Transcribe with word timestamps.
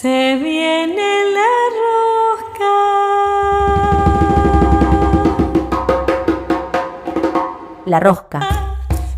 Se 0.00 0.36
viene 0.36 1.24
la 1.34 1.54
rosca. 2.54 2.74
La 7.84 7.98
rosca. 7.98 8.38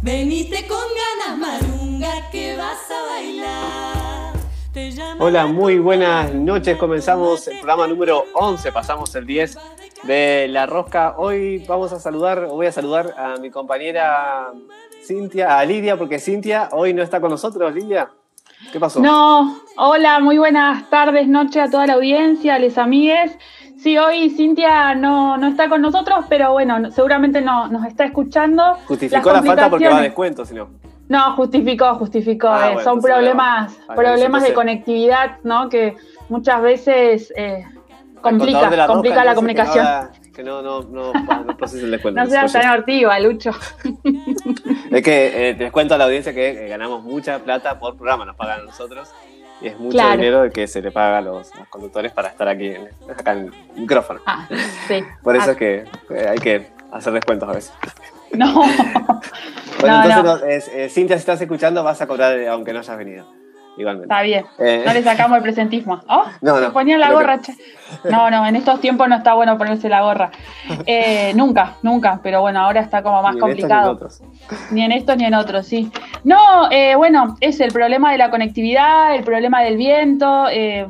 Venite 0.00 0.66
con 0.66 0.78
ganas, 0.78 1.36
marunga, 1.38 2.30
que 2.30 2.56
vas 2.56 2.90
a 2.90 3.12
bailar. 3.12 4.32
Te 4.72 4.90
llamo 4.92 5.22
Hola, 5.22 5.46
muy 5.46 5.78
buenas 5.78 6.32
noches. 6.32 6.78
Comenzamos 6.78 7.46
el 7.48 7.58
programa 7.58 7.86
número 7.86 8.24
11, 8.32 8.72
pasamos 8.72 9.14
el 9.16 9.26
10 9.26 9.58
de 10.04 10.48
La 10.48 10.64
Rosca. 10.64 11.16
Hoy 11.18 11.62
vamos 11.68 11.92
a 11.92 12.00
saludar, 12.00 12.46
voy 12.46 12.64
a 12.64 12.72
saludar 12.72 13.14
a 13.18 13.36
mi 13.36 13.50
compañera 13.50 14.50
Cintia, 15.04 15.58
a 15.58 15.64
Lidia, 15.66 15.98
porque 15.98 16.18
Cintia 16.18 16.70
hoy 16.72 16.94
no 16.94 17.02
está 17.02 17.20
con 17.20 17.28
nosotros. 17.28 17.74
Lidia, 17.74 18.10
¿qué 18.72 18.80
pasó? 18.80 19.00
No, 19.00 19.60
hola, 19.76 20.20
muy 20.20 20.38
buenas 20.38 20.88
tardes, 20.90 21.28
noche 21.28 21.60
a 21.60 21.70
toda 21.70 21.86
la 21.86 21.94
audiencia, 21.94 22.54
a 22.54 22.58
les 22.58 22.78
amigues. 22.78 23.36
Sí, 23.78 23.96
hoy 23.96 24.28
Cintia 24.30 24.94
no, 24.94 25.38
no 25.38 25.46
está 25.46 25.68
con 25.70 25.80
nosotros, 25.80 26.26
pero 26.28 26.52
bueno, 26.52 26.90
seguramente 26.90 27.40
no, 27.40 27.68
nos 27.68 27.86
está 27.86 28.04
escuchando. 28.04 28.74
Justificó 28.86 29.32
la 29.32 29.42
falta 29.42 29.70
porque 29.70 29.88
va 29.88 29.98
a 29.98 30.02
descuento, 30.02 30.44
si 30.44 30.54
no. 30.54 30.68
No, 31.08 31.32
justificó, 31.34 31.94
justificó. 31.96 32.48
Ah, 32.48 32.68
eh, 32.68 32.74
bueno, 32.74 32.90
son 32.90 33.00
problemas, 33.00 33.76
problemas 33.96 34.42
de 34.44 34.52
conectividad, 34.52 35.38
¿no? 35.42 35.68
Que 35.68 35.96
muchas 36.28 36.62
veces 36.62 37.32
eh, 37.36 37.64
complica, 38.20 38.70
la 38.70 38.86
complica 38.86 39.16
Rosca, 39.16 39.24
la 39.24 39.34
comunicación. 39.34 39.86
Que 40.32 40.44
no, 40.44 40.62
no, 40.62 40.82
no, 40.82 41.12
no, 41.12 41.44
no 41.44 41.56
el 41.72 41.90
descuento. 41.90 42.20
No 42.24 42.26
seas 42.28 42.52
tan 42.52 42.70
hortiva, 42.70 43.18
Lucho. 43.18 43.50
Es 44.90 45.02
que 45.02 45.50
eh, 45.50 45.54
les 45.54 45.70
cuento 45.70 45.94
a 45.94 45.98
la 45.98 46.04
audiencia 46.04 46.34
que 46.34 46.66
eh, 46.66 46.68
ganamos 46.68 47.02
mucha 47.02 47.38
plata 47.38 47.78
por 47.78 47.96
programa, 47.96 48.24
nos 48.24 48.36
pagan 48.36 48.60
a 48.60 48.62
nosotros. 48.64 49.08
Y 49.62 49.68
es 49.68 49.78
mucho 49.78 49.92
Claro. 49.92 50.16
dinero 50.16 50.50
que 50.50 50.66
se 50.66 50.80
le 50.82 50.90
paga 50.90 51.18
a 51.18 51.20
los, 51.20 51.54
los 51.54 51.68
conductores 51.68 52.12
para 52.12 52.28
estar 52.28 52.48
aquí 52.48 52.68
en, 52.68 52.88
acá 53.10 53.32
en 53.32 53.38
el 53.38 53.52
micrófono. 53.76 54.20
Ah, 54.26 54.48
sí. 54.88 55.04
Por 55.22 55.36
eso 55.36 55.48
Ah, 55.48 55.52
es 55.52 55.56
que 55.58 55.84
eh, 56.10 56.28
hay 56.28 56.38
que 56.38 56.66
hacer 56.90 57.12
descuentos 57.12 57.48
a 57.48 57.52
veces. 57.52 57.72
No. 58.32 58.62
Bueno, 59.80 59.96
No, 59.96 60.04
entonces, 60.04 60.24
no. 60.24 60.36
no, 60.36 60.44
es- 60.52 60.68
eh, 60.68 60.88
Cintia, 60.90 61.16
si 61.16 61.20
estás 61.20 61.40
escuchando, 61.40 61.82
vas 61.82 62.02
a 62.02 62.06
cobrar 62.06 62.38
aunque 62.48 62.74
no 62.74 62.80
hayas 62.80 62.98
venido. 62.98 63.26
Igualmente. 63.76 64.12
Está 64.12 64.22
bien. 64.22 64.44
Eh, 64.58 64.82
No 64.86 64.92
le 64.92 65.02
sacamos 65.02 65.36
el 65.38 65.42
presentismo. 65.42 66.00
Oh, 66.08 66.24
No, 66.42 66.56
se 66.56 66.62
no, 66.66 66.72
ponía 66.72 66.98
la 66.98 67.08
que- 67.08 67.14
gorra. 67.14 67.40
No, 68.10 68.30
no, 68.30 68.46
en 68.46 68.56
estos 68.56 68.80
tiempos 68.80 69.08
no 69.08 69.16
está 69.16 69.34
bueno 69.34 69.56
ponerse 69.58 69.88
la 69.88 70.02
gorra. 70.02 70.30
Eh, 70.86 71.32
nunca, 71.34 71.74
nunca, 71.82 72.20
pero 72.22 72.40
bueno, 72.42 72.60
ahora 72.60 72.80
está 72.80 73.02
como 73.02 73.22
más 73.22 73.34
ni 73.34 73.40
en 73.40 73.48
estos 73.50 73.56
ni 73.56 73.62
en 73.62 73.68
complicado. 73.68 73.92
otros. 73.92 74.22
Ni 74.70 74.82
en 74.84 74.92
estos 74.92 75.16
ni 75.16 75.24
en 75.24 75.34
otros, 75.34 75.66
sí. 75.66 75.90
No, 76.24 76.70
eh, 76.70 76.94
bueno, 76.94 77.36
es 77.40 77.58
el 77.60 77.72
problema 77.72 78.12
de 78.12 78.18
la 78.18 78.30
conectividad, 78.30 79.14
el 79.14 79.24
problema 79.24 79.62
del 79.62 79.76
viento. 79.76 80.46
eh, 80.50 80.86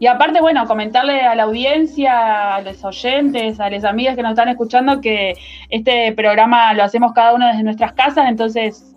y 0.00 0.08
aparte, 0.08 0.40
bueno, 0.40 0.66
comentarle 0.66 1.20
a 1.20 1.36
la 1.36 1.44
audiencia, 1.44 2.56
a 2.56 2.60
los 2.62 2.82
oyentes, 2.84 3.60
a 3.60 3.70
las 3.70 3.84
amigas 3.84 4.16
que 4.16 4.22
nos 4.22 4.30
están 4.32 4.48
escuchando 4.48 5.00
que 5.00 5.34
este 5.70 6.10
programa 6.12 6.72
lo 6.74 6.82
hacemos 6.82 7.12
cada 7.12 7.34
uno 7.34 7.46
desde 7.46 7.62
nuestras 7.62 7.92
casas, 7.92 8.28
entonces 8.28 8.91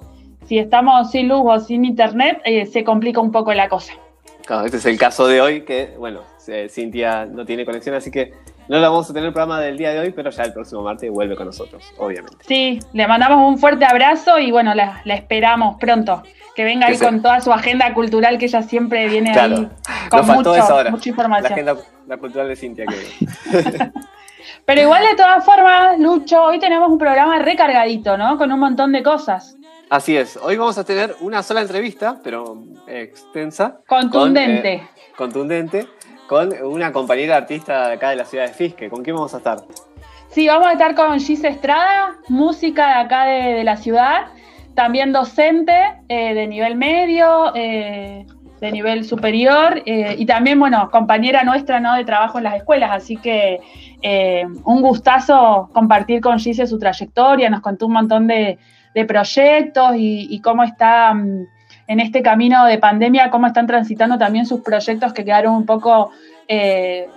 si 0.48 0.60
estamos 0.60 1.12
sin 1.12 1.28
luz 1.28 1.42
o 1.46 1.60
sin 1.60 1.86
internet, 1.86 2.42
eh, 2.46 2.66
se 2.66 2.84
complica 2.84 3.20
un 3.20 3.32
poco 3.32 3.54
la 3.54 3.68
cosa. 3.70 3.94
Claro, 4.46 4.66
este 4.66 4.78
es 4.78 4.86
el 4.86 4.98
caso 4.98 5.28
de 5.28 5.42
hoy, 5.42 5.62
que, 5.66 5.96
bueno, 5.98 6.22
Cintia 6.70 7.26
no 7.26 7.46
tiene 7.46 7.66
conexión, 7.66 7.96
así 7.96 8.12
que 8.12 8.32
no 8.68 8.78
la 8.78 8.90
vamos 8.90 9.10
a 9.10 9.14
tener 9.14 9.28
el 9.28 9.34
programa 9.34 9.60
del 9.60 9.78
día 9.78 9.92
de 9.92 10.00
hoy, 10.00 10.12
pero 10.12 10.30
ya 10.30 10.44
el 10.44 10.54
próximo 10.54 10.84
martes 10.84 11.10
vuelve 11.12 11.36
con 11.36 11.48
nosotros, 11.48 11.84
obviamente. 11.98 12.38
Sí, 12.48 12.80
le 12.94 13.08
mandamos 13.08 13.40
un 13.48 13.58
fuerte 13.58 13.86
abrazo 13.86 14.38
y 14.40 14.52
bueno, 14.52 14.76
la, 14.76 15.02
la 15.06 15.16
esperamos 15.16 15.78
pronto. 15.80 16.22
Que 16.56 16.64
venga 16.64 16.86
Que 16.86 16.94
ahí 16.94 16.98
se- 16.98 17.06
con 17.06 17.22
toda 17.22 17.42
su 17.42 17.52
agenda 17.52 17.94
cultural 17.94 18.38
que 18.38 18.46
ella 18.46 18.62
siempre 18.62 19.10
viene 19.10 19.34
Claro. 19.34 19.56
ahí 19.56 20.10
con 20.10 20.20
Nos 20.20 20.28
faltó 20.28 20.50
mucho- 20.52 20.56
eso 20.64 20.74
ahora. 20.74 20.92
mucha 20.92 21.04
La 21.06 21.10
información. 21.10 21.52
agenda 21.54 21.76
la 22.08 22.18
cultural 22.18 22.48
de 22.48 22.56
Cintia. 22.56 22.86
Que... 22.86 22.96
Pero 24.66 24.82
igual 24.82 25.04
de 25.04 25.16
todas 25.16 25.44
formas, 25.44 26.00
Lucho, 26.00 26.44
hoy 26.44 26.60
tenemos 26.60 26.90
un 26.90 26.98
programa 26.98 27.40
recargadito, 27.40 28.18
¿no? 28.18 28.38
Con 28.38 28.52
un 28.52 28.60
montón 28.60 28.92
de 28.92 29.04
cosas. 29.04 29.56
Así 29.90 30.18
es, 30.18 30.38
hoy 30.38 30.58
vamos 30.58 30.78
a 30.78 30.84
tener 30.84 31.16
una 31.22 31.44
sola 31.44 31.62
entrevista, 31.62 32.20
pero 32.24 32.58
extensa. 32.88 33.78
Contundente. 33.88 34.80
con, 34.80 34.88
eh, 34.88 35.14
contundente, 35.16 35.88
con 36.28 36.52
una 36.64 36.92
compañera 36.92 37.38
artista 37.38 37.90
de 37.90 37.94
acá 37.94 38.10
de 38.10 38.16
la 38.16 38.26
ciudad 38.26 38.48
de 38.48 38.54
Fisque. 38.54 38.90
¿Con 38.90 39.04
quién 39.04 39.16
vamos 39.16 39.34
a 39.36 39.38
estar? 39.38 39.60
Sí, 40.30 40.48
vamos 40.48 40.68
a 40.68 40.74
estar 40.74 40.96
con 40.96 41.20
Gise 41.20 41.48
Estrada, 41.48 42.16
música 42.28 42.88
de 42.88 42.94
acá 42.94 43.26
de, 43.26 43.54
de 43.54 43.64
la 43.64 43.78
ciudad, 43.78 44.26
también 44.74 45.14
docente 45.14 45.74
eh, 46.10 46.34
de 46.34 46.48
nivel 46.48 46.76
medio, 46.76 47.54
eh, 47.56 48.26
de 48.60 48.72
nivel 48.72 49.06
superior, 49.06 49.84
y 49.86 50.26
también, 50.26 50.60
bueno, 50.60 50.90
compañera 50.90 51.44
nuestra, 51.44 51.80
¿no? 51.80 51.94
De 51.94 52.06
trabajo 52.06 52.38
en 52.40 52.46
las 52.46 52.56
escuelas, 52.56 52.90
así 52.92 53.18
que 53.18 53.60
eh, 54.08 54.46
un 54.66 54.82
gustazo 54.84 55.68
compartir 55.74 56.22
con 56.22 56.38
Gise 56.38 56.68
su 56.68 56.78
trayectoria, 56.78 57.50
nos 57.50 57.62
contó 57.62 57.88
un 57.88 57.94
montón 57.94 58.28
de, 58.28 58.60
de 58.94 59.06
proyectos 59.06 59.96
y, 59.96 60.28
y 60.30 60.42
cómo 60.42 60.62
está 60.64 61.12
mm, 61.16 61.48
en 61.88 62.00
este 62.00 62.22
camino 62.22 62.66
de 62.68 62.78
pandemia, 62.78 63.32
cómo 63.32 63.48
están 63.48 63.66
transitando 63.66 64.20
también 64.20 64.46
sus 64.46 64.62
proyectos 64.62 65.12
que 65.12 65.26
quedaron 65.26 65.56
un 65.56 65.66
poco 65.66 66.12
eh, 66.48 67.08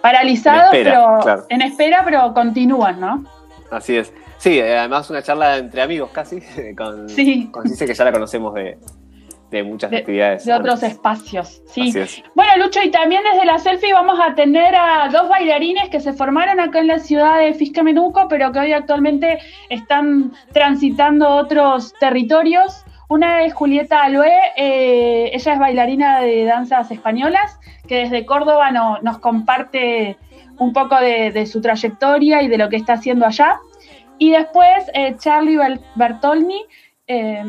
paralizados, 0.00 0.74
En 0.74 0.78
espera, 0.78 0.94
pero 0.94 1.22
claro. 1.22 1.46
en 1.48 1.62
espera, 1.62 2.02
pero 2.04 2.32
continúan, 2.32 3.00
¿no? 3.00 3.24
Así 3.72 3.96
es. 3.96 4.12
Sí, 4.36 4.60
eh, 4.60 4.78
además 4.78 5.10
una 5.10 5.22
charla 5.22 5.56
entre 5.56 5.82
amigos 5.82 6.10
casi, 6.12 6.40
con, 6.76 7.08
Sí. 7.08 7.48
con 7.50 7.68
Cice, 7.68 7.84
que 7.84 7.94
ya 7.94 8.04
la 8.04 8.12
conocemos 8.12 8.54
de, 8.54 8.78
de 9.50 9.62
muchas 9.62 9.90
De, 9.90 9.96
actividades. 9.98 10.44
de 10.44 10.52
otros 10.52 10.82
espacios, 10.82 11.62
sí. 11.66 11.92
Es. 11.94 12.22
Bueno, 12.34 12.52
Lucho, 12.64 12.80
y 12.82 12.90
también 12.90 13.22
desde 13.32 13.46
la 13.46 13.58
selfie 13.58 13.92
vamos 13.92 14.18
a 14.20 14.34
tener 14.34 14.74
a 14.74 15.08
dos 15.10 15.28
bailarines 15.28 15.88
que 15.88 16.00
se 16.00 16.12
formaron 16.12 16.60
acá 16.60 16.80
en 16.80 16.88
la 16.88 16.98
ciudad 16.98 17.38
de 17.38 17.54
Fisquemenuco, 17.54 18.28
pero 18.28 18.52
que 18.52 18.58
hoy 18.58 18.72
actualmente 18.72 19.38
están 19.70 20.32
transitando 20.52 21.28
otros 21.28 21.94
territorios. 21.98 22.84
Una 23.08 23.42
es 23.42 23.54
Julieta 23.54 24.02
Aloé, 24.02 24.32
eh, 24.56 25.30
ella 25.32 25.52
es 25.54 25.58
bailarina 25.58 26.20
de 26.20 26.44
danzas 26.44 26.90
españolas, 26.90 27.58
que 27.86 28.00
desde 28.00 28.26
Córdoba 28.26 28.70
no- 28.70 28.98
nos 29.00 29.18
comparte 29.18 30.18
un 30.58 30.74
poco 30.74 30.96
de, 30.96 31.30
de 31.32 31.46
su 31.46 31.62
trayectoria 31.62 32.42
y 32.42 32.48
de 32.48 32.58
lo 32.58 32.68
que 32.68 32.76
está 32.76 32.94
haciendo 32.94 33.24
allá. 33.24 33.56
Y 34.18 34.30
después 34.32 34.90
eh, 34.92 35.14
Charlie 35.18 35.56
Bertolni, 35.94 36.60
eh, 37.08 37.42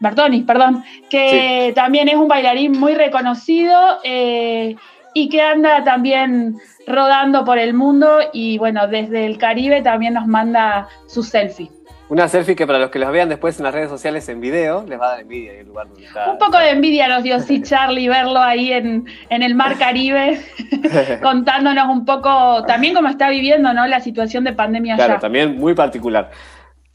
Bertoni, 0.00 0.42
perdón, 0.42 0.84
que 1.08 1.72
también 1.74 2.08
es 2.08 2.16
un 2.16 2.28
bailarín 2.28 2.72
muy 2.72 2.94
reconocido 2.94 3.98
eh, 4.02 4.74
y 5.14 5.28
que 5.28 5.40
anda 5.40 5.84
también 5.84 6.56
rodando 6.86 7.44
por 7.44 7.58
el 7.58 7.74
mundo 7.74 8.18
y 8.32 8.58
bueno, 8.58 8.88
desde 8.88 9.24
el 9.24 9.38
Caribe 9.38 9.82
también 9.82 10.14
nos 10.14 10.26
manda 10.26 10.88
su 11.06 11.22
selfie. 11.22 11.70
Una 12.10 12.26
selfie 12.26 12.56
que 12.56 12.66
para 12.66 12.78
los 12.78 12.88
que 12.88 12.98
los 12.98 13.12
vean 13.12 13.28
después 13.28 13.58
en 13.58 13.64
las 13.64 13.74
redes 13.74 13.90
sociales 13.90 14.26
en 14.30 14.40
video, 14.40 14.82
les 14.88 14.98
va 14.98 15.08
a 15.08 15.10
dar 15.10 15.20
envidia 15.20 15.52
en 15.52 15.60
el 15.60 15.66
lugar 15.66 15.88
donde 15.88 16.06
está. 16.06 16.30
Un 16.30 16.38
poco 16.38 16.58
de 16.58 16.70
envidia 16.70 17.06
nos 17.06 17.22
dio 17.22 17.38
sí 17.38 17.62
Charlie 17.62 18.08
verlo 18.08 18.40
ahí 18.40 18.72
en, 18.72 19.06
en 19.28 19.42
el 19.42 19.54
mar 19.54 19.76
Caribe 19.78 20.40
contándonos 21.22 21.86
un 21.88 22.06
poco 22.06 22.64
también 22.64 22.94
cómo 22.94 23.08
está 23.08 23.28
viviendo 23.28 23.74
¿no? 23.74 23.86
la 23.86 24.00
situación 24.00 24.44
de 24.44 24.54
pandemia 24.54 24.94
allá. 24.94 25.04
Claro, 25.04 25.20
también 25.20 25.58
muy 25.58 25.74
particular. 25.74 26.30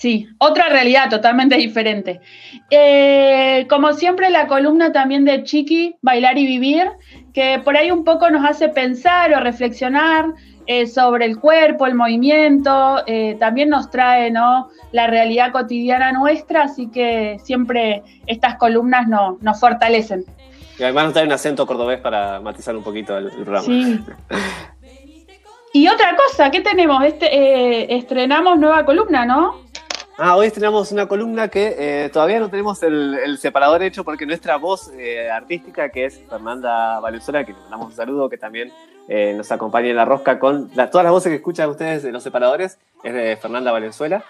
Sí, 0.04 0.28
otra 0.38 0.68
realidad 0.68 1.10
totalmente 1.10 1.56
diferente. 1.56 2.20
Eh, 2.70 3.66
como 3.70 3.94
siempre, 3.94 4.30
la 4.30 4.48
columna 4.48 4.92
también 4.92 5.24
de 5.24 5.44
Chiqui, 5.44 5.96
Bailar 6.02 6.38
y 6.38 6.46
Vivir, 6.46 6.90
que 7.34 7.62
por 7.64 7.78
ahí 7.78 7.90
un 7.90 8.04
poco 8.04 8.30
nos 8.30 8.44
hace 8.46 8.68
pensar 8.68 9.34
o 9.34 9.40
reflexionar 9.40 10.26
eh, 10.68 10.88
sobre 10.88 11.24
el 11.24 11.40
cuerpo, 11.40 11.88
el 11.88 11.96
movimiento, 11.96 13.02
eh, 13.08 13.38
también 13.40 13.70
nos 13.70 13.90
trae 13.92 14.30
¿no? 14.30 14.68
la 14.92 15.08
realidad 15.08 15.54
cotidiana 15.54 16.12
nuestra, 16.12 16.64
así 16.64 16.88
que 16.92 17.38
siempre 17.42 18.04
estas 18.28 18.58
columnas 18.58 19.08
no- 19.08 19.38
nos 19.40 19.58
fortalecen. 19.58 20.26
Y 20.80 20.84
además 20.84 21.06
nos 21.06 21.14
trae 21.14 21.26
un 21.26 21.32
acento 21.32 21.66
cordobés 21.66 22.02
para 22.02 22.42
matizar 22.42 22.76
un 22.76 22.84
poquito 22.84 23.18
el, 23.18 23.28
el 23.28 23.32
programa. 23.46 23.62
Sí. 23.62 24.00
Y 25.72 25.88
otra 25.88 26.14
cosa, 26.18 26.52
¿qué 26.52 26.60
tenemos? 26.60 27.02
Este, 27.06 27.26
eh, 27.34 27.96
estrenamos 27.96 28.60
nueva 28.60 28.84
columna, 28.84 29.26
¿no? 29.26 29.63
Ah, 30.18 30.36
hoy 30.36 30.52
tenemos 30.52 30.92
una 30.92 31.08
columna 31.08 31.48
que 31.48 31.76
eh, 32.06 32.10
todavía 32.10 32.40
no 32.40 32.50
tenemos 32.50 32.84
el, 32.84 33.16
el 33.26 33.38
separador 33.40 33.82
hecho 33.82 34.04
porque 34.04 34.26
nuestra 34.28 34.58
voz 34.58 34.92
eh, 34.96 35.30
artística, 35.32 35.90
que 35.90 36.06
es 36.06 36.22
Fernanda 36.30 37.00
Valenzuela, 37.00 37.44
que 37.44 37.54
le 37.54 37.60
mandamos 37.60 37.88
un 37.88 37.94
saludo, 37.96 38.30
que 38.30 38.38
también 38.38 38.72
eh, 39.08 39.34
nos 39.36 39.52
acompaña 39.52 39.90
en 39.90 39.96
la 39.96 40.06
rosca 40.06 40.38
con 40.38 40.70
la- 40.76 40.92
todas 40.92 41.04
las 41.06 41.12
voces 41.14 41.32
que 41.32 41.38
escuchan 41.38 41.68
ustedes 41.70 42.04
de 42.04 42.12
los 42.12 42.22
separadores, 42.22 42.78
es 43.04 43.14
de 43.14 43.36
Fernanda 43.38 43.72
Valenzuela. 43.72 44.24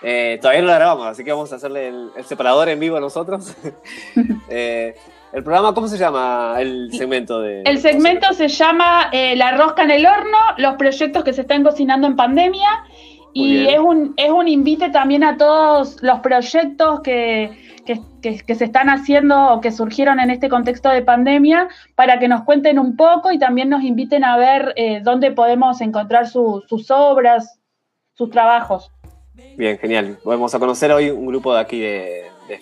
Todavía 0.00 0.60
no 0.62 0.68
la 0.68 0.74
grabamos, 0.76 1.06
así 1.06 1.24
que 1.24 1.32
vamos 1.32 1.52
a 1.52 1.56
hacerle 1.56 1.88
el, 1.88 2.10
el 2.16 2.24
separador 2.24 2.68
en 2.68 2.80
vivo 2.80 2.98
nosotros. 3.00 3.54
Eh, 4.48 4.94
el 5.32 5.42
programa, 5.42 5.74
¿cómo 5.74 5.88
se 5.88 5.98
llama 5.98 6.54
el 6.60 6.90
segmento 6.92 7.40
de? 7.40 7.62
El 7.62 7.80
segmento 7.80 8.32
se 8.32 8.46
llama 8.48 9.10
La 9.12 9.50
rosca 9.56 9.82
en 9.82 9.90
el 9.90 10.06
horno, 10.06 10.38
los 10.56 10.76
proyectos 10.76 11.24
que 11.24 11.32
se 11.32 11.40
están 11.42 11.62
cocinando 11.64 12.06
en 12.06 12.14
pandemia. 12.16 12.68
Muy 13.36 13.48
Y 13.48 13.56
bien. 13.58 13.66
es 13.74 13.78
un, 13.78 14.14
es 14.16 14.30
un 14.30 14.48
invite 14.48 14.88
también 14.90 15.22
a 15.22 15.36
todos 15.36 16.02
los 16.02 16.20
proyectos 16.20 17.00
que, 17.00 17.50
que- 17.84 18.00
que- 18.22 18.40
que 18.40 18.54
se 18.54 18.64
están 18.64 18.88
haciendo 18.88 19.52
o 19.52 19.60
que 19.60 19.70
surgieron 19.72 20.18
en 20.20 20.30
este 20.30 20.48
contexto 20.48 20.88
de 20.88 21.02
pandemia 21.02 21.68
para 21.94 22.18
que 22.18 22.28
nos 22.28 22.42
cuenten 22.44 22.78
un 22.78 22.96
poco 22.96 23.30
y 23.32 23.38
también 23.38 23.68
nos 23.68 23.82
inviten 23.82 24.24
a 24.24 24.36
ver 24.38 24.72
eh, 24.76 25.00
dónde 25.02 25.32
podemos 25.32 25.80
encontrar 25.82 26.26
su- 26.28 26.62
sus 26.66 26.90
obras, 26.90 27.60
sus 28.14 28.30
trabajos. 28.30 28.90
Bien, 29.56 29.78
genial. 29.78 30.18
Vamos 30.24 30.54
a 30.54 30.58
conocer 30.58 30.90
hoy 30.92 31.10
un 31.10 31.26
grupo 31.26 31.52
de 31.54 31.60
aquí 31.60 31.78
de, 31.78 32.24
de- 32.48 32.60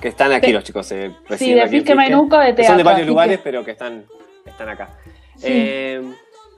que 0.00 0.08
están 0.08 0.32
aquí 0.32 0.52
los 0.52 0.64
chicos. 0.64 0.90
eh, 0.92 1.14
Sí, 1.36 1.54
de 1.54 1.68
Fisque 1.68 1.94
Menuco 1.94 2.36
de 2.36 2.46
teatro. 2.52 2.64
Son 2.64 2.76
de 2.78 2.82
varios 2.82 3.06
lugares, 3.06 3.36
que- 3.38 3.44
pero 3.44 3.64
que 3.64 3.70
están, 3.70 4.04
están 4.44 4.68
acá. 4.70 4.88
Sí. 5.36 5.46
Eh, 5.48 6.02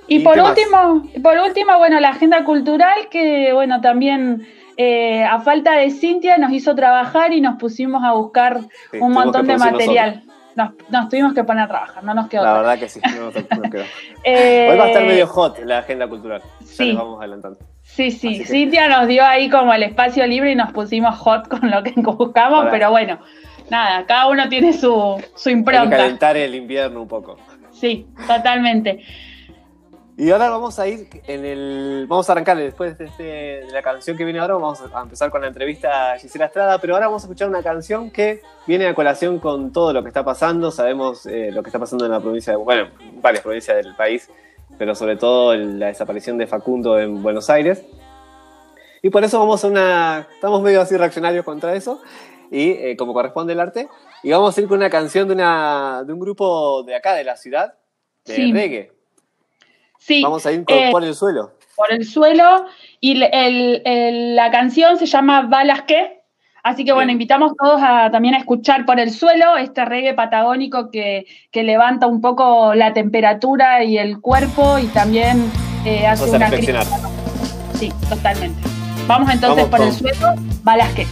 Y, 0.09 0.17
¿Y 0.17 0.19
por 0.21 0.37
más? 0.37 0.51
último, 0.51 1.03
y 1.15 1.21
por 1.21 1.39
último, 1.39 1.79
bueno, 1.79 2.01
la 2.01 2.11
agenda 2.11 2.45
cultural 2.45 3.09
que, 3.11 3.53
bueno, 3.53 3.81
también 3.81 4.47
eh, 4.77 5.25
a 5.25 5.41
falta 5.41 5.73
de 5.77 5.91
Cintia 5.91 6.39
nos 6.39 6.53
hizo 6.53 6.75
trabajar 6.75 7.33
y 7.33 7.41
nos 7.41 7.59
pusimos 7.59 8.03
a 8.05 8.13
buscar 8.13 8.61
Sí, 8.91 8.99
un 9.01 9.13
montón 9.13 9.47
de 9.47 9.57
material. 9.57 10.23
Nos, 10.55 10.73
nos 10.91 11.09
tuvimos 11.09 11.33
que 11.33 11.45
poner 11.45 11.65
a 11.65 11.69
trabajar, 11.69 12.05
no 12.05 12.13
nos 12.13 12.29
quedó. 12.29 12.43
la 12.43 12.51
otra. 12.51 12.63
verdad 12.63 12.79
que 12.81 12.89
sí. 12.91 13.01
no, 13.17 13.31
no 13.63 13.71
quedó. 13.71 13.85
Eh, 14.25 14.69
Hoy 14.73 14.77
va 14.77 14.85
a 14.85 14.89
estar 14.89 15.05
medio 15.05 15.27
hot 15.27 15.59
la 15.65 15.79
agenda 15.79 16.07
cultural. 16.09 16.43
Ya 16.61 16.67
sí. 16.67 16.85
les 16.89 16.97
vamos 16.97 17.19
adelantando. 17.21 17.59
Sí, 17.83 18.11
sí, 18.11 18.39
que- 18.41 18.45
Cintia 18.45 18.89
nos 18.89 19.07
dio 19.09 19.25
ahí 19.25 19.49
como 19.49 19.73
el 19.73 19.83
espacio 19.83 20.27
libre 20.27 20.53
y 20.53 20.55
nos 20.55 20.71
pusimos 20.73 21.17
hot 21.21 21.49
con 21.49 21.71
lo 21.71 21.83
que 21.83 21.93
buscamos, 21.97 22.67
pero 22.71 22.91
bueno, 22.91 23.19
nada, 23.71 24.05
cada 24.05 24.27
uno 24.29 24.49
tiene 24.51 24.73
su, 24.75 25.23
su 25.37 25.49
Hay 25.49 25.55
que 25.55 25.59
impronta. 25.59 25.97
calentar 25.97 26.37
el 26.37 26.55
invierno 26.55 27.01
un 27.03 27.09
poco. 27.09 27.39
Sí, 27.71 28.07
totalmente. 28.27 29.03
Y 30.23 30.31
ahora 30.31 30.51
vamos 30.51 30.79
a 30.79 30.87
ir 30.87 31.09
en 31.27 31.45
el. 31.45 32.07
Vamos 32.09 32.29
a 32.29 32.33
arrancar 32.33 32.57
después 32.57 32.97
de, 32.97 33.07
este- 33.07 33.23
de 33.25 33.73
la 33.73 33.83
canción 33.83 34.17
que 34.17 34.23
viene 34.25 34.39
ahora. 34.39 34.55
Vamos 34.55 34.81
a 34.81 35.01
empezar 35.03 35.31
con 35.33 35.41
la 35.41 35.49
entrevista 35.49 36.13
a 36.13 36.19
Gisela 36.21 36.45
Estrada. 36.45 36.79
Pero 36.79 36.95
ahora 36.95 37.07
vamos 37.07 37.23
a 37.23 37.27
escuchar 37.27 37.49
una 37.49 37.61
canción 37.61 38.09
que 38.13 38.41
viene 38.65 38.87
a 38.87 38.95
colación 38.95 39.41
con 39.41 39.73
todo 39.73 39.93
lo 39.93 40.01
que 40.03 40.09
está 40.09 40.25
pasando. 40.25 40.71
Sabemos 40.71 41.27
eh, 41.27 41.51
lo 41.51 41.65
que 41.65 41.71
está 41.71 41.81
pasando 41.81 42.05
en 42.07 42.13
la 42.13 42.21
provincia 42.21 42.53
de. 42.53 42.57
Bueno, 42.57 42.89
en 43.01 43.21
varias 43.21 43.43
provincias 43.43 43.77
del 43.85 43.97
país. 43.97 44.31
Pero 44.79 44.95
sobre 44.95 45.17
todo 45.17 45.57
la 45.57 45.87
desaparición 45.89 46.39
de 46.39 46.47
Facundo 46.47 47.01
en 47.01 47.21
Buenos 47.21 47.51
Aires. 47.51 47.83
Y 49.03 49.11
por 49.11 49.25
eso 49.25 49.41
vamos 49.41 49.65
a 49.65 49.67
una. 49.67 50.29
Estamos 50.33 50.63
medio 50.63 50.81
así 50.83 50.97
reaccionarios 50.97 51.45
contra 51.45 51.75
eso. 51.75 52.01
Y 52.49 52.71
eh, 52.71 52.97
como 52.97 53.13
corresponde 53.13 53.55
el 53.55 53.61
arte. 53.61 53.89
Y 54.23 54.31
vamos 54.31 54.57
a 54.57 54.61
ir 54.61 54.69
con 54.69 54.77
una 54.79 54.89
canción 54.89 55.27
de, 55.27 55.35
una, 55.35 56.05
de 56.07 56.13
un 56.13 56.21
grupo 56.21 56.85
de 56.85 56.95
acá, 56.95 57.15
de 57.15 57.25
la 57.25 57.37
ciudad, 57.37 57.75
de 58.25 58.37
Sí. 58.37 58.53
reggae. 58.53 58.93
Sí, 60.05 60.23
Vamos 60.23 60.45
a 60.47 60.53
ir 60.53 60.65
con 60.65 60.77
eh, 60.77 60.89
por 60.91 61.05
el 61.05 61.15
suelo. 61.15 61.53
por 61.77 61.93
el 61.93 62.05
suelo 62.05 62.67
y 63.01 63.13
el- 63.13 63.23
el- 63.33 63.83
el- 63.85 64.37
la 64.37 64.51
canción 64.51 64.99
se 64.99 65.07
llama 65.07 65.43
Balas 65.43 65.83
que. 65.83 66.21
Así 66.65 66.85
que 66.85 66.93
bueno, 66.93 67.07
Bien. 67.09 67.17
invitamos 67.17 67.53
todos 67.57 67.81
a, 67.83 68.11
también 68.11 68.35
a 68.35 68.39
escuchar 68.39 68.85
por 68.85 68.99
el 69.01 69.11
suelo 69.11 69.57
este 69.57 69.85
reggae 69.85 70.15
patagónico 70.15 70.91
que, 70.91 71.27
que 71.51 71.63
levanta 71.65 72.07
un 72.07 72.21
poco 72.21 72.75
la 72.75 72.93
temperatura 72.93 73.83
y 73.85 73.99
el 73.99 74.21
cuerpo 74.21 74.79
y 74.79 74.87
también 74.87 75.51
eh, 75.85 76.07
hace 76.07 76.23
Vamos 76.23 76.37
una 76.37 76.47
reflexionar. 76.51 76.87
Sí, 77.75 77.93
totalmente. 78.09 78.61
Vamos 79.09 79.31
entonces 79.33 79.69
Vamos 79.71 79.93
por 79.95 80.09
el 80.09 80.15
suelo, 80.17 80.35
Balas 80.63 80.93
que. 80.95 81.07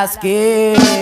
Balas 0.00 0.16
que 0.16 0.99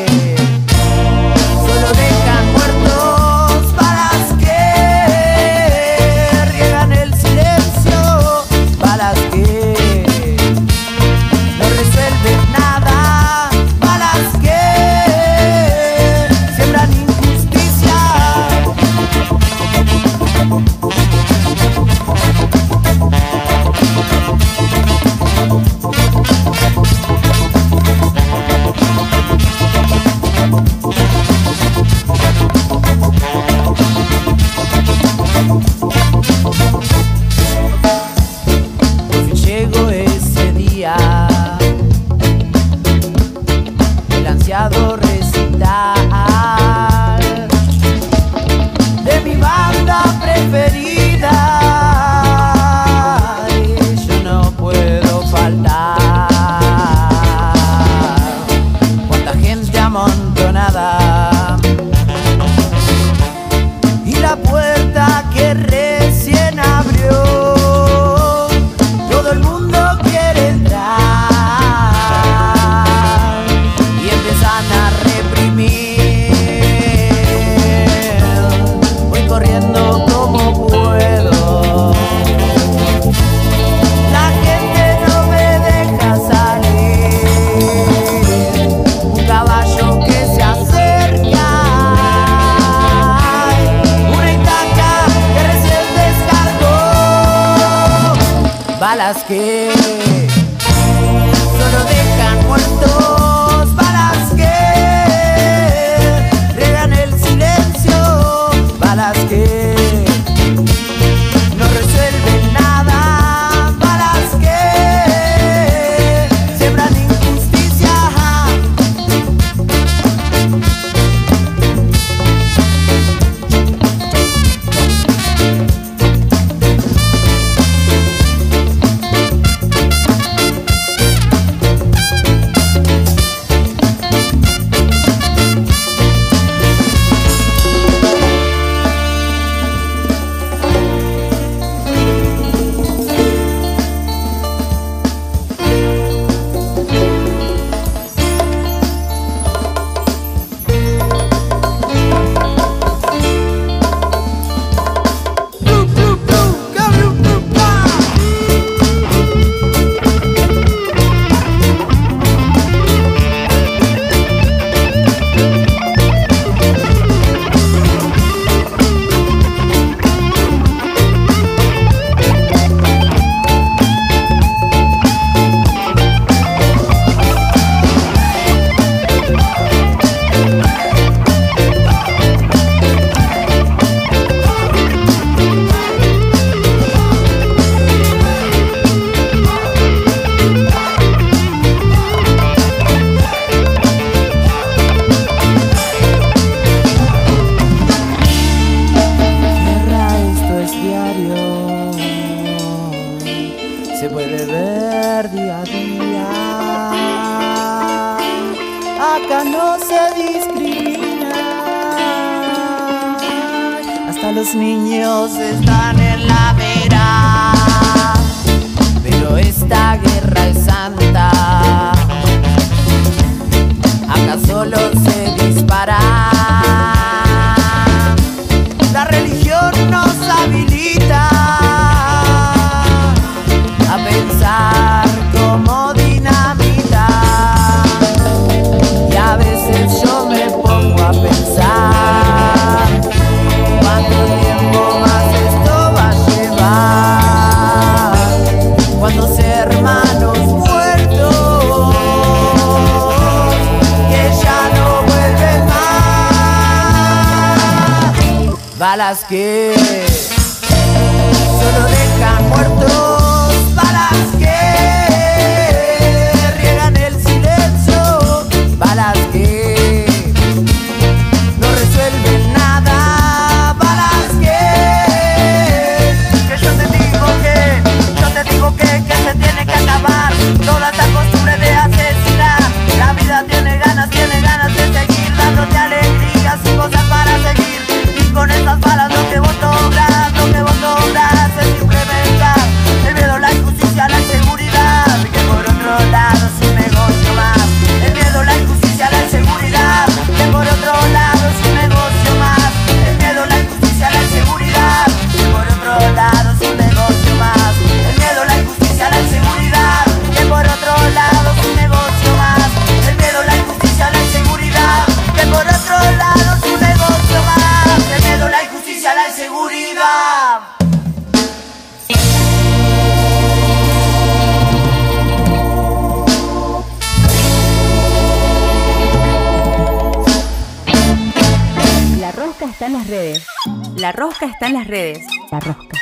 redes. 334.89 335.25
La 335.53 335.61
Rosca. 335.61 335.99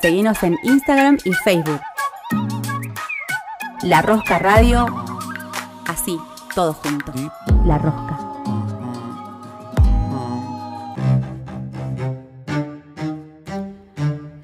Seguinos 0.00 0.42
en 0.42 0.58
Instagram 0.64 1.18
y 1.24 1.32
Facebook. 1.32 1.80
La 3.82 4.02
Rosca 4.02 4.38
Radio. 4.38 4.86
Así, 5.86 6.18
todo 6.54 6.72
junto. 6.72 7.12
La 7.64 7.78
Rosca. 7.78 8.18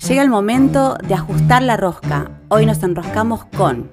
Llega 0.06 0.22
el 0.22 0.30
momento 0.30 0.96
de 1.06 1.12
ajustar 1.14 1.62
la 1.62 1.76
rosca. 1.76 2.30
Hoy 2.48 2.64
nos 2.64 2.82
enroscamos 2.82 3.44
con... 3.44 3.90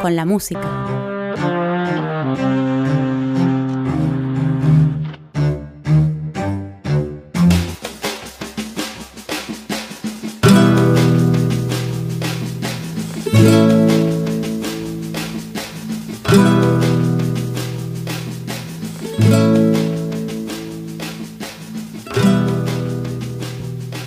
con 0.00 0.14
la 0.14 0.24
música. 0.24 0.60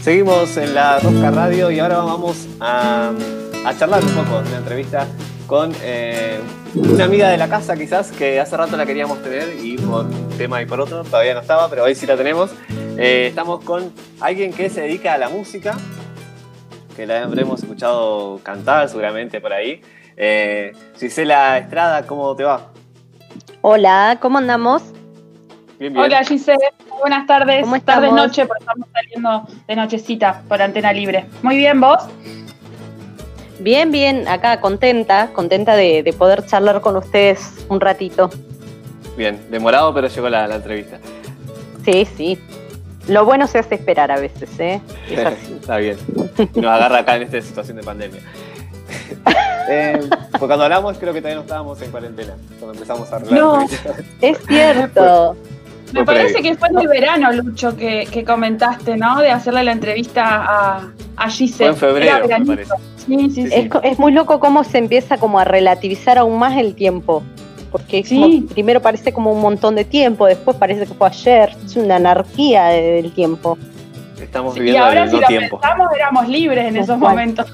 Seguimos 0.04 0.58
en 0.58 0.76
la 0.76 1.00
Rosca 1.00 1.32
Radio 1.32 1.72
y 1.72 1.80
ahora 1.80 2.00
vamos 2.00 2.50
a, 2.60 3.14
charlar 3.80 4.04
un 4.04 4.10
poco 4.10 4.42
de 4.42 4.50
una 4.50 4.58
entrevista 4.58 5.08
con 5.48 5.72
eh, 5.82 6.42
una 6.76 7.06
amiga 7.06 7.30
de 7.30 7.38
la 7.38 7.48
casa 7.48 7.78
quizás 7.78 8.12
que 8.12 8.38
hace 8.38 8.58
rato 8.58 8.76
la 8.76 8.86
queríamos 8.86 9.24
tener 9.24 9.58
y 9.64 9.78
por 9.78 10.06
un 10.06 10.28
tema 10.38 10.62
y 10.62 10.66
por 10.66 10.82
otro 10.82 11.06
todavía 11.06 11.34
no 11.34 11.40
estaba, 11.40 11.70
pero 11.70 11.86
hoy 11.86 11.96
sí 11.96 12.06
la 12.06 12.18
tenemos. 12.18 12.52
Eh, 12.98 13.28
estamos 13.30 13.64
con 13.64 13.94
alguien 14.20 14.52
que 14.52 14.70
se 14.70 14.82
dedica 14.82 15.14
a 15.14 15.18
la 15.18 15.30
música, 15.30 15.78
que 16.98 17.08
la 17.08 17.24
habremos 17.24 17.64
escuchado 17.64 18.42
cantar 18.44 18.90
seguramente 18.90 19.40
por 19.40 19.54
ahí. 19.54 19.82
Eh, 20.18 20.74
Gisela 21.00 21.58
Estrada, 21.60 22.06
¿cómo 22.06 22.36
te 22.36 22.44
va? 22.44 22.74
Hola, 23.62 24.18
¿cómo 24.20 24.38
andamos? 24.38 24.84
Bien, 25.84 25.92
bien. 25.92 26.06
Hola 26.06 26.24
Giselle, 26.24 26.70
buenas 26.98 27.28
tardes. 27.28 27.64
¿Cómo 27.64 27.76
estamos? 27.76 28.04
Tardes, 28.04 28.14
noche, 28.14 28.46
porque 28.46 28.64
estamos 28.64 28.88
saliendo 28.94 29.48
de 29.68 29.76
nochecita 29.76 30.42
por 30.48 30.62
antena 30.62 30.94
libre. 30.94 31.26
Muy 31.42 31.58
bien, 31.58 31.82
¿vos? 31.82 32.02
Bien, 33.60 33.92
bien, 33.92 34.26
acá 34.30 34.62
contenta, 34.62 35.32
contenta 35.34 35.76
de, 35.76 36.02
de 36.02 36.14
poder 36.14 36.46
charlar 36.46 36.80
con 36.80 36.96
ustedes 36.96 37.66
un 37.68 37.82
ratito. 37.82 38.30
Bien, 39.18 39.46
demorado, 39.52 39.94
pero 39.94 40.08
llegó 40.08 40.30
la, 40.30 40.48
la 40.48 40.56
entrevista. 40.56 41.00
Sí, 41.84 42.08
sí. 42.16 42.40
Lo 43.10 43.26
bueno 43.26 43.46
se 43.48 43.60
hace 43.60 43.76
esperar 43.76 44.10
a 44.10 44.22
veces, 44.22 44.58
¿eh? 44.62 44.80
Es 45.10 45.20
así. 45.26 45.54
Está 45.54 45.76
bien. 45.80 45.98
Nos 46.56 46.66
agarra 46.66 47.00
acá 47.00 47.18
en 47.18 47.24
esta 47.24 47.42
situación 47.42 47.76
de 47.76 47.84
pandemia. 47.84 48.22
Eh, 49.70 49.98
porque 50.30 50.48
cuando 50.48 50.66
hablamos 50.66 50.98
creo 50.98 51.14
que 51.14 51.22
todavía 51.22 51.38
no 51.38 51.44
estábamos 51.44 51.82
en 51.82 51.90
cuarentena, 51.90 52.34
cuando 52.60 52.74
empezamos 52.74 53.10
a 53.14 53.16
arreglar 53.16 53.40
No. 53.40 53.66
Es 54.20 54.38
cierto. 54.46 55.38
Me 55.94 56.04
parece 56.06 56.42
que 56.42 56.56
fue 56.56 56.68
en 56.70 56.80
el 56.80 56.88
verano, 56.88 57.32
Lucho, 57.32 57.76
que, 57.78 58.08
que 58.12 58.24
comentaste, 58.24 58.98
¿no? 58.98 59.20
De 59.20 59.30
hacerle 59.30 59.64
la 59.64 59.72
entrevista 59.72 60.24
a, 60.26 60.88
a 61.18 61.30
Giselle. 61.30 61.74
Fue 61.76 61.90
en 61.90 61.96
febrero, 61.96 62.28
me 62.28 62.46
parece. 62.46 62.72
Sí, 62.98 63.18
sí, 63.18 63.30
Sí, 63.30 63.48
sí. 63.48 63.54
Es, 63.54 63.70
co- 63.70 63.82
es 63.84 64.00
muy 64.00 64.12
loco 64.12 64.40
cómo 64.40 64.64
se 64.64 64.78
empieza 64.78 65.18
como 65.18 65.40
a 65.40 65.44
relativizar 65.46 66.18
aún 66.18 66.40
más 66.40 66.58
el 66.58 66.74
tiempo. 66.76 67.22
Porque 67.72 68.00
es 68.00 68.08
Sí. 68.10 68.20
como- 68.20 68.48
primero 68.54 68.82
parece 68.82 69.12
como 69.14 69.32
un 69.32 69.42
montón 69.42 69.76
de 69.76 69.84
tiempo, 69.86 70.26
después 70.26 70.58
parece 70.58 70.86
que 70.86 70.94
fue 70.94 71.08
ayer. 71.08 71.56
Es 71.66 71.76
una 71.76 71.98
anarquía 71.98 72.66
de- 72.66 73.02
del 73.02 73.12
tiempo. 73.14 73.58
Estamos 74.22 74.56
Y 74.56 74.60
viviendo 74.62 74.86
ahora 74.86 75.04
el 75.04 75.10
si 75.10 75.16
no 75.16 75.22
lo 75.22 75.28
tiempo. 75.28 75.60
pensamos, 75.60 75.88
éramos 75.96 76.28
libres 76.30 76.66
en 76.66 76.78
esos 76.78 76.98
momentos. 76.98 77.46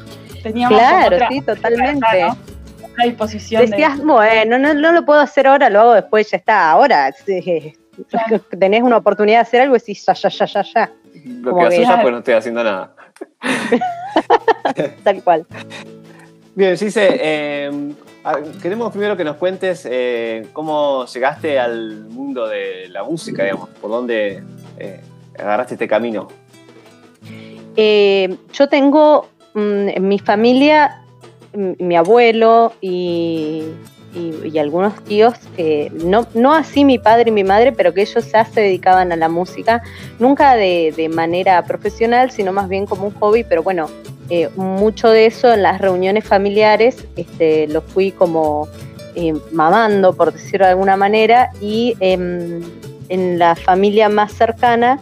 Teníamos 0.43 0.77
Claro, 0.77 1.15
otra- 1.15 1.27
sí, 1.29 1.39
otra 1.39 1.55
totalmente. 1.55 2.05
libertad, 2.13 2.38
¿no? 2.81 2.86
Otra 2.91 3.05
disposición 3.05 3.62
de- 3.65 3.67
Decías, 3.72 3.98
bueno, 4.03 4.60
no, 4.60 4.74
no 4.74 4.91
lo 4.91 5.03
puedo 5.05 5.19
hacer 5.19 5.48
ahora, 5.48 5.69
lo 5.69 5.79
hago 5.81 5.93
después, 5.96 6.29
ya 6.31 6.38
está. 6.38 6.72
Ahora 6.72 7.12
sí, 7.25 7.74
Claro. 8.08 8.39
tenés 8.60 8.84
una 8.84 8.98
oportunidad 8.98 9.38
de 9.38 9.41
hacer 9.41 9.62
algo 9.62 9.75
y 9.75 9.79
decís, 9.79 10.06
ya, 10.06 10.13
ya, 10.13 10.29
ya, 10.29 10.46
ya, 10.46 10.62
ya. 10.62 10.91
Lo 11.25 11.51
como 11.51 11.62
que 11.62 11.68
haces 11.68 11.88
ya 11.88 12.01
pues 12.01 12.12
no 12.12 12.18
estoy 12.20 12.34
haciendo 12.34 12.63
nada. 12.63 12.96
Tal 15.03 15.24
cual. 15.24 15.46
Bien, 16.56 16.77
Gise, 16.77 17.08
eh, 17.22 17.94
queremos 18.62 18.91
primero 18.91 19.15
que 19.15 19.24
nos 19.24 19.38
cuentes 19.38 19.88
eh, 19.89 20.48
cómo 20.53 21.06
llegaste 21.06 21.60
al 21.60 22.06
mundo 22.06 22.48
de 22.48 22.88
la 22.89 23.03
música, 23.03 23.44
digamos, 23.44 23.70
por 23.82 23.91
dónde 23.91 24.44
eh, 24.77 25.01
agarraste 25.38 25.75
este 25.75 25.88
camino. 25.88 26.27
Eh, 27.75 28.36
yo 28.51 28.68
tengo 28.68 29.29
mm, 29.53 29.89
en 29.89 30.08
mi 30.08 30.20
familia, 30.20 31.01
mm, 31.53 31.72
mi 31.79 31.96
abuelo 31.96 32.74
y, 32.82 33.63
y- 34.19 34.59
algunos 34.59 35.03
tíos, 35.05 35.33
que 35.55 35.91
no, 36.03 36.27
no 36.33 36.53
así 36.53 36.83
mi 36.83 36.99
padre 36.99 37.29
y 37.29 37.31
mi 37.31 37.43
madre, 37.43 37.71
pero 37.71 37.93
que 37.93 38.01
ellos 38.01 38.29
ya 38.31 38.45
se 38.45 38.61
dedicaban 38.61 39.11
a 39.11 39.15
la 39.15 39.29
música, 39.29 39.81
nunca 40.19 40.55
de, 40.55 40.93
de 40.95 41.07
manera 41.09 41.63
profesional, 41.63 42.31
sino 42.31 42.51
más 42.51 42.67
bien 42.67 42.85
como 42.85 43.07
un 43.07 43.13
hobby, 43.15 43.43
pero 43.43 43.63
bueno, 43.63 43.88
eh, 44.29 44.49
mucho 44.55 45.09
de 45.09 45.25
eso 45.25 45.51
en 45.53 45.63
las 45.63 45.81
reuniones 45.81 46.23
familiares 46.23 47.05
este, 47.15 47.67
lo 47.67 47.81
fui 47.81 48.11
como 48.11 48.67
eh, 49.15 49.33
mamando, 49.51 50.13
por 50.13 50.31
decirlo 50.33 50.65
de 50.65 50.71
alguna 50.71 50.97
manera, 50.97 51.51
y 51.61 51.95
em, 51.99 52.61
en 53.09 53.39
la 53.39 53.55
familia 53.55 54.07
más 54.07 54.33
cercana, 54.33 54.99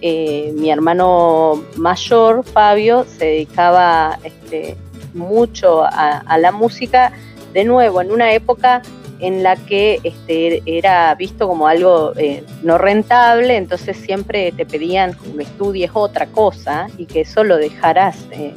eh, 0.00 0.52
mi 0.56 0.70
hermano 0.70 1.62
mayor, 1.76 2.42
Fabio, 2.42 3.04
se 3.04 3.26
dedicaba 3.26 4.18
este, 4.24 4.76
mucho 5.12 5.82
a 5.84 6.38
la 6.38 6.52
música, 6.52 7.12
de 7.52 7.64
nuevo, 7.64 8.00
en 8.00 8.10
una 8.10 8.32
época 8.32 8.82
en 9.20 9.42
la 9.42 9.56
que 9.56 10.00
este, 10.02 10.62
era 10.64 11.14
visto 11.14 11.46
como 11.46 11.66
algo 11.66 12.12
eh, 12.16 12.42
no 12.62 12.78
rentable, 12.78 13.56
entonces 13.56 13.96
siempre 13.96 14.52
te 14.52 14.64
pedían 14.64 15.14
que 15.14 15.42
estudies 15.42 15.90
otra 15.92 16.26
cosa 16.26 16.88
y 16.96 17.06
que 17.06 17.20
eso 17.22 17.44
lo 17.44 17.56
dejaras 17.56 18.16
eh, 18.30 18.54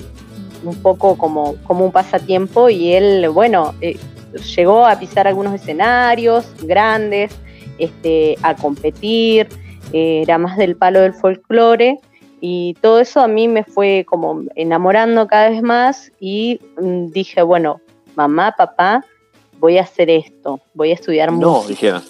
un 0.63 0.75
poco 0.81 1.17
como, 1.17 1.55
como 1.63 1.85
un 1.85 1.91
pasatiempo 1.91 2.69
y 2.69 2.93
él, 2.93 3.27
bueno, 3.29 3.73
eh, 3.81 3.97
llegó 4.55 4.85
a 4.85 4.97
pisar 4.97 5.27
algunos 5.27 5.53
escenarios 5.53 6.45
grandes, 6.63 7.37
este, 7.77 8.37
a 8.41 8.55
competir, 8.55 9.49
era 9.91 10.37
más 10.37 10.57
del 10.57 10.75
palo 10.75 11.01
del 11.01 11.13
folclore 11.13 11.99
y 12.45 12.75
todo 12.81 12.99
eso 12.99 13.21
a 13.21 13.27
mí 13.27 13.47
me 13.47 13.63
fue 13.63 14.05
como 14.05 14.43
enamorando 14.55 15.27
cada 15.27 15.49
vez 15.49 15.61
más 15.61 16.11
y 16.19 16.59
mm, 16.81 17.11
dije, 17.11 17.41
bueno, 17.41 17.79
mamá, 18.15 18.53
papá, 18.57 19.03
voy 19.59 19.77
a 19.77 19.81
hacer 19.83 20.09
esto, 20.09 20.59
voy 20.73 20.91
a 20.91 20.93
estudiar 20.95 21.31
música. 21.31 21.69
dijeron. 21.69 22.03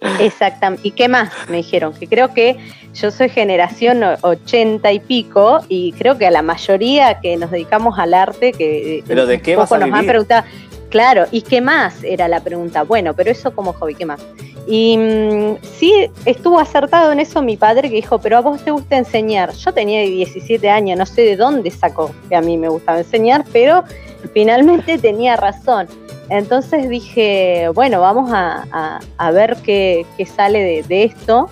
Exactamente. 0.20 0.88
¿Y 0.88 0.92
qué 0.92 1.08
más? 1.08 1.30
Me 1.48 1.58
dijeron 1.58 1.92
que 1.92 2.06
creo 2.06 2.32
que 2.32 2.56
yo 2.94 3.10
soy 3.10 3.28
generación 3.28 4.02
o- 4.02 4.16
80 4.22 4.90
y 4.92 5.00
pico 5.00 5.60
y 5.68 5.92
creo 5.92 6.16
que 6.16 6.26
a 6.26 6.30
la 6.30 6.42
mayoría 6.42 7.20
que 7.20 7.36
nos 7.36 7.50
dedicamos 7.50 7.98
al 7.98 8.14
arte, 8.14 8.52
que 8.52 8.98
eh, 8.98 9.04
¿Pero 9.06 9.26
de 9.26 9.40
qué 9.40 9.56
vas 9.56 9.70
nos 9.70 9.82
han 9.82 10.06
preguntado, 10.06 10.44
claro, 10.90 11.26
¿y 11.30 11.42
qué 11.42 11.60
más? 11.60 12.02
Era 12.04 12.28
la 12.28 12.40
pregunta. 12.40 12.82
Bueno, 12.82 13.14
pero 13.14 13.30
eso 13.30 13.54
como 13.54 13.72
hobby, 13.72 13.94
¿qué 13.94 14.06
más? 14.06 14.20
Y 14.66 14.96
mm, 14.96 15.56
sí 15.62 16.10
estuvo 16.26 16.58
acertado 16.58 17.12
en 17.12 17.20
eso 17.20 17.42
mi 17.42 17.56
padre 17.56 17.88
que 17.88 17.96
dijo, 17.96 18.18
pero 18.18 18.38
a 18.38 18.40
vos 18.40 18.62
te 18.62 18.70
gusta 18.70 18.96
enseñar. 18.96 19.52
Yo 19.54 19.72
tenía 19.72 20.02
17 20.02 20.68
años, 20.68 20.98
no 20.98 21.06
sé 21.06 21.22
de 21.22 21.36
dónde 21.36 21.70
sacó 21.70 22.14
que 22.28 22.36
a 22.36 22.40
mí 22.40 22.56
me 22.56 22.68
gustaba 22.68 22.98
enseñar, 22.98 23.44
pero 23.52 23.84
finalmente 24.32 24.98
tenía 24.98 25.36
razón. 25.36 25.88
Entonces 26.28 26.88
dije, 26.88 27.68
bueno, 27.74 28.00
vamos 28.00 28.30
a, 28.32 29.00
ver 29.32 29.56
qué, 29.64 30.06
sale 30.36 30.84
de, 30.86 31.04
esto. 31.04 31.48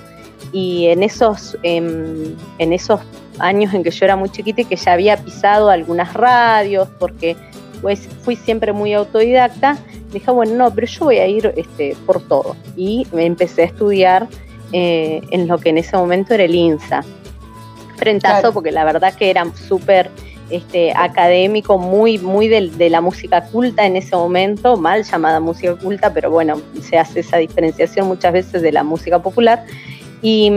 Y 0.52 0.86
en 0.86 1.02
esos, 1.02 1.58
em, 1.62 2.36
en 2.58 2.72
esos 2.72 3.00
años 3.40 3.74
en 3.74 3.82
que 3.82 3.90
yo 3.90 4.04
era 4.04 4.16
muy 4.16 4.30
chiquita 4.30 4.62
y 4.62 4.64
que 4.64 4.76
ya 4.76 4.92
había 4.92 5.16
pisado 5.16 5.68
algunas 5.70 6.14
radios, 6.14 6.88
porque 6.98 7.36
pues, 7.80 8.08
fui 8.22 8.36
siempre 8.36 8.72
muy 8.72 8.92
autodidacta, 8.94 9.76
dije, 10.12 10.30
bueno, 10.30 10.54
no, 10.54 10.74
pero 10.74 10.86
yo 10.86 11.04
voy 11.06 11.18
a 11.18 11.26
ir 11.26 11.52
este, 11.56 11.96
por 12.06 12.20
todo. 12.26 12.56
Y 12.76 13.06
me 13.12 13.26
empecé 13.26 13.62
a 13.62 13.64
estudiar 13.66 14.26
eh, 14.72 15.20
en 15.30 15.48
lo 15.48 15.58
que 15.58 15.70
en 15.70 15.78
ese 15.78 15.96
momento 15.96 16.34
era 16.34 16.44
el 16.44 16.54
INSA. 16.54 17.04
Frentazo, 17.96 18.40
Claro. 18.40 18.52
porque 18.54 18.70
la 18.70 18.84
verdad 18.84 19.12
que 19.14 19.28
era 19.30 19.44
súper 19.54 20.08
este, 20.50 20.92
académico, 20.94 21.78
muy, 21.78 22.18
muy 22.18 22.48
del- 22.48 22.78
de, 22.78 22.88
la 22.90 23.00
música 23.00 23.44
culta 23.46 23.84
en 23.86 23.96
ese 23.96 24.14
momento, 24.16 24.76
mal 24.76 25.02
llamada 25.04 25.40
música 25.40 25.74
culta, 25.76 26.12
pero 26.14 26.30
bueno, 26.30 26.60
se 26.80 26.96
hace 26.96 27.20
esa 27.20 27.36
diferenciación 27.38 28.06
muchas 28.06 28.32
veces 28.32 28.62
de 28.62 28.72
la 28.72 28.82
música 28.84 29.18
popular. 29.18 29.64
Y, 30.22 30.50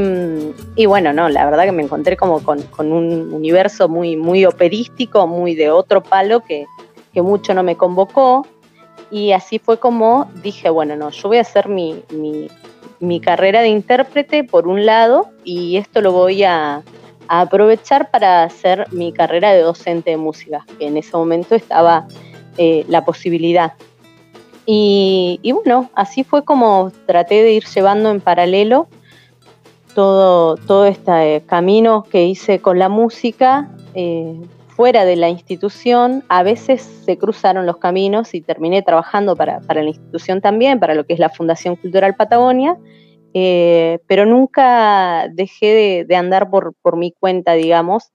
y 0.76 0.86
bueno, 0.88 1.14
no, 1.14 1.30
la 1.30 1.46
verdad 1.46 1.66
que 1.66 1.72
me 1.72 1.84
encontré 1.84 2.16
como 2.18 2.42
con, 2.44 2.62
con 2.64 2.92
un 2.92 3.34
universo 3.34 3.90
muy, 3.90 4.16
muy 4.18 4.46
operístico, 4.46 5.28
muy 5.28 5.56
de 5.56 5.70
otro 5.72 6.02
palo 6.02 6.40
que, 6.42 6.66
que 7.14 7.22
mucho 7.22 7.54
no 7.54 7.64
me 7.64 7.78
convocó. 7.78 8.46
Y 9.10 9.34
así 9.34 9.60
fue 9.60 9.80
como 9.80 10.30
dije, 10.42 10.70
bueno, 10.70 10.96
no, 10.96 11.10
yo 11.10 11.28
voy 11.28 11.38
a 11.38 11.42
hacer 11.42 11.68
mi, 11.68 12.04
mi, 12.12 12.48
mi 13.00 13.20
carrera 13.20 13.62
de 13.62 13.68
intérprete 13.68 14.44
por 14.44 14.68
un 14.68 14.86
lado 14.86 15.30
y 15.44 15.78
esto 15.78 16.02
lo 16.02 16.12
voy 16.12 16.44
a, 16.44 16.84
aprovechar 17.34 18.12
para 18.12 18.44
hacer 18.44 18.88
mi 18.92 19.14
carrera 19.14 19.54
de 19.54 19.62
docente 19.62 20.10
de 20.10 20.18
música, 20.18 20.66
que 20.78 20.88
en 20.88 20.98
ese 20.98 21.16
momento 21.16 21.56
estaba 21.56 22.06
eh, 22.58 22.84
la 22.90 23.06
posibilidad. 23.06 23.72
Y, 24.66 25.40
y 25.42 25.54
bueno, 25.54 25.90
así 25.96 26.26
fue 26.26 26.44
como 26.44 26.92
traté 27.06 27.42
de 27.42 27.54
ir 27.54 27.64
llevando 27.64 28.12
en 28.12 28.20
paralelo 28.20 28.90
todo, 29.96 30.58
todo 30.58 30.86
este 30.86 31.38
eh, 31.38 31.42
camino 31.46 32.04
que 32.04 32.26
hice 32.26 32.60
con 32.60 32.80
la 32.80 32.90
música 32.90 33.70
eh, 33.94 34.36
fuera 34.82 35.06
de 35.06 35.16
la 35.16 35.30
institución. 35.30 36.24
A 36.28 36.42
veces 36.42 36.82
se 36.82 37.16
cruzaron 37.16 37.68
los 37.68 37.78
caminos 37.78 38.34
y 38.34 38.42
terminé 38.42 38.82
trabajando 38.82 39.36
para, 39.36 39.60
para 39.60 39.84
la 39.84 39.90
institución 39.90 40.42
también, 40.42 40.80
para 40.80 40.96
lo 40.96 41.06
que 41.06 41.14
es 41.14 41.20
la 41.20 41.30
Fundación 41.30 41.76
Cultural 41.76 42.16
Patagonia, 42.16 42.76
eh, 43.36 44.00
pero 44.08 44.26
nunca 44.26 45.28
dejé 45.32 45.68
de, 45.68 46.06
de 46.06 46.16
andar 46.16 46.50
por, 46.50 46.74
por 46.82 46.98
mi 46.98 47.12
cuenta, 47.12 47.54
digamos, 47.54 48.10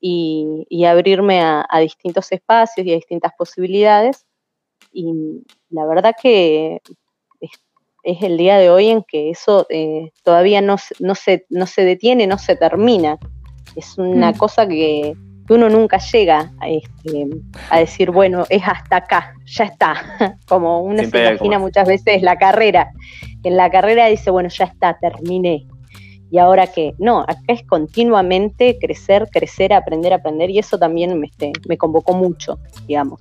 y, 0.00 0.64
y 0.70 0.86
abrirme 0.86 1.42
a, 1.42 1.66
a 1.68 1.80
distintos 1.80 2.32
espacios 2.32 2.86
y 2.86 2.92
a 2.92 2.94
distintas 2.94 3.32
posibilidades. 3.36 4.24
Y 4.90 5.42
la 5.68 5.84
verdad 5.84 6.14
que 6.22 6.80
es, 7.40 7.50
es 8.04 8.22
el 8.22 8.38
día 8.38 8.56
de 8.56 8.70
hoy 8.70 8.88
en 8.88 9.02
que 9.02 9.28
eso 9.28 9.66
eh, 9.68 10.12
todavía 10.24 10.62
no, 10.62 10.78
se- 10.78 10.94
no, 10.98 11.14
se, 11.14 11.44
no 11.50 11.66
se 11.66 11.84
detiene, 11.84 12.26
no 12.26 12.38
se 12.38 12.56
termina. 12.56 13.18
Es 13.74 13.98
una 13.98 14.30
Mm. 14.32 14.36
cosa 14.38 14.66
que, 14.66 15.12
que 15.46 15.54
uno 15.54 15.68
nunca 15.68 15.98
llega 15.98 16.52
a, 16.60 16.68
este, 16.68 17.28
a 17.70 17.78
decir, 17.78 18.10
bueno, 18.10 18.44
es 18.50 18.62
hasta 18.66 18.96
acá, 18.96 19.34
ya 19.44 19.64
está. 19.64 20.38
Como 20.48 20.80
uno 20.80 20.98
Siempre 20.98 21.20
se 21.20 21.28
imagina 21.30 21.58
muchas 21.58 21.86
veces 21.86 22.22
la 22.22 22.36
carrera. 22.36 22.90
En 23.42 23.56
la 23.56 23.70
carrera 23.70 24.06
dice, 24.06 24.30
bueno, 24.30 24.48
ya 24.48 24.64
está, 24.64 24.98
terminé. 24.98 25.66
Y 26.30 26.36
y 26.36 26.38
ahora 26.38 26.66
que 26.66 26.94
no, 26.98 27.20
acá 27.20 27.40
es 27.48 27.62
continuamente 27.62 28.78
crecer, 28.80 29.28
crecer, 29.30 29.72
aprender, 29.72 30.12
aprender 30.12 30.50
y 30.50 30.58
eso 30.58 30.78
también 30.78 31.18
me, 31.18 31.28
este, 31.28 31.52
me 31.68 31.78
convocó 31.78 32.14
mucho, 32.14 32.58
digamos. 32.86 33.20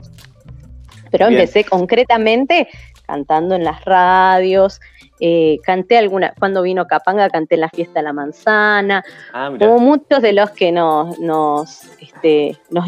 Pero 1.11 1.27
Bien. 1.27 1.39
empecé 1.39 1.63
concretamente 1.63 2.67
cantando 3.05 3.55
en 3.55 3.63
las 3.63 3.85
radios, 3.85 4.81
eh, 5.19 5.59
canté 5.63 5.97
alguna, 5.97 6.33
cuando 6.37 6.61
vino 6.61 6.87
Capanga 6.87 7.29
canté 7.29 7.55
en 7.55 7.61
la 7.61 7.69
fiesta 7.69 7.99
de 7.99 8.03
la 8.03 8.13
manzana, 8.13 9.03
Ah, 9.33 9.51
como 9.57 9.79
muchos 9.79 10.21
de 10.21 10.33
los 10.33 10.49
que 10.51 10.71
nos, 10.71 11.17
nos, 11.19 11.81
este, 12.01 12.57
nos 12.69 12.85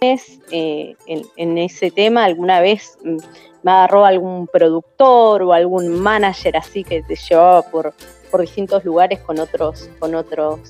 eh, 0.00 0.96
en, 1.06 1.22
en 1.36 1.58
ese 1.58 1.90
tema, 1.90 2.24
alguna 2.24 2.60
vez 2.60 2.96
mm, 3.04 3.16
me 3.62 3.70
agarró 3.70 4.04
algún 4.04 4.46
productor 4.46 5.42
o 5.42 5.52
algún 5.52 6.00
manager 6.00 6.56
así 6.56 6.84
que 6.84 7.02
te 7.02 7.16
llevaba 7.16 7.62
por, 7.62 7.92
por 8.30 8.40
distintos 8.40 8.84
lugares 8.84 9.18
con 9.20 9.38
otros, 9.38 9.90
con 9.98 10.14
otros 10.14 10.60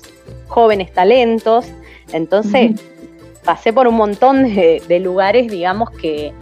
jóvenes 0.47 0.91
talentos. 0.91 1.67
Entonces, 2.11 2.71
pasé 3.45 3.71
por 3.71 3.87
un 3.87 3.95
montón 3.95 4.43
de, 4.43 4.81
de 4.87 4.99
lugares, 4.99 5.49
digamos, 5.49 5.91
que, 5.91 6.33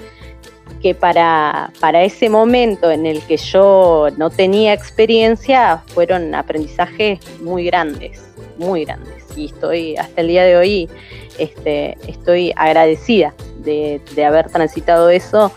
que 0.82 0.96
para, 0.96 1.72
para 1.80 2.04
ese 2.04 2.30
momento 2.30 2.90
en 2.90 3.06
el 3.06 3.22
que 3.24 3.38
yo 3.38 4.08
no 4.18 4.30
tenía 4.30 4.74
experiencia, 4.74 5.84
fueron 5.88 6.34
aprendizajes 6.34 7.20
muy 7.42 7.66
grandes, 7.66 8.22
muy 8.58 8.86
grandes. 8.86 9.26
Y 9.36 9.46
estoy, 9.48 9.98
hasta 9.98 10.22
el 10.22 10.28
día 10.28 10.44
de 10.44 10.58
hoy, 10.58 10.90
este, 11.38 11.98
estoy 12.08 12.54
agradecida 12.56 13.34
de, 13.60 14.02
de 14.16 14.26
haber 14.26 14.50
transitado 14.50 15.10
eso. 15.10 15.52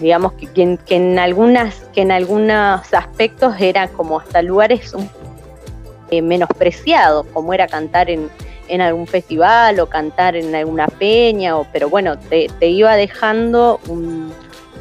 digamos 0.00 0.32
que, 0.32 0.62
en, 0.62 0.78
que 0.78 0.96
en 0.96 1.18
algunas, 1.18 1.74
que 1.94 2.02
en 2.02 2.10
algunos 2.10 2.92
aspectos 2.92 3.54
era 3.60 3.88
como 3.88 4.18
hasta 4.18 4.42
lugares 4.42 4.94
eh, 6.10 6.22
menospreciados, 6.22 7.26
como 7.32 7.52
era 7.52 7.66
cantar 7.66 8.10
en, 8.10 8.30
en 8.72 8.80
algún 8.80 9.06
festival 9.06 9.78
o 9.80 9.86
cantar 9.86 10.34
en 10.34 10.54
alguna 10.54 10.86
peña, 10.86 11.58
o, 11.58 11.66
pero 11.72 11.88
bueno, 11.90 12.18
te, 12.18 12.48
te 12.58 12.68
iba 12.68 12.96
dejando 12.96 13.80
un, 13.88 14.32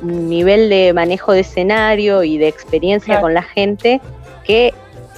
un 0.02 0.30
nivel 0.30 0.70
de 0.70 0.94
manejo 0.94 1.34
de 1.34 1.42
escenario 1.42 2.24
y 2.24 2.38
de 2.38 2.48
experiencia 2.48 3.14
Claro. 3.16 3.22
con 3.24 3.34
la 3.34 3.44
gente 3.44 4.00
que 4.46 4.74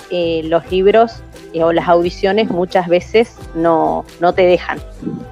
eh, 0.10 0.42
los 0.46 0.70
libros 0.72 1.22
eh, 1.54 1.64
o 1.64 1.72
las 1.72 1.88
audiciones 1.88 2.50
muchas 2.50 2.88
veces 2.88 3.36
no, 3.54 4.06
no 4.20 4.34
te 4.34 4.46
dejan. 4.46 4.80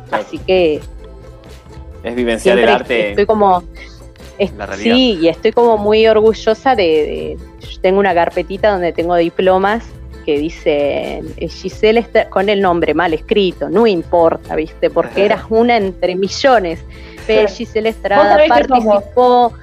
Claro. 0.09 0.23
Así 0.27 0.37
que 0.37 0.79
Es 2.03 2.15
vivenciar 2.15 2.59
el 2.59 2.69
arte. 2.69 3.09
estoy 3.09 3.25
como 3.25 3.63
es- 4.37 4.53
La 4.53 4.65
realidad. 4.67 4.95
sí 4.95 5.19
y 5.21 5.27
estoy 5.29 5.51
como 5.51 5.77
muy 5.77 6.05
orgullosa 6.07 6.75
de, 6.75 6.83
de- 6.83 7.37
yo 7.67 7.81
tengo 7.81 7.99
una 7.99 8.13
carpetita 8.13 8.69
donde 8.71 8.91
tengo 8.93 9.15
diplomas 9.15 9.83
que 10.23 10.37
dice 10.37 11.21
eh, 11.37 11.47
Giselle 11.47 11.99
está 11.99 12.29
con 12.29 12.49
el 12.49 12.61
nombre 12.61 12.93
mal 12.93 13.13
escrito 13.13 13.69
no 13.69 13.87
importa 13.87 14.55
viste 14.55 14.89
porque 14.89 15.25
eras 15.25 15.43
una 15.49 15.77
entre 15.77 16.15
millones. 16.15 16.83
Pero. 17.27 17.47
Giselle 17.47 17.89
Estrada 17.89 18.39
participó 18.47 19.53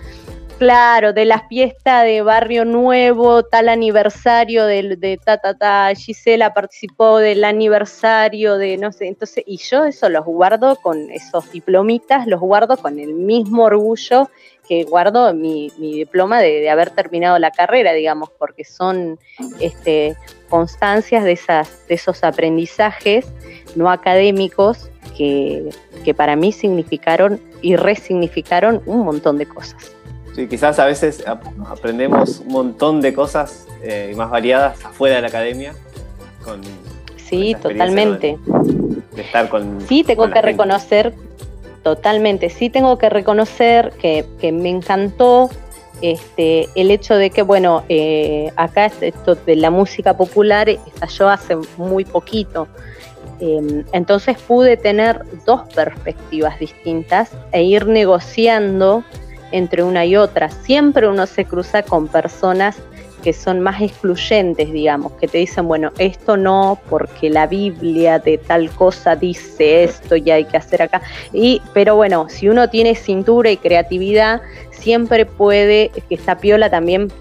Claro, 0.59 1.13
de 1.13 1.25
la 1.25 1.47
fiesta 1.47 2.03
de 2.03 2.21
Barrio 2.21 2.65
Nuevo, 2.65 3.45
tal 3.45 3.69
aniversario 3.69 4.67
del, 4.67 4.99
de 4.99 5.17
ta 5.17 5.39
ta 5.39 5.55
ta, 5.55 5.95
Gisela 5.95 6.53
participó 6.53 7.19
del 7.19 7.45
aniversario 7.45 8.59
de 8.59 8.77
no 8.77 8.91
sé, 8.91 9.07
entonces, 9.07 9.45
y 9.47 9.59
yo 9.59 9.85
eso 9.85 10.09
los 10.09 10.25
guardo 10.25 10.75
con 10.75 11.13
esos 11.13 11.53
diplomitas, 11.53 12.27
los 12.27 12.41
guardo 12.41 12.77
con 12.77 12.99
el 12.99 13.15
mismo 13.15 13.67
orgullo 13.67 14.31
que 14.69 14.83
guardo 14.83 15.33
mi, 15.33 15.71
mi 15.79 15.93
diploma 15.93 16.41
de, 16.41 16.59
de 16.59 16.71
haber 16.71 16.91
terminado 16.91 17.39
la 17.39 17.53
carrera, 17.53 17.93
digamos, 17.93 18.31
porque 18.37 18.65
son 18.65 19.17
este, 19.61 20.17
constancias 20.49 21.25
de, 21.25 21.33
esas, 21.33 21.87
de 21.89 21.95
esos 21.95 22.25
aprendizajes 22.25 23.27
no 23.77 23.91
académicos 23.91 24.91
que, 25.17 25.71
que 26.05 26.15
para 26.15 26.37
mí 26.37 26.53
significaron 26.53 27.41
y 27.63 27.77
resignificaron 27.77 28.83
un 28.87 29.01
montón 29.05 29.37
de 29.39 29.47
cosas. 29.47 29.93
Sí, 30.35 30.47
quizás 30.47 30.79
a 30.79 30.87
veces 30.87 31.27
ap- 31.27 31.45
aprendemos 31.69 32.41
un 32.41 32.53
montón 32.53 33.01
de 33.01 33.13
cosas 33.13 33.67
eh, 33.83 34.13
más 34.17 34.31
variadas 34.31 34.85
afuera 34.85 35.17
de 35.17 35.23
la 35.23 35.29
academia. 35.29 35.75
Con, 36.45 36.61
Sí, 37.17 37.55
totalmente. 37.61 38.39
de 39.15 39.21
estar 39.23 39.51
con. 39.51 39.83
Sí, 39.87 40.03
tengo 40.03 40.23
con 40.23 40.31
que 40.31 40.37
gente. 40.39 40.51
reconocer, 40.53 41.13
totalmente, 41.83 42.49
sí 42.49 42.71
tengo 42.71 42.97
que 42.97 43.11
reconocer 43.11 43.93
que, 44.01 44.25
que 44.41 44.51
me 44.51 44.71
encantó 44.71 45.51
este, 46.03 46.69
el 46.75 46.91
hecho 46.91 47.15
de 47.17 47.31
que, 47.31 47.43
bueno, 47.43 47.85
eh, 47.89 48.51
acá 48.57 48.87
es- 48.87 49.03
esto 49.03 49.35
de 49.35 49.57
la 49.57 49.71
música 49.71 50.17
popular 50.17 50.69
estalló 50.69 51.29
hace 51.29 51.57
muy 51.77 52.05
poquito. 52.05 52.69
Eh, 53.41 53.85
entonces 53.93 54.37
pude 54.39 54.77
tener 54.77 55.23
dos 55.47 55.63
perspectivas 55.75 56.59
distintas 56.59 57.31
e 57.53 57.63
ir 57.63 57.87
negociando 57.87 59.05
entre 59.53 59.83
una 59.83 60.05
y 60.05 60.17
otra. 60.17 60.51
Siempre 60.51 61.09
uno 61.09 61.27
se 61.27 61.45
cruza 61.45 61.83
con 61.83 62.09
personas 62.09 62.77
que 63.23 63.33
son 63.33 63.61
más 63.61 63.83
excluyentes, 63.83 64.73
digamos, 64.73 65.13
que 65.15 65.27
te 65.27 65.39
dicen, 65.39 65.67
bueno, 65.67 65.91
esto 65.99 66.37
no, 66.37 66.79
porque 66.89 67.29
la 67.31 67.49
Biblia 67.49 68.21
de 68.21 68.39
tal 68.39 68.71
cosa 68.71 69.17
dice 69.17 69.83
esto 69.83 70.15
y 70.15 70.31
hay 70.31 70.45
que 70.45 70.57
hacer 70.57 70.83
acá. 70.83 71.03
Y, 71.33 71.61
pero 71.75 71.97
bueno, 71.97 72.29
si 72.29 72.49
uno 72.49 72.71
tiene 72.71 72.95
cintura 72.95 73.51
y 73.51 73.57
creatividad, 73.57 74.41
siempre 74.89 75.27
puede, 75.27 75.91
que 76.09 76.15
está 76.15 76.39
piola 76.39 76.71
también 76.71 77.13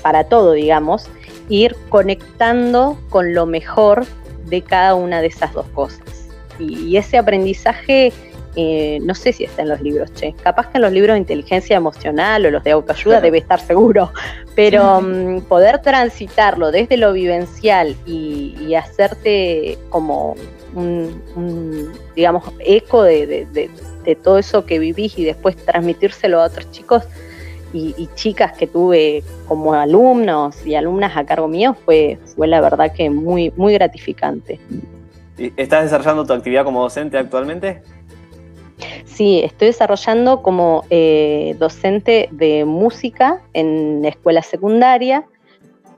para 0.00 0.28
todo, 0.28 0.52
digamos, 0.52 1.08
ir 1.48 1.74
conectando 1.88 2.96
con 3.10 3.34
lo 3.34 3.46
mejor 3.46 4.06
de 4.44 4.62
cada 4.62 4.94
una 4.94 5.20
de 5.20 5.26
esas 5.26 5.52
dos 5.52 5.66
cosas. 5.74 6.28
Y, 6.60 6.84
y 6.84 6.96
ese 6.96 7.18
aprendizaje, 7.18 8.12
eh, 8.54 9.00
no 9.02 9.16
sé 9.16 9.32
si 9.32 9.42
está 9.42 9.62
en 9.62 9.70
los 9.70 9.80
libros, 9.80 10.14
che. 10.14 10.36
Capaz 10.40 10.68
que 10.68 10.78
en 10.78 10.82
los 10.82 10.92
libros 10.92 11.14
de 11.14 11.18
inteligencia 11.18 11.76
emocional 11.76 12.46
o 12.46 12.50
los 12.52 12.62
de 12.62 12.70
autoayuda 12.70 13.20
debe 13.20 13.38
estar 13.38 13.58
seguro, 13.58 14.12
pero 14.54 15.00
mm, 15.00 15.40
poder 15.48 15.82
transitarlo 15.82 16.70
desde 16.70 16.96
lo 16.96 17.12
vivencial 17.12 17.96
y, 18.06 18.54
y 18.60 18.76
hacerte 18.76 19.78
como 19.88 20.36
un, 20.76 21.22
un, 21.34 21.92
digamos, 22.14 22.44
eco 22.60 23.02
de, 23.02 23.26
de- 23.26 23.46
de- 23.46 23.70
de 24.04 24.14
todo 24.14 24.38
eso 24.38 24.64
que 24.64 24.78
vivís 24.78 25.18
y 25.18 25.24
después 25.24 25.56
transmitírselo 25.56 26.40
a 26.40 26.44
otros 26.46 26.70
chicos 26.70 27.02
y, 27.72 27.94
y 27.98 28.08
chicas 28.14 28.52
que 28.56 28.68
tuve 28.68 29.24
como 29.48 29.74
alumnos 29.74 30.64
y 30.64 30.76
alumnas 30.76 31.16
a 31.16 31.26
cargo 31.26 31.48
mío 31.48 31.74
fue, 31.84 32.18
fue 32.36 32.46
la 32.46 32.60
verdad 32.60 32.92
que 32.92 33.10
muy, 33.10 33.52
muy 33.56 33.74
gratificante. 33.74 34.60
¿Y 35.36 35.52
¿Estás 35.56 35.84
desarrollando 35.84 36.24
tu 36.24 36.32
actividad 36.32 36.64
como 36.64 36.82
docente 36.82 37.18
actualmente? 37.18 37.82
Sí, 39.04 39.40
estoy 39.42 39.68
desarrollando 39.68 40.42
como 40.42 40.84
eh, 40.90 41.56
docente 41.58 42.28
de 42.32 42.64
música 42.64 43.40
en 43.54 44.04
escuela 44.04 44.42
secundaria, 44.42 45.24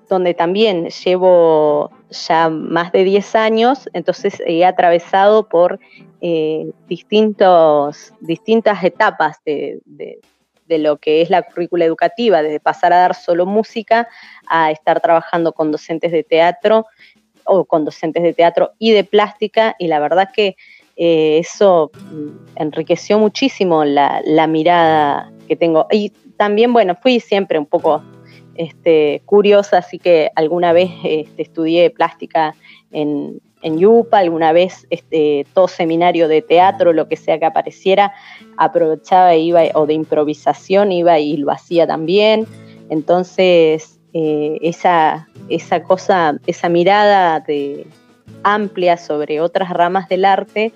donde 0.09 0.35
también 0.35 0.89
llevo 0.89 1.91
ya 2.11 2.49
más 2.49 2.93
de 2.93 3.05
10 3.05 3.35
años, 3.35 3.89
entonces 3.93 4.43
he 4.47 4.65
atravesado 4.65 5.49
por 5.49 5.79
eh, 6.21 6.71
distintos, 6.89 8.13
distintas 8.21 8.83
etapas 8.83 9.37
de, 9.45 9.81
de- 9.85 10.21
lo 10.71 10.99
que 10.99 11.23
es 11.23 11.31
la 11.31 11.41
currícula 11.41 11.87
educativa, 11.87 12.43
desde 12.43 12.61
pasar 12.61 12.93
a 12.93 12.99
dar 12.99 13.15
solo 13.15 13.47
música 13.47 14.07
a 14.47 14.71
estar 14.71 15.01
trabajando 15.01 15.55
con 15.55 15.73
docentes 15.73 16.13
de 16.13 16.23
teatro 16.25 16.85
o 17.45 17.65
con 17.65 17.87
docentes 17.87 18.23
de 18.23 18.35
teatro 18.35 18.73
y 18.79 18.93
de 18.93 19.03
plástica, 19.03 19.75
y 19.79 19.87
la 19.89 19.99
verdad 19.99 20.29
que 20.31 20.57
eh, 20.97 21.39
eso 21.39 21.91
mm, 21.95 22.57
enriqueció 22.57 23.19
muchísimo 23.19 23.87
la, 23.87 24.21
la 24.27 24.47
mirada 24.47 25.33
que 25.47 25.57
tengo. 25.57 25.87
Y 25.91 26.11
también, 26.37 26.75
bueno, 26.75 26.95
fui 27.01 27.19
siempre 27.19 27.59
un 27.59 27.65
poco 27.67 28.03
este, 28.59 29.23
curiosa, 29.25 29.79
así 29.79 29.99
que 29.99 30.31
alguna 30.35 30.73
vez 30.73 30.91
este, 31.05 31.43
estudié 31.43 31.89
plástica 31.91 32.55
en, 32.93 33.41
en 33.63 33.79
Yupa, 33.79 34.19
alguna 34.19 34.53
vez 34.53 34.87
este, 34.91 35.47
todo 35.55 35.67
seminario 35.69 36.29
de 36.29 36.43
teatro, 36.43 36.93
lo 36.93 37.09
que 37.09 37.17
sea 37.17 37.39
que 37.39 37.47
apareciera, 37.47 38.13
aprovechaba 38.59 39.33
e 39.33 39.39
iba, 39.39 39.63
o 39.75 39.87
de 39.87 39.95
improvisación, 39.95 40.93
iba 40.93 41.19
y 41.19 41.39
lo 41.39 41.51
hacía 41.51 41.87
también. 41.87 42.47
Entonces, 42.91 43.99
eh, 44.13 44.59
esa, 44.61 45.29
esa 45.49 45.83
cosa, 45.83 46.39
esa 46.47 46.69
mirada 46.69 47.41
de, 47.41 47.87
amplia 48.43 48.97
sobre 48.97 49.41
otras 49.41 49.71
ramas 49.71 50.09
del 50.09 50.25
arte 50.25 50.73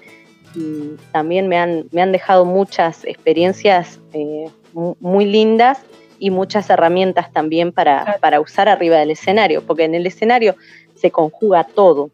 y 0.54 0.96
también 1.12 1.48
me 1.48 1.56
han, 1.58 1.86
me 1.92 2.02
han 2.02 2.12
dejado 2.12 2.44
muchas 2.44 3.04
experiencias 3.04 4.00
eh, 4.12 4.46
mu- 4.72 4.96
muy 5.00 5.24
lindas 5.24 5.80
y 6.24 6.30
muchas 6.30 6.70
herramientas 6.70 7.32
también 7.32 7.72
para, 7.72 8.18
para 8.20 8.40
usar 8.40 8.68
arriba 8.68 8.96
del 8.96 9.10
escenario, 9.10 9.60
porque 9.66 9.82
en 9.82 9.96
el 9.96 10.06
escenario 10.06 10.54
se 10.94 11.10
conjuga 11.10 11.64
todo. 11.64 12.10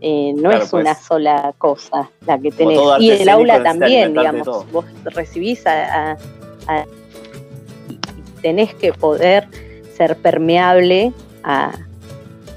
Eh, 0.00 0.32
no 0.36 0.48
Claro, 0.48 0.64
es 0.64 0.70
pues, 0.70 0.80
una 0.84 0.94
sola 0.94 1.52
cosa 1.58 2.08
la 2.26 2.38
que 2.38 2.50
tenés. 2.50 2.78
Y 2.98 3.10
el 3.10 3.28
aula 3.28 3.62
también, 3.62 4.14
digamos. 4.14 4.70
Vos 4.72 4.86
recibís 5.04 5.66
a, 5.66 6.12
a- 6.12 6.16
a- 6.66 6.84
y 7.90 7.98
tenés 8.40 8.74
que 8.74 8.94
poder 8.94 9.46
ser 9.94 10.16
permeable 10.16 11.12
a, 11.44 11.72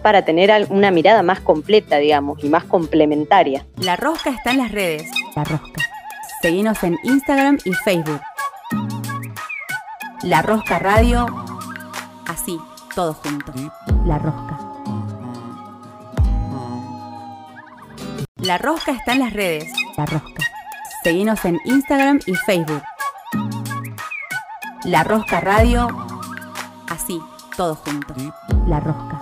para 0.01 0.23
tener 0.23 0.65
una 0.69 0.91
mirada 0.91 1.23
más 1.23 1.41
completa, 1.41 1.97
digamos, 1.97 2.41
y 2.41 2.47
más 2.47 2.63
complementaria. 2.63 3.65
La 3.81 3.97
Rosca 3.97 4.29
está 4.29 4.51
en 4.51 4.59
las 4.59 4.71
redes. 4.71 5.09
La 5.35 5.43
Rosca. 5.43 5.81
Seguinos 6.41 6.81
en 6.83 6.97
Instagram 7.03 7.57
y 7.65 7.73
Facebook. 7.73 8.21
La 10.23 10.41
Rosca 10.41 10.79
Radio. 10.79 11.25
Así, 12.27 12.59
todo 12.93 13.13
junto. 13.13 13.53
La 14.05 14.19
Rosca. 14.19 14.59
La 18.35 18.57
Rosca 18.57 18.91
está 18.91 19.13
en 19.13 19.19
las 19.19 19.33
redes. 19.33 19.71
La 19.97 20.05
Rosca. 20.05 20.43
Seguinos 21.03 21.45
en 21.45 21.57
Instagram 21.63 22.19
y 22.25 22.35
Facebook. 22.35 22.83
La 24.83 25.05
Rosca 25.05 25.39
Radio. 25.39 25.87
Así, 26.89 27.21
todo 27.55 27.75
junto. 27.75 28.13
La 28.67 28.81
Rosca. 28.81 29.21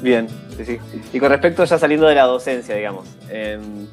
Bien, 0.00 0.28
sí, 0.56 0.64
sí. 0.64 0.80
Y 1.12 1.20
con 1.20 1.28
respecto 1.30 1.64
ya 1.64 1.78
saliendo 1.78 2.06
de 2.06 2.14
la 2.14 2.24
docencia, 2.24 2.74
digamos, 2.74 3.06
em, 3.28 3.86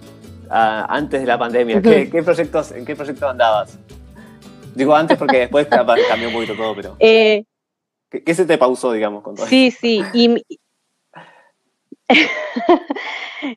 antes 0.51 1.21
de 1.21 1.27
la 1.27 1.37
pandemia, 1.37 1.81
¿qué, 1.81 2.09
qué 2.09 2.23
proyectos, 2.23 2.71
¿en 2.71 2.85
qué 2.85 2.95
proyectos 2.95 3.29
andabas? 3.29 3.79
Digo 4.75 4.95
antes 4.95 5.17
porque 5.17 5.39
después 5.39 5.67
cambió 5.67 6.27
un 6.27 6.33
poquito 6.33 6.55
todo, 6.55 6.75
pero 6.75 6.95
Eh, 6.99 7.45
¿qué, 8.09 8.23
qué 8.23 8.35
se 8.35 8.45
te 8.45 8.57
pausó, 8.57 8.91
digamos, 8.91 9.23
con 9.23 9.35
todo 9.35 9.45
Sí, 9.47 9.71
sí. 9.71 10.01
Y, 10.13 10.43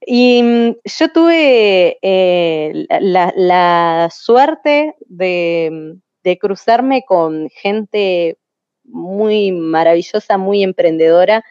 y, 0.07 0.67
yo 0.85 1.09
tuve 1.13 1.99
eh, 2.01 2.87
la, 3.01 3.33
la 3.37 4.09
suerte 4.13 4.95
de, 5.07 5.97
de 6.23 6.39
cruzarme 6.39 7.05
con 7.05 7.49
gente 7.51 8.39
muy 8.85 9.53
maravillosa, 9.53 10.39
muy 10.39 10.63
emprendedora. 10.63 11.45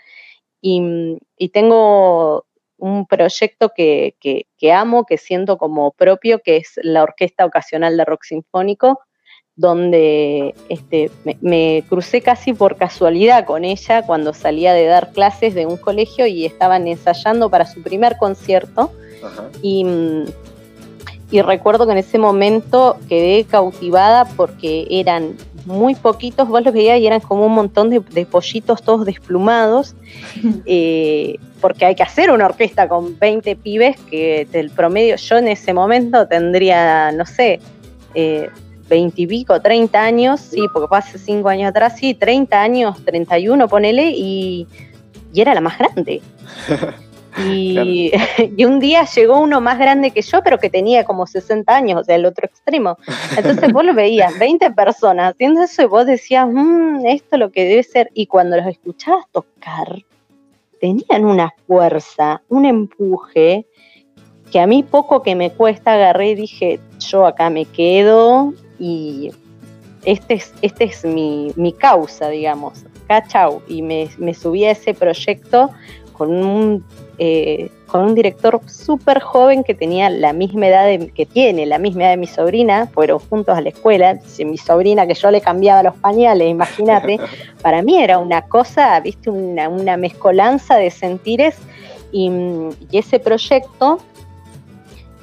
Y, 0.62 1.18
y 1.38 1.50
tengo 1.50 2.46
un 2.84 3.06
proyecto 3.06 3.70
que, 3.74 4.16
que- 4.20 4.46
que 4.58 4.74
amo, 4.74 5.06
que 5.06 5.18
siento 5.18 5.58
como 5.58 5.92
propio, 5.92 6.40
que 6.44 6.58
es 6.58 6.74
la 6.84 7.02
Orquesta 7.04 7.46
Ocasional 7.46 7.96
de 7.96 8.04
Rock 8.04 8.24
Sinfónico, 8.26 9.00
donde 9.56 10.54
este, 10.68 11.10
me, 11.24 11.38
me 11.40 11.84
crucé 11.88 12.22
casi 12.22 12.52
por 12.54 12.76
casualidad 12.76 13.46
con 13.46 13.64
ella 13.64 14.02
cuando 14.06 14.34
salía 14.34 14.74
de 14.74 14.86
dar 14.86 15.12
clases 15.14 15.54
de 15.56 15.66
un 15.66 15.78
colegio 15.78 16.26
y 16.28 16.46
estaban 16.46 16.88
ensayando 16.88 17.50
para 17.50 17.66
su 17.66 17.82
primer 17.82 18.18
concierto. 18.18 18.92
Ajá. 19.24 19.50
Y, 19.62 19.86
y 21.32 21.42
recuerdo 21.42 21.86
que 21.86 21.94
en 21.94 22.00
ese 22.00 22.18
momento 22.18 22.98
quedé 23.08 23.46
cautivada 23.46 24.26
porque 24.36 24.88
eran 24.90 25.38
muy 25.66 25.96
poquitos, 25.96 26.48
vos 26.48 26.64
los 26.64 26.74
veías 26.74 27.00
y 27.00 27.08
eran 27.08 27.22
como 27.22 27.46
un 27.46 27.54
montón 27.54 27.90
de, 27.90 28.00
de 28.00 28.26
pollitos 28.26 28.82
todos 28.82 29.06
desplumados, 29.06 29.96
eh, 30.66 31.38
porque 31.62 31.86
hay 31.86 31.96
que 31.96 32.04
hacer 32.04 32.32
una 32.32 32.46
orquesta 32.46 32.88
con 32.88 33.18
20 33.18 33.56
pibes 33.56 33.98
que 34.10 34.48
del 34.52 34.70
promedio, 34.70 35.16
yo 35.16 35.38
en 35.38 35.48
ese 35.48 35.74
momento 35.74 36.28
tendría, 36.28 37.12
no 37.12 37.26
sé, 37.26 37.60
eh, 38.14 38.50
20 38.90 39.22
y 39.22 39.28
pico, 39.28 39.62
30 39.62 40.02
años, 40.02 40.42
sí, 40.42 40.62
porque 40.72 40.88
fue 40.88 40.98
hace 40.98 41.18
5 41.18 41.48
años 41.50 41.70
atrás, 41.70 41.98
sí, 41.98 42.14
30 42.14 42.62
años, 42.62 43.04
31, 43.06 43.68
ponele, 43.68 44.12
y, 44.12 44.68
y 45.34 45.42
era 45.42 45.54
la 45.54 45.62
más 45.62 45.78
grande. 45.78 46.22
Y, 47.38 48.12
y 48.58 48.66
un 48.66 48.80
día 48.80 49.06
llegó 49.06 49.40
uno 49.40 49.62
más 49.62 49.80
grande 49.80 50.12
que 50.12 50.22
yo, 50.22 50.44
pero 50.44 50.60
que 50.60 50.70
tenía 50.70 51.04
como 51.04 51.28
60 51.28 51.76
años, 51.76 52.02
o 52.02 52.04
sea, 52.04 52.16
el 52.16 52.26
otro 52.26 52.46
extremo. 52.48 52.98
Entonces 53.38 53.72
vos 53.72 53.84
lo 53.84 53.94
veías, 53.94 54.38
20 54.40 54.72
personas 54.72 55.34
haciendo 55.34 55.64
eso 55.64 55.82
y 55.84 55.86
vos 55.86 56.06
decías, 56.06 56.48
"Mm, 56.48 57.06
esto 57.06 57.28
es 57.32 57.40
lo 57.40 57.52
que 57.52 57.66
debe 57.66 57.84
ser. 57.84 58.10
Y 58.14 58.28
cuando 58.28 58.58
los 58.58 58.68
escuchabas 58.68 59.26
tocar, 59.32 60.04
tenían 60.80 61.26
una 61.26 61.54
fuerza, 61.66 62.42
un 62.50 62.66
empuje, 62.66 63.66
que 64.52 64.60
a 64.60 64.68
mí 64.68 64.84
poco 64.84 65.24
que 65.24 65.34
me 65.34 65.52
cuesta, 65.52 65.94
agarré 65.94 66.32
y 66.32 66.36
dije, 66.36 66.80
yo 67.00 67.26
acá 67.26 67.50
me 67.50 67.66
quedo 67.66 68.54
y 68.78 69.32
este 70.06 70.36
es, 70.36 70.54
este 70.62 70.84
es 70.84 71.04
mi, 71.06 71.52
mi 71.56 71.74
causa, 71.74 72.30
digamos. 72.30 72.86
Acá, 73.06 73.28
chau. 73.28 73.62
Y 73.68 73.82
me, 73.82 74.10
me 74.18 74.34
subí 74.34 74.66
a 74.66 74.72
ese 74.72 74.94
proyecto 74.94 75.72
con 76.14 76.34
un, 76.34 76.84
eh, 77.18 77.70
con 77.88 78.02
un 78.02 78.16
director 78.16 78.60
súper 78.68 79.20
joven 79.20 79.64
que 79.64 79.74
tenía 79.74 80.10
la 80.10 80.34
misma 80.34 80.68
edad 80.68 80.86
de- 80.86 81.10
que 81.10 81.26
tiene, 81.26 81.66
la 81.66 81.78
misma 81.78 82.04
edad 82.04 82.12
de 82.12 82.18
mi 82.18 82.28
sobrina, 82.28 82.88
fueron 82.94 83.20
juntos 83.20 83.58
a 83.58 83.62
la 83.62 83.70
escuela, 83.70 84.20
Si 84.26 84.46
mi 84.46 84.58
sobrina 84.58 85.06
que 85.06 85.14
yo 85.14 85.30
le 85.32 85.42
cambiaba 85.42 85.84
los 85.84 85.96
pañales, 85.96 86.50
imagínate, 86.50 87.20
para 87.62 87.82
mí 87.82 88.02
era 88.02 88.18
una 88.20 88.44
cosa, 88.44 89.00
viste, 89.00 89.30
una, 89.30 89.70
una 89.70 89.98
mezcolanza 89.98 90.78
de 90.78 90.90
sentires 90.90 91.56
y, 92.12 92.32
y 92.92 92.98
ese 92.98 93.20
proyecto 93.20 94.00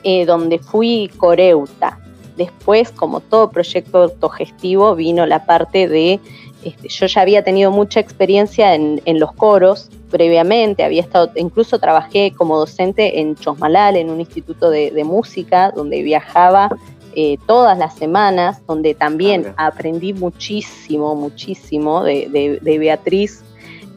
eh, 0.03 0.25
donde 0.27 0.59
fui 0.59 1.11
coreuta. 1.17 1.99
Después, 2.37 2.91
como 2.91 3.21
todo 3.21 3.51
proyecto 3.51 4.05
autogestivo, 4.05 4.95
vino 4.95 5.27
la 5.27 5.45
parte 5.45 5.89
de, 5.89 6.21
este, 6.65 6.89
yo 6.89 7.07
ya 7.07 7.21
había 7.23 7.43
tenido 7.45 7.71
mucha 7.71 8.01
experiencia 8.01 8.75
en, 8.75 9.01
en 9.05 9.19
los 9.19 9.33
coros 9.33 9.89
previamente, 10.11 10.83
había 10.85 11.03
estado, 11.03 11.31
incluso 11.37 11.79
trabajé 11.79 12.33
como 12.37 12.59
docente 12.59 13.21
en 13.21 13.37
Chosmalal, 13.37 13.97
en 13.97 14.11
un 14.11 14.21
instituto 14.21 14.69
de, 14.71 14.91
de 14.91 15.05
música, 15.05 15.71
donde 15.75 16.03
viajaba 16.03 16.69
eh, 17.15 17.39
todas 17.47 17.79
las 17.79 17.95
semanas, 17.97 18.61
donde 18.67 18.95
también 18.95 19.41
mira. 19.43 19.55
aprendí 19.57 20.13
muchísimo, 20.13 21.15
muchísimo 21.15 22.03
de, 22.05 22.29
de- 22.29 22.59
de 22.61 22.79
Beatriz 22.79 23.43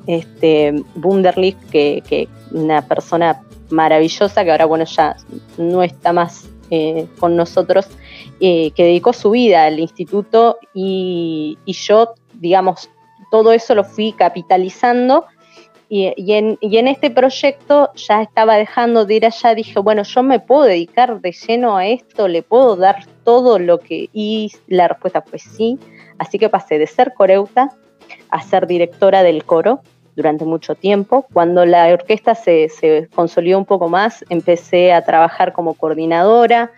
este, 0.08 0.73
Bunderlich, 0.95 1.58
que, 1.71 2.04
que 2.08 2.28
una 2.52 2.82
persona 2.88 3.41
maravillosa 3.69 4.43
que 4.43 4.52
ahora, 4.52 4.65
bueno, 4.65 4.86
ya 4.86 5.15
no 5.58 5.82
está 5.84 6.13
más 6.13 6.47
eh, 6.69 7.08
con 7.19 7.36
nosotros, 7.36 7.88
eh, 8.39 8.71
que 8.71 8.84
dedicó 8.84 9.13
su 9.13 9.32
vida 9.32 9.65
al 9.65 9.80
instituto 9.80 10.58
y, 10.73 11.58
y 11.65 11.73
yo, 11.73 12.13
digamos, 12.44 12.90
todo 13.32 13.54
eso 13.54 13.74
lo 13.74 13.84
fui 13.84 14.12
capitalizando 14.12 15.26
y, 15.96 16.12
en 16.18 16.88
este 16.88 17.12
proyecto 17.12 17.92
ya 17.94 18.24
estaba 18.24 18.56
dejando 18.56 19.06
de 19.06 19.14
ir 19.14 19.26
allá, 19.28 19.54
dije, 19.54 19.80
bueno, 19.80 20.02
yo 20.02 20.24
me 20.24 20.40
puedo 20.40 20.64
dedicar 20.64 21.22
de 21.22 21.32
lleno 21.32 21.78
a 21.78 21.86
esto, 21.86 22.28
le 22.28 22.42
puedo 22.42 22.76
dar 22.76 23.06
todo 23.24 23.60
lo 23.60 23.80
que... 23.80 24.10
Y 24.12 24.52
la 24.68 24.88
respuesta 24.88 25.22
fue 25.22 25.38
sí, 25.38 25.78
así 26.18 26.40
que 26.40 26.50
pasé 26.50 26.80
de 26.80 26.88
ser 26.88 27.14
coreuta 27.14 27.70
a 28.30 28.42
ser 28.42 28.66
directora 28.66 29.22
del 29.22 29.46
coro 29.46 29.82
durante 30.16 30.46
mucho 30.46 30.74
tiempo. 30.74 31.28
Cuando 31.32 31.64
la 31.64 31.86
orquesta 31.94 32.34
se, 32.34 32.70
se 32.70 33.08
consolidó 33.14 33.60
un 33.60 33.66
poco 33.66 33.88
más, 33.88 34.26
empecé 34.30 34.94
a 34.94 35.06
trabajar 35.06 35.54
como 35.54 35.76
coordinadora. 35.76 36.72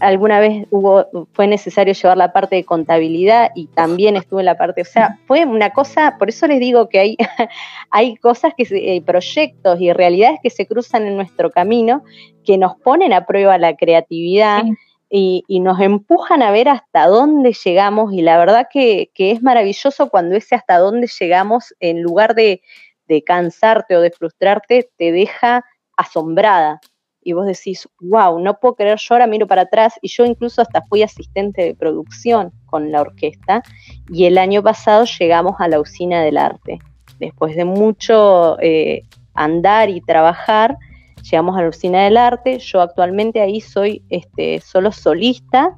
Alguna 0.00 0.40
vez 0.40 0.66
hubo, 0.70 1.06
fue 1.32 1.46
necesario 1.46 1.94
llevar 1.94 2.16
la 2.16 2.32
parte 2.32 2.56
de 2.56 2.64
contabilidad 2.64 3.50
y 3.54 3.68
también 3.68 4.16
estuve 4.16 4.40
en 4.42 4.46
la 4.46 4.56
parte, 4.58 4.82
o 4.82 4.84
sea, 4.84 5.18
fue 5.26 5.44
una 5.46 5.70
cosa, 5.70 6.16
por 6.18 6.28
eso 6.28 6.46
les 6.46 6.60
digo 6.60 6.88
que 6.88 6.98
hay, 6.98 7.16
hay 7.90 8.16
cosas 8.16 8.52
que, 8.56 8.64
se- 8.64 8.96
eh, 8.96 9.02
proyectos 9.02 9.80
y 9.80 9.92
realidades 9.92 10.40
que 10.42 10.50
se 10.50 10.66
cruzan 10.66 11.06
en 11.06 11.16
nuestro 11.16 11.50
camino 11.50 12.02
que 12.44 12.58
nos 12.58 12.76
ponen 12.76 13.12
a 13.12 13.24
prueba 13.24 13.56
la 13.58 13.76
creatividad 13.76 14.62
Sí. 14.64 14.72
y, 15.10 15.44
y 15.46 15.60
nos 15.60 15.80
empujan 15.80 16.42
a 16.42 16.50
ver 16.50 16.68
hasta 16.68 17.06
dónde 17.06 17.52
llegamos 17.64 18.12
y 18.12 18.20
la 18.22 18.36
verdad 18.36 18.66
que, 18.70 19.10
que 19.14 19.30
es 19.30 19.42
maravilloso 19.42 20.08
cuando 20.10 20.34
ese 20.36 20.54
hasta 20.56 20.78
dónde 20.78 21.08
llegamos, 21.20 21.72
en 21.78 22.02
lugar 22.02 22.34
de, 22.34 22.62
de 23.06 23.22
cansarte 23.22 23.96
o 23.96 24.00
de 24.00 24.10
frustrarte, 24.10 24.90
te 24.98 25.12
deja 25.12 25.64
asombrada. 25.96 26.80
Y 27.24 27.32
vos 27.32 27.46
decís, 27.46 27.88
wow, 28.00 28.38
no 28.38 28.60
puedo 28.60 28.74
creer, 28.74 28.98
yo 28.98 29.14
ahora 29.14 29.26
miro 29.26 29.46
para 29.46 29.62
atrás 29.62 29.94
y 30.02 30.08
yo 30.08 30.24
incluso 30.24 30.62
hasta 30.62 30.82
fui 30.82 31.02
asistente 31.02 31.62
de 31.62 31.74
producción 31.74 32.52
con 32.66 32.92
la 32.92 33.00
orquesta 33.00 33.62
y 34.10 34.26
el 34.26 34.36
año 34.36 34.62
pasado 34.62 35.06
llegamos 35.18 35.54
a 35.58 35.68
la 35.68 35.80
usina 35.80 36.22
del 36.22 36.36
arte. 36.36 36.78
Después 37.18 37.56
de 37.56 37.64
mucho 37.64 38.58
eh, 38.60 39.04
andar 39.34 39.88
y 39.88 40.00
trabajar, 40.00 40.76
llegamos 41.22 41.56
a 41.56 41.62
la 41.62 41.68
usina 41.68 42.04
del 42.04 42.16
arte. 42.16 42.58
Yo 42.58 42.80
actualmente 42.80 43.40
ahí 43.40 43.60
soy 43.60 44.02
este, 44.10 44.60
solo 44.60 44.92
solista, 44.92 45.76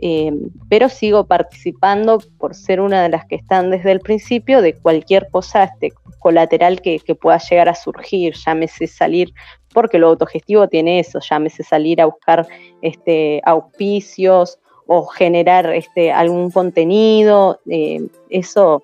eh, 0.00 0.32
pero 0.68 0.88
sigo 0.88 1.26
participando 1.26 2.22
por 2.38 2.54
ser 2.54 2.80
una 2.80 3.02
de 3.02 3.08
las 3.08 3.26
que 3.26 3.34
están 3.34 3.70
desde 3.70 3.90
el 3.90 4.00
principio 4.00 4.62
de 4.62 4.74
cualquier 4.74 5.28
cosa 5.30 5.64
este, 5.64 5.92
colateral 6.20 6.80
que, 6.80 7.00
que 7.00 7.14
pueda 7.14 7.38
llegar 7.38 7.68
a 7.68 7.74
surgir, 7.74 8.34
llámese 8.34 8.86
salir, 8.86 9.32
porque 9.78 10.00
lo 10.00 10.08
autogestivo 10.08 10.66
tiene 10.66 10.98
eso, 10.98 11.20
llámese 11.20 11.62
salir 11.62 12.00
a 12.00 12.06
buscar 12.06 12.48
este, 12.82 13.40
auspicios 13.44 14.58
o 14.88 15.06
generar 15.06 15.72
este, 15.72 16.10
algún 16.10 16.50
contenido, 16.50 17.60
eh, 17.70 18.04
eso 18.28 18.82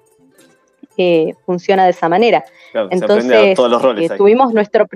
eh, 0.96 1.35
funciona 1.44 1.83
de 1.83 1.90
esa 1.90 2.09
manera. 2.09 2.44
Claro, 2.70 2.90
Entonces, 2.92 3.57
todos 3.57 3.72
los 3.72 3.83
roles 3.83 4.09
eh, 4.09 4.16
tuvimos 4.16 4.54
nuestro, 4.54 4.87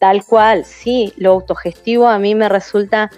tal 0.00 0.24
cual, 0.24 0.64
sí, 0.64 1.12
lo 1.16 1.30
autogestivo 1.30 2.08
a 2.08 2.18
mí 2.18 2.34
me 2.34 2.48
resulta 2.48 3.08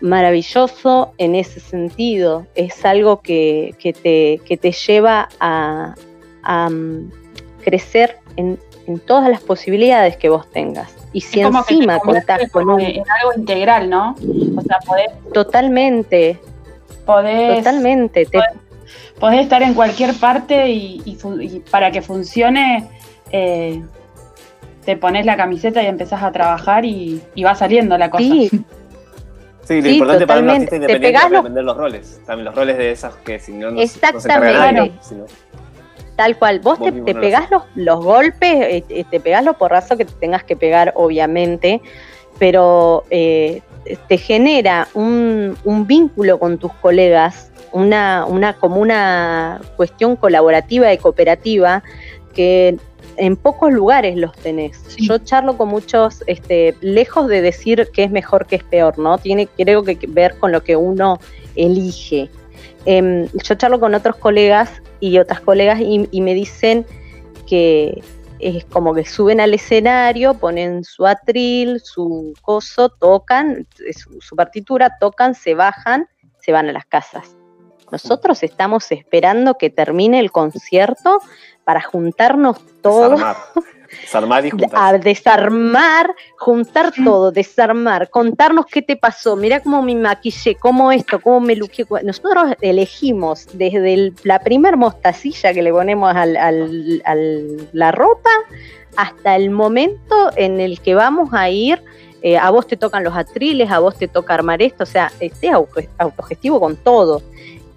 maravilloso 0.00 1.12
en 1.18 1.34
ese 1.34 1.60
sentido. 1.60 2.46
Es 2.54 2.82
algo 2.86 3.20
que, 3.20 3.74
que 3.78 3.92
te, 3.92 4.40
que 4.46 4.56
te 4.56 4.72
lleva 4.72 5.28
a, 5.38 5.96
a, 6.44 6.68
um, 6.68 7.10
crecer 7.62 8.16
en, 8.36 8.58
en 8.86 8.98
todas 9.00 9.28
las 9.30 9.40
posibilidades 9.40 10.16
que 10.16 10.28
vos 10.28 10.50
tengas. 10.50 10.94
Y 11.12 11.20
si 11.20 11.40
Es 11.40 11.46
como 11.46 11.62
que 11.64 11.68
te 11.68 11.74
encima 11.74 11.98
contás 11.98 12.50
con 12.50 12.70
un... 12.70 12.80
en 12.80 13.02
algo 13.20 13.32
integral, 13.36 13.88
¿no? 13.90 14.14
O 14.56 14.60
sea, 14.62 14.78
podés, 14.86 15.08
Totalmente, 15.32 16.38
podés, 17.04 17.58
totalmente. 17.58 18.26
Te, 18.26 18.40
podés 19.20 19.40
estar 19.42 19.62
en 19.62 19.74
cualquier 19.74 20.14
parte 20.14 20.68
y, 20.70 21.02
y 21.04 21.14
fu- 21.16 21.40
y 21.40 21.60
para 21.70 21.90
que 21.90 22.02
funcione, 22.02 22.88
eh, 23.30 23.82
te 24.84 24.96
pones 24.96 25.26
la 25.26 25.36
camiseta 25.36 25.82
y 25.82 25.86
empezás 25.86 26.22
a 26.22 26.32
trabajar 26.32 26.84
y, 26.84 27.22
y 27.34 27.44
va 27.44 27.54
saliendo 27.54 27.96
la 27.98 28.10
cosa. 28.10 28.22
sí, 28.24 28.50
Sí, 29.64 29.76
lo 29.80 29.82
Sí, 29.88 29.92
importante 29.94 30.26
para 30.26 30.40
un 30.40 30.46
totalmente. 30.46 30.52
artista 30.52 30.70
Te 30.70 30.76
independiente 30.76 31.18
es 31.26 31.30
los- 31.30 31.38
aprender 31.38 31.64
los 31.64 31.76
roles. 31.76 32.20
También 32.26 32.44
los 32.46 32.54
roles 32.56 32.78
de 32.78 32.90
esas 32.90 33.14
que 33.16 33.38
si 33.38 33.52
no, 33.52 33.70
no, 33.70 33.76
se- 33.76 33.82
no 33.84 33.86
se 33.86 33.96
encarga 34.28 34.48
Exactamente. 34.48 34.72
nadie, 34.72 34.92
sino- 35.02 35.24
Tal 36.16 36.36
cual, 36.36 36.60
vos, 36.60 36.78
Vos 36.78 36.92
te, 36.92 37.00
te 37.00 37.14
pegás 37.14 37.50
los, 37.50 37.62
los 37.74 38.04
golpes, 38.04 38.52
eh, 38.52 38.84
eh, 38.88 39.04
te 39.10 39.18
pegás 39.18 39.44
los 39.44 39.56
porrazos 39.56 39.96
que 39.96 40.04
te 40.04 40.12
tengas 40.14 40.44
que 40.44 40.56
pegar, 40.56 40.92
obviamente, 40.94 41.80
pero 42.38 43.04
eh, 43.10 43.62
te 44.08 44.18
genera 44.18 44.88
un, 44.94 45.56
un 45.64 45.86
vínculo 45.86 46.38
con 46.38 46.58
tus 46.58 46.72
colegas, 46.74 47.50
una, 47.72 48.26
una, 48.26 48.52
como 48.54 48.76
una 48.76 49.60
cuestión 49.76 50.16
colaborativa 50.16 50.92
y 50.92 50.98
cooperativa 50.98 51.82
que 52.34 52.76
en 53.16 53.36
pocos 53.36 53.72
lugares 53.72 54.16
los 54.16 54.32
tenés. 54.32 54.78
Sí. 54.88 55.06
Yo 55.06 55.18
charlo 55.18 55.56
con 55.56 55.68
muchos, 55.68 56.22
este, 56.26 56.74
lejos 56.80 57.28
de 57.28 57.40
decir 57.40 57.88
que 57.92 58.04
es 58.04 58.10
mejor, 58.10 58.46
que 58.46 58.56
es 58.56 58.64
peor, 58.64 58.98
¿no? 58.98 59.18
Tiene, 59.18 59.46
creo 59.46 59.82
que 59.82 59.98
ver 60.08 60.38
con 60.38 60.52
lo 60.52 60.62
que 60.62 60.76
uno 60.76 61.18
elige. 61.56 62.30
Em, 62.84 63.28
yo 63.44 63.54
charlo 63.54 63.78
con 63.78 63.94
otros 63.94 64.16
colegas 64.16 64.82
y 65.00 65.18
otras 65.18 65.40
colegas 65.40 65.80
y, 65.80 66.08
y 66.10 66.20
me 66.20 66.34
dicen 66.34 66.84
que 67.46 68.02
es 68.38 68.64
como 68.64 68.92
que 68.92 69.04
suben 69.04 69.40
al 69.40 69.54
escenario, 69.54 70.34
ponen 70.34 70.82
su 70.82 71.06
atril, 71.06 71.80
su 71.80 72.34
coso, 72.42 72.88
tocan, 72.88 73.66
su, 73.96 74.20
su 74.20 74.36
partitura, 74.36 74.96
tocan, 74.98 75.34
se 75.34 75.54
bajan, 75.54 76.08
se 76.40 76.50
van 76.50 76.68
a 76.68 76.72
las 76.72 76.84
casas. 76.86 77.36
Nosotros 77.92 78.42
estamos 78.42 78.90
esperando 78.90 79.58
que 79.58 79.70
termine 79.70 80.18
el 80.18 80.32
concierto 80.32 81.20
para 81.64 81.82
juntarnos 81.82 82.58
todos 82.80 83.12
Desarmar. 83.12 83.36
Desarmar 84.00 84.44
y 84.44 84.48
a 84.48 84.50
juntar. 84.52 85.00
desarmar, 85.00 86.14
juntar 86.38 86.92
todo, 87.04 87.30
desarmar, 87.30 88.08
contarnos 88.10 88.66
qué 88.66 88.82
te 88.82 88.96
pasó, 88.96 89.36
mira 89.36 89.60
cómo 89.60 89.82
me 89.82 89.94
maquillé, 89.94 90.54
cómo 90.56 90.90
esto, 90.92 91.20
cómo 91.20 91.40
me 91.40 91.54
luqué. 91.54 91.84
Nosotros 92.02 92.54
elegimos 92.60 93.46
desde 93.52 93.94
el- 93.94 94.14
la 94.24 94.38
primer 94.40 94.76
mostacilla 94.76 95.52
que 95.52 95.62
le 95.62 95.70
ponemos 95.72 96.14
al- 96.16 97.02
la 97.72 97.92
ropa 97.92 98.30
hasta 98.96 99.36
el 99.36 99.50
momento 99.50 100.30
en 100.36 100.60
el 100.60 100.80
que 100.80 100.94
vamos 100.94 101.30
a 101.32 101.48
ir. 101.50 101.82
eh, 102.24 102.38
a 102.38 102.50
vos 102.50 102.68
te 102.68 102.76
tocan 102.76 103.02
los 103.02 103.16
atriles, 103.16 103.68
a 103.68 103.80
vos 103.80 103.96
te 103.98 104.06
toca 104.06 104.32
armar 104.32 104.62
esto, 104.62 104.84
o 104.84 104.86
sea, 104.86 105.10
esté 105.18 105.50
auto- 105.50 105.80
autogestivo 105.98 106.60
con 106.60 106.76
todo. 106.76 107.20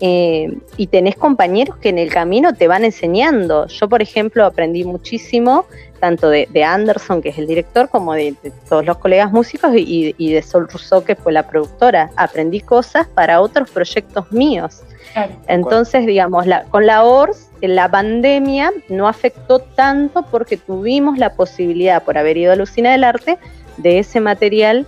Eh, 0.08 0.56
y 0.78 0.86
tenés 0.86 1.16
compañeros 1.16 1.78
que 1.78 1.90
en 1.90 1.98
el 1.98 2.12
camino 2.12 2.54
te 2.54 2.68
van 2.68 2.86
enseñando. 2.86 3.66
Yo, 3.66 3.90
por 3.90 4.04
ejemplo, 4.04 4.46
aprendí 4.46 4.84
muchísimo 4.84 5.66
tanto 6.00 6.30
de, 6.30 6.48
de 6.52 6.64
Anderson, 6.64 7.24
que 7.24 7.30
es 7.30 7.40
el 7.40 7.48
director, 7.48 7.90
como 7.90 8.14
de, 8.14 8.36
de 8.44 8.52
todos 8.70 8.86
los 8.86 9.00
colegas 9.00 9.32
músicos 9.32 9.72
y, 9.76 10.14
y 10.16 10.32
de 10.32 10.44
Sol 10.44 10.68
Rousseau, 10.70 11.04
que 11.04 11.16
fue 11.16 11.34
la 11.34 11.48
productora. 11.48 12.12
Aprendí 12.18 12.62
cosas 12.62 13.08
para 13.08 13.42
otros 13.42 13.72
proyectos 13.72 14.32
míos. 14.32 14.84
Claro. 15.14 15.34
Entonces, 15.48 16.06
digamos, 16.06 16.46
la, 16.46 16.66
con 16.66 16.86
la 16.86 17.04
ORS, 17.04 17.48
la 17.62 17.90
pandemia 17.90 18.72
no 18.90 19.08
afectó 19.08 19.58
tanto 19.58 20.24
porque 20.30 20.56
tuvimos 20.56 21.18
la 21.18 21.34
posibilidad, 21.34 22.04
por 22.04 22.20
haber 22.20 22.38
ido 22.38 22.52
a 22.54 22.56
la 22.56 22.64
usina 22.64 22.92
del 22.92 23.06
arte, 23.06 23.40
de 23.78 23.98
ese 23.98 24.20
material 24.20 24.86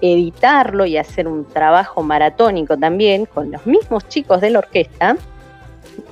editarlo 0.00 0.86
y 0.86 0.96
hacer 0.96 1.28
un 1.28 1.44
trabajo 1.44 2.02
maratónico 2.02 2.76
también 2.76 3.26
con 3.26 3.50
los 3.50 3.66
mismos 3.66 4.06
chicos 4.08 4.40
de 4.40 4.50
la 4.50 4.60
orquesta 4.60 5.16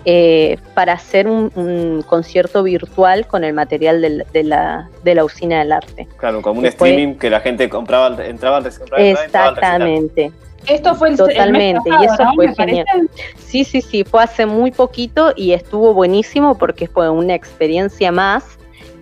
eh, 0.04 0.58
para 0.74 0.94
hacer 0.94 1.28
un, 1.28 1.50
un 1.54 2.02
concierto 2.06 2.62
virtual 2.62 3.26
con 3.26 3.44
el 3.44 3.52
material 3.52 4.00
del- 4.00 4.24
de, 4.32 4.42
la, 4.44 4.88
de 5.04 5.14
la 5.14 5.24
usina 5.24 5.58
del 5.60 5.72
arte. 5.72 6.08
Claro, 6.16 6.40
como 6.42 6.60
un 6.60 6.66
streaming 6.66 7.14
que 7.14 7.30
la 7.30 7.40
gente 7.40 7.68
compraba, 7.68 8.06
al- 8.06 8.20
entraba 8.20 8.58
al. 8.58 8.66
Exactamente. 8.96 10.32
Esto 10.66 10.94
fue 10.94 11.08
el, 11.08 11.14
el 11.14 11.18
mes 11.20 11.28
Totalmente, 11.28 11.90
y 11.90 12.04
eso 12.04 12.24
¿no? 12.24 12.34
fue 12.34 12.54
genial. 12.54 12.84
parece. 12.86 13.08
Sí, 13.38 13.64
sí, 13.64 13.80
sí, 13.80 14.04
fue 14.04 14.22
hace 14.22 14.44
muy 14.44 14.70
poquito 14.70 15.32
y 15.36 15.52
estuvo 15.52 15.94
buenísimo 15.94 16.58
porque 16.58 16.86
fue 16.88 17.08
una 17.08 17.34
experiencia 17.34 18.12
más. 18.12 18.44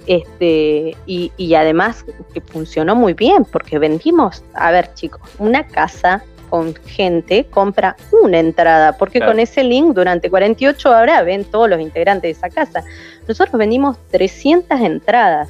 Este, 0.06 0.96
y, 1.06 1.32
y 1.36 1.54
además 1.54 2.04
que 2.32 2.40
funcionó 2.40 2.94
muy 2.94 3.12
bien 3.14 3.44
porque 3.44 3.78
vendimos, 3.78 4.44
a 4.54 4.70
ver 4.70 4.92
chicos, 4.94 5.20
una 5.38 5.66
casa 5.66 6.22
con 6.48 6.74
gente 6.86 7.44
compra 7.50 7.96
una 8.22 8.38
entrada, 8.38 8.96
porque 8.96 9.18
Claro. 9.18 9.32
con 9.32 9.40
ese 9.40 9.64
link 9.64 9.94
durante 9.94 10.30
48 10.30 10.88
horas 10.90 11.24
ven 11.24 11.44
todos 11.44 11.68
los 11.68 11.80
integrantes 11.80 12.22
de 12.22 12.30
esa 12.30 12.48
casa. 12.54 12.84
Nosotros 13.26 13.58
vendimos 13.58 13.96
300 14.12 14.80
entradas, 14.80 15.48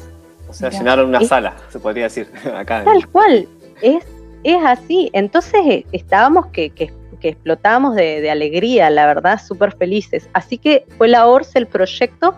O 0.49 0.55
sea, 0.55 0.71
llenaron 0.71 1.09
una 1.11 1.19
Es- 1.19 1.29
sala, 1.29 1.55
se 1.69 1.79
podría 1.79 2.05
decir, 2.05 2.27
acá. 2.57 2.83
Tal 2.85 3.07
cual, 3.09 3.47
es, 3.83 4.05
es 4.43 4.65
así. 4.65 5.11
Entonces 5.13 5.61
eh, 5.67 5.87
estábamos 5.93 6.47
que, 6.47 6.71
que, 6.71 6.91
que 7.21 7.29
explotábamos 7.29 7.95
de, 7.95 8.23
de 8.23 8.31
alegría, 8.31 8.89
la 8.89 9.05
verdad, 9.07 9.39
súper 9.47 9.77
felices. 9.77 10.31
Así 10.33 10.57
que 10.57 10.87
fue 10.97 11.09
la 11.09 11.27
ORS 11.27 11.57
el 11.57 11.67
proyecto 11.67 12.35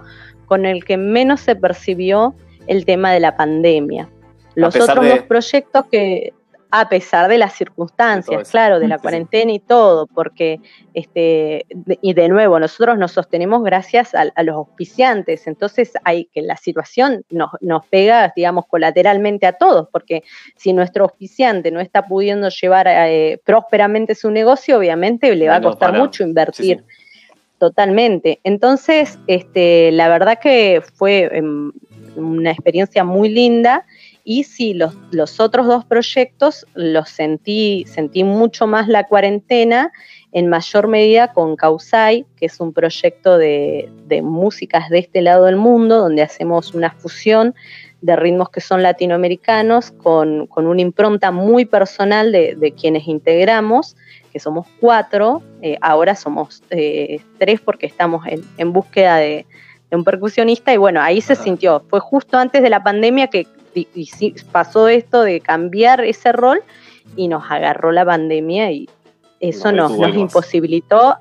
con 0.48 0.66
el 0.66 0.84
que 0.84 0.96
menos 0.96 1.40
se 1.40 1.54
percibió 1.54 2.34
el 2.66 2.84
tema 2.84 3.12
de 3.12 3.20
la 3.20 3.36
pandemia. 3.36 4.08
Los 4.54 4.74
otros 4.76 5.04
de- 5.04 5.10
dos 5.10 5.22
proyectos 5.22 5.84
que, 5.90 6.32
a 6.70 6.88
pesar 6.90 7.30
de 7.30 7.38
las 7.38 7.54
circunstancias, 7.54 8.50
claro, 8.50 8.78
de 8.78 8.88
la 8.88 8.96
sí. 8.96 9.02
cuarentena 9.02 9.52
y 9.52 9.58
todo, 9.58 10.06
porque, 10.06 10.60
este, 10.92 11.64
y 12.02 12.12
de 12.12 12.28
nuevo, 12.28 12.58
nosotros 12.60 12.98
nos 12.98 13.12
sostenemos 13.12 13.62
gracias 13.62 14.14
a, 14.14 14.26
a 14.34 14.42
los 14.42 14.54
auspiciantes, 14.56 15.46
entonces 15.46 15.92
hay 16.04 16.26
que 16.26 16.42
la 16.42 16.56
situación 16.58 17.24
nos, 17.30 17.50
nos 17.62 17.86
pega, 17.86 18.32
digamos, 18.36 18.66
colateralmente 18.66 19.46
a 19.46 19.52
todos, 19.52 19.88
porque 19.90 20.22
si 20.56 20.74
nuestro 20.74 21.04
auspiciante 21.04 21.70
no 21.70 21.80
está 21.80 22.06
pudiendo 22.06 22.48
llevar 22.50 22.86
eh, 22.88 23.40
prósperamente 23.44 24.14
su 24.14 24.30
negocio, 24.30 24.76
obviamente 24.78 25.34
le 25.34 25.48
va 25.48 25.56
a 25.56 25.62
costar 25.62 25.90
para- 25.92 26.02
mucho 26.02 26.22
invertir. 26.22 26.84
Sí, 26.86 26.94
sí. 26.96 26.97
Totalmente. 27.58 28.38
Entonces, 28.44 29.18
este, 29.26 29.90
la 29.90 30.08
verdad 30.08 30.38
que 30.40 30.80
fue 30.94 31.28
em, 31.32 31.72
una 32.14 32.52
experiencia 32.52 33.02
muy 33.02 33.28
linda 33.28 33.84
y 34.22 34.44
sí, 34.44 34.74
los, 34.74 35.40
otros 35.40 35.66
dos 35.66 35.84
proyectos 35.84 36.66
los 36.74 37.08
sentí, 37.08 37.84
sentí 37.88 38.22
mucho 38.22 38.66
más 38.66 38.86
la 38.86 39.04
cuarentena, 39.04 39.90
en 40.30 40.48
mayor 40.48 40.86
medida 40.86 41.32
con 41.32 41.56
Causai, 41.56 42.26
que 42.36 42.46
es 42.46 42.60
un 42.60 42.74
proyecto 42.74 43.38
de, 43.38 43.88
de 44.06 44.20
músicas 44.20 44.90
de 44.90 44.98
este 44.98 45.22
lado 45.22 45.46
del 45.46 45.56
mundo, 45.56 45.98
donde 45.98 46.22
hacemos 46.22 46.74
una 46.74 46.90
fusión 46.90 47.54
de 48.02 48.14
ritmos 48.14 48.50
que 48.50 48.60
son 48.60 48.82
latinoamericanos 48.82 49.90
con, 49.90 50.46
con 50.46 50.66
una 50.66 50.82
impronta 50.82 51.30
muy 51.30 51.64
personal 51.64 52.30
de 52.30 52.74
quienes 52.78 53.08
integramos 53.08 53.96
que 54.38 54.42
somos 54.42 54.66
cuatro, 54.80 55.42
eh, 55.62 55.76
ahora 55.80 56.14
somos 56.14 56.62
eh, 56.70 57.20
tres 57.38 57.60
porque 57.60 57.86
estamos 57.86 58.24
en, 58.26 58.42
en 58.56 58.72
búsqueda 58.72 59.16
de, 59.16 59.46
de 59.90 59.96
un 59.96 60.04
percusionista 60.04 60.72
y 60.72 60.76
bueno, 60.76 61.00
ahí 61.00 61.20
se 61.20 61.32
Ajá. 61.32 61.42
sintió, 61.42 61.82
fue 61.88 61.98
justo 61.98 62.38
antes 62.38 62.62
de 62.62 62.70
la 62.70 62.82
pandemia 62.82 63.26
que 63.26 63.46
pasó 64.52 64.88
esto 64.88 65.22
de 65.22 65.40
cambiar 65.40 66.04
ese 66.04 66.32
rol 66.32 66.62
y 67.16 67.28
nos 67.28 67.50
agarró 67.50 67.92
la 67.92 68.04
pandemia 68.04 68.70
y 68.70 68.88
eso 69.40 69.70
Nos 69.70 69.96
nos, 69.96 70.16
imposibilitó, 70.16 71.16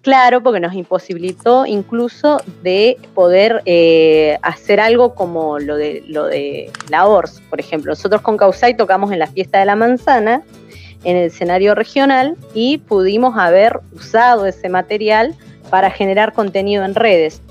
claro, 0.00 0.42
porque 0.42 0.58
nos 0.58 0.72
imposibilitó 0.72 1.66
incluso 1.66 2.40
de 2.62 2.96
poder 3.14 3.62
eh, 3.66 4.38
hacer 4.40 4.80
algo 4.80 5.14
como 5.14 5.58
lo 5.58 5.76
de, 5.76 6.02
lo 6.06 6.24
de 6.24 6.70
la 6.88 7.06
ORS, 7.06 7.42
por 7.50 7.60
ejemplo. 7.60 7.92
Nosotros 7.92 8.22
con 8.22 8.38
Causai 8.38 8.74
tocamos 8.74 9.12
en 9.12 9.18
la 9.18 9.26
fiesta 9.26 9.58
de 9.58 9.66
la 9.66 9.76
manzana, 9.76 10.42
en 11.04 11.16
el 11.16 11.26
escenario 11.26 11.74
regional 11.74 12.36
y 12.54 12.78
pudimos 12.78 13.36
haber 13.36 13.80
usado 13.94 14.46
ese 14.46 14.68
material 14.68 15.34
para 15.70 15.90
generar 15.90 16.32
contenido 16.32 16.84
en 16.84 16.94
redes. 16.94 17.42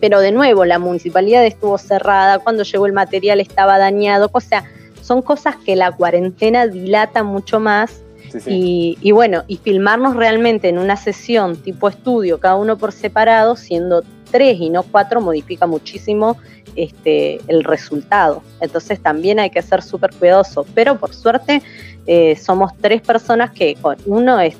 Pero 0.00 0.20
de 0.20 0.32
nuevo, 0.32 0.64
la 0.64 0.78
municipalidad 0.78 1.44
estuvo 1.44 1.76
cerrada, 1.78 2.38
cuando 2.38 2.62
llegó 2.62 2.86
el 2.86 2.92
material 2.92 3.40
estaba 3.40 3.78
dañado, 3.78 4.30
o 4.32 4.40
sea, 4.40 4.64
son 5.02 5.22
cosas 5.22 5.56
que 5.56 5.74
la 5.74 5.90
cuarentena 5.90 6.66
dilata 6.66 7.22
mucho 7.22 7.58
más 7.58 8.02
Sí, 8.30 8.40
sí. 8.40 8.50
Y, 8.50 8.98
y 9.00 9.12
bueno, 9.12 9.44
y 9.46 9.56
filmarnos 9.56 10.16
realmente 10.16 10.68
en 10.68 10.78
una 10.78 10.96
sesión 10.96 11.56
tipo 11.56 11.88
estudio, 11.88 12.38
cada 12.38 12.56
uno 12.56 12.76
por 12.76 12.92
separado, 12.92 13.56
siendo 13.56 14.02
tres 14.30 14.58
y 14.60 14.70
no 14.70 14.82
cuatro, 14.82 15.20
modifica 15.20 15.66
muchísimo 15.66 16.36
este, 16.76 17.40
el 17.48 17.64
resultado. 17.64 18.42
Entonces 18.60 19.00
también 19.00 19.38
hay 19.38 19.50
que 19.50 19.62
ser 19.62 19.82
súper 19.82 20.12
cuidadoso. 20.14 20.66
Pero 20.74 20.98
por 20.98 21.14
suerte 21.14 21.62
eh, 22.08 22.34
somos 22.36 22.72
tres 22.80 23.00
personas 23.02 23.50
que 23.52 23.76
uno 24.06 24.40
es, 24.40 24.56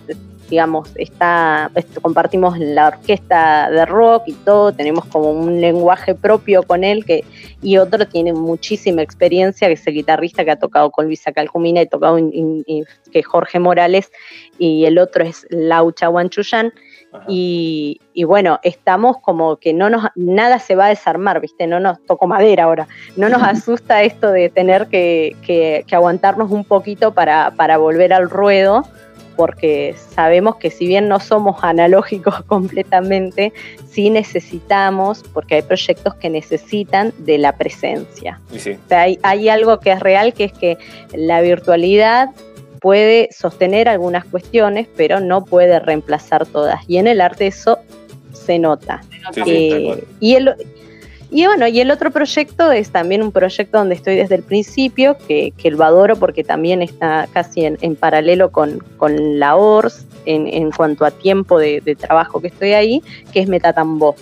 digamos, 0.49 0.91
está, 0.95 1.71
est- 1.75 1.99
compartimos 2.01 2.59
la 2.59 2.89
orquesta 2.89 3.69
de 3.71 3.85
rock 3.85 4.23
y 4.27 4.33
todo, 4.33 4.73
tenemos 4.73 5.05
como 5.07 5.31
un 5.31 5.61
lenguaje 5.61 6.15
propio 6.15 6.63
con 6.63 6.85
él 6.85 7.05
que, 7.05 7.25
y 7.61 7.77
otro 7.79 8.07
tiene 8.07 8.33
muchísima 8.33 9.03
experiencia, 9.03 9.67
que 9.69 9.75
es 9.75 9.87
el 9.87 9.95
guitarrista 9.95 10.45
que 10.45 10.53
ha 10.53 10.59
tocado 10.59 10.91
con 10.91 11.07
Luisa 11.07 11.33
Calcumina 11.33 11.83
y 11.83 11.87
tocado 11.87 12.17
que 13.13 13.23
Jorge 13.23 13.59
Morales, 13.59 14.11
y 14.59 14.85
el 14.85 14.99
otro 14.99 15.25
es 15.25 15.47
Laucha 15.51 16.09
Wanchuyan. 16.09 16.73
Y, 17.27 18.01
y 18.13 18.25
bueno, 18.25 18.61
estamos 18.63 19.17
como 19.19 19.57
que 19.57 19.73
no 19.73 19.89
nos, 19.89 20.05
nada 20.15 20.59
se 20.59 20.75
va 20.77 20.87
a 20.87 20.89
desarmar, 20.91 21.41
¿viste? 21.41 21.67
No 21.67 21.81
nos 21.81 22.05
toco 22.05 22.27
madera 22.27 22.65
ahora. 22.65 22.87
No 23.17 23.29
nos 23.29 23.43
asusta 23.45 24.03
esto 24.03 24.31
de 24.31 24.49
tener 24.51 24.89
que, 24.89 25.35
que- 25.43 25.85
que 25.87 25.95
aguantarnos 25.97 26.51
un 26.51 26.65
poquito 26.65 27.15
para, 27.15 27.53
para 27.57 27.79
volver 27.79 28.13
al 28.13 28.29
ruedo, 28.29 28.87
porque 29.37 29.95
sabemos 30.11 30.57
que 30.57 30.69
si 30.71 30.87
bien 30.89 31.07
no 31.09 31.21
somos 31.21 31.63
analógicos 31.63 32.43
completamente, 32.47 33.53
sí 33.89 34.11
necesitamos, 34.11 35.23
porque 35.33 35.55
hay 35.57 35.63
proyectos 35.63 36.15
que 36.17 36.29
necesitan 36.29 37.13
de 37.19 37.39
la 37.39 37.57
presencia. 37.57 38.41
Sí. 38.57 38.73
O 38.73 38.89
sea, 38.89 39.03
hay, 39.03 39.19
hay 39.23 39.49
algo 39.49 39.79
que 39.81 39.93
es 39.93 40.01
real, 40.01 40.35
que 40.35 40.45
es 40.45 40.53
que 40.53 40.77
la 41.15 41.41
virtualidad 41.41 42.31
puede 42.81 43.29
sostener 43.33 43.89
algunas 43.89 44.25
cuestiones, 44.25 44.89
pero 44.97 45.21
no 45.21 45.45
puede 45.45 45.79
reemplazar 45.81 46.47
todas. 46.47 46.81
Y 46.89 46.99
en 46.99 47.07
el 47.07 47.21
arte 47.21 47.47
eso 47.47 47.79
se 48.33 48.59
nota. 48.59 49.03
Sí, 49.33 49.43
Eh, 49.47 50.05
y 50.21 50.35
el 50.35 50.55
y 51.31 51.45
bueno, 51.45 51.67
y 51.67 51.79
el 51.81 51.91
otro 51.91 52.11
proyecto 52.11 52.73
es 52.73 52.91
también 52.91 53.23
un 53.23 53.33
proyecto 53.33 53.77
donde 53.77 53.95
estoy 53.95 54.17
desde 54.17 54.37
el 54.37 54.43
principio, 54.43 55.19
que, 55.27 55.53
que 55.59 55.71
lo 55.71 55.85
adoro 55.85 56.17
porque 56.17 56.43
también 56.43 56.81
está 56.81 57.29
casi 57.35 57.67
en, 57.67 57.77
en 57.83 57.97
paralelo 57.97 58.51
con, 58.51 58.79
con 58.97 59.39
la 59.39 59.55
ORS 59.57 60.07
en, 60.25 60.47
en 60.47 60.71
cuanto 60.71 61.05
a 61.05 61.11
tiempo 61.11 61.59
de, 61.59 61.83
de 61.83 61.95
trabajo 61.97 62.41
que 62.41 62.47
estoy 62.49 62.73
ahí, 62.73 63.03
que 63.31 63.41
es 63.41 63.49
Metatambó. 63.49 64.15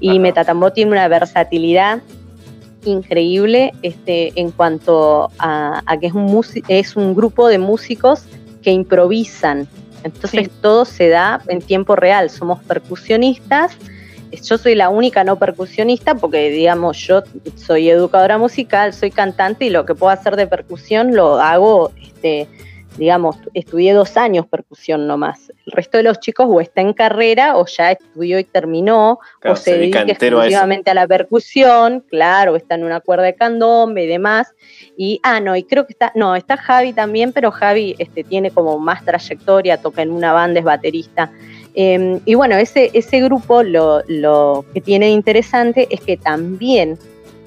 Y 0.00 0.10
Ajá. 0.10 0.18
Metatambó 0.18 0.72
tiene 0.72 0.90
una 0.90 1.06
versatilidad 1.06 2.02
increíble 2.86 3.72
este, 3.82 4.32
en 4.40 4.50
cuanto 4.50 5.30
a, 5.38 5.82
a 5.86 5.98
que 5.98 6.06
es 6.06 6.12
un, 6.14 6.44
es 6.68 6.96
un 6.96 7.14
grupo 7.14 7.48
de 7.48 7.58
músicos 7.58 8.24
que 8.62 8.70
improvisan. 8.70 9.68
Entonces 10.04 10.44
Sí. 10.46 10.50
todo 10.60 10.84
se 10.84 11.08
da 11.08 11.40
en 11.48 11.60
tiempo 11.60 11.96
real. 11.96 12.30
Somos 12.30 12.62
percusionistas. 12.62 13.72
Yo 14.42 14.58
soy 14.58 14.74
la 14.74 14.88
única 14.88 15.24
no 15.24 15.36
percusionista 15.38 16.14
porque, 16.14 16.50
digamos, 16.50 16.98
yo 16.98 17.22
soy 17.56 17.88
educadora 17.88 18.38
musical, 18.38 18.92
soy 18.92 19.10
cantante 19.10 19.64
y 19.64 19.70
lo 19.70 19.86
que 19.86 19.94
puedo 19.94 20.10
hacer 20.12 20.36
de 20.36 20.46
percusión 20.46 21.14
lo 21.14 21.40
hago, 21.40 21.90
este, 22.02 22.46
digamos, 22.96 23.36
estudié 23.54 23.92
dos 23.92 24.16
años 24.16 24.46
percusión 24.46 25.06
nomás. 25.06 25.52
El 25.66 25.72
resto 25.72 25.98
de 25.98 26.04
los 26.04 26.20
chicos 26.20 26.46
o 26.48 26.60
está 26.60 26.80
en 26.80 26.92
carrera 26.92 27.56
o 27.56 27.66
ya 27.66 27.92
estudió 27.92 28.38
y 28.38 28.44
terminó, 28.44 29.18
Claro, 29.40 29.54
o 29.54 29.56
se, 29.56 29.78
dedica 29.78 30.00
entero 30.02 30.38
a 30.38 30.40
eso. 30.40 30.48
exclusivamente 30.48 30.90
a, 30.90 30.94
la 30.94 31.06
percusión, 31.06 32.00
claro, 32.08 32.56
está 32.56 32.74
en 32.74 32.84
una 32.84 33.00
cuerda 33.00 33.24
de 33.24 33.34
candombe 33.34 34.04
y 34.04 34.06
demás. 34.06 34.54
Y, 34.96 35.20
ah, 35.22 35.40
no, 35.40 35.56
y 35.56 35.64
creo 35.64 35.86
que 35.86 35.92
está, 35.92 36.12
no, 36.14 36.36
está 36.36 36.56
Javi 36.56 36.92
también, 36.92 37.32
pero 37.32 37.50
Javi 37.50 37.94
este, 37.98 38.24
tiene 38.24 38.50
como 38.50 38.78
más 38.78 39.04
trayectoria, 39.04 39.76
toca 39.78 40.02
en 40.02 40.10
una 40.10 40.32
banda, 40.32 40.60
es 40.60 40.64
baterista. 40.64 41.30
Eh, 41.74 42.20
y 42.24 42.34
bueno, 42.34 42.56
ese, 42.56 42.90
ese 42.94 43.20
grupo 43.20 43.62
lo, 43.62 44.02
lo 44.08 44.64
que 44.72 44.80
tiene 44.80 45.06
de 45.06 45.12
interesante 45.12 45.86
es 45.90 46.00
que 46.00 46.16
también 46.16 46.98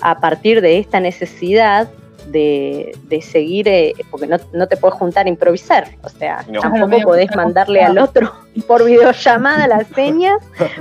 a 0.01 0.19
partir 0.19 0.61
de 0.61 0.77
esta 0.77 0.99
necesidad 0.99 1.89
de, 2.31 2.95
de 3.07 3.21
seguir, 3.21 3.67
eh, 3.67 3.93
porque 4.11 4.27
no, 4.27 4.37
no 4.53 4.67
te 4.67 4.77
puedes 4.77 4.97
juntar 4.97 5.25
a 5.25 5.29
improvisar, 5.29 5.87
o 6.03 6.09
sea, 6.09 6.45
No. 6.49 6.61
tampoco 6.61 7.01
podés 7.03 7.35
mandarle 7.35 7.81
al 7.83 7.97
otro 7.97 8.31
por 8.67 8.83
videollamada 8.85 9.67
las 9.67 9.87
señas 9.95 10.37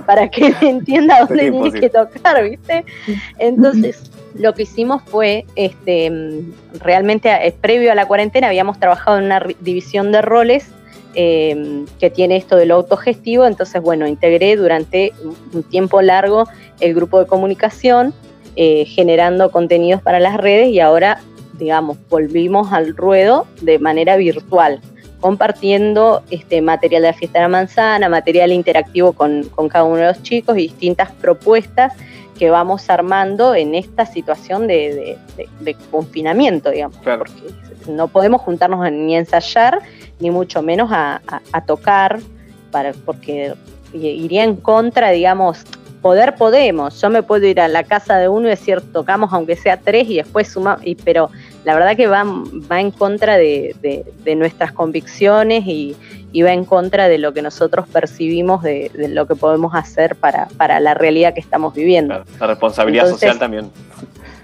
para 0.06 0.28
que 0.30 0.52
entienda 0.60 1.20
dónde 1.20 1.34
Sería 1.34 1.50
tiene 1.50 1.56
imposible. 1.56 1.80
que 1.80 1.90
tocar, 1.90 2.44
¿viste? 2.44 2.84
Entonces, 3.38 4.10
lo 4.34 4.54
que 4.54 4.62
hicimos 4.62 5.02
fue, 5.06 5.46
este, 5.56 6.10
mm, 6.10 6.78
realmente 6.80 7.28
eh, 7.30 7.52
previo 7.60 7.92
a 7.92 7.94
la 7.94 8.06
cuarentena 8.06 8.48
habíamos 8.48 8.78
trabajado 8.78 9.18
en 9.18 9.24
una 9.24 9.42
división 9.60 10.12
de 10.12 10.22
roles 10.22 10.68
eh, 11.14 11.84
que 11.98 12.10
tiene 12.10 12.36
esto 12.36 12.54
de 12.56 12.66
lo 12.66 12.74
autogestivo, 12.76 13.46
entonces, 13.46 13.80
bueno, 13.82 14.06
integré 14.06 14.54
durante 14.56 15.12
un- 15.24 15.36
un 15.52 15.62
tiempo 15.64 16.00
largo 16.02 16.44
el 16.80 16.94
grupo 16.94 17.18
de 17.18 17.26
comunicación, 17.26 18.14
eh, 18.56 18.84
generando 18.84 19.50
contenidos 19.50 20.02
para 20.02 20.20
las 20.20 20.36
redes 20.36 20.68
y 20.68 20.80
ahora, 20.80 21.20
digamos, 21.58 21.96
volvimos 22.08 22.72
al 22.72 22.96
ruedo 22.96 23.46
de 23.60 23.78
manera 23.78 24.16
virtual 24.16 24.80
compartiendo 25.20 26.22
este 26.30 26.62
material 26.62 27.02
de 27.02 27.08
la 27.08 27.14
fiesta 27.14 27.38
de 27.40 27.42
la 27.44 27.48
manzana, 27.48 28.08
material 28.08 28.52
interactivo 28.52 29.12
con, 29.12 29.44
con 29.54 29.68
cada 29.68 29.84
uno 29.84 29.96
de 29.96 30.06
los 30.06 30.22
chicos 30.22 30.56
y 30.56 30.62
distintas 30.62 31.10
propuestas 31.12 31.92
que 32.38 32.50
vamos 32.50 32.88
armando 32.88 33.54
en 33.54 33.74
esta 33.74 34.06
situación 34.06 34.66
de, 34.68 34.94
de- 34.94 35.18
de- 35.36 35.48
de 35.60 35.74
confinamiento, 35.90 36.70
digamos, 36.70 36.96
Claro. 36.98 37.24
porque 37.24 37.52
no 37.92 38.08
podemos 38.08 38.40
juntarnos 38.42 38.90
ni 38.92 39.16
a 39.16 39.18
ensayar, 39.18 39.80
ni 40.20 40.30
mucho 40.30 40.62
menos 40.62 40.90
a, 40.92 41.20
a- 41.26 41.40
a 41.52 41.64
tocar, 41.64 42.20
para, 42.70 42.92
porque 43.04 43.54
iría 43.92 44.44
en 44.44 44.54
contra, 44.56 45.10
digamos, 45.10 45.64
poder 46.00 46.36
podemos, 46.36 47.00
yo 47.00 47.10
me 47.10 47.24
puedo 47.24 47.44
ir 47.46 47.60
a 47.60 47.66
la 47.66 47.82
casa 47.82 48.18
de 48.18 48.28
uno 48.28 48.46
y 48.46 48.50
decir, 48.50 48.80
tocamos 48.92 49.32
aunque 49.32 49.56
sea 49.56 49.76
tres 49.78 50.08
y 50.08 50.16
después 50.18 50.46
sumamos, 50.48 50.86
y, 50.86 50.94
pero 50.94 51.28
la 51.68 51.74
verdad 51.74 51.96
que 51.98 52.06
va, 52.06 52.24
va 52.24 52.80
en 52.80 52.90
contra 52.90 53.36
de, 53.36 53.76
de- 53.82 54.02
de 54.24 54.34
nuestras 54.36 54.72
convicciones 54.72 55.64
y, 55.66 55.94
y 56.32 56.40
va 56.40 56.54
en 56.54 56.64
contra 56.64 57.08
de 57.08 57.18
lo 57.18 57.34
que 57.34 57.42
nosotros 57.42 57.86
percibimos 57.86 58.62
de, 58.62 58.90
de 58.94 59.08
lo 59.08 59.26
que 59.26 59.34
podemos 59.34 59.74
hacer 59.74 60.16
para, 60.16 60.46
para 60.56 60.80
la 60.80 60.94
realidad 60.94 61.34
que 61.34 61.40
estamos 61.40 61.74
viviendo. 61.74 62.24
La 62.40 62.46
responsabilidad 62.46 63.04
Entonces- 63.04 63.28
social 63.28 63.38
también. 63.38 63.70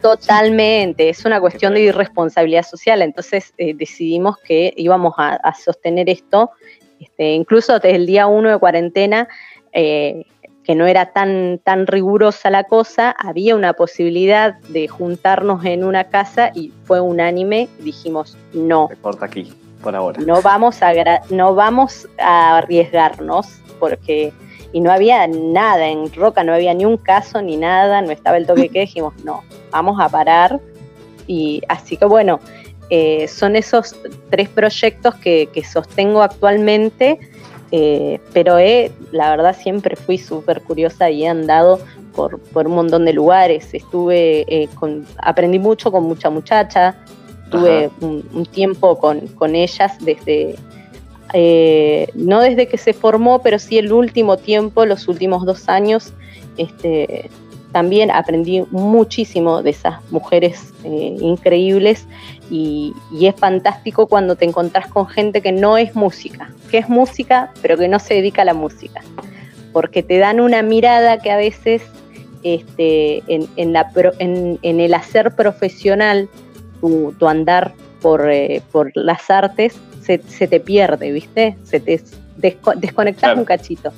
Totalmente, 0.02 1.08
es 1.08 1.24
una 1.24 1.40
cuestión 1.40 1.72
de 1.72 1.80
irresponsabilidad 1.80 2.62
social, 2.62 3.00
entonces 3.00 3.54
eh, 3.56 3.72
decidimos 3.74 4.36
que 4.36 4.74
íbamos 4.76 5.14
a, 5.16 5.36
a 5.36 5.54
sostener 5.54 6.10
esto, 6.10 6.50
este, 7.00 7.32
incluso 7.32 7.72
desde 7.78 7.96
el 7.96 8.04
día 8.04 8.26
uno 8.26 8.50
de 8.50 8.58
cuarentena, 8.58 9.28
eh, 9.72 10.26
que 10.64 10.74
no 10.74 10.86
era 10.86 11.12
tan, 11.12 11.60
tan 11.62 11.86
rigurosa 11.86 12.50
la 12.50 12.64
cosa, 12.64 13.14
había 13.18 13.54
una 13.54 13.74
posibilidad 13.74 14.54
de 14.68 14.88
juntarnos 14.88 15.64
en 15.64 15.84
una 15.84 16.04
casa 16.04 16.50
y 16.54 16.72
fue 16.84 17.00
unánime, 17.00 17.68
dijimos 17.80 18.36
no, 18.54 18.88
Se 18.88 18.96
corta 18.96 19.26
aquí, 19.26 19.52
por 19.82 19.94
ahora. 19.94 20.20
no 20.22 20.40
vamos 20.40 20.82
a 20.82 20.92
no 21.30 21.54
vamos 21.54 22.08
a 22.18 22.58
arriesgarnos 22.58 23.60
porque 23.78 24.32
y 24.72 24.80
no 24.80 24.90
había 24.90 25.26
nada 25.28 25.86
en 25.86 26.12
Roca 26.14 26.42
no 26.42 26.54
había 26.54 26.72
ni 26.74 26.84
un 26.84 26.96
caso 26.96 27.42
ni 27.42 27.56
nada 27.56 28.00
no 28.00 28.10
estaba 28.10 28.38
el 28.38 28.46
toque 28.46 28.70
que 28.70 28.80
dijimos 28.80 29.14
no 29.22 29.44
vamos 29.70 30.00
a 30.00 30.08
parar 30.08 30.60
y 31.26 31.62
así 31.68 31.96
que 31.96 32.06
bueno 32.06 32.40
eh, 32.90 33.28
son 33.28 33.56
esos 33.56 33.96
tres 34.30 34.48
proyectos 34.48 35.14
que, 35.16 35.48
que 35.52 35.62
sostengo 35.64 36.22
actualmente 36.22 37.18
eh, 37.72 38.20
pero 38.32 38.58
eh, 38.58 38.92
la 39.12 39.30
verdad 39.30 39.56
siempre 39.56 39.96
fui 39.96 40.18
súper 40.18 40.62
curiosa 40.62 41.10
y 41.10 41.24
he 41.24 41.28
andado 41.28 41.80
por, 42.14 42.38
por 42.38 42.66
un 42.66 42.74
montón 42.74 43.04
de 43.04 43.12
lugares. 43.12 43.72
Estuve 43.72 44.44
eh, 44.48 44.68
con 44.74 45.06
aprendí 45.18 45.58
mucho 45.58 45.90
con 45.90 46.04
mucha 46.04 46.30
muchacha. 46.30 46.96
Tuve 47.50 47.90
un 48.00 48.46
tiempo 48.46 48.98
con, 48.98 49.28
con 49.28 49.54
ellas 49.54 49.92
desde, 50.00 50.56
eh, 51.32 52.08
no 52.14 52.40
desde 52.40 52.68
que 52.68 52.78
se 52.78 52.92
formó, 52.92 53.40
pero 53.42 53.58
sí 53.58 53.76
el 53.76 53.92
último 53.92 54.36
tiempo, 54.36 54.86
los 54.86 55.08
últimos 55.08 55.44
dos 55.44 55.68
años, 55.68 56.12
este, 56.56 57.28
también 57.74 58.10
aprendí 58.10 58.64
muchísimo 58.70 59.60
de 59.62 59.70
esas 59.70 59.96
mujeres 60.10 60.72
eh, 60.84 61.16
increíbles 61.20 62.06
y, 62.50 62.94
y 63.12 63.26
es 63.26 63.34
fantástico 63.34 64.06
cuando 64.06 64.36
te 64.36 64.44
encontrás 64.46 64.86
con 64.86 65.06
gente 65.08 65.42
que 65.42 65.50
no 65.52 65.76
es 65.76 65.94
música, 65.96 66.50
que 66.70 66.78
es 66.78 66.88
música, 66.88 67.50
pero 67.60 67.76
que 67.76 67.88
no 67.88 67.98
se 67.98 68.14
dedica 68.14 68.42
a 68.42 68.44
la 68.44 68.54
música, 68.54 69.02
porque 69.72 70.04
te 70.04 70.18
dan 70.18 70.38
una 70.40 70.62
mirada 70.62 71.18
que 71.18 71.32
a 71.32 71.36
veces 71.36 71.82
este, 72.44 73.22
en, 73.26 73.48
en 73.56 73.72
la 73.72 73.90
pro- 73.90 74.12
en- 74.20 74.58
en 74.62 74.78
el 74.80 74.94
hacer 74.94 75.34
profesional 75.34 76.28
tu, 76.80 77.12
tu 77.18 77.26
andar 77.26 77.72
por, 78.00 78.30
eh, 78.30 78.62
por 78.70 78.92
las 78.94 79.30
artes 79.30 79.74
se, 80.02 80.20
se 80.28 80.46
te 80.46 80.60
pierde, 80.60 81.10
¿viste? 81.10 81.56
Se 81.64 81.80
te 81.80 82.00
desco- 82.40 82.76
desconectas 82.76 83.20
Claro. 83.30 83.40
un 83.40 83.44
cachito 83.46 83.92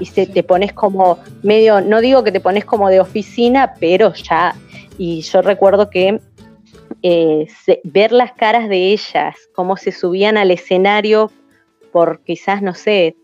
Y 0.00 0.06
se 0.06 0.26
te 0.26 0.42
pones 0.42 0.72
como 0.72 1.18
medio, 1.42 1.80
no 1.80 2.00
digo 2.00 2.22
que 2.24 2.32
te 2.32 2.40
pones 2.40 2.64
como 2.64 2.88
de 2.88 3.00
oficina, 3.00 3.74
pero 3.80 4.12
ya, 4.14 4.54
y 4.98 5.22
yo 5.22 5.42
recuerdo 5.42 5.90
que 5.90 6.20
eh, 7.02 7.46
se- 7.64 7.80
ver 7.84 8.12
las 8.12 8.32
caras 8.32 8.68
de 8.68 8.92
ellas, 8.92 9.34
cómo 9.54 9.76
se 9.76 9.92
subían 9.92 10.36
al 10.36 10.50
escenario 10.50 11.30
por 11.90 12.20
quizás, 12.22 12.62
no 12.62 12.74
sé, 12.74 13.16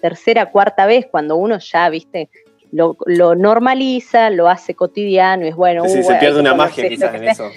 tercera, 0.00 0.50
cuarta 0.50 0.86
vez, 0.86 1.06
cuando 1.10 1.36
uno 1.36 1.58
ya, 1.58 1.88
viste, 1.88 2.28
lo, 2.72 2.96
lo 3.06 3.34
normaliza, 3.34 4.30
lo 4.30 4.48
hace 4.48 4.74
cotidiano, 4.74 5.44
y 5.44 5.48
es 5.48 5.56
bueno. 5.56 5.84
Sí, 5.86 6.00
uh, 6.00 6.02
se 6.04 6.14
pierde 6.16 6.40
una 6.40 6.54
magia 6.54 6.88
quizás 6.88 7.14
en 7.14 7.24
eso. 7.28 7.50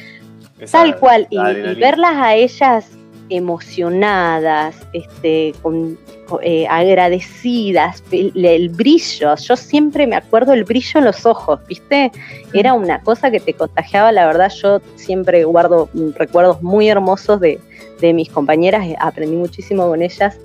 Esa- 0.60 0.78
Tal 0.78 0.98
cual, 1.00 1.28
y, 1.30 1.38
verlas 1.80 2.16
a 2.16 2.36
ellas 2.36 2.90
emocionadas, 3.30 4.76
este, 4.94 5.54
con, 5.62 5.98
eh, 6.42 6.68
agradecidas, 6.68 8.04
el, 8.12 8.70
brillo, 8.70 9.36
yo 9.36 9.56
siempre 9.56 10.06
me 10.06 10.16
acuerdo 10.16 10.54
el 10.54 10.64
brillo 10.64 11.00
en 11.00 11.06
los 11.06 11.26
ojos, 11.26 11.60
¿viste? 11.68 12.12
Era 12.54 12.74
una 12.74 13.02
cosa 13.02 13.32
que 13.32 13.40
te 13.40 13.54
contagiaba, 13.54 14.12
la 14.12 14.26
verdad 14.28 14.52
yo 14.62 14.82
siempre 14.96 15.44
guardo 15.44 15.90
recuerdos 16.16 16.62
muy 16.62 16.90
hermosos 16.90 17.40
de, 17.40 17.60
de 18.00 18.14
mis 18.14 18.30
compañeras, 18.30 18.86
eh, 18.86 18.96
aprendí 19.00 19.36
muchísimo 19.36 19.88
con 19.88 20.02
ellas. 20.02 20.38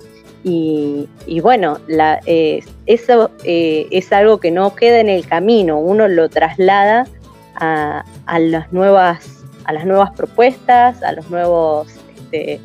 Y, 0.43 1.07
y 1.25 1.39
bueno, 1.39 1.79
eh, 1.87 2.63
eso 2.85 3.31
es 3.43 4.11
algo 4.11 4.39
que 4.39 4.51
no 4.51 4.75
queda 4.75 4.99
en 4.99 5.09
el 5.09 5.25
camino, 5.25 5.79
uno 5.79 6.07
lo 6.07 6.29
traslada 6.29 7.07
a, 7.55 8.05
a 8.27 8.39
las 8.39 8.71
nuevas 8.71 9.35
a 9.65 9.73
las 9.73 9.85
nuevas 9.85 10.11
propuestas, 10.11 11.01
a 11.03 11.11
los 11.11 11.29
nuevos 11.29 11.87
este, 12.15 12.59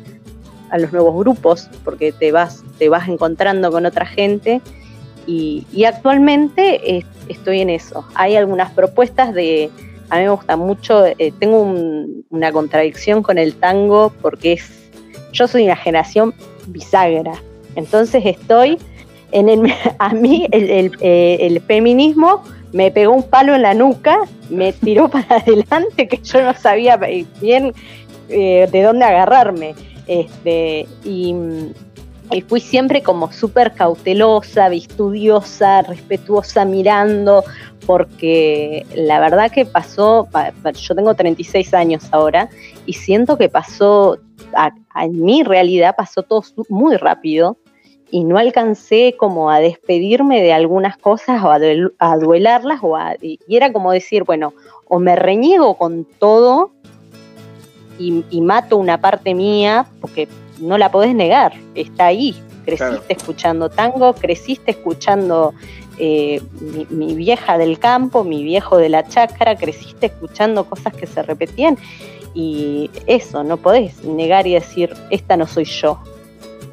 a 0.71 0.77
los 0.77 0.91
nuevos 0.91 1.15
grupos, 1.15 1.69
porque 1.83 2.11
te 2.11 2.31
vas 2.31 2.63
te 2.79 2.89
vas 2.89 3.07
encontrando 3.07 3.71
con 3.71 3.85
otra 3.85 4.05
gente 4.05 4.61
y, 5.27 5.65
actualmente 5.85 7.05
estoy 7.29 7.61
en 7.61 7.69
eso. 7.69 8.05
Hay 8.15 8.35
algunas 8.35 8.71
propuestas 8.71 9.33
de 9.33 9.69
a 10.09 10.17
mí 10.17 10.23
me 10.23 10.29
gusta 10.31 10.57
mucho, 10.57 11.05
eh, 11.05 11.31
tengo 11.39 11.61
un- 11.61 12.25
una 12.29 12.51
contradicción 12.51 13.23
con 13.23 13.37
el 13.37 13.53
tango 13.55 14.11
porque 14.21 14.53
es 14.53 14.89
yo 15.31 15.47
soy 15.47 15.63
una 15.63 15.77
generación 15.77 16.33
bisagra, 16.67 17.33
entonces 17.75 18.25
estoy 18.25 18.77
en 19.31 19.47
el 19.47 19.61
a 19.99 20.13
mí 20.13 20.47
eh, 20.51 21.37
el 21.39 21.61
feminismo 21.61 22.43
me 22.73 22.91
pegó 22.91 23.13
un 23.13 23.23
palo 23.23 23.55
en 23.55 23.61
la 23.61 23.73
nuca, 23.73 24.17
me 24.49 24.73
tiró 24.73 25.09
para 25.15 25.37
adelante 25.37 26.07
que 26.07 26.19
yo 26.23 26.41
no 26.41 26.53
sabía 26.53 26.97
bien 27.41 27.73
eh, 28.29 28.67
de 28.71 28.81
dónde 28.81 29.05
agarrarme. 29.05 29.75
Este, 30.07 30.87
y, 31.03 31.35
y 32.31 32.41
fui 32.41 32.59
siempre 32.59 33.01
como 33.03 33.31
súper 33.31 33.73
cautelosa, 33.73 34.67
estudiosa, 34.67 35.81
respetuosa, 35.83 36.65
mirando, 36.65 37.43
porque 37.85 38.85
la 38.95 39.19
verdad 39.19 39.51
que 39.51 39.65
pasó, 39.65 40.27
pa- 40.31 40.53
pa- 40.63 40.71
yo 40.71 40.95
tengo 40.95 41.13
36 41.13 41.73
años 41.73 42.07
ahora, 42.11 42.49
y 42.85 42.93
siento 42.93 43.37
que 43.37 43.49
pasó, 43.49 44.17
a- 44.55 44.71
en 45.03 45.23
mi 45.23 45.43
realidad 45.43 45.95
pasó 45.95 46.23
todo 46.23 46.43
muy 46.69 46.95
rápido, 46.97 47.57
y 48.13 48.25
no 48.25 48.37
alcancé 48.37 49.15
como 49.17 49.49
a 49.49 49.59
despedirme 49.61 50.41
de 50.41 50.51
algunas 50.51 50.97
cosas 50.97 51.41
o 51.43 51.49
a, 51.49 51.59
duel- 51.59 51.93
duelarlas 52.19 52.79
o 52.81 52.97
a- 52.97 53.15
y 53.21 53.39
era 53.47 53.71
como 53.71 53.91
decir, 53.93 54.23
bueno, 54.25 54.53
o 54.87 54.99
me 54.99 55.15
reniego 55.15 55.77
con 55.77 56.05
todo 56.19 56.71
y, 57.99 58.23
y 58.29 58.41
mato 58.41 58.77
una 58.77 58.99
parte 58.99 59.33
mía 59.33 59.85
porque 59.99 60.27
no 60.59 60.77
la 60.77 60.91
podés 60.91 61.15
negar, 61.15 61.53
está 61.75 62.07
ahí. 62.07 62.33
Creciste 62.63 62.77
Claro. 62.91 63.03
escuchando 63.09 63.69
tango, 63.69 64.13
creciste 64.13 64.69
escuchando 64.71 65.53
eh, 65.97 66.41
mi, 66.59 66.85
mi 66.89 67.15
vieja 67.15 67.57
del 67.57 67.79
campo, 67.79 68.23
mi 68.23 68.43
viejo 68.43 68.77
de 68.77 68.87
la 68.89 69.07
chacra, 69.07 69.55
creciste 69.55 70.05
escuchando 70.07 70.65
cosas 70.65 70.93
que 70.93 71.07
se 71.07 71.23
repetían 71.23 71.75
y 72.35 72.91
eso, 73.07 73.43
no 73.43 73.57
podés 73.57 74.03
negar 74.03 74.45
y 74.45 74.53
decir, 74.53 74.93
esta 75.09 75.37
no 75.37 75.47
soy 75.47 75.65
yo. 75.65 75.99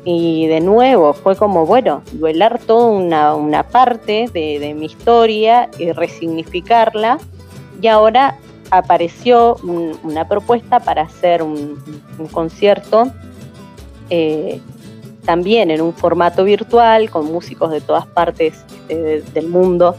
Y 0.05 0.47
de 0.47 0.61
nuevo 0.61 1.15
fue 1.15 1.37
como, 1.37 1.67
bueno, 1.67 2.03
duelar 2.13 2.59
toda 2.61 2.87
una, 2.91 3.35
una 3.35 3.63
parte 3.65 4.29
de, 4.33 4.59
de 4.59 4.75
mi 4.75 4.87
historia 4.87 5.69
y 5.79 5.91
resignificarla. 5.93 7.19
Y 7.81 7.89
ahora 7.89 8.37
apareció 8.71 9.57
un- 9.63 9.99
una 10.03 10.27
propuesta 10.29 10.81
para 10.81 11.03
hacer 11.03 11.43
un, 11.43 11.83
un 12.19 12.27
concierto 12.29 13.11
eh, 14.11 14.61
también 15.25 15.71
en 15.71 15.81
un 15.83 15.93
formato 15.93 16.45
virtual 16.45 17.11
con 17.11 17.27
músicos 17.27 17.71
de 17.71 17.81
todas 17.81 18.07
partes 18.07 18.65
eh, 18.89 18.95
de- 18.97 19.23
del 19.33 19.49
mundo. 19.49 19.95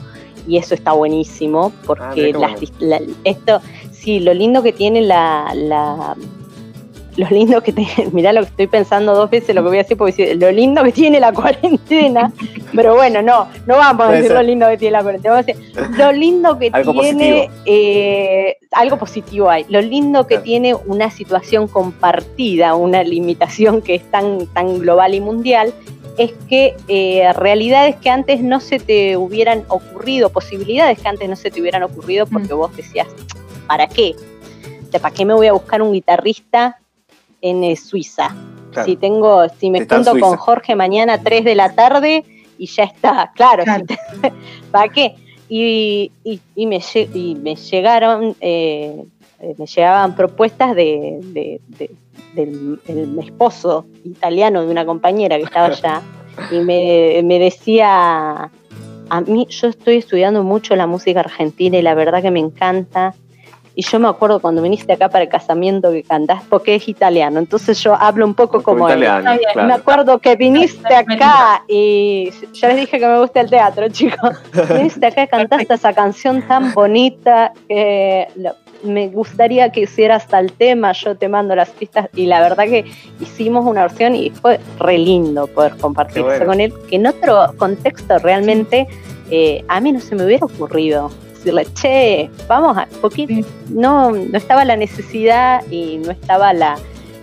Y 0.48 0.58
eso 0.58 0.74
está 0.74 0.94
buenísimo 0.94 1.72
Ah, 1.76 1.82
porque 1.86 2.32
qué 2.32 2.34
las 2.40 2.52
la- 2.80 3.02
esto, 3.24 3.62
sí, 3.92 4.20
lo 4.20 4.34
lindo 4.34 4.64
que 4.64 4.72
tiene 4.74 5.02
la, 5.02 5.52
la 5.54 6.16
lo 7.20 7.28
lindo 7.32 7.62
que 7.62 7.74
tiene, 7.74 8.08
mirá 8.14 8.32
lo 8.32 8.42
que 8.42 8.48
estoy 8.48 8.68
pensando 8.68 9.14
dos 9.14 9.30
veces 9.30 9.54
lo 9.54 9.62
que 9.62 9.68
voy 9.68 9.78
a 9.80 9.84
decir, 9.84 9.98
porque 9.98 10.36
lo 10.36 10.50
lindo 10.52 10.84
que 10.84 10.94
tiene 10.94 11.20
la 11.20 11.34
cuarentena, 11.34 12.32
pero 12.74 12.96
bueno, 12.96 13.22
no, 13.22 13.48
no 13.66 13.76
vamos 13.76 14.08
a 14.08 14.12
decir 14.12 14.28
ser. 14.28 14.38
lo 14.38 14.44
lindo 14.44 14.68
que 14.70 14.78
tiene 14.78 14.92
la 14.94 15.04
cuarentena, 15.04 15.34
vamos 15.36 15.50
a 15.50 15.54
decir 15.54 15.98
lo 15.98 16.12
lindo 16.14 16.58
que 16.58 16.70
Algo 16.72 16.94
tiene, 16.94 17.50
eh, 17.66 18.56
algo 18.72 18.98
positivo 18.98 19.50
hay, 19.50 19.66
lo 19.68 19.82
lindo 19.82 20.24
que 20.28 20.36
Claro. 20.36 20.44
tiene 20.44 20.76
una 20.76 21.12
situación 21.12 21.68
compartida, 21.68 22.76
una 22.76 23.04
limitación 23.04 23.82
que 23.82 23.96
es 23.96 24.10
tan, 24.10 24.48
tan 24.48 24.80
global 24.80 25.14
y 25.14 25.20
mundial, 25.20 25.74
es 26.18 26.32
que 26.48 26.76
eh, 26.88 27.32
realidades 27.34 27.98
que 27.98 28.10
antes 28.10 28.42
no 28.42 28.62
se 28.62 28.80
te 28.80 29.18
hubieran 29.18 29.66
ocurrido, 29.68 30.30
posibilidades 30.30 31.00
que 31.00 31.08
antes 31.10 31.28
no 31.28 31.36
se 31.36 31.52
te 31.52 31.60
hubieran 31.60 31.84
ocurrido 31.84 32.26
porque 32.28 32.54
vos 32.54 32.74
decías, 32.78 33.08
¿para 33.68 33.88
qué? 33.88 34.16
¿Para 35.02 35.14
qué 35.14 35.26
me 35.26 35.34
voy 35.34 35.48
a 35.48 35.54
buscar 35.54 35.82
un 35.82 35.94
guitarrista 35.94 36.80
en 37.42 37.64
eh, 37.64 37.76
Suiza? 37.76 38.36
Claro. 38.72 38.86
Si 38.86 38.96
tengo, 38.98 39.48
si 39.60 39.70
me 39.70 39.80
junto 39.86 40.20
con. 40.20 40.38
Jorge 40.38 40.76
mañana 40.76 41.14
a 41.16 41.22
3 41.22 41.44
de 41.44 41.56
la 41.56 41.74
tarde 41.74 42.24
y 42.58 42.68
ya 42.68 42.84
está, 42.84 43.32
claro, 43.36 43.64
Claro. 43.64 43.86
si 43.88 43.96
te- 44.22 44.34
¿para 44.72 44.90
qué? 44.90 45.16
Y, 45.50 46.12
y- 46.24 46.40
y 46.56 46.66
me, 46.68 46.80
y 47.14 47.36
me 47.36 47.56
llegaron, 47.56 48.36
eh, 48.40 49.04
eh, 49.40 49.56
me 49.58 49.66
llegaban 49.66 50.16
propuestas 50.16 50.76
de, 50.76 51.20
de- 51.24 51.62
de- 51.68 51.92
del, 52.36 52.80
del 52.86 53.18
esposo 53.20 53.86
italiano 54.06 54.62
de 54.64 54.70
una 54.70 54.86
compañera 54.86 55.38
que 55.38 55.44
estaba 55.46 55.68
allá 55.68 56.02
y 56.52 56.60
me, 56.60 57.22
me 57.24 57.40
decía, 57.40 58.52
a 59.10 59.22
mí 59.22 59.48
yo 59.50 59.68
estoy 59.70 59.98
estudiando 59.98 60.44
mucho 60.44 60.76
la 60.76 60.86
música 60.86 61.22
argentina 61.22 61.78
y 61.78 61.82
la 61.82 61.96
verdad 61.96 62.22
que 62.22 62.30
me 62.30 62.40
encanta. 62.40 63.16
Y 63.76 63.84
yo 63.84 64.00
me 64.00 64.08
acuerdo 64.10 64.40
cuando 64.42 64.62
viniste 64.62 64.92
acá 64.94 65.10
para 65.10 65.24
el 65.24 65.30
casamiento 65.30 65.92
que 65.92 66.04
cantás, 66.04 66.44
porque 66.50 66.76
es 66.76 66.88
italiano, 66.90 67.40
entonces 67.40 67.82
yo 67.82 67.96
hablo 67.96 68.26
un 68.26 68.34
poco 68.34 68.62
como 68.62 68.90
él. 68.90 69.00
italiano, 69.00 69.32
claro. 69.54 69.68
Me 69.68 69.74
acuerdo 69.74 70.20
que 70.20 70.36
viniste 70.36 70.94
acá 70.94 71.64
y 71.68 72.30
ya 72.54 72.68
les 72.70 72.78
dije 72.78 73.00
que 73.00 73.08
me 73.08 73.20
gusta 73.20 73.42
el 73.42 73.50
teatro, 73.50 73.88
chicos. 73.92 74.32
Viniste 74.76 75.06
acá 75.06 75.24
y 75.24 75.28
cantaste 75.28 75.74
esa 75.74 75.94
canción 75.94 76.42
tan 76.42 76.74
bonita 76.74 77.54
que 77.68 78.28
lo- 78.36 78.56
me 78.84 79.10
gustaría 79.10 79.72
que 79.74 79.82
hicieras 79.82 80.26
tal 80.28 80.54
tema, 80.54 80.94
yo 80.94 81.16
te 81.18 81.28
mando 81.28 81.54
las 81.56 81.70
pistas 81.70 82.08
y 82.16 82.26
la 82.28 82.40
verdad 82.42 82.64
que 82.64 82.86
hicimos 83.20 83.66
una 83.66 83.82
versión 83.82 84.16
y 84.16 84.30
fue 84.30 84.60
re 84.80 84.98
lindo 84.98 85.48
poder 85.48 85.76
compartir 85.78 86.24
bueno. 86.24 86.46
con 86.46 86.62
él, 86.62 86.74
que 86.90 86.96
en 86.96 87.08
otro 87.08 87.54
contexto 87.58 88.18
realmente 88.20 88.88
eh, 89.32 89.66
a 89.68 89.82
mí 89.82 89.92
no 89.92 90.00
se 90.00 90.16
me 90.16 90.24
hubiera 90.26 90.46
ocurrido 90.46 91.12
decirle, 91.40 91.66
che, 91.74 92.30
vamos 92.48 92.78
a, 92.78 92.88
porque 93.02 93.26
Sí. 93.28 93.46
no, 93.70 94.12
no 94.12 94.38
estaba 94.38 94.66
la 94.66 94.76
necesidad 94.76 95.62
y 95.72 95.98
no 95.98 96.12
estaba 96.12 96.54
la, 96.54 96.76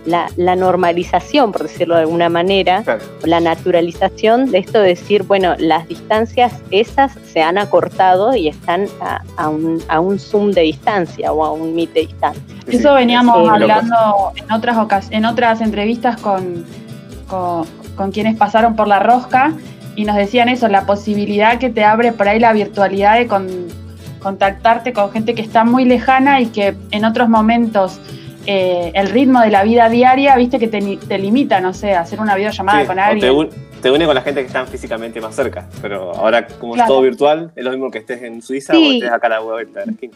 la, 0.05 0.27
la 0.37 0.55
normalización, 0.55 1.51
por 1.51 1.63
decirlo 1.63 1.95
de 1.95 2.01
alguna 2.01 2.29
manera, 2.29 2.81
Claro. 2.83 3.01
la 3.23 3.39
naturalización 3.41 4.51
de 4.51 4.59
esto 4.59 4.79
de 4.79 4.89
decir, 4.89 5.23
bueno, 5.23 5.55
las 5.59 5.87
distancias 5.87 6.53
esas 6.71 7.11
se 7.31 7.41
han 7.41 7.57
acortado 7.57 8.33
y 8.35 8.47
están 8.47 8.85
a, 9.01 9.21
a 9.35 9.49
un, 9.49 9.83
a 9.89 9.99
un 9.99 10.17
zoom 10.17 10.51
de 10.51 10.61
distancia 10.61 11.31
o 11.33 11.43
a 11.43 11.51
un 11.51 11.75
mit 11.75 11.91
de 11.93 12.01
distancia. 12.01 12.41
Sí, 12.69 12.77
Eso 12.77 12.93
veníamos 12.93 13.35
sí, 13.43 13.49
hablando 13.53 14.31
en 14.35 14.51
otras 14.51 15.11
en 15.11 15.25
otras 15.25 15.61
entrevistas 15.61 16.17
con, 16.21 16.65
con, 17.27 17.65
con 17.95 18.11
quienes 18.11 18.37
pasaron 18.37 18.75
por 18.75 18.87
la 18.87 18.99
rosca 18.99 19.53
y 19.95 20.05
nos 20.05 20.15
decían 20.15 20.47
eso, 20.47 20.67
la 20.67 20.85
posibilidad 20.85 21.57
que 21.59 21.69
te 21.69 21.83
abre 21.83 22.11
por 22.13 22.27
ahí 22.29 22.39
la 22.39 22.53
virtualidad 22.53 23.15
de 23.17 23.27
con- 23.27 23.67
contactarte 24.19 24.93
con 24.93 25.11
gente 25.11 25.33
que 25.35 25.41
está 25.41 25.63
muy 25.63 25.85
lejana 25.85 26.41
y 26.41 26.47
que 26.47 26.75
en 26.91 27.05
otros 27.05 27.29
momentos 27.29 27.99
eh, 28.45 28.91
el 28.95 29.09
ritmo 29.09 29.41
de 29.41 29.49
la 29.49 29.63
vida 29.63 29.89
diaria, 29.89 30.35
viste 30.37 30.57
que 30.59 30.67
te, 30.67 31.17
limita, 31.17 31.59
no 31.59 31.73
sé, 31.73 31.93
hacer 31.93 32.19
una 32.21 32.35
videollamada 32.35 32.81
Sí, 32.81 32.87
con 32.87 32.99
alguien. 32.99 33.19
te, 33.21 33.31
un- 33.31 33.49
te 33.81 33.91
une 33.91 34.05
con 34.05 34.15
la 34.15 34.21
gente 34.21 34.41
que 34.41 34.47
están 34.47 34.67
físicamente 34.67 35.19
más 35.21 35.35
cerca, 35.35 35.67
pero 35.81 36.11
ahora 36.15 36.47
como 36.47 36.75
es 36.75 36.85
todo 36.85 37.01
virtual, 37.01 37.51
es 37.55 37.63
lo 37.63 37.71
mismo 37.71 37.91
que 37.91 37.99
estés 37.99 38.23
en 38.23 38.41
Suiza 38.41 38.73
Sí. 38.73 38.87
o 38.89 38.93
estés 38.93 39.11
acá 39.11 39.27
a 39.27 39.31
la 39.31 39.39
vuelta 39.39 39.81
de 39.81 39.85
la 39.87 39.91
esquina. 39.91 40.13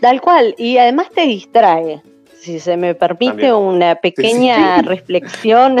Tal 0.00 0.20
cual, 0.20 0.54
y 0.58 0.78
además 0.78 1.08
te 1.14 1.22
distrae. 1.22 2.00
Si 2.40 2.60
se 2.60 2.76
me 2.76 2.94
permite 2.94 3.32
También. 3.32 3.54
una 3.54 3.94
pequeña 3.96 4.80
reflexión 4.82 5.76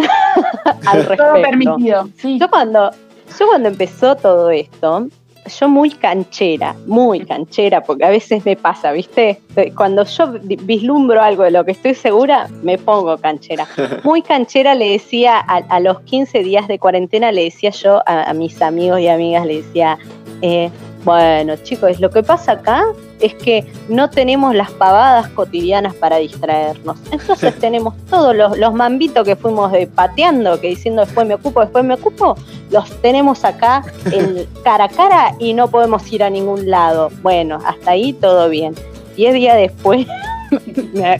al 0.86 0.98
respecto. 0.98 1.24
Todo 1.24 1.42
permitido, 1.42 2.08
sí. 2.16 2.36
Yo 2.38 2.48
cuando, 2.50 2.90
yo 3.38 3.46
cuando 3.46 3.68
empezó 3.68 4.16
todo 4.16 4.50
esto, 4.50 5.06
yo 5.48 5.68
muy 5.68 5.90
canchera, 5.90 6.74
muy 6.86 7.20
canchera, 7.20 7.82
porque 7.82 8.04
a 8.04 8.10
veces 8.10 8.44
me 8.44 8.56
pasa, 8.56 8.92
¿viste? 8.92 9.40
Cuando 9.76 10.04
yo 10.04 10.32
vislumbro 10.42 11.20
algo 11.20 11.42
de 11.42 11.50
lo 11.50 11.64
que 11.64 11.72
estoy 11.72 11.94
segura, 11.94 12.48
me 12.62 12.78
pongo 12.78 13.16
canchera. 13.18 13.66
Muy 14.04 14.22
canchera 14.22 14.74
le 14.74 14.90
decía 14.90 15.38
a, 15.38 15.80
los 15.80 16.00
15 16.00 16.42
días 16.42 16.68
de 16.68 16.78
cuarentena, 16.78 17.32
le 17.32 17.44
decía 17.44 17.70
yo 17.70 18.02
a, 18.06 18.32
mis 18.34 18.60
amigos 18.62 19.00
y 19.00 19.08
amigas, 19.08 19.46
le 19.46 19.62
decía, 19.62 19.98
eh, 20.42 20.70
bueno 21.04 21.56
chicos, 21.56 22.00
lo 22.00 22.10
que 22.10 22.22
pasa 22.22 22.52
acá 22.52 22.84
es 23.20 23.34
que 23.34 23.66
no 23.88 24.10
tenemos 24.10 24.54
las 24.54 24.70
pavadas 24.70 25.28
cotidianas 25.28 25.94
para 25.94 26.16
distraernos. 26.16 26.98
Entonces 27.10 27.58
tenemos 27.58 27.94
todos 28.08 28.34
los, 28.34 28.74
mambitos 28.74 29.24
que 29.24 29.36
fuimos 29.36 29.72
pateando, 29.94 30.60
que 30.60 30.68
diciendo 30.68 31.04
después 31.04 31.26
me 31.26 31.34
ocupo, 31.34 31.60
después 31.60 31.84
me 31.84 31.94
ocupo, 31.94 32.36
los 32.70 32.90
tenemos 33.00 33.44
acá 33.44 33.82
en 34.12 34.46
cara 34.64 34.84
a 34.84 34.88
cara 34.88 35.34
y 35.38 35.54
no 35.54 35.68
podemos 35.68 36.10
ir 36.12 36.22
a 36.22 36.30
ningún 36.30 36.70
lado. 36.70 37.10
Bueno, 37.22 37.58
hasta 37.64 37.92
ahí 37.92 38.12
todo 38.12 38.48
bien. 38.48 38.74
Diez 39.16 39.34
días 39.34 39.56
después 39.56 40.06
me, 40.92 41.18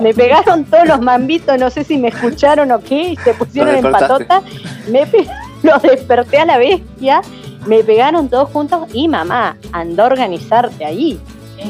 me, 0.00 0.14
pegaron 0.14 0.64
todos 0.64 0.86
los 0.86 1.00
mambitos, 1.00 1.58
no 1.58 1.70
sé 1.70 1.84
si 1.84 1.98
me 1.98 2.08
escucharon 2.08 2.72
o 2.72 2.80
qué, 2.80 3.10
y 3.10 3.16
se 3.16 3.34
pusieron 3.34 3.74
en 3.76 3.92
patota, 3.92 4.42
me 4.90 5.06
lo 5.62 5.78
desperté 5.78 6.38
a 6.38 6.46
la 6.46 6.58
bestia 6.58 7.20
me 7.66 7.82
pegaron 7.84 8.28
todos 8.28 8.50
juntos 8.50 8.88
y 8.92 9.08
mamá, 9.08 9.56
anda 9.72 10.04
a 10.04 10.06
organizarte 10.06 10.84
ahí. 10.84 11.20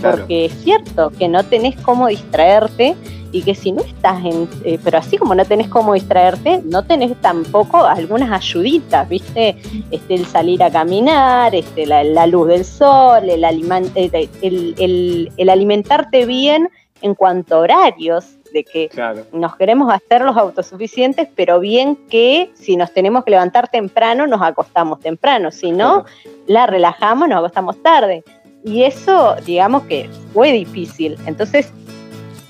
Porque 0.03 0.47
es 0.47 0.53
cierto 0.63 1.11
que 1.11 1.29
no 1.29 1.43
tenés 1.45 1.75
cómo 1.81 2.09
distraerte 2.09 2.95
y 3.33 3.43
que 3.43 3.55
si 3.55 3.73
no 3.73 3.83
estás 3.83 4.25
en, 4.25 4.49
eh, 4.65 4.79
pero 4.83 4.99
así 4.99 5.17
como 5.17 5.35
no 5.35 5.45
tenés 5.45 5.69
cómo 5.69 5.95
distraerte, 5.95 6.61
no 6.65 6.85
tenés 6.85 7.15
tampoco 7.21 7.85
algunas 7.85 8.31
ayuditas, 8.31 9.09
¿viste? 9.09 9.57
Este, 9.91 10.15
el 10.15 10.27
salir 10.27 10.63
a 10.63 10.71
caminar, 10.71 11.55
este, 11.55 11.87
la, 11.87 12.27
luz 12.27 12.49
del 12.49 12.65
sol, 12.65 13.29
el, 13.29 13.45
el, 13.45 15.33
el 15.37 15.49
alimentarte 15.49 16.27
bien 16.27 16.69
en 17.03 17.15
cuanto 17.15 17.57
a 17.57 17.59
horarios, 17.61 18.38
de 18.53 18.65
que 18.65 18.91
nos 19.33 19.57
queremos 19.57 19.93
hacer 19.93 20.23
los 20.23 20.37
autosuficientes, 20.37 21.29
pero 21.35 21.61
bien 21.61 21.97
que 22.09 22.51
si 22.55 22.77
nos 22.77 22.93
tenemos 22.93 23.25
que 23.25 23.33
levantar 23.33 23.69
temprano, 23.69 24.27
nos 24.27 24.43
acostamos 24.43 25.01
temprano, 25.01 25.51
si 25.51 25.73
no, 25.73 26.05
la 26.47 26.67
relajamos, 26.67 27.29
nos 27.29 27.39
acostamos 27.39 27.83
tarde. 27.83 28.25
Y 28.65 28.83
eso, 28.83 29.37
digamos 29.47 29.85
que 29.85 30.11
fue 30.33 30.53
difícil. 30.53 31.17
Entonces, 31.27 31.73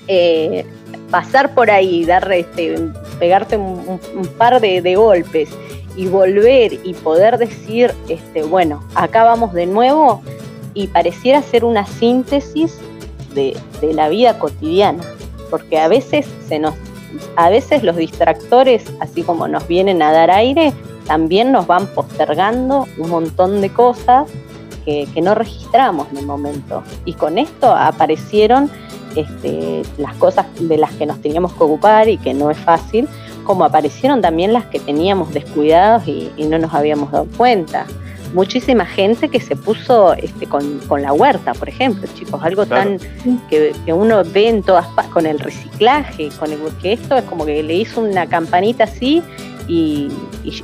eh, 0.07 0.65
pasar 1.11 1.53
por 1.53 1.69
ahí, 1.69 2.05
dar, 2.05 2.31
este, 2.31 2.75
pegarte 3.19 3.57
un, 3.57 3.99
par 4.37 4.59
de, 4.59 4.95
golpes 4.95 5.49
y 5.95 6.07
volver 6.07 6.73
y 6.83 6.93
poder 6.93 7.37
decir, 7.37 7.93
este, 8.07 8.43
bueno, 8.43 8.83
acá 8.95 9.23
vamos 9.23 9.53
de 9.53 9.65
nuevo, 9.65 10.21
y 10.73 10.87
pareciera 10.87 11.41
ser 11.41 11.65
una 11.65 11.85
síntesis 11.85 12.79
de 13.33 13.55
la 13.93 14.09
vida 14.09 14.37
cotidiana 14.37 15.03
porque 15.49 15.79
a 15.79 15.87
veces 15.87 16.27
se 16.47 16.59
nos, 16.59 16.75
a 17.35 17.49
veces 17.49 17.83
los 17.83 17.95
distractores, 17.95 18.85
así 18.99 19.23
como 19.23 19.47
nos 19.47 19.67
vienen 19.67 20.01
a 20.01 20.11
dar 20.11 20.31
aire, 20.31 20.73
también 21.05 21.51
nos 21.51 21.67
van 21.67 21.87
postergando 21.87 22.87
un 22.97 23.09
montón 23.09 23.61
de 23.61 23.69
cosas 23.69 24.29
que, 24.85 25.07
no 25.21 25.35
registramos 25.35 26.07
en 26.11 26.17
el 26.17 26.25
momento. 26.25 26.83
Y 27.05 27.13
con 27.13 27.37
esto 27.37 27.71
aparecieron 27.71 28.71
este, 29.15 29.83
las 29.97 30.15
cosas 30.15 30.47
de 30.59 30.77
las 30.77 30.91
que 30.93 31.05
nos 31.05 31.21
teníamos 31.21 31.53
que 31.53 31.63
ocupar 31.63 32.09
y 32.09 32.17
que 32.17 32.33
no 32.33 32.49
es 32.49 32.57
fácil, 32.57 33.07
como 33.43 33.65
aparecieron 33.65 34.21
también 34.21 34.51
las 34.51 34.65
que 34.65 34.79
teníamos 34.79 35.31
descuidados 35.33 36.07
y 36.07 36.31
no 36.45 36.57
nos 36.57 36.73
habíamos 36.73 37.11
dado 37.11 37.27
cuenta 37.37 37.85
muchísima 38.33 38.85
gente 38.85 39.29
que 39.29 39.39
se 39.39 39.55
puso 39.55 40.13
este, 40.13 40.47
con, 40.47 41.01
la 41.01 41.13
huerta, 41.13 41.53
por 41.53 41.69
ejemplo, 41.69 42.07
chicos, 42.13 42.41
algo 42.43 42.65
tan 42.65 42.99
que, 43.49 43.73
uno 43.87 44.23
ve 44.23 44.49
en 44.49 44.63
todas 44.63 44.87
partes, 44.87 45.13
con 45.13 45.25
el 45.25 45.39
reciclaje, 45.39 46.29
con 46.39 46.51
el, 46.51 46.59
que 46.81 46.93
esto 46.93 47.17
es 47.17 47.23
como 47.25 47.45
que 47.45 47.61
le 47.63 47.75
hizo 47.75 48.01
una 48.01 48.27
campanita 48.27 48.85
así 48.85 49.21
y, 49.67 50.09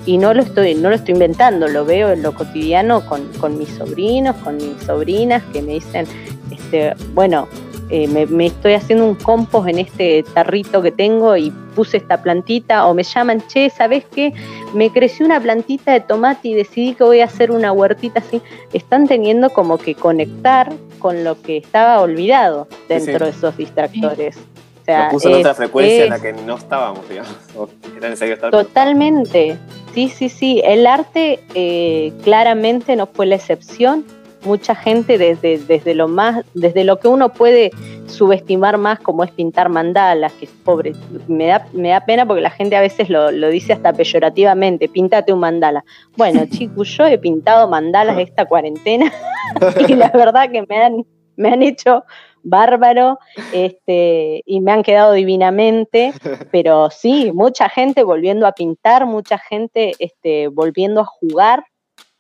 no 0.08 0.34
lo 0.34 0.42
estoy 0.42 0.74
no 0.76 0.90
lo 0.90 0.96
estoy 0.96 1.14
inventando, 1.14 1.68
lo 1.68 1.86
veo 1.86 2.12
en 2.12 2.24
lo 2.24 2.34
cotidiano 2.34 3.06
con, 3.06 3.28
con 3.40 3.58
mis 3.58 3.70
sobrinos, 3.70 4.36
con 4.38 4.58
mis 4.58 4.82
sobrinas 4.86 5.44
que 5.54 5.62
me 5.62 5.74
dicen, 5.74 6.08
este, 6.52 6.94
bueno, 7.14 7.48
eh, 7.90 8.08
me, 8.08 8.48
estoy 8.48 8.74
haciendo 8.74 9.06
un 9.06 9.16
compost 9.16 9.70
en 9.70 9.80
este 9.80 10.24
tarrito 10.34 10.82
que 10.82 10.92
tengo 10.92 11.38
y 11.38 11.52
puse 11.76 11.98
esta 11.98 12.22
plantita, 12.22 12.88
o 12.88 12.94
me 12.94 13.04
llaman, 13.04 13.46
che, 13.48 13.70
¿sabes 13.70 14.06
qué? 14.06 14.34
Me 14.74 14.90
creció 14.90 15.26
una 15.26 15.40
plantita 15.40 15.92
de 15.92 16.00
tomate 16.00 16.48
y 16.48 16.54
decidí 16.54 16.96
que 16.96 17.04
voy 17.04 17.22
a 17.22 17.26
hacer 17.26 17.52
una 17.52 17.72
huertita 17.72 18.20
así. 18.20 18.42
Están 18.74 19.08
teniendo 19.08 19.52
como 19.52 19.78
que 19.78 19.94
conectar 19.94 20.74
con 21.00 21.24
lo 21.24 21.42
que 21.42 21.58
estaba 21.58 22.02
olvidado 22.02 22.68
dentro 22.88 23.26
de 23.26 23.32
esos 23.32 23.56
distractores. 23.58 24.38
O 24.82 24.86
sea, 24.86 25.10
puso 25.10 25.30
en 25.30 25.36
otra 25.36 25.54
frecuencia 25.54 26.04
en 26.06 26.10
la 26.12 26.22
que 26.22 26.34
no 26.34 26.56
estábamos, 26.56 27.08
digamos. 27.10 27.34
Era 27.98 28.10
necesario 28.10 28.36
estar 28.36 28.52
Totalmente. 28.52 29.58
Sí, 29.94 30.10
sí, 30.10 30.30
sí. 30.30 30.62
El 30.64 30.88
arte 30.88 31.40
eh, 31.54 32.14
claramente 32.24 32.96
no 32.96 33.08
fue 33.08 33.26
la 33.26 33.36
excepción 33.36 34.06
mucha 34.46 34.76
gente 34.76 35.18
desde, 35.18 35.58
desde 35.58 35.96
lo 35.96 36.08
más, 36.08 36.46
desde 36.54 36.84
lo 36.84 37.00
que 37.00 37.08
uno 37.08 37.30
puede 37.30 37.72
subestimar 38.08 38.78
más 38.78 39.00
como 39.00 39.24
es 39.24 39.32
pintar 39.32 39.70
mandalas, 39.70 40.34
que 40.34 40.46
es 40.46 40.52
pobre, 40.64 40.94
me 41.28 41.48
da, 41.48 41.68
me 41.74 41.90
da 41.90 42.06
pena 42.06 42.26
porque 42.26 42.42
la 42.42 42.52
gente 42.52 42.76
a 42.76 42.82
veces 42.82 43.10
lo, 43.10 43.32
dice 43.50 43.74
hasta 43.74 43.94
peyorativamente, 43.94 44.88
píntate 44.88 45.34
un 45.34 45.40
mandala. 45.40 45.84
Bueno, 46.16 46.46
chicos, 46.50 46.90
yo 46.90 47.06
he 47.06 47.18
pintado 47.18 47.68
mandalas 47.68 48.18
esta 48.20 48.46
cuarentena 48.46 49.12
y 49.88 49.96
la 49.96 50.10
verdad 50.10 50.50
que 50.52 50.66
me 50.68 50.78
han, 50.78 51.06
me 51.36 51.50
han 51.50 51.62
hecho 51.62 52.04
bárbaro 52.46 53.18
este, 53.54 54.44
y 54.46 54.62
me 54.62 54.72
han 54.72 54.84
quedado 54.84 55.14
divinamente, 55.14 56.14
pero 56.52 56.90
sí, 56.92 57.32
mucha 57.34 57.70
gente 57.70 58.04
volviendo 58.04 58.46
a 58.46 58.52
pintar, 58.52 59.08
mucha 59.08 59.40
gente 59.40 59.94
este, 60.00 60.48
volviendo 60.48 61.02
a 61.02 61.06
jugar 61.06 61.66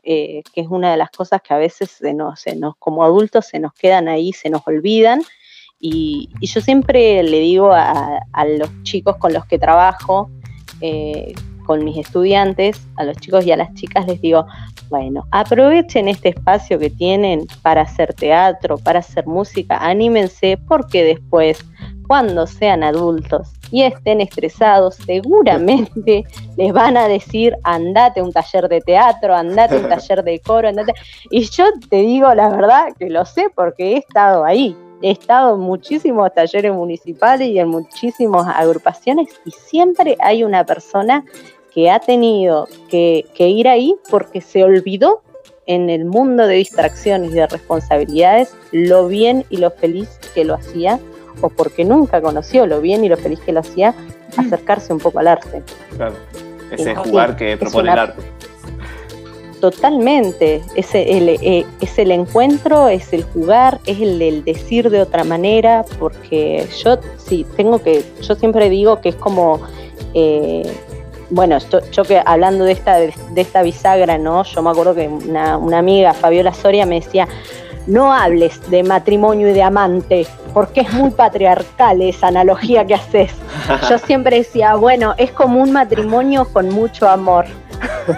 eh, 0.07 0.43
que 0.53 0.61
es 0.61 0.67
una 0.69 0.91
de 0.91 0.97
las 0.97 1.09
cosas 1.09 1.41
que 1.41 1.53
a 1.53 1.57
veces 1.57 1.89
se 1.89 2.13
nos, 2.13 2.75
como 2.77 3.03
adultos 3.03 3.47
se 3.47 3.59
nos 3.59 3.73
quedan 3.73 4.07
ahí, 4.07 4.33
se 4.33 4.51
nos 4.51 4.61
olvidan. 4.67 5.23
Y, 5.79 6.29
yo 6.41 6.61
siempre 6.61 7.23
le 7.23 7.39
digo 7.39 7.71
a, 7.73 8.21
los 8.57 8.69
chicos 8.83 9.17
con 9.17 9.33
los 9.33 9.45
que 9.45 9.57
trabajo, 9.57 10.29
eh, 10.81 11.33
con 11.65 11.83
mis 11.83 11.97
estudiantes, 11.97 12.79
a 12.97 13.03
los 13.03 13.17
chicos 13.17 13.45
y 13.47 13.51
a 13.51 13.57
las 13.57 13.73
chicas 13.73 14.05
les 14.05 14.21
digo, 14.21 14.45
bueno, 14.89 15.25
aprovechen 15.31 16.07
este 16.07 16.29
espacio 16.29 16.77
que 16.77 16.91
tienen 16.91 17.47
para 17.63 17.81
hacer 17.81 18.13
teatro, 18.13 18.77
para 18.77 18.99
hacer 18.99 19.25
música, 19.25 19.77
anímense 19.77 20.59
porque 20.67 21.03
después 21.03 21.65
cuando 22.07 22.47
sean 22.47 22.83
adultos 22.83 23.49
y 23.71 23.83
estén 23.83 24.21
estresados, 24.21 24.95
seguramente 24.95 26.23
les 26.57 26.73
van 26.73 26.97
a 26.97 27.07
decir, 27.07 27.55
andate 27.63 28.19
a 28.19 28.23
un 28.23 28.31
taller 28.31 28.69
de 28.69 28.81
teatro, 28.81 29.35
andate 29.35 29.75
a 29.75 29.79
un 29.79 29.89
taller 29.89 30.23
de 30.23 30.39
coro, 30.39 30.69
andate. 30.69 30.93
Y 31.29 31.41
yo 31.49 31.65
te 31.89 31.97
digo 31.97 32.33
la 32.33 32.49
verdad 32.49 32.93
que 32.97 33.09
lo 33.09 33.25
sé 33.25 33.47
porque 33.53 33.93
he 33.93 33.97
estado 33.97 34.45
ahí. 34.45 34.75
He 35.01 35.11
estado 35.11 35.55
en 35.55 35.61
muchísimos 35.61 36.33
talleres 36.33 36.73
municipales 36.73 37.49
y 37.49 37.59
en 37.59 37.67
muchísimas 37.67 38.47
agrupaciones 38.55 39.27
y 39.45 39.51
siempre 39.51 40.15
hay 40.19 40.43
una 40.43 40.65
persona 40.65 41.25
que 41.73 41.91
ha 41.91 41.99
tenido 41.99 42.67
que, 42.89 43.25
que 43.35 43.49
ir 43.49 43.67
ahí 43.67 43.95
porque 44.09 44.39
se 44.39 44.63
olvidó 44.63 45.21
en 45.65 45.89
el 45.89 46.05
mundo 46.05 46.47
de 46.47 46.55
distracciones 46.55 47.31
y 47.31 47.35
de 47.35 47.47
responsabilidades 47.47 48.55
lo 48.71 49.07
bien 49.07 49.45
y 49.49 49.57
lo 49.57 49.71
feliz 49.71 50.09
que 50.33 50.45
lo 50.45 50.55
hacía 50.55 50.99
o 51.41 51.49
porque 51.49 51.85
nunca 51.85 52.21
conoció 52.21 52.65
lo 52.65 52.81
bien 52.81 53.03
y 53.03 53.09
lo 53.09 53.17
feliz 53.17 53.39
que 53.39 53.51
lo 53.51 53.59
hacía, 53.59 53.93
acercarse 54.37 54.93
un 54.93 54.99
poco 54.99 55.19
al 55.19 55.27
arte. 55.27 55.63
Claro, 55.95 56.15
ese 56.71 56.95
jugar 56.95 57.35
que 57.35 57.57
propone 57.57 57.91
el 57.91 57.99
arte. 57.99 58.21
Totalmente, 59.59 60.61
es 60.75 60.93
el, 60.93 61.29
eh, 61.29 61.65
es 61.81 61.97
el 61.97 62.11
encuentro, 62.11 62.89
es 62.89 63.13
el 63.13 63.23
jugar, 63.23 63.79
es 63.85 63.99
el, 63.99 64.43
decir 64.43 64.89
de 64.89 65.01
otra 65.01 65.23
manera, 65.23 65.85
porque 65.97 66.67
yo 66.83 66.99
sí, 67.17 67.45
tengo 67.55 67.79
que, 67.79 68.03
yo 68.21 68.35
siempre 68.35 68.69
digo 68.69 69.01
que 69.01 69.09
es 69.09 69.15
como, 69.15 69.61
eh, 70.13 70.71
bueno, 71.29 71.57
yo, 71.91 72.03
que 72.03 72.21
hablando 72.23 72.65
de 72.65 72.73
esta, 72.73 72.97
de, 72.97 73.13
esta 73.35 73.63
bisagra, 73.63 74.17
¿no? 74.17 74.43
Yo 74.43 74.61
me 74.61 74.69
acuerdo 74.69 74.93
que 74.93 75.07
una, 75.07 75.57
una 75.57 75.79
amiga, 75.79 76.13
Fabiola 76.13 76.53
Soria, 76.53 76.85
me 76.85 76.99
decía, 76.99 77.27
no 77.87 78.13
hables 78.13 78.69
de 78.69 78.83
matrimonio 78.83 79.49
y 79.49 79.53
de 79.53 79.63
amante, 79.63 80.27
porque 80.53 80.81
es 80.81 80.93
muy 80.93 81.11
patriarcal 81.11 82.01
esa 82.01 82.27
analogía 82.27 82.85
que 82.85 82.95
haces. 82.95 83.31
Yo 83.89 83.97
siempre 83.97 84.37
decía, 84.37 84.75
bueno, 84.75 85.13
es 85.17 85.31
como 85.31 85.61
un 85.61 85.71
matrimonio 85.71 86.47
con 86.51 86.69
mucho 86.69 87.07
amor. 87.09 87.45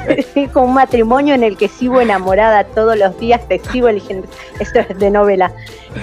Es 0.09 0.51
como 0.51 0.67
un 0.67 0.73
matrimonio 0.73 1.35
en 1.35 1.43
el 1.43 1.57
que 1.57 1.67
sigo 1.67 2.01
enamorada 2.01 2.63
todos 2.63 2.97
los 2.97 3.17
días, 3.19 3.47
te 3.47 3.59
sigo 3.59 3.87
eligiendo. 3.87 4.27
Esto 4.59 4.79
es 4.79 4.97
de 4.97 5.09
novela. 5.09 5.51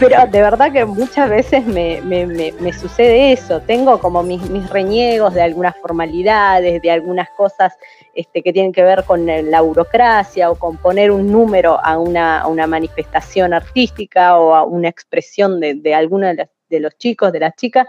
Pero 0.01 0.27
de 0.27 0.41
verdad 0.41 0.73
que 0.73 0.85
muchas 0.85 1.31
veces 1.31 1.67
me, 1.67 2.73
sucede 2.73 3.33
eso. 3.33 3.61
Tengo 3.61 3.99
como 4.01 4.23
mis, 4.23 4.49
mis 4.51 4.69
reniegos 4.71 5.35
de 5.35 5.43
algunas 5.43 5.77
formalidades, 5.77 6.83
de 6.83 6.91
algunas 6.91 7.29
cosas 7.31 7.75
este, 8.15 8.43
que 8.43 8.53
tienen 8.53 8.73
que 8.73 8.83
ver 8.83 9.05
con 9.05 9.27
la 9.27 9.61
burocracia 9.61 10.51
o 10.51 10.57
con 10.57 10.77
poner 10.77 11.11
un 11.11 11.31
número 11.31 11.79
a 11.83 11.99
una, 11.99 12.67
manifestación 12.67 13.53
artística 13.53 14.39
o 14.39 14.55
a 14.55 14.65
una 14.65 14.89
expresión 14.89 15.61
de, 15.61 15.75
de 15.75 15.95
alguno 15.95 16.27
de, 16.27 16.49
de 16.69 16.81
los 16.81 16.97
chicos, 16.99 17.33
de 17.33 17.41
las 17.41 17.55
chicas, 17.57 17.87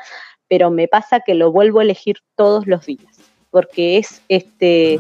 pero 0.48 0.70
me 0.70 0.88
pasa 0.88 1.20
que 1.20 1.34
lo 1.34 1.52
vuelvo 1.52 1.80
a 1.80 1.84
elegir 1.84 2.18
todos 2.36 2.68
los 2.68 2.86
días, 2.86 3.18
porque 3.50 3.98
es 3.98 4.22
este, 4.30 5.00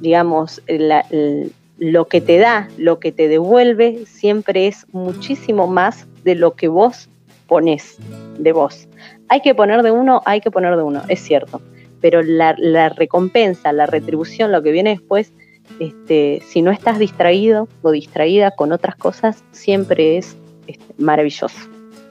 digamos, 0.00 0.62
la- 0.66 1.04
el- 1.10 1.52
lo 1.78 2.06
que 2.06 2.20
te 2.20 2.38
da, 2.38 2.68
lo 2.78 3.00
que 3.00 3.10
te 3.12 3.26
devuelve, 3.28 4.04
siempre 4.06 4.66
es 4.68 4.86
muchísimo 4.92 5.66
más 5.66 6.06
de 6.22 6.34
lo 6.36 6.54
que 6.54 6.68
vos 6.68 7.08
pones 7.48 7.96
de 8.38 8.52
vos. 8.52 8.88
Hay 9.28 9.40
que 9.40 9.54
poner 9.54 9.82
de 9.82 9.90
uno, 9.90 10.22
hay 10.24 10.40
que 10.40 10.50
poner 10.50 10.76
de 10.76 10.82
uno, 10.82 11.02
es 11.08 11.20
cierto, 11.20 11.60
pero 12.00 12.22
la, 12.22 12.54
la 12.58 12.90
recompensa, 12.90 13.72
la 13.72 13.86
retribución, 13.86 14.52
lo 14.52 14.62
que 14.62 14.70
viene 14.70 14.90
después, 14.90 15.32
este, 15.80 16.42
si 16.46 16.62
no 16.62 16.70
estás 16.70 16.98
distraído 16.98 17.68
o 17.82 17.90
distraída 17.90 18.50
con 18.52 18.70
otras 18.72 18.96
cosas, 18.96 19.42
siempre 19.50 20.16
es 20.18 20.36
este, 20.66 20.84
maravilloso, 20.98 21.58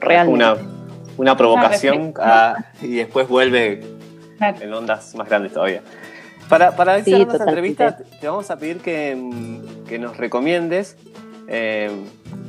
realmente. 0.00 0.34
Una, 0.44 0.56
una 1.16 1.36
provocación 1.36 2.12
a- 2.18 2.66
y 2.82 2.96
después 2.96 3.28
vuelve 3.28 3.80
en 4.60 4.72
ondas 4.74 5.14
más 5.14 5.28
grandes 5.28 5.52
todavía. 5.52 5.80
Para, 6.48 6.76
para 6.76 7.02
Sí, 7.02 7.12
esta 7.12 7.38
totalmente. 7.38 7.50
entrevista, 7.84 7.98
te 8.20 8.28
vamos 8.28 8.50
a 8.50 8.56
pedir 8.56 8.78
que, 8.78 9.16
que 9.88 9.98
nos 9.98 10.16
recomiendes. 10.16 10.96
eh, 11.48 11.90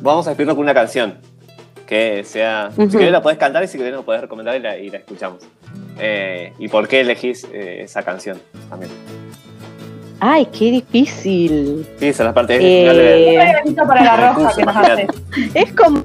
vamos 0.02 0.28
a 0.28 0.32
despedirnos 0.32 0.56
con 0.56 0.64
una 0.64 0.74
canción. 0.74 1.16
Que 1.88 2.24
sea. 2.24 2.72
Si 2.76 2.88
querés 2.98 3.12
la 3.12 3.22
podés 3.22 3.38
cantar 3.38 3.64
y 3.64 3.68
si 3.68 3.78
querés 3.78 3.94
nos 3.94 4.04
podés 4.04 4.22
recomendar 4.22 4.56
y 4.56 4.60
la, 4.60 4.78
y 4.78 4.90
la 4.90 4.98
escuchamos. 4.98 5.40
Eh, 6.00 6.52
¿Y 6.58 6.68
por 6.68 6.88
qué 6.88 7.02
elegís 7.02 7.46
eh, 7.54 7.82
esa 7.84 8.02
canción 8.04 8.42
también? 8.70 8.92
Ay, 10.20 10.48
qué 10.48 10.72
difícil. 10.72 11.86
Sí, 12.00 12.08
esa 12.08 12.24
es 12.24 12.28
la 12.28 12.34
parte 12.34 12.56
Eh, 12.56 12.82
final 12.82 12.98
de- 12.98 13.30
Un 13.30 13.40
regalito 13.46 13.88
para 13.88 14.04
la 14.04 14.34
roja 14.34 14.56
que 14.56 14.64
nos 14.66 14.76
hace. 14.76 14.92
Imagínate. 15.04 15.08
Es 15.54 15.74
como, 15.74 16.04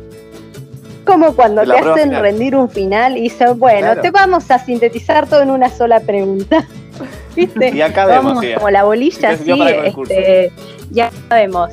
como 1.06 1.34
cuando 1.34 1.64
la 1.64 1.74
te 1.76 1.80
hacen 1.80 2.02
final. 2.08 2.22
rendir 2.22 2.56
un 2.56 2.68
final 2.68 3.16
y 3.16 3.22
dicen, 3.22 3.58
bueno, 3.58 3.78
Claro. 3.80 4.02
te 4.02 4.10
vamos 4.10 4.50
a 4.50 4.58
sintetizar 4.58 5.26
todo 5.28 5.40
en 5.42 5.50
una 5.50 5.70
sola 5.70 6.00
pregunta. 6.00 6.66
¿Viste? 7.36 7.70
Y 7.74 7.80
acá 7.82 8.06
vemos, 8.06 8.24
Vamos 8.24 8.44
sí. 8.44 8.52
como 8.54 8.70
la 8.70 8.84
bolilla, 8.84 9.36
concurso. 9.36 10.12
este, 10.14 10.52
ya 10.90 11.10
vemos. 11.28 11.70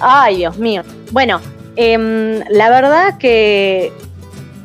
Ay, 0.00 0.36
Dios 0.38 0.56
mío. 0.58 0.82
Bueno, 1.12 1.40
em, 1.76 2.40
la 2.50 2.68
verdad 2.70 3.18
que 3.18 3.92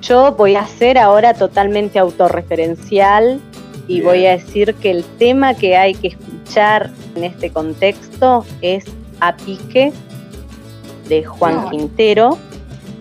yo 0.02 0.34
voy 0.34 0.56
a 0.56 0.66
ser 0.66 0.98
ahora 0.98 1.34
totalmente 1.34 2.00
autorreferencial 2.00 3.40
y 3.88 3.94
Bien. 3.96 4.06
voy 4.06 4.26
a 4.26 4.32
decir 4.32 4.74
que 4.76 4.92
el 4.92 5.04
tema 5.04 5.54
que 5.54 5.78
hay 5.78 5.94
que 5.96 6.10
escuchar 6.10 6.90
en 7.16 7.24
este 7.24 7.50
contexto 7.52 8.46
es 8.62 8.86
A 9.20 9.36
Pique 9.38 9.94
de 11.08 11.24
Juan 11.24 11.64
Ah. 11.66 11.68
Quintero 11.70 12.38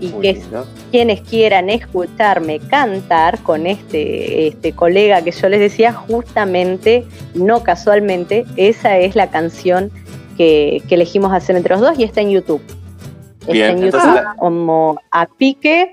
y 0.00 0.08
que 0.10 0.32
lindo. 0.34 0.66
Quienes 0.91 1.20
quieran 1.22 1.70
escucharme 1.70 2.59
cantar 2.59 3.38
con 3.43 3.66
este, 3.66 4.49
este 4.49 4.72
colega 4.72 5.22
que 5.22 5.30
yo 5.30 5.49
les 5.49 5.61
decía, 5.61 5.93
justamente, 5.93 7.05
no 7.34 7.62
casualmente, 7.62 8.45
esa 8.57 8.99
es 8.99 9.14
la 9.16 9.30
canción 9.30 9.91
que, 10.36 10.82
que 10.88 10.95
elegimos 10.97 11.32
hacer 11.32 11.57
entre 11.57 11.74
los 11.74 11.80
dos 11.82 11.99
y 11.99 12.05
está 12.05 12.20
en 12.20 12.30
YouTube. 12.30 12.62
Está 13.41 13.53
Bien, 13.53 13.70
en 13.78 13.84
YouTube 13.84 14.14
la- 14.14 14.34
como 14.38 15.01
a 15.11 15.26
pique 15.26 15.93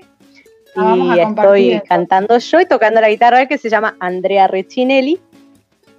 Ah, 0.76 0.94
y 0.96 1.18
estoy 1.18 1.82
cantando 1.88 2.38
yo 2.38 2.60
y 2.60 2.66
tocando 2.66 3.00
la 3.00 3.08
guitarra 3.08 3.46
que 3.46 3.58
se 3.58 3.68
llama 3.68 3.96
Andrea 3.98 4.46
Rechinelli. 4.46 5.18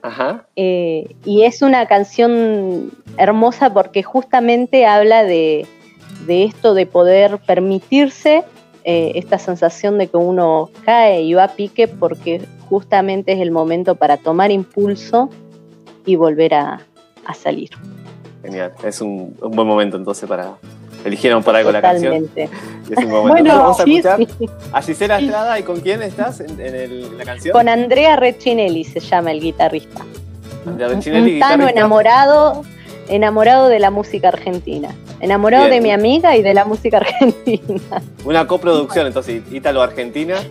Ajá. 0.02 0.46
Eh, 0.56 1.16
y 1.26 1.42
es 1.44 1.62
una 1.62 1.86
canción 1.86 2.92
hermosa 3.18 3.74
porque 3.74 4.04
justamente 4.04 4.86
habla 4.86 5.24
de, 5.26 5.66
de 6.28 6.46
esto 6.46 6.74
de 6.76 6.86
poder 6.86 7.40
permitirse 7.40 8.44
eh, 8.90 9.12
esta 9.16 9.38
sensación 9.38 9.98
de 10.00 10.08
que 10.08 10.18
uno 10.18 10.72
cae 10.84 11.22
y 11.22 11.34
va 11.36 11.44
a 11.44 11.48
pique 11.56 11.88
porque 11.88 12.42
justamente 12.70 13.34
es 13.34 13.40
el 13.40 13.52
momento 13.52 13.94
para 13.96 14.18
tomar 14.18 14.50
impulso 14.52 15.30
y 16.06 16.16
volver 16.16 16.56
a, 16.56 16.82
a 17.26 17.34
salir. 17.36 17.70
Genial. 18.42 18.72
Es 18.84 19.00
un, 19.02 19.38
un 19.42 19.52
buen 19.52 19.68
momento 19.68 19.96
entonces 19.98 20.28
para. 20.28 20.56
Eligieron 21.06 21.44
por 21.44 21.56
algo 21.56 21.72
la 21.72 21.82
canción. 21.82 22.28
Es 22.36 22.50
un 22.98 23.10
momento. 23.10 23.30
Bueno, 23.30 23.58
vamos 23.58 23.80
a 23.80 23.84
escuchar 23.84 24.18
sí. 24.18 24.50
a 24.74 24.82
Gisela 24.82 25.20
Estrada 25.20 25.58
y 25.60 25.64
con 25.64 25.80
quién 25.80 26.02
estás 26.02 26.42
en, 26.42 26.60
en 26.60 26.76
el- 26.76 27.04
en 27.06 27.18
la 27.18 27.24
canción. 27.26 27.54
Con 27.54 27.70
Andrea 27.70 28.16
Rechinelli 28.18 28.84
se 28.84 29.00
llama 29.00 29.32
el 29.32 29.40
guitarrista. 29.40 30.02
Andrea 30.66 30.88
tano 30.90 31.00
guitarrista. 31.00 31.70
enamorado, 31.70 32.64
enamorado 33.10 33.68
de 33.68 33.80
la 33.80 33.92
música 33.92 34.30
argentina. 34.30 34.90
Enamorado 35.20 35.66
Bien. 35.66 35.78
de 35.78 35.82
mi 35.82 35.92
amiga 35.92 36.36
y 36.38 36.42
de 36.42 36.54
la 36.54 36.66
música 36.66 36.98
argentina. 36.98 38.02
Una 38.26 38.48
coproducción, 38.48 39.08
entonces, 39.08 39.42
Ítalo-Argentina. 39.52 40.38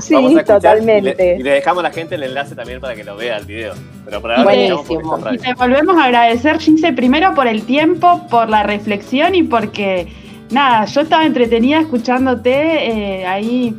Sí, 0.00 0.14
Vamos 0.14 0.36
a 0.36 0.40
escuchar 0.40 0.60
totalmente. 0.60 1.10
Y 1.10 1.16
le, 1.16 1.40
y 1.40 1.42
le 1.42 1.50
dejamos 1.50 1.80
a 1.84 1.88
la 1.88 1.92
gente 1.92 2.14
el 2.14 2.22
enlace 2.22 2.54
también 2.54 2.80
para 2.80 2.94
que 2.94 3.04
lo 3.04 3.16
vea 3.16 3.36
el 3.36 3.44
video. 3.44 3.74
Pero 4.04 4.20
por 4.20 4.32
ahora 4.32 4.54
Y 4.54 5.38
te 5.38 5.54
volvemos 5.54 5.96
a 5.96 6.04
agradecer, 6.04 6.58
Gince, 6.58 6.92
primero 6.92 7.34
por 7.34 7.46
el 7.46 7.64
tiempo, 7.64 8.26
por 8.30 8.48
la 8.48 8.62
reflexión 8.62 9.34
y 9.34 9.42
porque, 9.42 10.08
nada, 10.50 10.84
yo 10.86 11.00
estaba 11.02 11.26
entretenida 11.26 11.80
escuchándote 11.80 12.50
eh, 13.20 13.26
ahí 13.26 13.74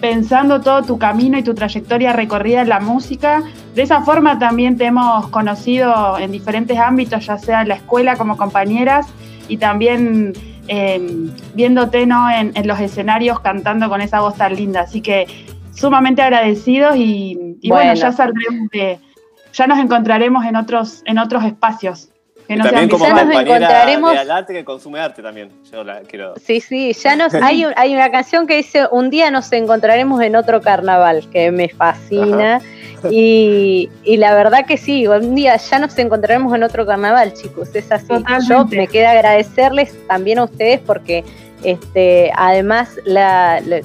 pensando 0.00 0.60
todo 0.60 0.82
tu 0.82 0.98
camino 0.98 1.38
y 1.38 1.42
tu 1.42 1.54
trayectoria 1.54 2.12
recorrida 2.12 2.62
en 2.62 2.68
la 2.68 2.80
música. 2.80 3.42
De 3.74 3.82
esa 3.82 4.02
forma 4.02 4.38
también 4.38 4.76
te 4.76 4.86
hemos 4.86 5.28
conocido 5.28 6.18
en 6.18 6.32
diferentes 6.32 6.78
ámbitos, 6.78 7.26
ya 7.26 7.38
sea 7.38 7.62
en 7.62 7.68
la 7.68 7.74
escuela 7.74 8.16
como 8.16 8.36
compañeras 8.36 9.06
y 9.48 9.56
también 9.56 10.32
eh, 10.68 11.30
viéndote 11.54 12.06
¿no? 12.06 12.30
en, 12.30 12.52
en 12.54 12.66
los 12.66 12.80
escenarios 12.80 13.40
cantando 13.40 13.88
con 13.88 14.00
esa 14.00 14.20
voz 14.20 14.36
tan 14.36 14.54
linda. 14.54 14.82
Así 14.82 15.00
que 15.00 15.26
sumamente 15.72 16.22
agradecidos 16.22 16.96
y, 16.96 17.56
y 17.60 17.68
bueno. 17.68 17.84
Bueno. 17.84 17.94
ya 17.94 18.12
saldremos 18.12 18.68
de, 18.70 18.98
ya 19.52 19.66
nos 19.66 19.78
encontraremos 19.78 20.44
en 20.44 20.56
otros, 20.56 21.02
en 21.06 21.18
otros 21.18 21.44
espacios. 21.44 22.10
Que 22.46 22.54
Y 22.54 22.56
no 22.56 22.64
también 22.64 22.88
como 22.90 23.06
Ya 23.06 23.14
nos 23.24 23.34
encontraremos- 23.34 24.12
de 24.12 24.18
al 24.18 24.30
arte 24.30 24.52
que 24.52 24.64
consume 24.64 25.00
arte 25.00 25.22
también. 25.22 25.50
Yo 25.72 25.82
la 25.82 26.00
quiero. 26.00 26.34
Sí, 26.44 26.60
sí, 26.60 26.92
ya 26.92 27.16
nos 27.16 27.32
hay, 27.34 27.64
un- 27.64 27.72
hay 27.76 27.94
una 27.94 28.10
canción 28.10 28.46
que 28.46 28.56
dice 28.56 28.86
un 28.90 29.08
día 29.10 29.30
nos 29.30 29.50
encontraremos 29.52 30.20
en 30.22 30.36
otro 30.36 30.60
carnaval, 30.60 31.24
que 31.30 31.50
me 31.50 31.68
fascina. 31.70 32.60
Y, 33.10 33.90
y 34.02 34.16
la 34.16 34.34
verdad 34.34 34.64
que 34.66 34.76
sí, 34.78 35.06
un 35.06 35.34
día 35.34 35.56
ya 35.56 35.78
nos 35.78 35.96
encontraremos 35.98 36.54
en 36.54 36.62
otro 36.62 36.86
carnaval, 36.86 37.34
chicos, 37.34 37.68
es 37.74 37.90
así. 37.92 38.06
Totalmente. 38.08 38.46
Yo 38.48 38.64
me 38.66 38.86
queda 38.88 39.10
agradecerles 39.10 39.94
también 40.06 40.38
a 40.38 40.44
ustedes 40.44 40.80
porque 40.80 41.22
este, 41.62 42.30
además 42.36 42.90
la- 43.04 43.60
la- 43.64 43.80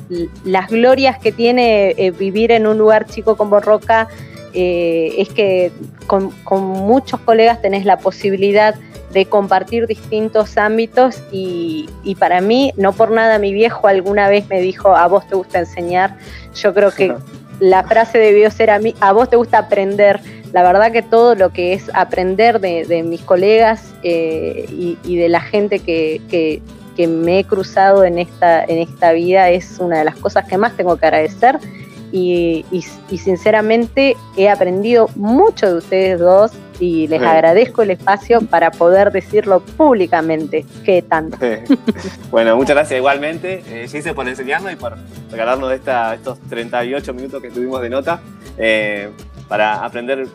las 0.46 0.70
glorias 0.70 1.18
que 1.18 1.32
tiene 1.32 1.92
eh, 1.98 2.12
vivir 2.12 2.52
en 2.52 2.68
un 2.68 2.78
lugar 2.78 3.06
chico 3.08 3.36
como 3.38 3.60
Roca 3.60 4.08
eh, 4.54 5.14
es 5.18 5.30
que 5.30 5.72
con, 6.08 6.32
con 6.44 6.62
muchos 6.64 7.20
colegas 7.22 7.62
tenés 7.62 7.86
la 7.86 7.98
posibilidad 7.98 8.76
de 9.14 9.26
compartir 9.26 9.88
distintos 9.88 10.58
ámbitos 10.58 11.22
y, 11.32 11.90
y 12.04 12.16
para 12.16 12.42
mí, 12.42 12.74
no 12.78 12.94
por 12.94 13.10
nada, 13.12 13.40
mi 13.40 13.54
viejo 13.54 13.88
alguna 13.88 14.30
vez 14.30 14.48
me 14.50 14.62
dijo, 14.62 14.96
a 14.96 15.08
vos 15.08 15.28
te 15.28 15.36
gusta 15.36 15.60
enseñar, 15.60 16.16
yo 16.56 16.74
creo 16.74 16.92
que 16.92 17.16
la 17.60 17.84
frase 17.84 18.20
debió 18.20 18.52
ser 18.52 18.70
a 18.70 18.80
mí, 18.80 18.94
a 19.02 19.12
vos 19.12 19.30
te 19.30 19.36
gusta 19.36 19.58
aprender. 19.58 20.20
La 20.54 20.64
verdad 20.64 20.92
que 20.92 21.02
todo 21.02 21.36
lo 21.36 21.50
que 21.52 21.74
es 21.74 21.90
aprender 21.94 22.60
de, 22.60 22.86
de 22.86 23.04
mis 23.04 23.22
colegas 23.22 23.94
eh, 24.04 24.66
y, 24.70 24.98
y 25.04 25.18
de 25.18 25.30
la 25.30 25.42
gente 25.42 25.80
que, 25.80 26.22
que- 26.30 26.62
que 26.96 27.08
me 27.08 27.40
he 27.40 27.44
cruzado 27.46 28.04
en 28.04 28.20
esta, 28.20 28.62
en 28.62 28.80
esta 28.80 29.14
vida 29.14 29.50
es 29.52 29.78
una 29.80 30.00
de 30.00 30.04
las 30.04 30.18
cosas 30.18 30.44
que 30.50 30.58
más 30.58 30.76
tengo 30.76 30.98
que 30.98 31.06
agradecer 31.06 31.58
y, 32.12 32.66
y- 32.72 32.84
y 33.10 33.18
sinceramente 33.18 34.16
he 34.38 34.50
aprendido 34.50 35.10
mucho 35.16 35.68
de 35.68 35.74
ustedes 35.78 36.20
dos 36.20 36.52
y 36.80 37.08
les 37.08 37.22
agradezco 37.22 37.82
el 37.82 37.92
espacio 37.92 38.40
para 38.42 38.72
poder 38.72 39.12
decirlo 39.12 39.60
públicamente. 39.60 40.66
¿Qué 40.86 41.02
tanto? 41.02 41.38
bueno, 42.32 42.56
muchas 42.56 42.76
gracias 42.76 42.98
igualmente, 42.98 43.64
eh, 43.68 43.88
Gise, 43.88 44.14
por 44.14 44.28
enseñarnos 44.28 44.72
y 44.72 44.76
por 44.78 44.96
regalarnos 45.30 45.72
esta, 45.74 46.14
estos 46.16 46.40
38 46.50 47.14
minutos 47.14 47.42
que 47.42 47.50
tuvimos 47.52 47.82
de 47.82 47.90
nota 47.90 48.22
eh, 48.58 49.10
para 49.50 49.84
aprender, 49.84 50.26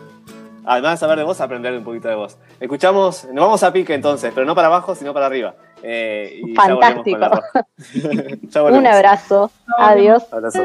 además 0.67 0.93
de 0.93 0.97
saber 0.99 1.19
de 1.19 1.25
vos, 1.25 1.41
aprender 1.41 1.73
un 1.73 1.83
poquito 1.85 2.09
de 2.09 2.15
vos. 2.15 2.37
Escuchamos, 2.61 3.25
nos 3.33 3.45
vamos 3.45 3.63
a 3.63 3.73
pique 3.73 3.95
entonces, 3.95 4.31
pero 4.35 4.47
no 4.47 4.55
para 4.55 4.67
abajo, 4.69 4.95
sino 4.95 5.15
para 5.15 5.27
arriba. 5.27 5.55
Eh, 5.83 6.41
y 6.45 6.55
ya 6.55 6.75
volvemos 6.75 7.05
con 7.05 7.21
la 7.21 7.29
roja. 7.29 7.67
Ya 8.51 8.61
volvemos. 8.63 8.81
Un 8.81 8.87
abrazo. 8.87 9.51
Adiós. 9.79 10.25
Abrazo. 10.31 10.63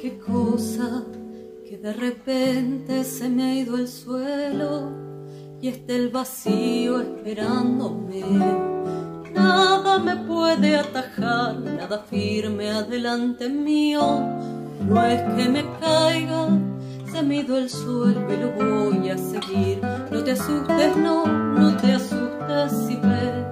Qué 0.00 0.16
cosa 0.16 1.02
que 1.68 1.76
de 1.76 1.92
repente 1.92 3.02
se 3.02 3.28
me 3.28 3.42
ha 3.42 3.54
ido 3.56 3.76
el 3.76 3.88
suelo 3.88 4.92
y 5.60 5.66
está 5.66 5.94
el 5.94 6.10
vacío 6.10 7.00
esperándome. 7.00 8.22
Nada 9.34 9.98
me 9.98 10.14
puede 10.14 10.76
atajar, 10.76 11.58
nada 11.58 12.04
firme 12.08 12.70
adelante 12.70 13.48
mío. 13.48 14.20
No 14.88 15.04
es 15.04 15.20
que 15.34 15.48
me 15.48 15.64
caiga, 15.80 16.48
se 17.10 17.20
me 17.24 17.38
ha 17.38 17.40
ido 17.40 17.58
el 17.58 17.68
suelo 17.68 18.24
y 18.32 18.36
lo 18.36 18.52
voy 18.52 19.10
a 19.10 19.18
seguir. 19.18 19.80
No 20.12 20.22
te 20.22 20.30
asustes, 20.30 20.96
no, 20.96 21.26
no 21.26 21.76
te 21.76 21.94
asustes 21.94 22.70
si 22.86 22.94
ves 22.94 23.48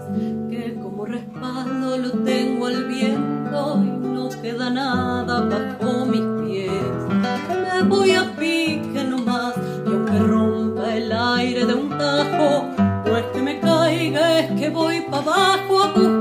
que 0.49 0.79
como 0.81 1.07
respaldo 1.07 1.99
lo 1.99 2.11
tengo 2.23 2.67
al 2.67 2.85
viento 2.85 3.83
y 3.83 4.07
no 4.07 4.29
queda 4.41 4.71
nada 4.71 5.41
bajo 5.41 6.07
mis 6.07 6.36
aire 12.01 12.05
de 12.05 12.19
un 12.21 12.37
tajo, 12.37 12.69
no 13.05 13.17
es 13.17 13.25
que 13.27 13.43
me 13.43 13.61
caiga, 13.61 14.39
es 14.41 14.61
que 14.61 14.71
voy 14.71 15.01
para 15.03 15.23
abajo 15.23 15.83
a 15.83 15.87
buscar 15.89 16.16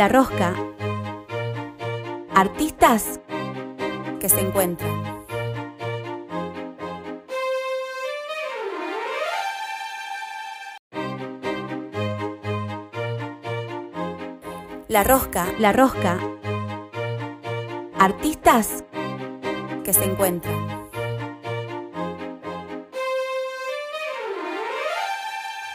la 0.00 0.08
rosca. 0.08 0.54
Artistas 2.34 3.20
que 4.18 4.30
se 4.30 4.40
encuentran. 4.40 5.26
La 14.88 15.04
rosca, 15.04 15.48
la 15.58 15.74
rosca. 15.74 16.18
Artistas 17.98 18.82
que 19.84 19.92
se 19.92 20.04
encuentran. 20.04 20.56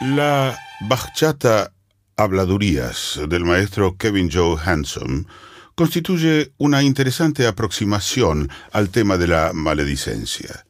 La 0.00 0.58
bachata 0.80 1.75
Habladurías 2.18 3.20
del 3.28 3.44
maestro 3.44 3.98
Kevin 3.98 4.30
Joe 4.32 4.56
Hanson 4.64 5.26
constituye 5.74 6.50
una 6.56 6.82
interesante 6.82 7.46
aproximación 7.46 8.48
al 8.72 8.88
tema 8.88 9.18
de 9.18 9.26
la 9.26 9.52
maledicencia. 9.52 10.64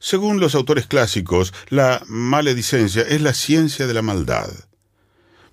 Según 0.00 0.40
los 0.40 0.56
autores 0.56 0.88
clásicos, 0.88 1.54
la 1.68 2.02
maledicencia 2.08 3.02
es 3.02 3.22
la 3.22 3.34
ciencia 3.34 3.86
de 3.86 3.94
la 3.94 4.02
maldad. 4.02 4.50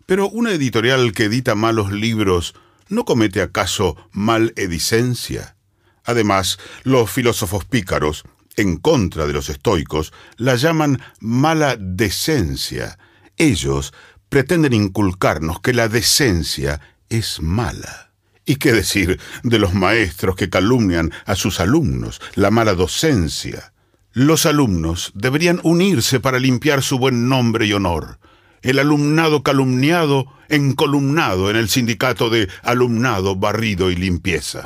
Pero 0.07 0.27
una 0.27 0.53
editorial 0.53 1.11
que 1.13 1.25
edita 1.25 1.53
malos 1.53 1.91
libros 1.91 2.55
¿no 2.89 3.05
comete 3.05 3.43
acaso 3.43 3.95
maledicencia? 4.11 5.55
Además, 6.03 6.57
los 6.81 7.11
filósofos 7.11 7.63
pícaros, 7.63 8.23
en 8.55 8.77
contra 8.77 9.27
de 9.27 9.33
los 9.33 9.49
estoicos, 9.49 10.13
la 10.37 10.55
llaman 10.55 10.99
mala 11.19 11.77
decencia. 11.79 12.97
Ellos 13.37 13.93
pretenden 14.31 14.71
inculcarnos 14.71 15.59
que 15.59 15.73
la 15.73 15.89
decencia 15.89 16.79
es 17.09 17.41
mala. 17.41 18.13
¿Y 18.45 18.55
qué 18.55 18.71
decir 18.71 19.19
de 19.43 19.59
los 19.59 19.73
maestros 19.73 20.37
que 20.37 20.49
calumnian 20.49 21.11
a 21.25 21.35
sus 21.35 21.59
alumnos, 21.59 22.21
la 22.35 22.49
mala 22.49 22.73
docencia? 22.73 23.73
Los 24.13 24.45
alumnos 24.45 25.11
deberían 25.15 25.59
unirse 25.63 26.21
para 26.21 26.39
limpiar 26.39 26.81
su 26.81 26.97
buen 26.97 27.27
nombre 27.27 27.65
y 27.65 27.73
honor. 27.73 28.19
El 28.61 28.79
alumnado 28.79 29.43
calumniado 29.43 30.27
encolumnado 30.47 31.49
en 31.49 31.57
el 31.57 31.67
sindicato 31.67 32.29
de 32.29 32.47
alumnado 32.63 33.35
barrido 33.35 33.91
y 33.91 33.97
limpieza. 33.97 34.63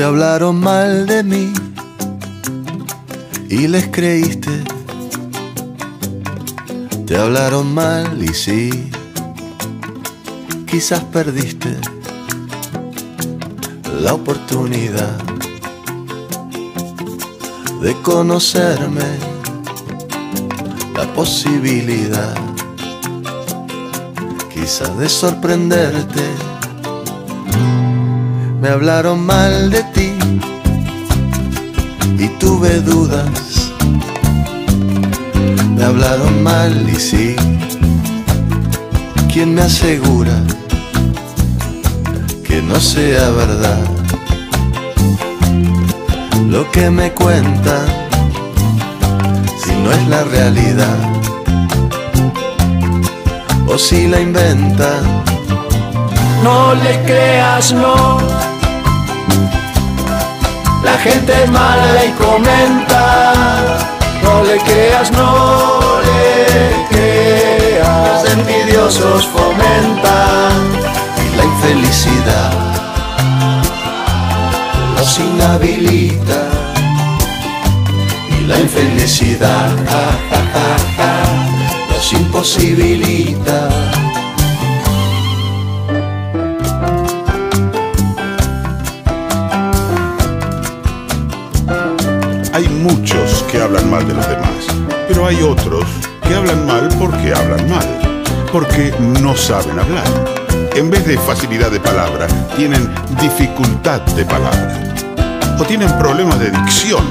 Te 0.00 0.06
hablaron 0.06 0.58
mal 0.58 1.06
de 1.06 1.22
mí 1.22 1.52
y 3.50 3.68
les 3.68 3.88
creíste. 3.88 4.64
Te 7.06 7.18
hablaron 7.18 7.74
mal 7.74 8.18
y 8.18 8.32
sí, 8.32 8.90
quizás 10.66 11.04
perdiste 11.04 11.76
la 14.00 14.14
oportunidad 14.14 15.18
de 17.82 17.92
conocerme, 18.00 19.04
la 20.96 21.12
posibilidad 21.12 22.34
quizás 24.48 24.96
de 24.96 25.10
sorprenderte. 25.10 26.22
Me 28.62 28.68
hablaron 28.68 29.24
mal 29.24 29.70
de 29.70 29.89
tuve 32.40 32.80
dudas. 32.80 33.70
Me 35.76 35.84
hablaron 35.84 36.42
mal 36.42 36.72
y 36.88 36.96
sí. 36.96 37.36
¿Quién 39.32 39.54
me 39.54 39.62
asegura 39.62 40.36
que 42.42 42.62
no 42.62 42.80
sea 42.80 43.30
verdad? 43.30 43.84
Lo 46.48 46.68
que 46.72 46.90
me 46.90 47.12
cuentan, 47.12 47.86
si 49.62 49.72
no 49.82 49.92
es 49.92 50.08
la 50.08 50.24
realidad, 50.24 50.98
o 53.68 53.78
si 53.78 54.08
la 54.08 54.20
inventan. 54.20 55.02
No 56.42 56.74
le 56.74 57.02
creas, 57.04 57.72
no. 57.72 58.39
Gente 61.02 61.46
mala 61.46 62.04
y 62.04 62.10
comenta. 62.12 63.32
No 64.22 64.42
le 64.44 64.58
creas, 64.58 65.10
no 65.12 66.00
le 66.08 66.86
creas. 66.90 68.22
Los 68.22 68.32
envidiosos 68.32 69.26
fomentan 69.26 70.52
y 71.24 71.36
la 71.36 71.44
infelicidad 71.44 72.70
los 75.00 75.18
inhabilita 75.18 76.42
y 78.38 78.46
la 78.46 78.58
infelicidad 78.58 79.70
los 81.90 82.12
imposibilita. 82.12 83.68
Hay 92.60 92.68
muchos 92.68 93.42
que 93.50 93.58
hablan 93.58 93.90
mal 93.90 94.06
de 94.06 94.12
los 94.12 94.28
demás, 94.28 94.66
pero 95.08 95.26
hay 95.26 95.42
otros 95.42 95.82
que 96.22 96.34
hablan 96.34 96.66
mal 96.66 96.90
porque 96.98 97.32
hablan 97.32 97.70
mal, 97.70 97.86
porque 98.52 98.92
no 98.98 99.34
saben 99.34 99.78
hablar. 99.78 100.04
En 100.74 100.90
vez 100.90 101.06
de 101.06 101.16
facilidad 101.16 101.70
de 101.70 101.80
palabra, 101.80 102.26
tienen 102.58 102.92
dificultad 103.18 104.02
de 104.14 104.26
palabra. 104.26 104.94
O 105.58 105.64
tienen 105.64 105.88
problemas 105.96 106.38
de 106.38 106.50
dicción. 106.50 107.02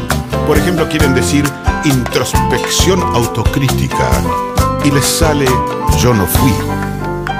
Por 0.45 0.55
ejemplo, 0.55 0.87
quieren 0.87 1.15
decir 1.15 1.43
introspección 1.83 3.01
autocrítica 3.01 4.07
y 4.85 4.91
les 4.91 5.05
sale 5.05 5.47
yo 5.99 6.13
no 6.13 6.27
fui. 6.27 6.53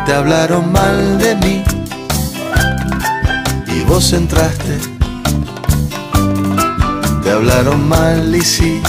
Te 0.07 0.15
hablaron 0.15 0.71
mal 0.71 1.19
de 1.19 1.35
mí 1.35 1.63
y 3.67 3.83
vos 3.83 4.13
entraste. 4.13 4.98
Te 7.29 7.35
hablaron 7.35 7.87
mal 7.87 8.35
y 8.35 8.41
sí, 8.41 8.81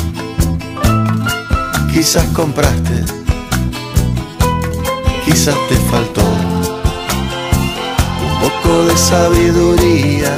quizás 1.93 2.25
compraste, 2.33 3.05
quizás 5.27 5.55
te 5.69 5.77
faltó 5.91 6.23
un 8.23 8.41
poco 8.41 8.85
de 8.87 8.97
sabiduría 8.97 10.33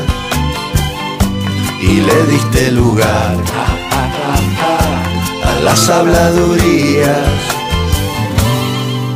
y 1.80 2.00
le 2.00 2.26
diste 2.26 2.72
lugar 2.72 3.36
a 5.46 5.60
las 5.60 5.88
habladurías, 5.88 7.28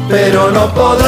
pero 0.09 0.53
no 0.53 0.73
podrás 0.73 1.07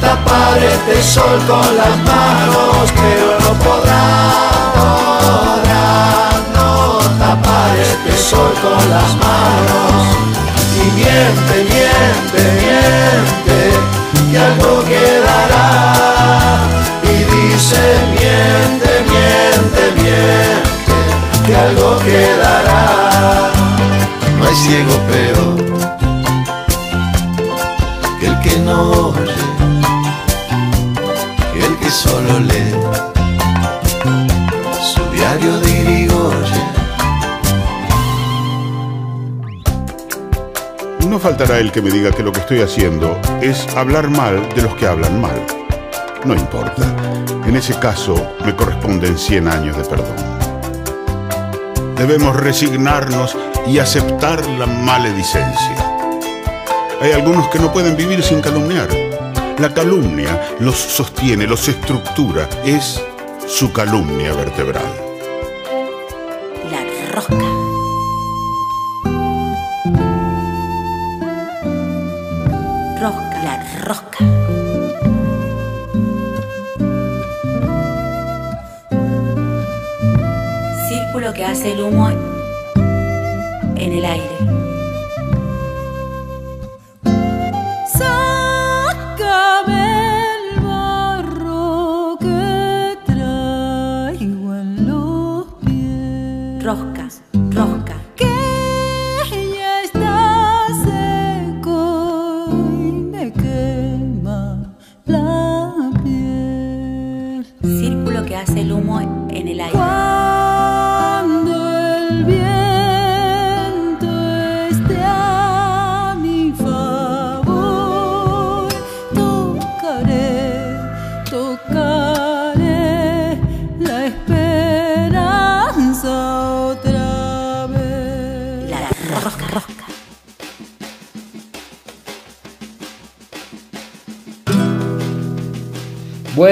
tapar 0.00 0.58
este 0.58 1.02
sol 1.02 1.42
con 1.46 1.76
las 1.76 1.98
manos, 2.04 2.90
pero 2.94 3.38
no 3.40 3.52
podrás, 3.62 4.45
podrás 4.76 6.40
no 6.54 6.98
tapar 7.18 7.72
este 7.76 8.12
sol 8.16 8.52
con 8.62 8.82
las 8.94 9.10
manos. 9.24 10.02
Y 10.76 10.84
miente, 10.98 11.54
miente, 11.72 12.42
miente, 12.62 13.58
que 14.30 14.38
algo 14.38 14.84
quedará. 14.84 15.66
Y 17.02 17.16
dice, 17.34 17.82
miente, 18.12 18.90
miente, 19.12 19.82
miente, 20.02 20.96
que 21.46 21.56
algo 21.56 21.98
quedará. 21.98 23.52
No 24.38 24.46
hay 24.46 24.54
ciego 24.54 24.96
peor 25.10 25.56
que 28.20 28.26
el 28.26 28.40
que 28.40 28.58
no 28.58 28.90
oye 29.10 29.34
que 31.52 31.66
el 31.66 31.76
que 31.78 31.90
solo 31.90 32.40
lee 32.40 33.15
No 41.08 41.18
faltará 41.18 41.58
el 41.58 41.72
que 41.72 41.80
me 41.80 41.90
diga 41.90 42.10
que 42.10 42.22
lo 42.22 42.30
que 42.32 42.40
estoy 42.40 42.60
haciendo 42.60 43.18
es 43.40 43.66
hablar 43.74 44.10
mal 44.10 44.48
de 44.54 44.62
los 44.62 44.74
que 44.74 44.86
hablan 44.86 45.20
mal. 45.20 45.40
No 46.24 46.34
importa. 46.34 46.82
En 47.46 47.56
ese 47.56 47.74
caso 47.78 48.14
me 48.44 48.54
corresponden 48.54 49.16
100 49.16 49.48
años 49.48 49.76
de 49.76 49.84
perdón. 49.84 50.16
Debemos 51.96 52.36
resignarnos 52.36 53.36
y 53.66 53.78
aceptar 53.78 54.44
la 54.58 54.66
maledicencia. 54.66 55.76
Hay 57.00 57.12
algunos 57.12 57.48
que 57.48 57.60
no 57.60 57.72
pueden 57.72 57.96
vivir 57.96 58.22
sin 58.22 58.40
calumniar. 58.40 58.88
La 59.58 59.72
calumnia 59.72 60.56
los 60.60 60.76
sostiene, 60.76 61.46
los 61.46 61.66
estructura, 61.68 62.48
es 62.64 63.02
su 63.46 63.72
calumnia 63.72 64.34
vertebral. 64.34 65.05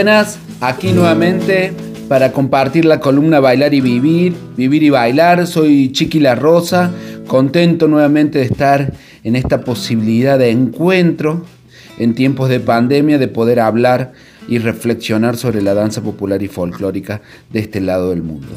Buenas, 0.05 0.39
aquí 0.61 0.93
nuevamente 0.93 1.73
para 2.11 2.31
compartir 2.31 2.85
la 2.85 3.01
columna 3.01 3.41
Bailar 3.41 3.73
y 3.73 3.81
Vivir, 3.81 4.35
Vivir 4.55 4.83
y 4.83 4.91
Bailar. 4.91 5.47
Soy 5.47 5.93
Chiqui 5.93 6.21
La 6.21 6.35
Rosa, 6.35 6.93
contento 7.27 7.89
nuevamente 7.89 8.39
de 8.39 8.45
estar 8.45 8.93
en 9.23 9.35
esta 9.35 9.63
posibilidad 9.63 10.39
de 10.39 10.51
encuentro 10.51 11.47
en 11.97 12.15
tiempos 12.15 12.51
de 12.51 12.61
pandemia, 12.61 13.17
de 13.17 13.29
poder 13.29 13.61
hablar 13.61 14.13
y 14.47 14.59
reflexionar 14.59 15.39
sobre 15.39 15.63
la 15.63 15.73
danza 15.73 16.03
popular 16.03 16.43
y 16.43 16.49
folclórica 16.49 17.23
de 17.51 17.61
este 17.61 17.81
lado 17.81 18.11
del 18.11 18.23
mundo. 18.23 18.49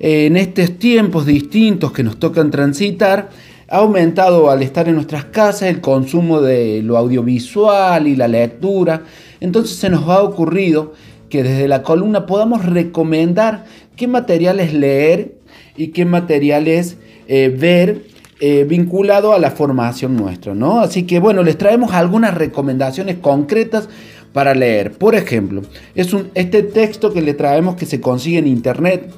En 0.00 0.36
estos 0.36 0.76
tiempos 0.76 1.24
distintos 1.24 1.92
que 1.92 2.02
nos 2.02 2.18
tocan 2.18 2.50
transitar, 2.50 3.30
ha 3.70 3.78
aumentado 3.78 4.50
al 4.50 4.62
estar 4.62 4.88
en 4.88 4.96
nuestras 4.96 5.26
casas 5.26 5.62
el 5.62 5.80
consumo 5.80 6.40
de 6.40 6.82
lo 6.82 6.98
audiovisual 6.98 8.08
y 8.08 8.16
la 8.16 8.26
lectura. 8.26 9.04
Entonces 9.38 9.76
se 9.76 9.88
nos 9.88 10.08
ha 10.08 10.22
ocurrido 10.22 10.92
que 11.28 11.44
desde 11.44 11.68
la 11.68 11.84
columna 11.84 12.26
podamos 12.26 12.66
recomendar 12.66 13.64
qué 13.94 14.08
materiales 14.08 14.74
leer 14.74 15.36
y 15.76 15.88
qué 15.88 16.04
materiales 16.04 16.96
eh, 17.28 17.54
ver 17.56 18.02
eh, 18.40 18.64
vinculado 18.64 19.32
a 19.32 19.38
la 19.38 19.52
formación 19.52 20.16
nuestra, 20.16 20.52
¿no? 20.52 20.80
Así 20.80 21.04
que 21.04 21.20
bueno, 21.20 21.44
les 21.44 21.56
traemos 21.56 21.92
algunas 21.92 22.34
recomendaciones 22.34 23.18
concretas 23.18 23.88
para 24.32 24.52
leer. 24.52 24.92
Por 24.92 25.14
ejemplo, 25.14 25.62
es 25.94 26.12
un, 26.12 26.30
este 26.34 26.64
texto 26.64 27.12
que 27.12 27.22
le 27.22 27.34
traemos 27.34 27.76
que 27.76 27.86
se 27.86 28.00
consigue 28.00 28.38
en 28.38 28.48
internet, 28.48 29.12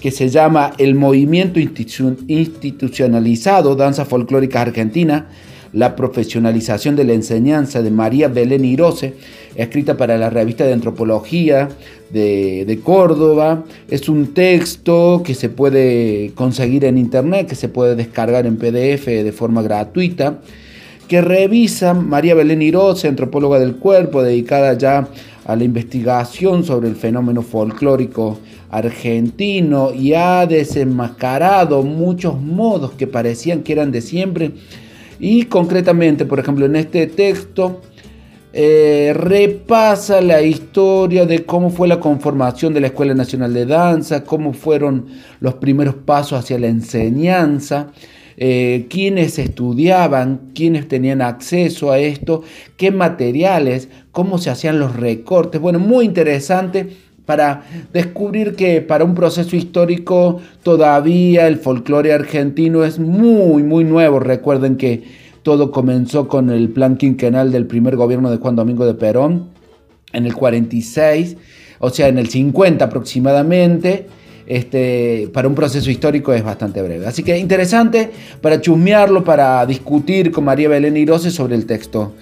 que 0.00 0.10
se 0.10 0.28
llama 0.28 0.72
El 0.78 0.94
Movimiento 0.94 1.58
Institu- 1.58 2.16
Institucionalizado 2.28 3.74
Danza 3.76 4.04
Folclórica 4.04 4.60
Argentina, 4.60 5.26
la 5.72 5.96
profesionalización 5.96 6.96
de 6.96 7.04
la 7.04 7.12
enseñanza 7.12 7.82
de 7.82 7.90
María 7.90 8.28
Belén 8.28 8.64
Irose, 8.64 9.14
escrita 9.56 9.96
para 9.96 10.16
la 10.16 10.30
revista 10.30 10.64
de 10.64 10.72
antropología 10.72 11.68
de, 12.10 12.64
de 12.64 12.78
Córdoba. 12.80 13.64
Es 13.90 14.08
un 14.08 14.32
texto 14.32 15.22
que 15.24 15.34
se 15.34 15.48
puede 15.48 16.32
conseguir 16.34 16.84
en 16.84 16.98
internet, 16.98 17.48
que 17.48 17.56
se 17.56 17.68
puede 17.68 17.94
descargar 17.94 18.46
en 18.46 18.56
PDF 18.56 19.06
de 19.06 19.32
forma 19.32 19.60
gratuita, 19.62 20.40
que 21.08 21.20
revisa 21.20 21.94
María 21.94 22.34
Belén 22.34 22.62
Irose, 22.62 23.08
antropóloga 23.08 23.58
del 23.58 23.76
cuerpo, 23.76 24.22
dedicada 24.22 24.76
ya 24.78 25.08
a 25.44 25.56
la 25.56 25.64
investigación 25.64 26.64
sobre 26.64 26.88
el 26.88 26.96
fenómeno 26.96 27.42
folclórico 27.42 28.38
argentino 28.70 29.92
y 29.92 30.14
ha 30.14 30.46
desenmascarado 30.46 31.82
muchos 31.82 32.40
modos 32.40 32.92
que 32.92 33.06
parecían 33.06 33.62
que 33.62 33.72
eran 33.72 33.92
de 33.92 34.00
siempre. 34.00 34.52
Y 35.18 35.44
concretamente, 35.44 36.26
por 36.26 36.38
ejemplo, 36.38 36.66
en 36.66 36.76
este 36.76 37.06
texto 37.06 37.80
eh, 38.58 39.12
repasa 39.14 40.22
la 40.22 40.40
historia 40.40 41.26
de 41.26 41.44
cómo 41.44 41.68
fue 41.68 41.88
la 41.88 42.00
conformación 42.00 42.72
de 42.72 42.80
la 42.80 42.86
Escuela 42.86 43.14
Nacional 43.14 43.52
de 43.52 43.66
Danza, 43.66 44.24
cómo 44.24 44.54
fueron 44.54 45.08
los 45.40 45.54
primeros 45.54 45.94
pasos 45.94 46.38
hacia 46.38 46.58
la 46.58 46.68
enseñanza, 46.68 47.92
eh, 48.38 48.86
quiénes 48.88 49.38
estudiaban, 49.38 50.52
quiénes 50.54 50.88
tenían 50.88 51.20
acceso 51.20 51.90
a 51.90 51.98
esto, 51.98 52.44
qué 52.78 52.90
materiales, 52.90 53.90
cómo 54.10 54.38
se 54.38 54.48
hacían 54.48 54.78
los 54.78 54.96
recortes. 54.96 55.60
Bueno, 55.60 55.78
muy 55.78 56.06
interesante 56.06 56.96
para 57.26 57.64
descubrir 57.92 58.54
que 58.54 58.80
para 58.80 59.04
un 59.04 59.14
proceso 59.14 59.56
histórico 59.56 60.40
todavía 60.62 61.48
el 61.48 61.58
folclore 61.58 62.12
argentino 62.12 62.84
es 62.84 62.98
muy, 62.98 63.62
muy 63.64 63.84
nuevo. 63.84 64.20
Recuerden 64.20 64.76
que 64.76 65.02
todo 65.42 65.70
comenzó 65.70 66.28
con 66.28 66.50
el 66.50 66.70
plan 66.70 66.96
quinquenal 66.96 67.52
del 67.52 67.66
primer 67.66 67.96
gobierno 67.96 68.30
de 68.30 68.38
Juan 68.38 68.56
Domingo 68.56 68.86
de 68.86 68.94
Perón 68.94 69.48
en 70.12 70.24
el 70.24 70.34
46, 70.34 71.36
o 71.80 71.90
sea, 71.90 72.08
en 72.08 72.18
el 72.18 72.28
50 72.28 72.84
aproximadamente 72.84 74.06
este, 74.46 75.28
para 75.32 75.48
un 75.48 75.54
proceso 75.54 75.90
histórico 75.90 76.32
es 76.32 76.44
bastante 76.44 76.80
breve. 76.80 77.06
Así 77.06 77.22
que 77.22 77.36
interesante 77.36 78.10
para 78.40 78.60
chusmearlo, 78.60 79.24
para 79.24 79.66
discutir 79.66 80.30
con 80.30 80.44
María 80.44 80.68
Belén 80.68 80.96
Irose 80.96 81.30
sobre 81.30 81.56
el 81.56 81.66
texto 81.66 82.14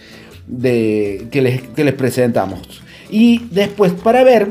de, 0.46 1.26
que, 1.30 1.42
les, 1.42 1.62
que 1.62 1.84
les 1.84 1.94
presentamos. 1.94 2.60
Y 3.10 3.42
después, 3.50 3.92
para 3.92 4.24
ver, 4.24 4.48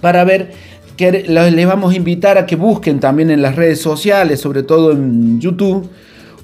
para 0.00 0.24
ver, 0.24 0.52
que 0.96 1.10
les 1.12 1.66
vamos 1.66 1.92
a 1.92 1.96
invitar 1.96 2.36
a 2.36 2.44
que 2.44 2.56
busquen 2.56 3.00
también 3.00 3.30
en 3.30 3.40
las 3.40 3.56
redes 3.56 3.80
sociales, 3.80 4.40
sobre 4.40 4.62
todo 4.62 4.92
en 4.92 5.40
YouTube, 5.40 5.88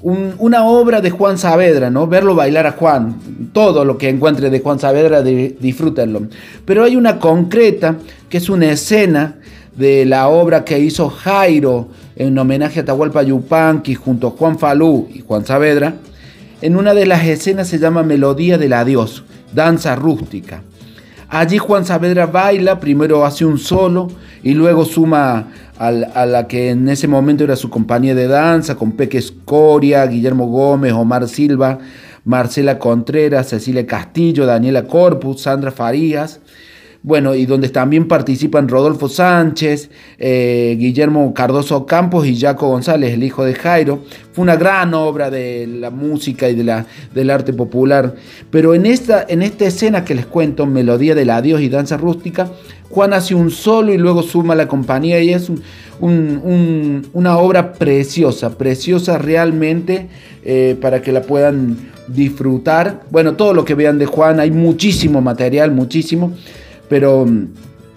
una 0.01 0.65
obra 0.65 1.01
de 1.01 1.09
Juan 1.09 1.37
Saavedra, 1.37 1.89
¿no? 1.89 2.07
Verlo 2.07 2.33
bailar 2.33 2.65
a 2.65 2.71
Juan, 2.71 3.17
todo 3.53 3.83
lo 3.83 3.97
que 3.97 4.09
encuentre 4.09 4.49
de 4.49 4.59
Juan 4.59 4.79
Saavedra, 4.79 5.21
disfrútenlo. 5.21 6.27
Pero 6.65 6.83
hay 6.83 6.95
una 6.95 7.19
concreta, 7.19 7.97
que 8.29 8.37
es 8.37 8.49
una 8.49 8.71
escena 8.71 9.35
de 9.75 10.05
la 10.05 10.27
obra 10.27 10.63
que 10.65 10.79
hizo 10.79 11.09
Jairo 11.09 11.89
en 12.15 12.37
homenaje 12.37 12.79
a 12.79 12.85
Tahualpa 12.85 13.21
Yupanqui 13.21 13.93
junto 13.93 14.27
a 14.27 14.31
Juan 14.31 14.57
Falú 14.57 15.07
y 15.13 15.19
Juan 15.19 15.45
Saavedra. 15.45 15.95
En 16.61 16.75
una 16.75 16.95
de 16.95 17.05
las 17.05 17.23
escenas 17.25 17.67
se 17.67 17.77
llama 17.77 18.01
Melodía 18.01 18.57
del 18.57 18.73
Adiós, 18.73 19.23
danza 19.53 19.95
rústica. 19.95 20.63
Allí 21.29 21.57
Juan 21.57 21.85
Saavedra 21.85 22.25
baila, 22.25 22.79
primero 22.79 23.25
hace 23.25 23.43
un 23.43 23.57
solo 23.57 24.07
y 24.43 24.53
luego 24.53 24.85
suma 24.85 25.47
a 25.77 25.91
la 25.91 26.47
que 26.47 26.71
en 26.71 26.87
ese 26.89 27.07
momento 27.07 27.43
era 27.43 27.55
su 27.55 27.69
compañía 27.69 28.15
de 28.15 28.27
danza, 28.27 28.75
con 28.75 28.93
Peque 28.93 29.17
Escoria, 29.19 30.05
Guillermo 30.07 30.47
Gómez, 30.47 30.93
Omar 30.93 31.27
Silva, 31.27 31.79
Marcela 32.25 32.79
Contreras, 32.79 33.49
Cecilia 33.49 33.85
Castillo, 33.85 34.45
Daniela 34.45 34.87
Corpus, 34.87 35.41
Sandra 35.41 35.71
Farías 35.71 36.39
bueno, 37.07 37.35
y 37.35 37.45
donde 37.45 37.69
también 37.69 38.05
participan 38.05 38.67
Rodolfo 38.67 39.07
Sánchez, 39.07 39.89
eh, 40.19 40.75
Guillermo 40.77 41.33
Cardoso 41.33 41.85
Campos 41.85 42.27
y 42.27 42.37
Jaco 42.37 42.67
González, 42.67 43.13
el 43.13 43.23
hijo 43.23 43.45
de 43.45 43.53
Jairo. 43.53 44.03
Fue 44.33 44.43
una 44.43 44.57
gran 44.57 44.93
obra 44.93 45.29
de 45.29 45.65
la 45.67 45.89
música 45.89 46.49
y 46.49 46.55
de 46.55 46.65
la, 46.65 46.85
del 47.15 47.29
arte 47.29 47.53
popular. 47.53 48.13
Pero 48.51 48.75
en 48.75 48.85
esta, 48.85 49.25
en 49.25 49.41
esta 49.41 49.65
escena 49.65 50.03
que 50.03 50.15
les 50.15 50.25
cuento, 50.25 50.65
Melodía 50.65 51.15
del 51.15 51.29
Adiós 51.29 51.61
y 51.61 51.69
Danza 51.69 51.95
Rústica, 51.95 52.51
Juan 52.89 53.13
hace 53.13 53.35
un 53.35 53.51
solo 53.51 53.93
y 53.93 53.97
luego 53.97 54.21
suma 54.21 54.53
la 54.53 54.67
compañía 54.67 55.21
y 55.21 55.31
es 55.31 55.49
una 56.01 57.37
obra 57.37 57.71
preciosa, 57.71 58.57
preciosa 58.57 59.17
realmente 59.17 60.09
eh, 60.43 60.75
para 60.81 61.01
que 61.01 61.13
la 61.13 61.21
puedan 61.21 61.77
disfrutar. 62.09 63.03
Bueno, 63.11 63.37
todo 63.37 63.53
lo 63.53 63.63
que 63.63 63.75
vean 63.75 63.97
de 63.97 64.07
Juan, 64.07 64.41
hay 64.41 64.51
muchísimo 64.51 65.21
material, 65.21 65.71
muchísimo 65.71 66.33
pero 66.89 67.25
mm, 67.25 67.47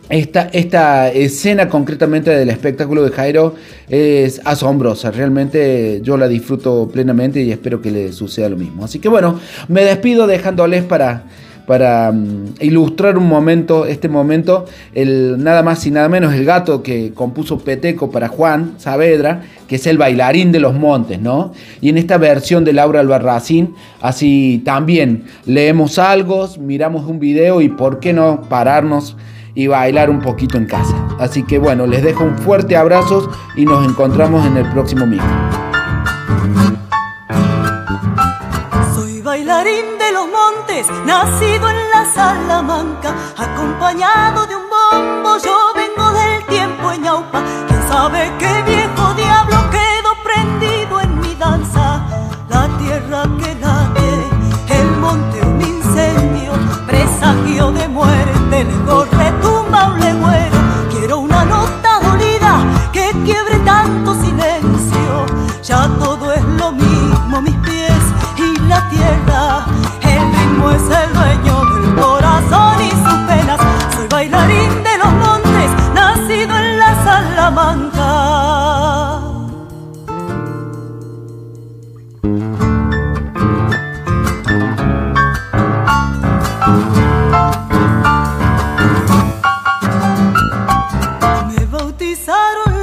esta, 0.09 0.43
esta, 0.53 1.09
escena 1.13 1.69
concretamente 1.69 2.31
del 2.31 2.51
espectáculo 2.51 3.05
de 3.05 3.11
Jairo 3.11 3.55
es 3.89 4.41
asombrosa, 4.45 5.11
realmente 5.13 6.01
yo 6.03 6.17
la 6.17 6.27
disfruto 6.27 6.89
plenamente 6.93 7.41
y 7.41 7.53
espero 7.53 7.81
que 7.81 7.93
le 7.93 8.13
suceda 8.13 8.49
lo 8.49 8.57
mismo. 8.57 8.85
Así 8.85 8.99
que 8.99 9.09
bueno, 9.09 9.39
me 9.69 9.85
despido 9.85 10.27
dejándoles 10.27 10.83
para, 10.83 11.27
para 11.67 12.13
mm, 12.13 12.55
ilustrar 12.61 13.19
un 13.19 13.29
momento, 13.29 13.87
este 13.87 14.09
momento, 14.09 14.67
el 14.95 15.43
nada 15.43 15.63
más 15.63 15.87
y 15.87 15.91
nada 15.91 16.09
menos 16.09 16.35
el 16.35 16.45
gato 16.45 16.83
que 16.83 17.13
compuso 17.15 17.59
Peteco 17.59 18.11
para 18.11 18.29
Juan 18.29 18.75
Saavedra, 18.79 19.43
que 19.69 19.77
es 19.77 19.87
el 19.87 19.99
bailarín 19.99 20.53
de 20.53 20.61
los 20.61 20.75
montes, 20.75 21.21
¿no? 21.21 21.53
Y 21.81 21.89
en 21.89 21.99
esta 21.99 22.19
versión 22.19 22.65
de 22.65 22.73
Laura 22.73 23.01
Albarracín, 23.01 23.75
así 24.01 24.63
también 24.65 25.25
leemos 25.47 25.99
algo, 25.99 26.49
miramos 26.59 27.07
un 27.07 27.19
video 27.19 27.61
y 27.61 27.69
por 27.69 28.01
qué 28.01 28.13
no 28.13 28.43
pararnos 28.43 29.17
y 29.55 29.67
bailar 29.67 30.11
un 30.11 30.21
poquito 30.21 30.57
en 30.59 30.67
casa. 30.67 30.95
Así 31.19 31.43
que 31.43 31.59
bueno, 31.59 31.87
les 31.87 32.03
dejo 32.03 32.25
un 32.25 32.39
fuerte 32.39 32.77
abrazo 32.77 33.31
y 33.57 33.65
nos 33.65 33.87
encontramos 33.87 34.47
en 34.47 34.57
el 34.57 34.69
próximo 34.71 35.07
micro. 35.07 35.29
Soy 38.95 39.21
bailarín 39.21 40.00
nacido 40.89 41.69
en 41.69 41.91
la 41.91 42.05
Salamanca, 42.07 43.15
acompañado 43.37 44.47
de 44.47 44.57
un 44.57 44.63
bombo, 44.69 45.37
yo 45.45 45.73
vengo 45.75 46.13
del 46.13 46.45
tiempo 46.47 46.93
en 46.93 47.03
Ñaupa, 47.03 47.43
quién 47.69 47.89
sabe 47.89 48.33
qué 48.39 48.63
viejo 48.63 49.15
diablo 49.15 49.59
quedó 49.71 50.15
prendido 50.23 51.01
en 51.01 51.21
mi 51.21 51.35
danza, 51.35 52.07
la 52.49 52.69
tierra 52.79 53.25
que 53.39 53.55
late, 53.57 54.79
el 54.79 54.91
monte 54.99 55.41
un 55.43 55.61
incendio, 55.61 56.53
presagio 56.87 57.73
de 57.73 57.89
muerte, 57.89 58.65
le 58.65 58.85
corre 58.87 59.30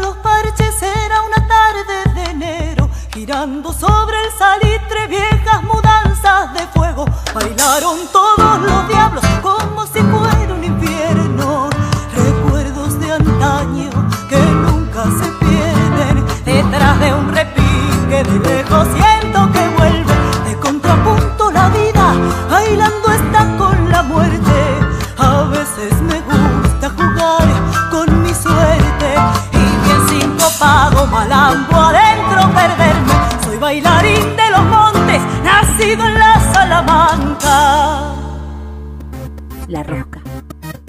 los 0.02 0.16
parches, 0.18 0.82
era 0.82 1.22
una 1.22 1.48
tarde 1.48 2.14
de 2.14 2.32
enero, 2.32 2.89
girando 3.14 3.72
sobre 3.72 4.18
el 4.26 4.32
salitre 4.38 5.08
viejas 5.08 5.64
mudanzas 5.64 6.54
de 6.54 6.68
fuego. 6.68 7.06
Bailaron 7.34 8.00
todos 8.12 8.60
los 8.60 8.88
diablos 8.88 9.24
como 9.41 9.86
si 9.86 10.02
fuera 10.02 10.54
un 10.54 10.64
infierno. 10.64 11.70
Recuerdos 12.16 13.00
de 13.00 13.12
antaño 13.12 13.89
que 14.30 14.39
nunca 14.39 15.04
se 15.06 15.28
pierden. 15.45 16.26
Detrás 16.43 17.00
de 17.00 17.14
un 17.14 17.34
repique 17.34 18.24
de 18.24 18.39
lejos 18.39 18.88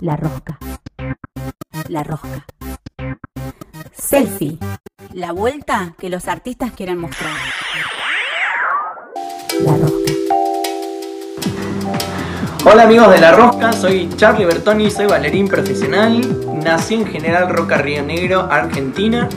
la 0.09 0.17
rosca, 0.17 0.59
la 1.89 2.03
rosca. 2.03 2.47
Selfie, 3.93 4.57
la 5.13 5.33
vuelta 5.33 5.93
que 5.99 6.09
los 6.09 6.29
artistas 6.29 6.73
quieren 6.73 6.97
mostrar. 6.97 7.35
La 9.63 9.77
rosca. 9.77 10.13
Hola 12.65 12.85
amigos 12.85 13.11
de 13.11 13.19
La 13.21 13.33
Rosca, 13.33 13.73
soy 13.75 14.09
Charlie 14.17 14.47
Bertoni, 14.47 14.91
soy 14.91 15.07
bailarín 15.07 15.47
profesional, 15.47 16.23
nací 16.65 16.95
en 16.95 17.07
General 17.07 17.47
Roca 17.51 17.77
Río 17.77 18.03
Negro, 18.03 18.49
Argentina. 18.51 19.29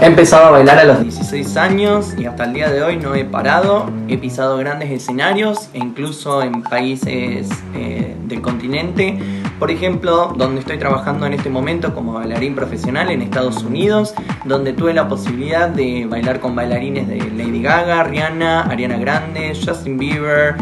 He 0.00 0.06
empezado 0.06 0.46
a 0.46 0.50
bailar 0.50 0.78
a 0.80 0.84
los 0.84 1.02
16 1.02 1.56
años 1.56 2.14
y 2.18 2.26
hasta 2.26 2.44
el 2.44 2.52
día 2.52 2.68
de 2.68 2.82
hoy 2.82 2.96
no 2.96 3.14
he 3.14 3.24
parado. 3.24 3.90
He 4.08 4.18
pisado 4.18 4.58
grandes 4.58 4.90
escenarios 4.90 5.68
e 5.72 5.78
incluso 5.78 6.42
en 6.42 6.62
países 6.62 7.48
eh, 7.74 8.14
del 8.24 8.42
continente. 8.42 9.18
Por 9.58 9.70
ejemplo, 9.70 10.34
donde 10.36 10.60
estoy 10.60 10.78
trabajando 10.78 11.26
en 11.26 11.32
este 11.32 11.48
momento 11.48 11.94
como 11.94 12.14
bailarín 12.14 12.56
profesional 12.56 13.08
en 13.10 13.22
Estados 13.22 13.62
Unidos, 13.62 14.14
donde 14.44 14.72
tuve 14.72 14.92
la 14.94 15.08
posibilidad 15.08 15.68
de 15.68 16.06
bailar 16.06 16.40
con 16.40 16.56
bailarines 16.56 17.08
de 17.08 17.18
Lady 17.30 17.62
Gaga, 17.62 18.02
Rihanna, 18.02 18.62
Ariana 18.62 18.98
Grande, 18.98 19.54
Justin 19.54 19.96
Bieber, 19.96 20.56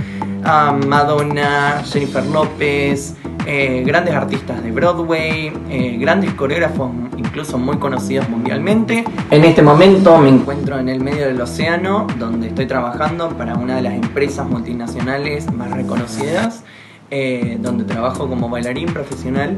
a 0.44 0.72
Madonna, 0.72 1.82
Jennifer 1.86 2.24
López, 2.26 3.16
eh, 3.47 3.82
grandes 3.85 4.14
artistas 4.14 4.62
de 4.62 4.70
Broadway, 4.70 5.52
eh, 5.69 5.97
grandes 5.98 6.32
coreógrafos 6.35 6.90
incluso 7.16 7.59
muy 7.59 7.77
conocidos 7.78 8.28
mundialmente. 8.28 9.05
En 9.31 9.44
este 9.44 9.62
momento 9.62 10.16
me 10.19 10.28
encuentro 10.28 10.78
en 10.78 10.89
el 10.89 11.01
medio 11.01 11.27
del 11.27 11.40
océano 11.40 12.06
donde 12.19 12.48
estoy 12.48 12.66
trabajando 12.66 13.31
para 13.31 13.55
una 13.55 13.77
de 13.77 13.82
las 13.82 13.94
empresas 13.94 14.48
multinacionales 14.48 15.52
más 15.52 15.73
reconocidas, 15.73 16.62
eh, 17.10 17.59
donde 17.60 17.85
trabajo 17.85 18.28
como 18.28 18.48
bailarín 18.48 18.93
profesional. 18.93 19.56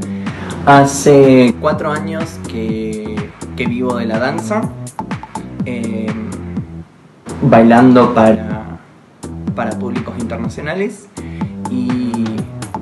Hace 0.65 1.55
cuatro 1.61 1.93
años 1.93 2.39
que, 2.48 3.16
que 3.55 3.66
vivo 3.66 3.97
de 3.97 4.06
la 4.06 4.19
danza, 4.19 4.62
bailando 7.43 8.15
para, 8.15 8.78
para 9.55 9.78
públicos 9.78 10.15
internacionales 10.19 11.09
y 11.70 12.34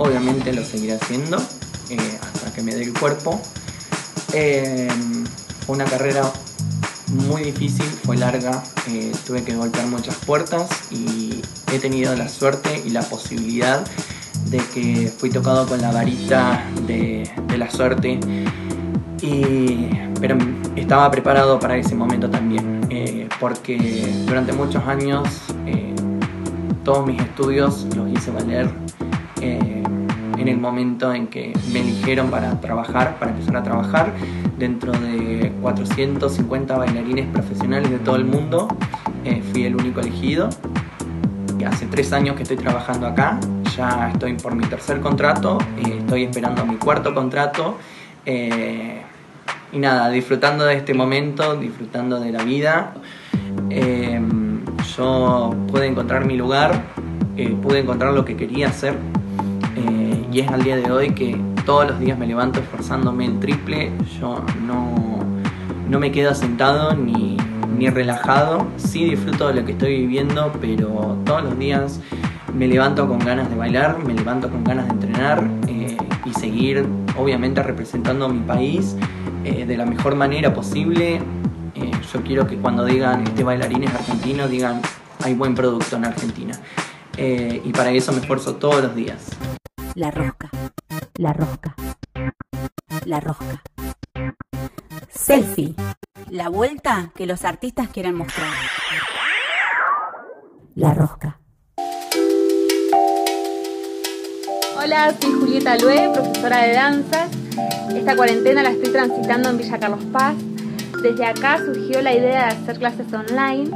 obviamente 0.02 0.52
lo 0.52 0.64
seguiré 0.64 0.94
haciendo 0.94 1.38
eh, 1.90 2.18
hasta 2.20 2.52
que 2.52 2.62
me 2.62 2.74
dé 2.74 2.82
el 2.82 2.92
cuerpo. 2.92 3.40
Eh, 4.32 4.88
fue 5.66 5.76
una 5.76 5.84
carrera 5.84 6.30
muy 7.28 7.42
difícil, 7.42 7.84
fue 7.84 8.16
larga, 8.16 8.62
eh, 8.88 9.12
tuve 9.26 9.44
que 9.44 9.54
golpear 9.54 9.86
muchas 9.86 10.16
puertas 10.16 10.68
y 10.90 11.42
he 11.72 11.78
tenido 11.78 12.14
la 12.16 12.28
suerte 12.28 12.82
y 12.84 12.90
la 12.90 13.02
posibilidad 13.02 13.84
de 14.46 14.58
que 14.74 15.12
fui 15.16 15.30
tocado 15.30 15.66
con 15.66 15.80
la 15.80 15.92
varita 15.92 16.64
de, 16.86 17.30
la 17.56 17.70
suerte, 17.70 18.18
y, 19.20 19.88
pero 20.20 20.36
estaba 20.74 21.10
preparado 21.10 21.60
para 21.60 21.76
ese 21.76 21.94
momento 21.94 22.28
también, 22.28 22.80
porque 23.38 24.24
durante 24.26 24.52
muchos 24.52 24.84
años 24.86 25.28
todos 26.84 27.06
mis 27.06 27.20
estudios 27.20 27.86
los 27.94 28.10
hice 28.10 28.30
valer 28.30 28.68
en 30.42 30.48
el 30.48 30.58
momento 30.58 31.14
en 31.14 31.28
que 31.28 31.52
me 31.72 31.80
eligieron 31.80 32.28
para 32.28 32.60
trabajar, 32.60 33.16
para 33.18 33.30
empezar 33.30 33.56
a 33.56 33.62
trabajar, 33.62 34.12
dentro 34.58 34.92
de 34.92 35.52
450 35.62 36.76
bailarines 36.76 37.26
profesionales 37.28 37.90
de 37.90 37.98
todo 37.98 38.16
el 38.16 38.24
mundo, 38.24 38.68
eh, 39.24 39.40
fui 39.52 39.64
el 39.64 39.76
único 39.76 40.00
elegido. 40.00 40.50
Y 41.58 41.64
hace 41.64 41.86
tres 41.86 42.12
años 42.12 42.34
que 42.34 42.42
estoy 42.42 42.56
trabajando 42.56 43.06
acá, 43.06 43.38
ya 43.76 44.10
estoy 44.12 44.34
por 44.34 44.56
mi 44.56 44.64
tercer 44.64 45.00
contrato, 45.00 45.58
y 45.80 45.92
estoy 45.92 46.24
esperando 46.24 46.66
mi 46.66 46.76
cuarto 46.76 47.14
contrato. 47.14 47.78
Eh, 48.26 49.00
y 49.72 49.78
nada, 49.78 50.10
disfrutando 50.10 50.64
de 50.64 50.74
este 50.74 50.92
momento, 50.92 51.54
disfrutando 51.56 52.18
de 52.18 52.32
la 52.32 52.42
vida. 52.42 52.94
Eh, 53.70 54.20
yo 54.96 55.54
pude 55.68 55.86
encontrar 55.86 56.26
mi 56.26 56.36
lugar, 56.36 56.82
pude 57.62 57.78
encontrar 57.78 58.12
lo 58.12 58.24
que 58.24 58.36
quería 58.36 58.68
hacer 58.68 58.94
y 60.32 60.40
es 60.40 60.48
al 60.48 60.62
día 60.62 60.76
de 60.76 60.90
hoy 60.90 61.10
que 61.10 61.38
todos 61.66 61.90
los 61.90 61.98
días 62.00 62.18
me 62.18 62.26
levanto 62.26 62.60
esforzándome 62.60 63.26
en 63.26 63.40
triple, 63.40 63.92
yo 64.18 64.42
no, 64.66 65.18
no 65.88 66.00
me 66.00 66.10
quedo 66.10 66.34
sentado 66.34 66.94
ni, 66.94 67.36
ni 67.76 67.90
relajado, 67.90 68.66
sí 68.76 69.04
disfruto 69.04 69.48
de 69.48 69.54
lo 69.54 69.66
que 69.66 69.72
estoy 69.72 69.98
viviendo, 69.98 70.50
pero 70.60 71.18
todos 71.26 71.44
los 71.44 71.58
días 71.58 72.00
me 72.54 72.66
levanto 72.66 73.06
con 73.06 73.18
ganas 73.18 73.50
de 73.50 73.56
bailar, 73.56 73.98
me 74.04 74.14
levanto 74.14 74.48
con 74.48 74.64
ganas 74.64 74.86
de 74.86 74.92
entrenar 74.92 75.46
eh, 75.68 75.96
y 76.24 76.32
seguir 76.34 76.86
obviamente 77.18 77.62
representando 77.62 78.24
a 78.26 78.28
mi 78.28 78.40
país 78.40 78.96
eh, 79.44 79.66
de 79.66 79.76
la 79.76 79.84
mejor 79.84 80.14
manera 80.14 80.54
posible. 80.54 81.20
Eh, 81.74 81.90
yo 82.12 82.22
quiero 82.22 82.46
que 82.46 82.56
cuando 82.56 82.84
digan 82.84 83.24
este 83.24 83.44
bailarín 83.44 83.84
es 83.84 83.94
argentino, 83.94 84.48
digan 84.48 84.80
hay 85.24 85.34
buen 85.34 85.54
producto 85.54 85.96
en 85.96 86.04
Argentina. 86.06 86.58
y 87.16 87.72
para 87.72 87.90
eso 87.90 88.12
me 88.12 88.18
esfuerzo 88.18 88.56
todos 88.56 88.82
los 88.82 88.94
días. 88.96 89.36
La 89.94 90.10
rosca. 90.10 90.48
La 91.18 91.34
rosca. 91.34 91.74
La 93.04 93.20
rosca. 93.20 93.62
Selfie. 95.10 95.74
La 96.30 96.48
vuelta 96.48 97.10
que 97.14 97.26
los 97.26 97.44
artistas 97.44 97.88
quieren 97.88 98.14
mostrar. 98.14 98.48
La 100.74 100.94
rosca. 100.94 101.40
Hola, 104.82 105.14
soy 105.20 105.32
Julieta 105.32 105.76
Lue, 105.76 106.10
profesora 106.14 106.62
de 106.62 106.72
danza. 106.72 107.28
Esta 107.94 108.16
cuarentena 108.16 108.62
la 108.62 108.70
estoy 108.70 108.92
transitando 108.92 109.50
en 109.50 109.58
Villa 109.58 109.78
Carlos 109.78 110.04
Paz. 110.10 110.34
Desde 111.02 111.26
acá 111.26 111.58
surgió 111.58 112.00
la 112.00 112.14
idea 112.14 112.46
de 112.46 112.52
hacer 112.52 112.78
clases 112.78 113.12
online 113.12 113.70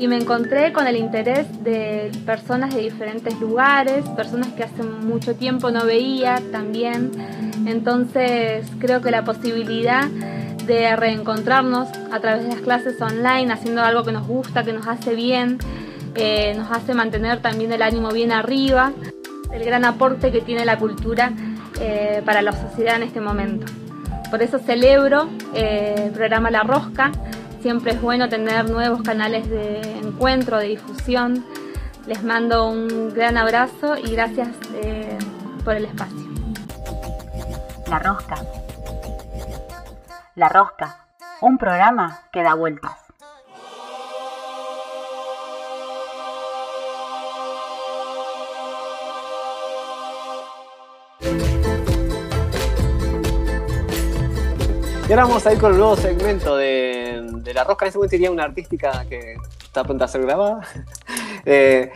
y 0.00 0.08
me 0.08 0.16
encontré 0.16 0.72
con 0.72 0.86
el 0.86 0.96
interés 0.96 1.62
de 1.62 2.10
personas 2.24 2.74
de 2.74 2.80
diferentes 2.80 3.38
lugares, 3.38 4.08
personas 4.16 4.48
que 4.48 4.64
hace 4.64 4.82
mucho 4.82 5.36
tiempo 5.36 5.70
no 5.70 5.84
veía 5.84 6.40
también. 6.50 7.12
Entonces 7.66 8.66
creo 8.78 9.02
que 9.02 9.10
la 9.10 9.24
posibilidad 9.24 10.08
de 10.66 10.96
reencontrarnos 10.96 11.88
a 12.10 12.18
través 12.18 12.44
de 12.44 12.48
las 12.48 12.60
clases 12.62 13.00
online, 13.02 13.52
haciendo 13.52 13.82
algo 13.82 14.02
que 14.02 14.12
nos 14.12 14.26
gusta, 14.26 14.64
que 14.64 14.72
nos 14.72 14.86
hace 14.86 15.14
bien, 15.14 15.58
eh, 16.14 16.54
nos 16.56 16.70
hace 16.70 16.94
mantener 16.94 17.42
también 17.42 17.70
el 17.70 17.82
ánimo 17.82 18.08
bien 18.08 18.32
arriba, 18.32 18.92
el 19.52 19.62
gran 19.64 19.84
aporte 19.84 20.32
que 20.32 20.40
tiene 20.40 20.64
la 20.64 20.78
cultura 20.78 21.32
eh, 21.78 22.22
para 22.24 22.40
la 22.40 22.52
sociedad 22.52 22.96
en 22.96 23.02
este 23.02 23.20
momento. 23.20 23.66
Por 24.30 24.42
eso 24.42 24.58
celebro 24.60 25.28
eh, 25.54 25.94
el 26.06 26.12
programa 26.12 26.50
La 26.50 26.62
Rosca, 26.62 27.12
Siempre 27.62 27.92
es 27.92 28.00
bueno 28.00 28.28
tener 28.30 28.70
nuevos 28.70 29.02
canales 29.02 29.48
de 29.50 29.98
encuentro, 29.98 30.58
de 30.58 30.68
difusión. 30.68 31.44
Les 32.06 32.22
mando 32.22 32.66
un 32.66 33.12
gran 33.12 33.36
abrazo 33.36 33.98
y 33.98 34.12
gracias 34.12 34.48
eh, 34.74 35.18
por 35.62 35.76
el 35.76 35.84
espacio. 35.84 36.26
La 37.90 37.98
Rosca. 37.98 38.36
La 40.36 40.48
Rosca, 40.48 41.06
un 41.42 41.58
programa 41.58 42.22
que 42.32 42.42
da 42.42 42.54
vueltas. 42.54 42.96
Y 55.10 55.12
ahora 55.12 55.24
vamos 55.24 55.44
a 55.44 55.52
ir 55.52 55.58
con 55.58 55.72
el 55.72 55.78
nuevo 55.78 55.96
segmento 55.96 56.56
de, 56.56 57.09
La 57.54 57.64
Rosca. 57.64 57.84
En 57.84 57.88
ese 57.88 57.98
momento 57.98 58.10
tenía 58.10 58.30
una 58.30 58.44
artística 58.44 59.04
que 59.08 59.36
está 59.62 59.80
a 59.80 59.84
punto 59.84 60.04
de 60.04 60.10
ser 60.10 60.22
grabada. 60.22 60.60
Eh, 61.46 61.90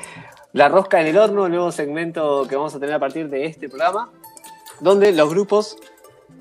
la 0.55 0.71
Rosca 0.71 1.03
en 1.03 1.09
el 1.09 1.19
Horno, 1.19 1.51
nuevo 1.51 1.71
segmento 1.71 2.47
que 2.49 2.57
vamos 2.57 2.75
a 2.75 2.81
tener 2.81 2.95
a 2.95 2.99
partir 2.99 3.29
de 3.29 3.45
este 3.45 3.69
programa, 3.69 4.09
donde 4.81 5.13
los 5.13 5.29
grupos, 5.29 5.77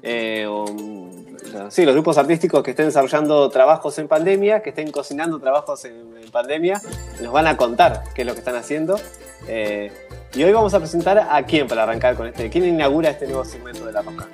eh, 0.04 0.48
sí, 1.70 1.84
los 1.84 1.96
grupos 1.96 2.18
artísticos 2.18 2.64
que 2.64 2.72
estén 2.72 2.86
desarrollando 2.86 3.50
trabajos 3.50 3.98
en 3.98 4.08
pandemia, 4.08 4.62
que 4.62 4.70
estén 4.70 4.90
cocinando 4.92 5.38
trabajos 5.40 5.84
en, 5.84 6.14
pandemia, 6.32 6.82
nos 7.22 7.34
van 7.34 7.48
a 7.48 7.58
contar 7.58 8.04
qué 8.16 8.22
es 8.22 8.28
lo 8.28 8.34
que 8.34 8.40
están 8.40 8.56
haciendo. 8.56 8.98
Eh, 9.48 9.92
y 10.34 10.44
hoy 10.44 10.54
vamos 10.54 10.74
a 10.74 10.80
presentar 10.80 11.28
a 11.30 11.44
quién 11.44 11.68
para 11.68 11.84
arrancar 11.84 12.16
con 12.16 12.28
este. 12.28 12.50
¿Quién 12.50 12.66
inaugura 12.66 13.10
este 13.10 13.26
nuevo 13.28 13.44
segmento 13.44 13.86
de 13.86 13.92
La 13.92 14.02
Rosca? 14.02 14.28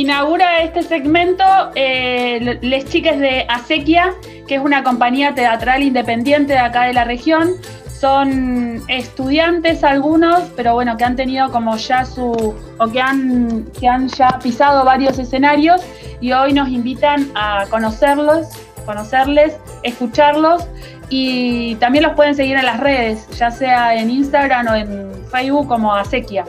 Inaugura 0.00 0.60
este 0.60 0.82
segmento 0.82 1.44
eh, 1.74 2.58
Les 2.60 2.84
Chiques 2.84 3.18
de 3.18 3.46
Acequia, 3.48 4.12
que 4.46 4.56
es 4.56 4.60
una 4.60 4.82
compañía 4.84 5.34
teatral 5.34 5.82
independiente 5.82 6.52
de 6.52 6.58
acá 6.58 6.84
de 6.84 6.92
la 6.92 7.04
región. 7.04 7.52
Son 7.98 8.82
estudiantes 8.88 9.82
algunos, 9.82 10.42
pero 10.54 10.74
bueno, 10.74 10.98
que 10.98 11.04
han 11.04 11.16
tenido 11.16 11.50
como 11.50 11.78
ya 11.78 12.04
su, 12.04 12.54
o 12.78 12.88
que 12.88 13.00
han, 13.00 13.64
que 13.80 13.88
han 13.88 14.08
ya 14.08 14.38
pisado 14.38 14.84
varios 14.84 15.18
escenarios 15.18 15.80
y 16.20 16.32
hoy 16.32 16.52
nos 16.52 16.68
invitan 16.68 17.30
a 17.34 17.64
conocerlos, 17.70 18.48
conocerles, 18.84 19.56
escucharlos 19.82 20.68
y 21.08 21.76
también 21.76 22.04
los 22.04 22.12
pueden 22.12 22.34
seguir 22.34 22.58
en 22.58 22.66
las 22.66 22.80
redes, 22.80 23.26
ya 23.38 23.50
sea 23.50 23.94
en 23.94 24.10
Instagram 24.10 24.66
o 24.68 24.74
en 24.74 25.10
Facebook 25.30 25.66
como 25.66 25.94
Acequia. 25.94 26.44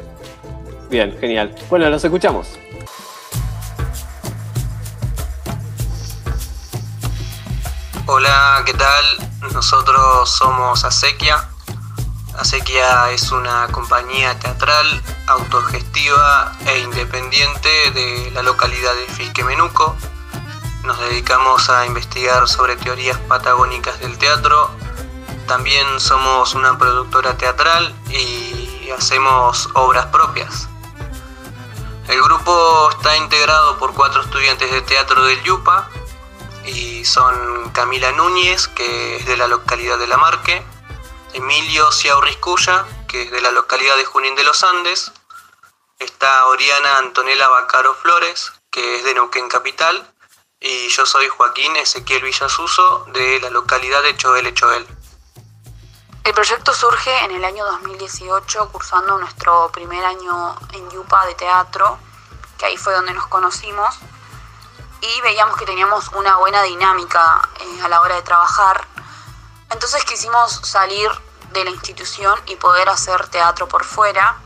Bien, 0.90 1.16
genial. 1.18 1.52
Bueno, 1.70 1.90
los 1.90 2.04
escuchamos. 2.04 2.60
Hola, 8.10 8.64
¿qué 8.66 8.74
tal? 8.74 9.32
Nosotros 9.52 10.30
somos 10.30 10.86
Acequia. 10.86 11.50
Acequia 12.38 13.12
es 13.12 13.34
una 13.34 13.68
compañía 13.68 14.40
teatral 14.40 15.04
autogestiva 15.28 16.54
e 16.68 16.80
independiente 16.80 17.92
de 17.92 18.32
la 18.34 18.44
localidad 18.44 18.96
de 18.96 19.08
Fisquemenuco. 19.08 19.94
Nos 20.86 20.98
dedicamos 21.02 21.70
a 21.70 21.86
investigar 21.86 22.48
sobre 22.48 22.78
teorías 22.78 23.18
patagónicas 23.28 24.00
del 24.00 24.18
teatro. 24.18 24.72
También 25.46 26.00
somos 26.00 26.56
una 26.56 26.78
productora 26.78 27.38
teatral 27.38 27.94
y 28.10 28.90
hacemos 28.98 29.68
obras 29.74 30.06
propias. 30.06 30.70
El 32.08 32.22
grupo 32.22 32.90
está 32.90 33.18
integrado 33.18 33.78
por 33.78 33.94
cuatro 33.94 34.22
estudiantes 34.22 34.72
de 34.72 34.82
teatro 34.82 35.26
del 35.26 35.44
Yupa, 35.44 35.90
y 36.68 37.06
son 37.06 37.70
Camila 37.72 38.12
Núñez, 38.12 38.68
que 38.68 39.16
es 39.16 39.26
de 39.26 39.38
la 39.38 39.48
localidad 39.48 39.98
de 39.98 40.08
La 40.08 40.18
Marque, 40.18 40.64
Emilio 41.34 41.92
Ciaurriscuya, 41.92 42.86
que 43.08 43.24
es 43.24 43.32
de 43.32 43.42
la 43.42 43.52
localidad 43.52 43.96
de 43.96 44.06
Junín 44.06 44.36
de 44.36 44.44
los 44.44 44.64
Andes. 44.64 45.12
Está 46.00 46.46
Oriana 46.48 46.98
Antonella 46.98 47.48
Bacaro 47.48 47.94
Flores, 47.96 48.52
que 48.70 48.98
es 48.98 49.04
de 49.04 49.14
Neuquén 49.14 49.48
Capital. 49.48 50.14
Y 50.60 50.90
yo 50.90 51.06
soy 51.06 51.28
Joaquín 51.28 51.76
Ezequiel 51.78 52.24
Villasuso, 52.24 53.06
de 53.14 53.40
la 53.40 53.50
localidad 53.50 54.04
de 54.04 54.18
Choel 54.18 54.54
Choel. 54.54 54.86
El 56.24 56.34
proyecto 56.34 56.74
surge 56.74 57.24
en 57.24 57.32
el 57.32 57.46
año 57.46 57.64
2018, 57.66 58.70
cursando 58.72 59.18
nuestro 59.18 59.72
primer 59.72 60.04
año 60.04 60.56
en 60.74 60.90
Yupa 60.92 61.26
de 61.26 61.36
teatro, 61.36 61.98
que 62.58 62.66
ahí 62.66 62.76
fue 62.78 62.94
donde 62.94 63.14
nos 63.14 63.28
conocimos, 63.28 63.96
y 65.02 65.22
veíamos 65.22 65.58
que 65.58 65.66
teníamos 65.66 66.08
una 66.10 66.38
buena 66.38 66.62
dinámica 66.64 67.42
eh, 67.60 67.82
a 67.84 67.88
la 67.90 68.02
hora 68.02 68.16
de 68.16 68.22
trabajar. 68.22 68.88
Entonces 69.70 70.04
quisimos 70.06 70.52
salir 70.64 71.10
de 71.52 71.64
la 71.66 71.72
institución 71.72 72.40
y 72.48 72.56
poder 72.56 72.90
hacer 72.90 73.28
teatro 73.30 73.68
por 73.68 73.84
fuera. 73.84 74.38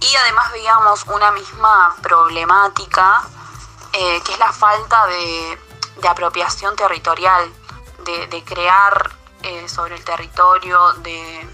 Y 0.00 0.16
además 0.16 0.52
veíamos 0.52 1.04
una 1.06 1.30
misma 1.30 1.96
problemática, 2.02 3.22
eh, 3.92 4.20
que 4.22 4.32
es 4.32 4.38
la 4.38 4.52
falta 4.52 5.06
de, 5.06 5.58
de 5.96 6.08
apropiación 6.08 6.76
territorial, 6.76 7.52
de, 8.04 8.26
de 8.26 8.44
crear 8.44 9.10
eh, 9.42 9.68
sobre 9.68 9.94
el 9.96 10.04
territorio, 10.04 10.92
de, 10.94 11.48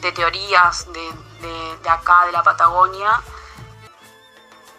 de 0.00 0.12
teorías 0.12 0.86
de, 0.92 1.88
acá, 1.88 2.26
de 2.26 2.32
la 2.32 2.42
Patagonia. 2.42 3.20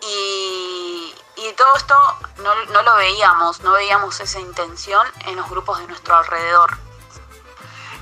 Y, 0.02 1.14
y 1.36 1.52
todo 1.54 1.76
esto 1.76 1.96
no, 2.38 2.56
no 2.66 2.82
lo 2.82 2.96
veíamos, 2.96 3.62
no 3.62 3.72
veíamos 3.74 4.20
esa 4.20 4.40
intención 4.40 5.06
en 5.26 5.36
los 5.36 5.50
grupos 5.50 5.80
de 5.80 5.88
nuestro 5.88 6.16
alrededor. 6.16 6.78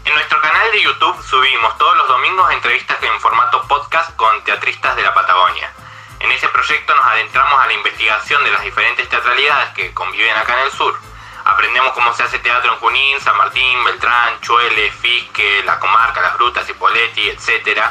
En 0.03 0.13
nuestro 0.15 0.41
canal 0.41 0.71
de 0.71 0.81
YouTube 0.81 1.23
subimos 1.23 1.77
todos 1.77 1.95
los 1.97 2.07
domingos 2.07 2.51
entrevistas 2.51 2.97
en 3.03 3.19
formato 3.21 3.61
podcast 3.67 4.15
con 4.15 4.43
teatristas 4.43 4.95
de 4.95 5.03
la 5.03 5.13
Patagonia. 5.13 5.71
En 6.19 6.31
ese 6.31 6.47
proyecto 6.49 6.95
nos 6.95 7.05
adentramos 7.05 7.59
a 7.61 7.67
la 7.67 7.73
investigación 7.73 8.43
de 8.43 8.51
las 8.51 8.63
diferentes 8.63 9.07
teatralidades 9.09 9.73
que 9.73 9.93
conviven 9.93 10.35
acá 10.35 10.59
en 10.59 10.65
el 10.65 10.71
sur. 10.71 10.97
Aprendemos 11.45 11.93
cómo 11.93 12.13
se 12.13 12.23
hace 12.23 12.39
teatro 12.39 12.73
en 12.73 12.79
Junín, 12.79 13.19
San 13.21 13.37
Martín, 13.37 13.83
Beltrán, 13.83 14.39
Chuele, 14.41 14.91
Fisque, 14.91 15.63
La 15.65 15.79
Comarca, 15.79 16.21
Las 16.21 16.35
Brutas, 16.35 16.65
Poletti, 16.77 17.29
etc., 17.29 17.81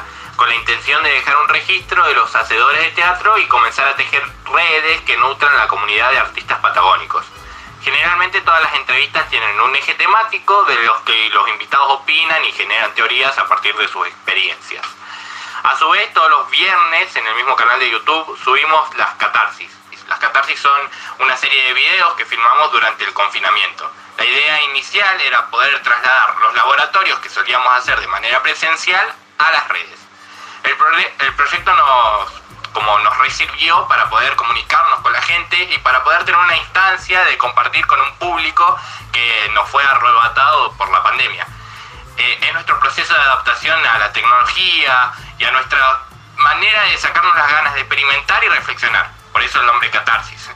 con 0.40 0.48
la 0.48 0.54
intención 0.54 1.02
de 1.02 1.10
dejar 1.10 1.36
un 1.36 1.48
registro 1.50 2.02
de 2.06 2.14
los 2.14 2.34
hacedores 2.34 2.80
de 2.80 2.90
teatro 2.92 3.36
y 3.36 3.46
comenzar 3.46 3.86
a 3.86 3.94
tejer 3.94 4.26
redes 4.50 5.02
que 5.02 5.18
nutran 5.18 5.54
la 5.54 5.68
comunidad 5.68 6.10
de 6.12 6.18
artistas 6.18 6.58
patagónicos. 6.60 7.26
Generalmente 7.82 8.40
todas 8.40 8.62
las 8.62 8.74
entrevistas 8.76 9.28
tienen 9.28 9.60
un 9.60 9.76
eje 9.76 9.92
temático 9.96 10.64
de 10.64 10.76
los 10.76 10.98
que 11.02 11.28
los 11.28 11.46
invitados 11.46 11.88
opinan 11.90 12.42
y 12.42 12.52
generan 12.52 12.94
teorías 12.94 13.36
a 13.36 13.46
partir 13.48 13.76
de 13.76 13.86
sus 13.88 14.06
experiencias. 14.06 14.82
A 15.62 15.76
su 15.76 15.90
vez, 15.90 16.10
todos 16.14 16.30
los 16.30 16.48
viernes 16.48 17.14
en 17.16 17.26
el 17.26 17.34
mismo 17.34 17.54
canal 17.54 17.78
de 17.78 17.90
YouTube 17.90 18.38
subimos 18.42 18.96
las 18.96 19.10
catarsis. 19.16 19.70
Las 20.08 20.20
catarsis 20.20 20.58
son 20.58 20.90
una 21.18 21.36
serie 21.36 21.64
de 21.64 21.74
videos 21.74 22.14
que 22.14 22.24
filmamos 22.24 22.72
durante 22.72 23.04
el 23.04 23.12
confinamiento. 23.12 23.92
La 24.16 24.24
idea 24.24 24.62
inicial 24.62 25.20
era 25.20 25.50
poder 25.50 25.82
trasladar 25.82 26.34
los 26.38 26.54
laboratorios 26.54 27.18
que 27.18 27.28
solíamos 27.28 27.74
hacer 27.74 28.00
de 28.00 28.06
manera 28.06 28.42
presencial 28.42 29.14
a 29.36 29.50
las 29.50 29.68
redes. 29.68 29.99
El, 30.64 31.26
el 31.26 31.34
proyecto 31.34 31.74
nos, 31.74 32.40
como 32.72 32.98
nos 33.00 33.18
resirvió 33.18 33.86
para 33.88 34.08
poder 34.08 34.34
comunicarnos 34.36 35.00
con 35.00 35.12
la 35.12 35.22
gente 35.22 35.56
y 35.62 35.78
para 35.78 36.02
poder 36.04 36.24
tener 36.24 36.40
una 36.40 36.56
instancia 36.56 37.24
de 37.24 37.38
compartir 37.38 37.86
con 37.86 38.00
un 38.00 38.14
público 38.16 38.78
que 39.12 39.50
nos 39.54 39.68
fue 39.68 39.82
arrebatado 39.84 40.72
por 40.72 40.90
la 40.90 41.02
pandemia. 41.02 41.46
Eh, 42.16 42.38
es 42.42 42.52
nuestro 42.52 42.78
proceso 42.78 43.14
de 43.14 43.20
adaptación 43.20 43.86
a 43.86 43.98
la 43.98 44.12
tecnología 44.12 45.12
y 45.38 45.44
a 45.44 45.50
nuestra 45.52 46.02
manera 46.36 46.82
de 46.82 46.98
sacarnos 46.98 47.34
las 47.34 47.50
ganas 47.50 47.74
de 47.74 47.80
experimentar 47.80 48.42
y 48.44 48.48
reflexionar. 48.48 49.10
Por 49.32 49.42
eso 49.42 49.60
el 49.60 49.66
nombre 49.66 49.90
Catarsis. 49.90 50.50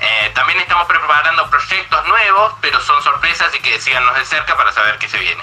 Eh, 0.00 0.32
también 0.34 0.58
estamos 0.60 0.86
preparando 0.86 1.48
proyectos 1.50 2.04
nuevos, 2.06 2.54
pero 2.60 2.80
son 2.80 3.02
sorpresas 3.02 3.54
y 3.54 3.60
que 3.60 3.80
síganos 3.80 4.14
de 4.16 4.24
cerca 4.24 4.56
para 4.56 4.72
saber 4.72 4.98
qué 4.98 5.08
se 5.08 5.18
viene. 5.18 5.42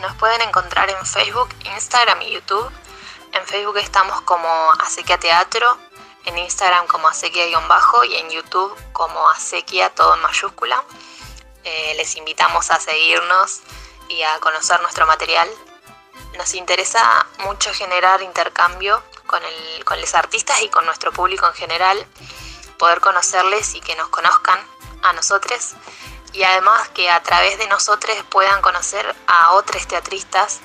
Nos 0.00 0.14
pueden 0.16 0.42
encontrar 0.42 0.90
en 0.90 1.06
Facebook, 1.06 1.54
Instagram 1.64 2.20
y 2.22 2.32
YouTube. 2.32 2.70
En 3.34 3.44
Facebook 3.48 3.76
estamos 3.78 4.20
como 4.20 4.48
Acequia 4.78 5.18
Teatro, 5.18 5.76
en 6.24 6.38
Instagram 6.38 6.86
como 6.86 7.08
Acequia-bajo 7.08 8.04
y 8.04 8.14
en 8.14 8.30
YouTube 8.30 8.72
como 8.92 9.28
Acequia 9.28 9.90
todo 9.90 10.14
en 10.14 10.22
mayúscula. 10.22 10.80
Eh, 11.64 11.94
les 11.96 12.14
invitamos 12.14 12.70
a 12.70 12.78
seguirnos 12.78 13.62
y 14.08 14.22
a 14.22 14.38
conocer 14.38 14.80
nuestro 14.82 15.04
material. 15.08 15.48
Nos 16.38 16.54
interesa 16.54 17.26
mucho 17.40 17.74
generar 17.74 18.22
intercambio 18.22 19.02
con, 19.26 19.42
el, 19.44 19.84
con 19.84 20.00
los 20.00 20.14
artistas 20.14 20.62
y 20.62 20.68
con 20.68 20.86
nuestro 20.86 21.10
público 21.10 21.48
en 21.48 21.54
general, 21.54 22.06
poder 22.78 23.00
conocerles 23.00 23.74
y 23.74 23.80
que 23.80 23.96
nos 23.96 24.10
conozcan 24.10 24.60
a 25.02 25.12
nosotros 25.12 25.74
y 26.32 26.44
además 26.44 26.88
que 26.90 27.10
a 27.10 27.20
través 27.24 27.58
de 27.58 27.66
nosotros 27.66 28.16
puedan 28.30 28.62
conocer 28.62 29.12
a 29.26 29.54
otros 29.54 29.88
teatristas 29.88 30.60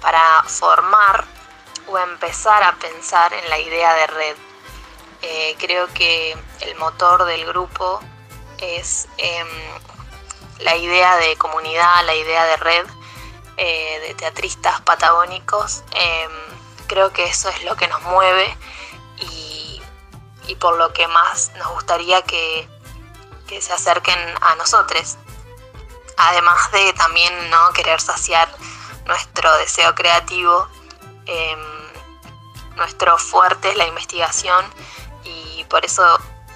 para 0.00 0.42
formar 0.44 1.33
o 1.88 1.98
empezar 1.98 2.62
a 2.62 2.74
pensar 2.76 3.32
en 3.32 3.48
la 3.50 3.58
idea 3.58 3.94
de 3.94 4.06
red. 4.06 4.36
Eh, 5.22 5.56
creo 5.58 5.86
que 5.94 6.36
el 6.60 6.74
motor 6.76 7.24
del 7.24 7.46
grupo 7.46 8.00
es 8.58 9.08
em, 9.16 9.48
la 10.58 10.76
idea 10.76 11.16
de 11.16 11.36
comunidad, 11.36 12.04
la 12.04 12.14
idea 12.14 12.44
de 12.44 12.56
red 12.56 12.86
eh, 13.56 14.00
de 14.06 14.14
teatristas 14.14 14.80
patagónicos. 14.82 15.82
Em, 15.92 16.30
creo 16.86 17.12
que 17.12 17.24
eso 17.24 17.48
es 17.48 17.64
lo 17.64 17.76
que 17.76 17.88
nos 17.88 18.02
mueve 18.02 18.56
y, 19.16 19.82
y 20.46 20.56
por 20.56 20.76
lo 20.76 20.92
que 20.92 21.08
más 21.08 21.52
nos 21.56 21.68
gustaría 21.68 22.22
que, 22.22 22.68
que 23.46 23.60
se 23.60 23.72
acerquen 23.72 24.18
a 24.40 24.54
nosotros. 24.56 25.16
Además 26.16 26.70
de 26.72 26.92
también 26.92 27.50
no 27.50 27.72
querer 27.72 28.00
saciar 28.00 28.48
nuestro 29.06 29.54
deseo 29.56 29.94
creativo, 29.94 30.68
eh, 31.26 31.56
nuestro 32.76 33.16
fuerte 33.18 33.70
es 33.70 33.76
la 33.76 33.86
investigación 33.86 34.64
y 35.24 35.64
por 35.64 35.84
eso 35.84 36.02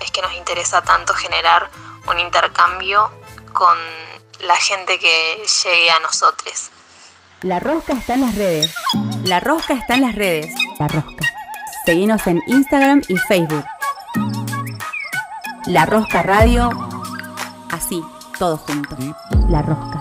es 0.01 0.11
que 0.11 0.23
nos 0.23 0.32
interesa 0.35 0.82
tanto 0.82 1.15
generar 1.15 1.70
un 2.09 2.19
intercambio 2.19 3.11
con 3.53 3.77
la 4.40 4.57
gente 4.57 4.99
que 4.99 5.45
llegue 5.65 5.90
a 5.90 6.01
nosotros. 6.01 6.70
La 7.43 7.61
rosca 7.61 7.93
está 7.93 8.15
en 8.15 8.23
las 8.23 8.35
redes. 8.35 8.74
La 9.24 9.40
rosca 9.40 9.74
está 9.74 9.95
en 9.95 10.03
las 10.03 10.15
redes. 10.15 10.53
La 10.78 10.89
rosca. 10.89 11.27
Seguinos 11.85 12.27
en 12.27 12.43
Instagram 12.47 13.03
y 13.09 13.16
Facebook. 13.16 13.65
La 15.66 15.85
Rosca 15.85 16.23
Radio. 16.23 16.70
Así, 17.70 18.03
todo 18.39 18.57
junto. 18.57 18.97
La 19.49 19.62
Rosca. 19.62 19.98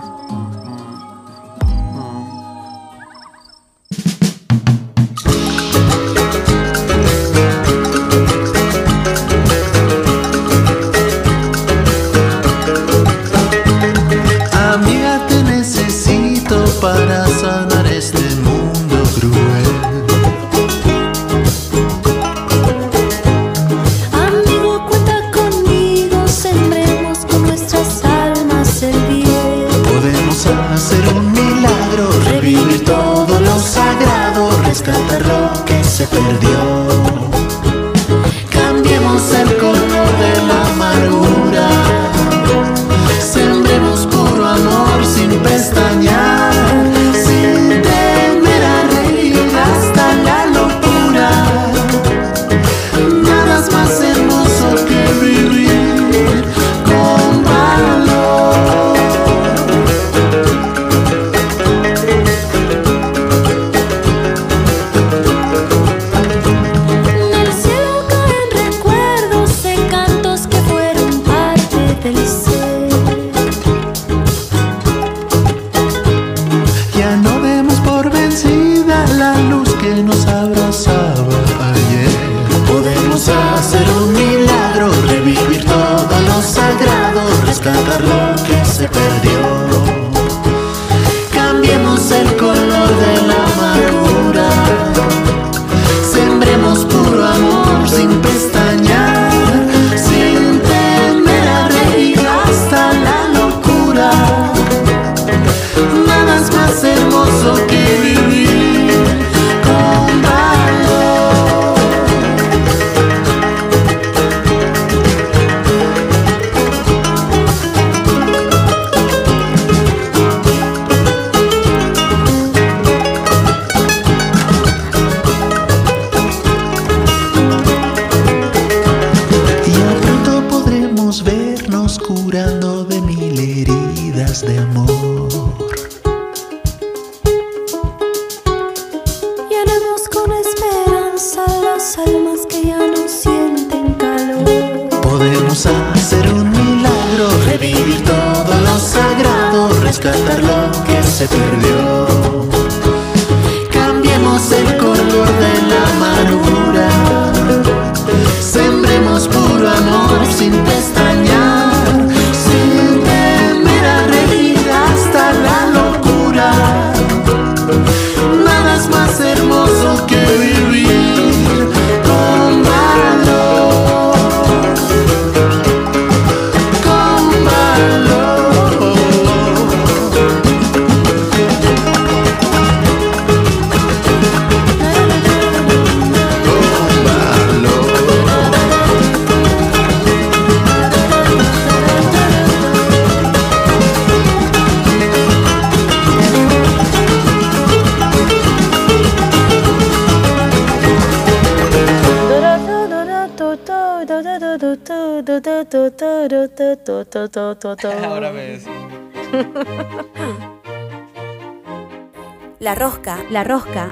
La 212.60 212.74
rosca, 212.74 213.18
la 213.30 213.44
rosca. 213.44 213.88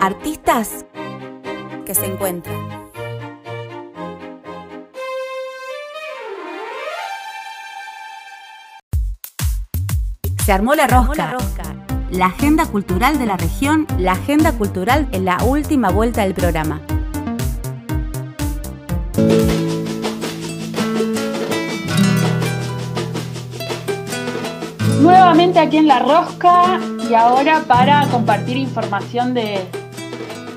Artistas 0.00 0.86
que 1.84 1.94
se 1.94 2.06
encuentran. 2.06 2.56
Se 10.46 10.50
armó 10.50 10.74
la 10.74 10.86
rosca. 10.86 11.36
La 12.10 12.26
agenda 12.26 12.64
cultural 12.64 13.18
de 13.18 13.26
la 13.26 13.36
región, 13.36 13.86
la 13.98 14.12
agenda 14.12 14.52
cultural 14.52 15.08
en 15.12 15.26
la 15.26 15.44
última 15.44 15.90
vuelta 15.90 16.22
del 16.22 16.32
programa. 16.32 16.80
Nuevamente 25.08 25.58
aquí 25.58 25.78
en 25.78 25.86
La 25.88 26.00
Rosca 26.00 26.78
y 27.08 27.14
ahora 27.14 27.62
para 27.66 28.06
compartir 28.10 28.58
información 28.58 29.32
de, 29.32 29.60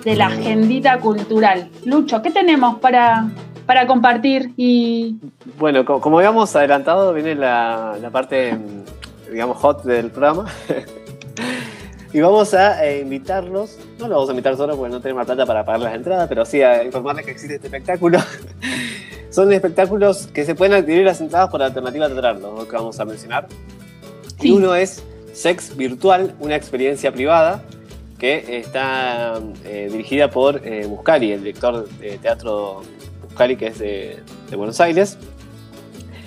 de 0.03 0.15
la 0.17 0.25
agendita 0.25 0.99
cultural. 0.99 1.69
Lucho, 1.85 2.21
¿qué 2.21 2.31
tenemos 2.31 2.77
para, 2.79 3.29
para 3.65 3.87
compartir? 3.87 4.51
Y 4.57 5.15
Bueno, 5.57 5.85
co- 5.85 6.01
como 6.01 6.17
habíamos 6.17 6.53
adelantado, 6.53 7.13
viene 7.13 7.33
la, 7.33 7.95
la 8.01 8.09
parte, 8.09 8.51
mm, 8.53 9.31
digamos, 9.31 9.55
hot 9.55 9.83
del 9.85 10.11
programa. 10.11 10.45
y 12.11 12.19
vamos 12.19 12.53
a 12.53 12.85
eh, 12.85 12.99
invitarlos, 12.99 13.77
no 13.99 14.09
lo 14.09 14.15
vamos 14.15 14.27
a 14.29 14.31
invitar 14.33 14.57
solo 14.57 14.75
porque 14.75 14.91
no 14.91 14.99
tenemos 14.99 15.21
la 15.21 15.33
plata 15.33 15.45
para 15.45 15.63
pagar 15.63 15.79
las 15.79 15.95
entradas, 15.95 16.27
pero 16.27 16.43
sí 16.43 16.61
a 16.61 16.83
informarles 16.83 17.23
que 17.23 17.31
existe 17.31 17.55
este 17.55 17.67
espectáculo. 17.67 18.19
Son 19.29 19.53
espectáculos 19.53 20.27
que 20.27 20.43
se 20.43 20.55
pueden 20.55 20.73
adquirir 20.73 21.05
las 21.05 21.21
entradas 21.21 21.49
por 21.49 21.63
alternativa 21.63 22.07
teatral, 22.09 22.41
los 22.41 22.65
que 22.65 22.75
vamos 22.75 22.99
a 22.99 23.05
mencionar. 23.05 23.47
Y 24.41 24.51
uno 24.51 24.75
es 24.75 25.03
Sex 25.33 25.75
Virtual, 25.75 26.35
una 26.39 26.55
experiencia 26.55 27.11
privada 27.11 27.63
que 28.17 28.59
está 28.59 29.39
eh, 29.65 29.89
dirigida 29.91 30.29
por 30.29 30.61
eh, 30.65 30.85
Muscari, 30.87 31.31
el 31.31 31.39
director 31.39 31.89
de 31.89 32.17
teatro 32.19 32.83
Muscari, 33.23 33.55
que 33.55 33.67
es 33.67 33.79
de, 33.79 34.19
de 34.49 34.55
Buenos 34.55 34.79
Aires. 34.79 35.17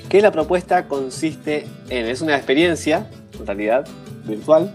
Que 0.09 0.21
la 0.21 0.33
propuesta 0.33 0.89
consiste 0.89 1.67
en, 1.89 2.07
es 2.07 2.21
una 2.21 2.37
experiencia, 2.37 3.09
en 3.39 3.47
realidad, 3.47 3.87
virtual, 4.25 4.75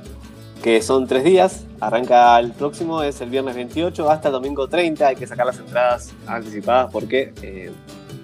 que 0.63 0.81
son 0.81 1.07
tres 1.07 1.23
días. 1.23 1.65
Arranca 1.79 2.39
el 2.39 2.51
próximo, 2.51 3.03
es 3.03 3.21
el 3.21 3.29
viernes 3.29 3.55
28 3.55 4.09
hasta 4.09 4.29
el 4.29 4.33
domingo 4.33 4.67
30. 4.67 5.07
Hay 5.07 5.15
que 5.15 5.27
sacar 5.27 5.45
las 5.45 5.59
entradas 5.59 6.13
anticipadas 6.27 6.91
porque 6.91 7.33
eh, 7.41 7.71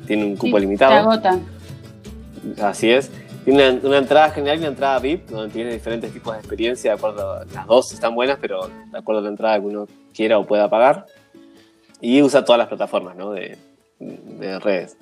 tiene 0.08 0.26
un 0.26 0.36
cupo 0.36 0.58
se 0.58 0.62
limitado. 0.62 0.94
agotan. 0.94 1.46
Así 2.62 2.90
es. 2.92 3.12
Tiene 3.46 3.70
una, 3.70 3.88
una 3.88 3.98
entrada 4.00 4.32
general 4.32 4.58
y 4.58 4.60
una 4.62 4.68
entrada 4.70 5.00
VIP, 5.00 5.30
donde 5.30 5.54
tiene 5.54 5.72
diferentes 5.72 6.12
tipos 6.12 6.34
de 6.34 6.40
experiencia, 6.40 6.92
de 6.92 6.98
acuerdo, 6.98 7.46
las 7.54 7.68
dos 7.68 7.94
están 7.94 8.14
buenas, 8.16 8.38
pero 8.42 8.68
de 8.92 8.98
acuerdo 8.98 9.20
a 9.20 9.24
la 9.24 9.30
entrada 9.30 9.60
que 9.60 9.66
uno 9.68 9.88
quiera 10.14 10.40
o 10.40 10.46
pueda 10.46 10.70
pagar. 10.70 11.06
Y 12.02 12.22
usa 12.22 12.44
todas 12.44 12.58
las 12.60 12.68
plataformas 12.68 13.16
¿no? 13.16 13.32
de, 13.32 13.58
de 14.00 14.60
redes. 14.60 14.98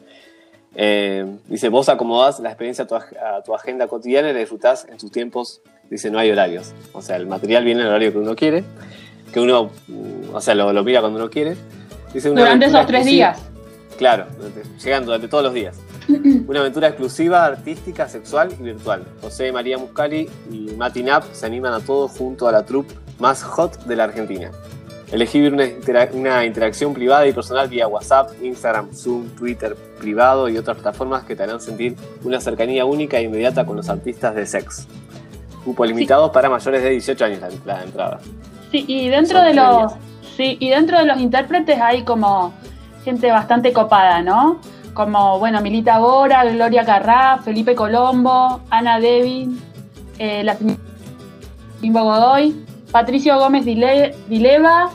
Eh, 0.75 1.25
dice, 1.47 1.69
vos 1.69 1.87
acomodás 1.89 2.39
la 2.39 2.49
experiencia 2.49 2.83
a 2.83 2.87
tu, 2.87 2.95
ag- 2.95 3.17
a 3.17 3.41
tu 3.43 3.53
agenda 3.55 3.87
cotidiana 3.87 4.29
y 4.29 4.33
la 4.33 4.39
disfrutás 4.39 4.85
en 4.89 4.97
tus 4.97 5.11
tiempos. 5.11 5.61
Dice, 5.89 6.09
no 6.11 6.19
hay 6.19 6.31
horarios. 6.31 6.73
O 6.93 7.01
sea, 7.01 7.15
el 7.17 7.27
material 7.27 7.63
viene 7.63 7.81
en 7.81 7.87
el 7.87 7.91
horario 7.91 8.11
que 8.11 8.17
uno 8.17 8.35
quiere, 8.35 8.63
que 9.31 9.39
uno, 9.39 9.69
mm, 9.87 10.33
o 10.35 10.41
sea, 10.41 10.55
lo, 10.55 10.71
lo 10.73 10.83
mira 10.83 10.99
cuando 11.01 11.19
uno 11.19 11.29
quiere. 11.29 11.55
Dice, 12.13 12.29
Durante 12.29 12.65
esos 12.65 12.85
tres 12.87 13.05
días. 13.05 13.39
Claro, 13.97 14.25
llegan 14.83 15.05
durante 15.05 15.27
todos 15.27 15.43
los 15.43 15.53
días. 15.53 15.77
Una 16.47 16.59
aventura 16.59 16.87
exclusiva, 16.87 17.45
artística, 17.45 18.07
sexual 18.09 18.49
y 18.59 18.63
virtual. 18.63 19.03
José 19.21 19.51
María 19.51 19.77
Muscari 19.77 20.29
y 20.51 20.71
Mati 20.77 21.03
Nap 21.03 21.23
se 21.31 21.45
animan 21.45 21.73
a 21.73 21.79
todos 21.79 22.11
junto 22.11 22.47
a 22.47 22.51
la 22.51 22.65
troupe 22.65 22.93
más 23.19 23.43
hot 23.43 23.83
de 23.85 23.95
la 23.95 24.05
Argentina. 24.05 24.51
Elegí 25.11 25.37
vivir 25.39 25.53
una, 25.53 25.65
intera- 25.65 26.09
una 26.13 26.43
interacción 26.43 26.93
privada 26.93 27.27
y 27.27 27.33
personal 27.33 27.67
vía 27.67 27.87
WhatsApp, 27.87 28.31
Instagram, 28.41 28.91
Zoom, 28.93 29.27
Twitter 29.37 29.75
privado 29.99 30.49
y 30.49 30.57
otras 30.57 30.75
plataformas 30.77 31.23
que 31.23 31.35
te 31.35 31.43
harán 31.43 31.61
sentir 31.61 31.95
una 32.23 32.41
cercanía 32.41 32.83
única 32.85 33.19
e 33.19 33.23
inmediata 33.23 33.63
con 33.65 33.77
los 33.77 33.89
artistas 33.89 34.33
de 34.33 34.45
sex. 34.45 34.87
Cupo 35.63 35.85
limitado 35.85 36.31
para 36.31 36.49
mayores 36.49 36.81
de 36.83 36.89
18 36.89 37.25
años 37.25 37.39
la, 37.41 37.49
la 37.75 37.83
entrada. 37.83 38.19
Sí, 38.71 38.83
y 38.87 39.07
dentro 39.09 39.37
Son 39.37 39.47
de 39.47 39.53
los 39.53 39.93
sí, 40.35 40.57
y 40.59 40.69
dentro 40.71 40.97
de 40.97 41.05
los 41.05 41.19
intérpretes 41.19 41.79
hay 41.79 42.03
como 42.03 42.51
gente 43.05 43.31
bastante 43.31 43.71
copada, 43.71 44.21
¿no? 44.23 44.59
Como, 44.93 45.39
bueno, 45.39 45.61
Milita 45.61 45.97
Bora, 45.99 46.45
Gloria 46.45 46.85
Carrá, 46.85 47.39
Felipe 47.43 47.73
Colombo, 47.75 48.61
Ana 48.69 48.99
Devin, 48.99 49.59
eh, 50.19 50.43
la 50.43 50.55
Patricio 52.91 53.37
Gómez 53.39 53.65
Dile- 53.65 54.15
Dileva, 54.29 54.89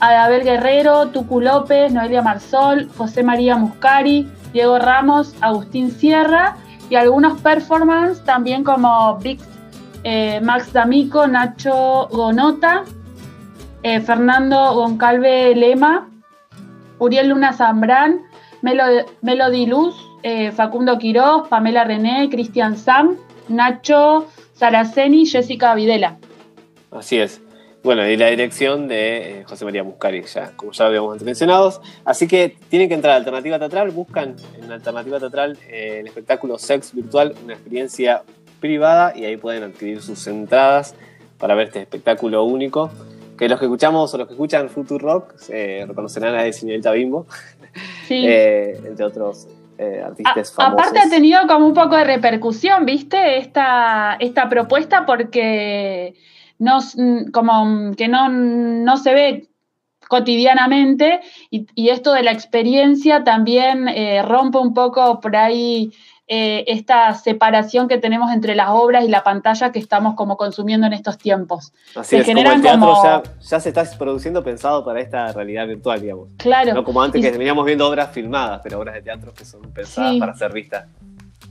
Adabel 0.00 0.42
Guerrero, 0.42 1.08
Tucu 1.08 1.40
López, 1.40 1.92
Noelia 1.92 2.20
Marsol, 2.20 2.88
José 2.96 3.22
María 3.22 3.56
Muscari, 3.56 4.28
Diego 4.52 4.78
Ramos, 4.78 5.34
Agustín 5.40 5.90
Sierra 5.90 6.56
y 6.90 6.96
algunos 6.96 7.40
performance 7.40 8.22
también 8.24 8.64
como 8.64 9.16
Big 9.18 9.40
eh, 10.02 10.40
Max 10.42 10.72
D'Amico, 10.72 11.26
Nacho 11.26 12.08
Gonota, 12.10 12.82
eh, 13.82 14.00
Fernando 14.00 14.74
Goncalve 14.74 15.54
Lema, 15.54 16.08
Uriel 16.98 17.28
Luna 17.28 17.52
Zambrán, 17.52 18.20
Melo- 18.64 19.04
Melody 19.20 19.66
Luz, 19.66 19.94
eh, 20.22 20.50
Facundo 20.50 20.96
Quiroz, 20.98 21.48
Pamela 21.48 21.84
René, 21.84 22.30
Cristian 22.30 22.78
Sam, 22.78 23.16
Nacho 23.48 24.26
Saraceni, 24.54 25.26
Jessica 25.26 25.74
Videla. 25.74 26.16
Así 26.90 27.18
es. 27.18 27.42
Bueno, 27.82 28.08
y 28.08 28.16
la 28.16 28.28
dirección 28.28 28.88
de 28.88 29.40
eh, 29.40 29.44
José 29.44 29.66
María 29.66 29.84
Muscari, 29.84 30.22
ya, 30.22 30.52
como 30.56 30.72
ya 30.72 30.86
habíamos 30.86 31.12
antes 31.12 31.26
mencionado. 31.26 31.82
Así 32.06 32.26
que 32.26 32.56
tienen 32.70 32.88
que 32.88 32.94
entrar 32.94 33.12
a 33.12 33.16
Alternativa 33.16 33.58
Teatral, 33.58 33.90
buscan 33.90 34.36
en 34.58 34.72
Alternativa 34.72 35.20
Teatral 35.20 35.58
eh, 35.68 35.98
el 36.00 36.06
espectáculo 36.06 36.56
Sex 36.58 36.94
Virtual, 36.94 37.34
una 37.44 37.52
experiencia 37.52 38.22
privada, 38.60 39.12
y 39.14 39.26
ahí 39.26 39.36
pueden 39.36 39.64
adquirir 39.64 40.00
sus 40.00 40.26
entradas 40.26 40.94
para 41.38 41.54
ver 41.54 41.66
este 41.66 41.82
espectáculo 41.82 42.44
único. 42.44 42.90
Que 43.36 43.48
los 43.48 43.58
que 43.58 43.66
escuchamos 43.66 44.14
o 44.14 44.16
los 44.16 44.28
que 44.28 44.32
escuchan 44.34 44.70
Future 44.70 45.04
Rock 45.04 45.34
reconocerán 45.86 46.36
a 46.36 46.50
señorita 46.52 46.92
Bimbo, 46.92 47.26
Sí. 48.06 48.24
eh, 48.26 48.80
entre 48.86 49.04
otros 49.04 49.48
eh, 49.78 50.02
artistas 50.04 50.52
famosos. 50.52 50.86
Aparte 50.86 51.00
ha 51.00 51.10
tenido 51.10 51.46
como 51.48 51.66
un 51.66 51.74
poco 51.74 51.96
de 51.96 52.04
repercusión, 52.04 52.84
¿viste? 52.86 53.38
Esta, 53.38 54.16
esta 54.20 54.48
propuesta 54.48 55.04
porque 55.04 56.14
no, 56.58 56.78
como 57.32 57.94
que 57.96 58.08
no, 58.08 58.28
no 58.28 58.96
se 58.96 59.14
ve 59.14 59.48
cotidianamente 60.08 61.20
y, 61.50 61.66
y 61.74 61.88
esto 61.88 62.12
de 62.12 62.22
la 62.22 62.32
experiencia 62.32 63.24
también 63.24 63.88
eh, 63.88 64.22
rompe 64.22 64.58
un 64.58 64.74
poco 64.74 65.20
por 65.20 65.34
ahí 65.34 65.92
eh, 66.26 66.64
esta 66.68 67.12
separación 67.14 67.86
que 67.86 67.98
tenemos 67.98 68.32
entre 68.32 68.54
las 68.54 68.68
obras 68.70 69.04
y 69.04 69.08
la 69.08 69.22
pantalla 69.22 69.72
que 69.72 69.78
estamos 69.78 70.14
como 70.14 70.36
consumiendo 70.38 70.86
en 70.86 70.94
estos 70.94 71.18
tiempos. 71.18 71.72
Así 71.94 72.10
se 72.10 72.18
es, 72.18 72.24
como 72.24 72.36
generan 72.38 72.56
el 72.56 72.62
teatro 72.62 72.80
como- 72.80 73.04
ya, 73.04 73.22
ya 73.40 73.60
se 73.60 73.68
está 73.68 73.84
produciendo 73.98 74.42
pensado 74.42 74.84
para 74.84 75.00
esta 75.00 75.32
realidad 75.32 75.66
virtual, 75.66 76.00
digamos. 76.00 76.28
Claro. 76.38 76.72
No 76.72 76.82
como 76.84 77.02
antes 77.02 77.20
Y- 77.20 77.24
que 77.24 77.30
veníamos 77.32 77.66
viendo 77.66 77.86
obras 77.88 78.10
filmadas, 78.10 78.60
pero 78.62 78.78
obras 78.78 78.94
de 78.94 79.02
teatro 79.02 79.34
que 79.34 79.44
son 79.44 79.60
pensadas 79.72 80.12
Sí. 80.14 80.18
para 80.20 80.34
ser 80.34 80.52
vistas 80.52 80.86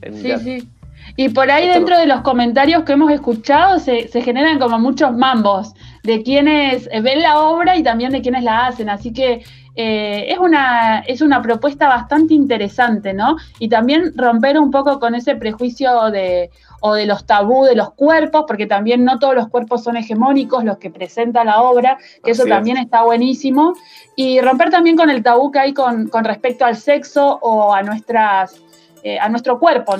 en 0.01 0.15
Sí, 0.15 0.23
teatro. 0.23 0.43
sí. 0.43 0.69
Y 1.17 1.29
por 1.29 1.51
ahí 1.51 1.67
dentro 1.67 1.97
de 1.97 2.05
los 2.07 2.21
comentarios 2.21 2.83
que 2.83 2.93
hemos 2.93 3.11
escuchado 3.11 3.77
se, 3.77 4.07
se 4.07 4.21
generan 4.21 4.57
como 4.57 4.79
muchos 4.79 5.11
mambos 5.15 5.73
de 6.03 6.23
quienes 6.23 6.87
ven 7.03 7.21
la 7.21 7.39
obra 7.41 7.75
y 7.75 7.83
también 7.83 8.11
de 8.11 8.21
quienes 8.21 8.43
la 8.43 8.67
hacen. 8.67 8.89
Así 8.89 9.11
que 9.11 9.43
eh, 9.75 10.25
es, 10.29 10.37
una, 10.37 10.99
es 10.99 11.21
una 11.21 11.41
propuesta 11.41 11.87
bastante 11.87 12.33
interesante, 12.33 13.13
¿no? 13.13 13.37
Y 13.59 13.69
también 13.69 14.13
romper 14.15 14.59
un 14.59 14.69
poco 14.69 14.99
con 14.99 15.15
ese 15.15 15.35
prejuicio 15.35 16.11
de, 16.11 16.51
o 16.81 16.93
de 16.93 17.05
los 17.05 17.25
tabú 17.25 17.65
de 17.65 17.75
los 17.75 17.91
cuerpos, 17.93 18.45
porque 18.47 18.67
también 18.67 19.03
no 19.03 19.17
todos 19.17 19.33
los 19.33 19.47
cuerpos 19.47 19.83
son 19.83 19.97
hegemónicos, 19.97 20.63
los 20.63 20.77
que 20.77 20.91
presenta 20.91 21.43
la 21.43 21.61
obra, 21.61 21.97
que 22.23 22.31
eso 22.31 22.43
es. 22.43 22.49
también 22.49 22.77
está 22.77 23.03
buenísimo. 23.03 23.73
Y 24.15 24.41
romper 24.41 24.69
también 24.69 24.95
con 24.95 25.09
el 25.09 25.23
tabú 25.23 25.51
que 25.51 25.59
hay 25.59 25.73
con, 25.73 26.07
con 26.07 26.23
respecto 26.23 26.65
al 26.65 26.75
sexo 26.75 27.39
o 27.41 27.73
a 27.73 27.81
nuestras 27.81 28.61
eh, 29.05 29.19
a 29.19 29.27
nuestro 29.27 29.59
cuerpo 29.59 29.97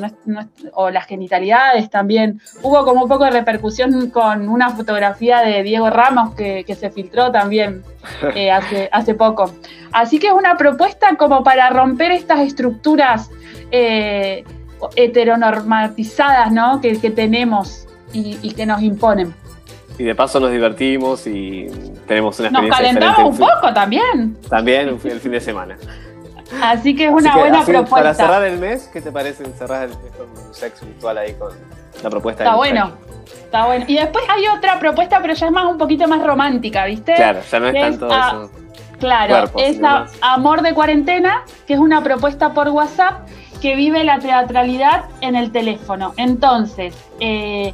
o 0.76 0.90
las 0.90 1.06
genitalidades 1.08 1.90
también. 1.90 2.40
Hubo 2.62 2.86
como 2.86 3.04
un 3.04 3.10
poco 3.10 3.26
de 3.26 3.32
repercusión 3.32 4.10
con 4.12 4.48
una 4.48 4.70
fotografía 4.70 5.42
de 5.42 5.62
Diego 5.62 5.90
Ramos 5.90 6.36
que, 6.36 6.64
que 6.64 6.74
se 6.74 6.90
filtró 6.90 7.30
también 7.30 7.84
eh, 8.36 8.50
hace, 8.50 8.88
hace 8.94 9.14
poco. 9.14 9.54
Así 9.92 10.20
que 10.20 10.28
es 10.28 10.34
una 10.34 10.56
propuesta 10.56 11.18
como 11.18 11.44
para 11.44 11.70
romper 11.70 12.14
estas 12.14 12.40
estructuras 12.40 13.30
eh, 13.72 14.46
heteronormatizadas 14.96 16.54
¿no? 16.54 16.80
que, 16.80 16.98
que 16.98 17.12
tenemos 17.12 17.86
y, 18.14 18.38
y 18.42 18.54
que 18.54 18.66
nos 18.66 18.82
imponen. 18.82 19.34
Y 19.98 20.06
de 20.06 20.16
paso 20.16 20.40
nos 20.40 20.52
divertimos 20.52 21.28
y 21.28 21.68
tenemos 22.08 22.40
una 22.40 22.52
Nos 22.52 22.66
experiencia 22.68 23.02
calentamos 23.02 23.40
un 23.40 23.48
poco 23.48 23.74
también. 23.74 24.38
También 24.50 24.88
el 24.88 25.20
fin 25.20 25.32
de 25.34 25.42
semana. 25.42 25.78
Así 26.61 26.95
que 26.95 27.06
es 27.06 27.11
una 27.11 27.34
que, 27.34 27.40
buena 27.40 27.60
así, 27.60 27.72
propuesta. 27.72 27.95
Para 27.95 28.14
cerrar 28.14 28.44
el 28.44 28.60
mes, 28.60 28.90
¿qué 28.91 29.02
te 29.02 29.11
parece 29.11 29.45
cerrar 29.53 29.84
el 29.84 29.90
mes 29.90 30.11
con 30.18 30.30
un 30.30 30.53
sexo 30.53 30.86
virtual 30.86 31.18
ahí 31.18 31.34
con 31.34 31.52
la 32.02 32.10
propuesta 32.10 32.44
Está 32.44 32.52
de 32.52 32.57
bueno. 32.57 32.91
Está 33.26 33.65
bueno. 33.65 33.86
Y 33.88 33.95
después 33.95 34.24
hay 34.30 34.48
otra 34.48 34.80
propuesta, 34.80 35.20
pero 35.22 35.34
ya 35.34 35.45
es 35.45 35.52
más 35.52 35.65
un 35.65 35.78
poquito 35.78 36.07
más 36.07 36.24
romántica, 36.24 36.86
¿viste? 36.86 37.14
Claro, 37.15 37.40
ya 37.49 37.60
no 37.60 37.68
es 37.68 37.74
tanto 37.74 38.07
eso. 38.07 38.52
Claro, 38.99 39.34
cuerpos, 39.34 39.61
es 39.64 39.84
a-. 39.84 40.06
Amor 40.22 40.61
de 40.61 40.74
Cuarentena, 40.74 41.44
que 41.68 41.74
es 41.74 41.80
una 41.80 42.02
propuesta 42.03 42.53
por 42.53 42.70
WhatsApp 42.70 43.28
que 43.61 43.76
vive 43.76 44.03
la 44.03 44.20
teatralidad 44.20 45.06
en 45.22 45.36
el 45.36 45.52
teléfono. 45.52 46.14
Entonces, 46.18 46.94
eh, 47.20 47.74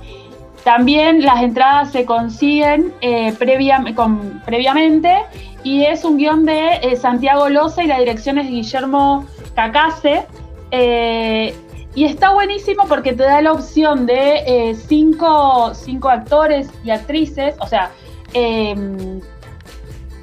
también 0.63 1.23
las 1.23 1.41
entradas 1.41 1.91
se 1.91 2.05
consiguen 2.05 2.93
eh, 3.01 3.33
previa- 3.39 3.83
con- 3.95 4.41
previamente 4.45 5.15
y 5.63 5.83
es 5.85 6.03
un 6.05 6.17
guion 6.17 6.45
de 6.45 6.79
eh, 6.81 6.95
Santiago 6.95 7.49
Loza 7.49 7.83
y 7.83 7.87
la 7.87 7.99
dirección 7.99 8.37
es 8.37 8.47
Guillermo 8.49 9.25
Cacase. 9.55 10.25
Eh, 10.71 11.55
y 11.95 12.05
está 12.05 12.33
buenísimo 12.33 12.83
porque 12.87 13.13
te 13.13 13.23
da 13.23 13.41
la 13.41 13.51
opción 13.51 14.05
de 14.05 14.43
eh, 14.45 14.75
cinco, 14.75 15.73
cinco 15.73 16.09
actores 16.09 16.69
y 16.83 16.91
actrices, 16.91 17.55
o 17.59 17.65
sea, 17.67 17.89
em, 18.33 19.19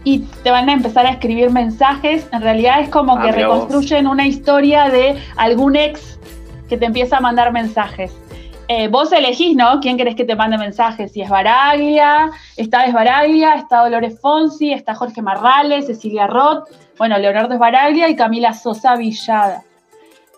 y 0.05 0.21
te 0.45 0.51
van 0.53 0.69
a 0.69 0.73
empezar 0.73 1.05
a 1.07 1.11
escribir 1.11 1.51
mensajes. 1.51 2.29
En 2.33 2.41
realidad 2.41 2.81
es 2.81 2.89
como 2.89 3.17
Ah, 3.19 3.23
que 3.23 3.27
vos. 3.27 3.37
reconstruyen 3.37 4.07
una 4.07 4.27
historia 4.27 4.89
de 4.89 5.17
algún 5.37 5.75
ex 5.75 6.19
que 6.69 6.77
te 6.77 6.85
empieza 6.87 7.17
a 7.17 7.21
mandar 7.21 7.53
mensajes. 7.53 8.13
Eh, 8.69 8.89
vos 8.89 9.13
elegís, 9.13 9.57
¿no? 9.57 9.79
¿Quién 9.81 9.97
querés 9.97 10.17
que 10.17 10.25
te 10.25 10.35
mande 10.35 10.59
mensajes? 10.59 11.13
Si 11.13 11.23
es 11.23 11.29
Baraglia, 11.29 12.31
está 12.57 12.85
Esbaraglia, 12.85 13.55
está 13.55 13.83
Dolores 13.83 14.21
Fonsi, 14.21 14.73
está 14.73 14.95
Jorge 14.95 15.23
Marrales, 15.23 15.87
Cecilia 15.87 16.27
Roth, 16.27 16.69
bueno, 16.99 17.17
Leonardo 17.17 17.55
Esbaraglia 17.55 18.09
y 18.09 18.17
Camila 18.17 18.53
Sosa 18.53 18.97
Villada. 18.97 19.63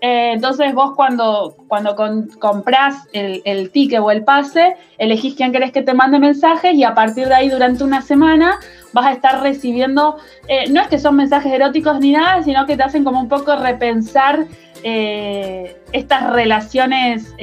Eh, 0.03 0.33
entonces 0.35 0.75
vos 0.75 0.93
cuando, 0.95 1.57
cuando 1.69 1.97
comprás 2.39 3.09
el, 3.13 3.71
ticket 3.71 4.01
o 4.01 4.11
el 4.11 4.25
pase, 4.25 4.77
elegís 4.99 5.35
quién 5.35 5.51
querés 5.51 5.73
que 5.73 5.83
te 5.83 5.95
mande 5.95 6.19
mensajes 6.19 6.75
y 6.75 6.85
a 6.85 6.95
partir 6.95 7.29
de 7.29 7.35
ahí 7.35 7.49
durante 7.49 7.83
una 7.83 8.03
semana 8.03 8.61
vas 8.93 9.07
a 9.07 9.13
estar 9.13 9.43
recibiendo, 9.43 10.19
eh, 10.47 10.71
no 10.71 10.83
es 10.83 10.89
que 10.89 10.99
son 10.99 11.17
mensajes 11.17 11.53
eróticos 11.53 11.99
ni 11.99 12.13
nada, 12.13 12.43
sino 12.43 12.67
que 12.67 12.77
te 12.77 12.83
hacen 12.83 13.05
como 13.05 13.21
un 13.21 13.29
poco 13.29 13.57
repensar 13.57 14.45
estas 14.85 16.33
relaciones 16.33 17.35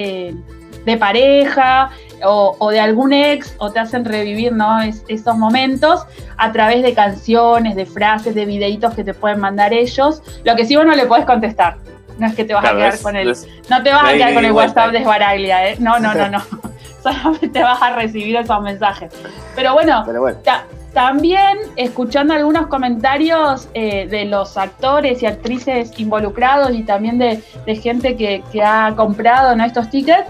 de 0.85 0.97
pareja 0.97 1.89
o, 2.23 2.55
o 2.59 2.69
de 2.69 2.79
algún 2.79 3.11
ex 3.13 3.55
o 3.57 3.71
te 3.71 3.79
hacen 3.79 4.05
revivir 4.05 4.53
¿no? 4.53 4.81
Es- 4.81 5.03
esos 5.07 5.37
momentos 5.37 6.05
a 6.37 6.51
través 6.51 6.83
de 6.83 6.93
canciones, 6.93 7.75
de 7.75 7.85
frases, 7.85 8.35
de 8.35 8.45
videitos 8.45 8.93
que 8.93 9.03
te 9.03 9.13
pueden 9.13 9.39
mandar 9.39 9.73
ellos. 9.73 10.21
Lo 10.43 10.55
que 10.55 10.65
sí 10.65 10.75
vos 10.75 10.85
no 10.85 10.95
le 10.95 11.05
podés 11.05 11.25
contestar. 11.25 11.77
No 12.17 12.27
es 12.27 12.35
que 12.35 12.45
te 12.45 12.53
vas 12.53 12.61
Claro, 12.61 12.77
a 12.77 12.79
quedar 12.79 12.93
es- 12.93 13.01
con 13.01 13.15
el. 13.15 13.29
es- 13.31 13.47
no 13.69 13.83
te 13.83 13.91
vas 13.91 14.03
no 14.03 14.09
a 14.09 14.13
quedar 14.13 14.33
con 14.33 14.45
el. 14.45 14.51
WhatsApp 14.53 14.91
de 14.91 14.99
Esbaraglia, 14.99 15.69
¿eh? 15.69 15.75
No, 15.79 15.99
no, 15.99 16.13
no, 16.13 16.29
no. 16.29 16.39
Solamente 17.03 17.61
vas 17.61 17.81
a 17.81 17.91
recibir 17.93 18.35
esos 18.37 18.61
mensajes. 18.61 19.11
Pero 19.55 19.73
bueno, 19.73 20.03
Pero 20.05 20.21
bueno. 20.21 20.37
ta- 20.43 20.63
también 20.93 21.57
escuchando 21.75 22.33
algunos 22.33 22.67
comentarios 22.67 23.67
eh, 23.73 24.07
de 24.09 24.25
los 24.25 24.55
actores 24.57 25.21
y 25.21 25.25
actrices 25.25 25.91
involucrados 25.99 26.71
y 26.71 26.83
también 26.83 27.17
de, 27.19 27.43
de 27.65 27.75
gente 27.75 28.15
que, 28.15 28.43
que 28.51 28.63
ha 28.63 28.93
comprado 28.95 29.55
¿no? 29.57 29.65
estos 29.65 29.89
tickets, 29.89 30.23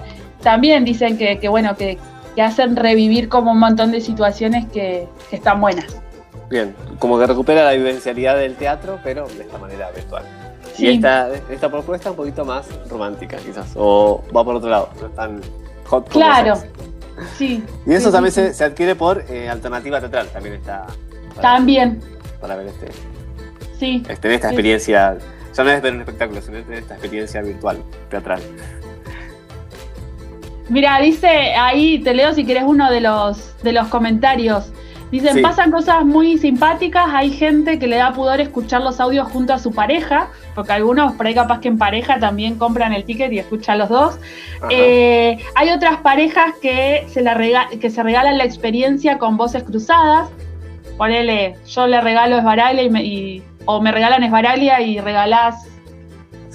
también 0.45 0.85
dicen 0.85 1.17
que, 1.17 1.39
que, 1.39 1.49
bueno, 1.49 1.75
que, 1.75 1.97
que 2.35 2.41
hacen 2.43 2.75
revivir 2.75 3.29
como 3.29 3.51
un 3.51 3.57
montón 3.57 3.91
de 3.91 3.99
situaciones 3.99 4.67
que, 4.67 5.07
que 5.27 5.37
están 5.37 5.59
buenas. 5.59 5.97
Bien, 6.51 6.75
como 6.99 7.17
que 7.17 7.25
recupera 7.25 7.65
la 7.65 7.71
vivencialidad 7.71 8.37
del 8.37 8.53
teatro, 8.55 8.99
pero 9.03 9.27
de 9.27 9.41
esta 9.41 9.57
manera 9.57 9.89
virtual. 9.89 10.23
Sí. 10.75 10.85
Y 10.85 10.95
esta, 10.97 11.29
esta 11.49 11.71
propuesta 11.71 12.11
un 12.11 12.15
poquito 12.15 12.45
más 12.45 12.67
romántica, 12.87 13.37
quizás. 13.37 13.71
O 13.73 14.23
va 14.35 14.45
por 14.45 14.55
otro 14.55 14.69
lado, 14.69 14.89
no 15.01 15.07
es 15.07 15.15
tan 15.15 15.41
hot 15.85 16.11
como 16.11 16.23
Claro, 16.23 16.53
sí. 17.35 17.63
Y 17.87 17.93
eso 17.93 18.09
sí, 18.09 18.11
también 18.13 18.31
sí, 18.31 18.53
se, 18.53 18.63
adquiere 18.63 18.93
por 18.93 19.25
eh, 19.27 19.49
alternativa 19.49 19.99
teatral, 19.99 20.27
también 20.27 20.55
está 20.55 20.85
para, 21.35 21.41
También, 21.41 21.99
para 22.39 22.55
ver 22.55 22.67
este, 22.67 22.91
sí. 23.79 24.03
este- 24.07 24.35
esta 24.35 24.49
experiencia. 24.49 25.17
Ya 25.55 25.63
no 25.63 25.71
es 25.71 25.81
ver 25.81 25.93
un 25.93 26.01
espectáculo, 26.01 26.39
sino 26.41 26.61
tener 26.61 26.79
esta 26.79 26.93
experiencia 26.93 27.41
virtual, 27.41 27.81
teatral. 28.09 28.41
Mira, 30.69 30.99
dice 30.99 31.27
ahí, 31.55 31.99
te 31.99 32.13
leo 32.13 32.33
si 32.33 32.45
querés 32.45 32.63
uno 32.65 32.89
de 32.89 33.01
los, 33.01 33.55
de 33.63 33.71
los 33.71 33.87
comentarios. 33.87 34.71
Dicen, 35.11 35.35
Sí. 35.35 35.41
pasan 35.41 35.71
cosas 35.71 36.03
muy 36.03 36.37
simpáticas, 36.39 37.05
hay 37.13 37.29
gente 37.29 37.77
que 37.77 37.85
le 37.87 37.97
da 37.97 38.11
pudor 38.13 38.41
escuchar 38.41 38.81
los 38.81 38.99
audios 38.99 39.27
junto 39.31 39.53
a 39.53 39.59
su 39.59 39.71
pareja, 39.71 40.29
porque 40.55 40.73
algunos 40.73 41.13
por 41.13 41.27
ahí 41.27 41.35
capaz 41.35 41.59
que 41.59 41.67
en 41.67 41.77
pareja 41.77 42.19
también 42.19 42.55
compran 42.57 42.91
el 42.91 43.03
ticket 43.05 43.31
y 43.31 43.37
escuchan 43.37 43.77
los 43.77 43.89
dos. 43.89 44.17
Eh, 44.71 45.37
hay 45.53 45.69
otras 45.69 45.97
parejas 45.97 46.53
que 46.59 47.05
se, 47.09 47.21
la 47.21 47.35
rega- 47.35 47.69
que 47.79 47.89
se 47.91 48.01
regalan 48.01 48.39
la 48.39 48.45
experiencia 48.45 49.19
con 49.19 49.37
voces 49.37 49.63
cruzadas. 49.63 50.29
Ponele, 50.97 51.55
yo 51.67 51.85
le 51.87 52.01
regalo 52.01 52.37
Esbaraglia 52.37 52.83
y, 52.83 52.89
me- 52.89 53.03
y- 53.03 53.43
o 53.65 53.81
me 53.81 53.91
regalan 53.91 54.23
Esbaraglia 54.23 54.81
y 54.81 54.99
regalás 54.99 55.67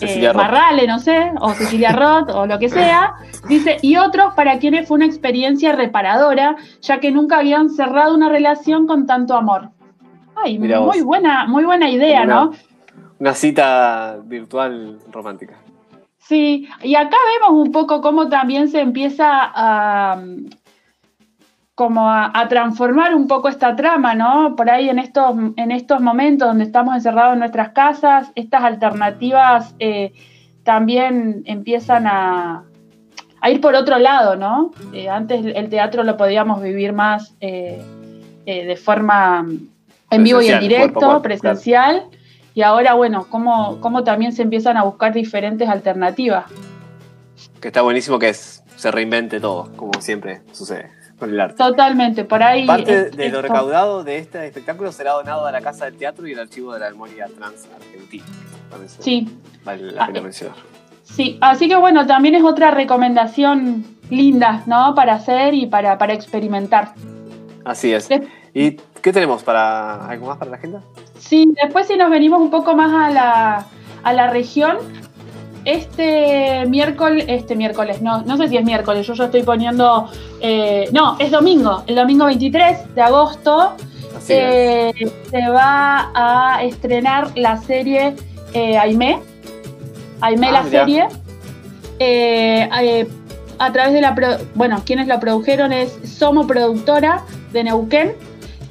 eh. 0.03 0.33
Marrale, 0.35 0.87
no 0.87 0.99
sé, 0.99 1.33
o 1.41 1.51
Cecilia 1.55 1.93
Roth, 1.93 2.31
o 2.31 2.47
lo 2.47 2.59
que 2.59 2.69
sea. 2.69 3.15
Dice, 3.49 3.79
y 3.83 3.97
otros 3.97 4.35
para 4.35 4.59
quienes 4.59 4.87
fue 4.89 4.97
una 4.97 5.07
experiencia 5.07 5.73
reparadora, 5.73 6.57
ya 6.83 7.01
que 7.01 7.11
nunca 7.11 7.39
habían 7.39 7.71
cerrado 7.71 8.15
una 8.15 8.29
relación 8.29 8.87
con 8.87 9.07
tanto 9.07 9.35
amor. 9.35 9.71
Ay, 10.43 10.59
Mirá 10.59 10.81
muy 10.81 10.99
vos. 10.99 11.05
buena, 11.05 11.47
muy 11.47 11.65
buena 11.65 11.89
idea, 11.91 12.23
Una- 12.23 12.35
¿no? 12.35 12.53
Una 13.19 13.35
cita 13.35 14.19
virtual 14.25 14.99
romántica. 15.11 15.55
Sí, 16.19 16.69
y 16.83 16.95
acá 16.95 17.17
vemos 17.35 17.67
un 17.67 17.73
poco 17.73 18.01
cómo 18.01 18.29
también 18.29 18.69
se 18.69 18.81
empieza 18.81 19.27
a 19.31 20.23
como 21.75 22.11
a, 22.11 22.31
a 22.39 22.49
transformar 22.49 23.15
un 23.15 23.27
poco 23.27 23.49
esta 23.49 23.75
trama, 23.75 24.15
¿no? 24.15 24.55
Por 24.55 24.69
ahí 24.71 24.91
en 24.91 24.99
estos, 24.99 25.35
en 25.57 25.71
estos 25.71 26.01
momentos 26.01 26.49
donde 26.49 26.65
estamos 26.65 26.95
encerrados 26.95 27.35
en 27.35 27.39
nuestras 27.39 27.71
casas, 27.71 28.31
estas 28.35 28.65
alternativas 28.65 29.75
eh, 29.79 30.13
también 30.63 31.43
empiezan 31.47 32.07
a, 32.07 32.65
a 33.41 33.51
ir 33.51 33.63
por 33.63 33.75
otro 33.75 33.99
lado, 33.99 34.37
¿no? 34.37 34.73
Eh, 34.93 35.09
antes 35.09 35.43
el 35.43 35.71
teatro 35.71 36.03
lo 36.03 36.19
podíamos 36.19 36.61
vivir 36.61 36.93
más 36.93 37.35
eh, 37.41 37.83
de 38.45 38.77
forma 38.77 39.47
en 40.11 40.25
vivo 40.25 40.43
y 40.43 40.49
en 40.49 40.61
directo, 40.61 41.01
cuerpo 41.01 41.23
presencial, 41.23 42.09
y 42.53 42.63
ahora, 42.63 42.95
bueno, 42.95 43.27
cómo, 43.31 43.81
cómo 43.81 44.05
también 44.05 44.33
se 44.33 44.43
empiezan 44.43 44.77
a 44.77 44.83
buscar 44.83 45.15
diferentes 45.15 45.69
alternativas. 45.69 46.45
Que 47.61 47.69
está 47.69 47.81
buenísimo 47.81 48.19
que 48.19 48.31
es, 48.31 48.65
se 48.77 48.91
reinvente 48.91 49.41
todo, 49.41 49.71
como 49.77 49.93
siempre 50.01 50.43
sucede 50.53 51.00
con 51.21 51.31
el 51.31 51.39
arte. 51.41 51.57
Totalmente, 51.57 52.25
por 52.25 52.43
ahí. 52.43 52.67
Parte 52.67 53.09
es- 53.09 53.17
de 53.17 53.29
lo 53.29 53.41
recaudado 53.43 54.03
de 54.03 54.19
este 54.19 54.45
espectáculo 54.47 54.91
será 54.91 55.13
donado 55.13 55.47
a 55.47 55.53
la 55.53 55.61
Casa 55.61 55.85
del 55.85 55.97
Teatro 55.97 56.27
y 56.27 56.33
el 56.33 56.41
Archivo 56.41 56.73
de 56.75 56.81
la 56.81 56.91
Memoria 56.91 57.27
Trans 57.39 57.69
Argentina. 57.77 58.25
Sí, 58.99 59.29
Vale 59.65 59.93
la 59.93 60.05
Ah, 60.05 60.07
pena 60.07 60.23
mencionar. 60.23 60.57
sí. 61.05 61.39
Así 61.41 61.69
que 61.69 61.77
bueno, 61.77 62.07
también 62.07 62.35
es 62.35 62.43
otra 62.43 62.71
recomendación 62.71 63.85
linda, 64.09 64.63
¿no? 64.67 64.95
Para 64.95 65.15
hacer 65.15 65.55
y 65.55 65.67
para, 65.67 65.99
para 65.99 66.15
experimentar. 66.15 66.95
Así 67.65 67.93
es. 67.93 68.09
De- 68.09 68.27
¿Y 68.55 68.73
qué 69.03 69.13
tenemos 69.13 69.43
para 69.45 70.07
algo 70.09 70.27
más 70.27 70.39
para 70.39 70.51
la 70.53 70.57
agenda? 70.57 70.83
Sí, 71.19 71.53
después 71.63 71.87
si 71.87 71.97
nos 71.97 72.11
venimos 72.11 72.41
un 72.41 72.51
poco 72.51 72.75
más 72.75 72.91
a 72.93 73.11
la, 73.11 73.67
a 74.03 74.13
la 74.13 74.31
región, 74.31 74.79
este 75.65 76.65
miércoles, 76.67 77.25
este 77.29 77.55
miércoles, 77.57 78.01
no, 78.03 78.23
no 78.23 78.37
sé 78.37 78.49
si 78.49 78.57
es 78.57 78.65
miércoles, 78.65 79.07
yo 79.07 79.15
ya 79.15 79.25
estoy 79.27 79.43
poniendo, 79.43 80.09
eh, 80.41 80.89
no, 80.93 81.17
es 81.19 81.31
domingo, 81.31 81.83
el 81.87 81.95
domingo 81.97 82.25
23 82.27 82.95
de 82.95 83.03
agosto 83.03 83.75
eh, 84.29 84.93
se 85.31 85.49
va 85.49 86.11
a 86.15 86.63
estrenar 86.63 87.31
la 87.37 87.59
serie 87.59 88.15
eh, 88.55 88.79
Aimé, 88.79 89.19
Aimé 90.21 90.49
Ah, 90.49 90.53
la 90.53 90.63
mirá. 90.63 90.81
serie, 90.81 91.09
eh, 91.99 92.69
eh, 92.83 93.09
a 93.59 93.73
través 93.73 93.93
de 93.93 94.01
la, 94.01 94.15
pro- 94.15 94.39
bueno, 94.55 94.83
quienes 94.87 95.07
la 95.07 95.21
produjeron 95.21 95.73
es 95.73 95.99
Somo 96.05 96.47
Productora 96.47 97.23
de 97.53 97.65
Neuquén 97.65 98.13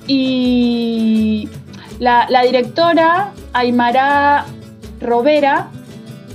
y 0.08 1.48
la, 2.00 2.26
la 2.30 2.42
directora 2.44 3.32
Aymara 3.54 4.46
Robera 5.02 5.70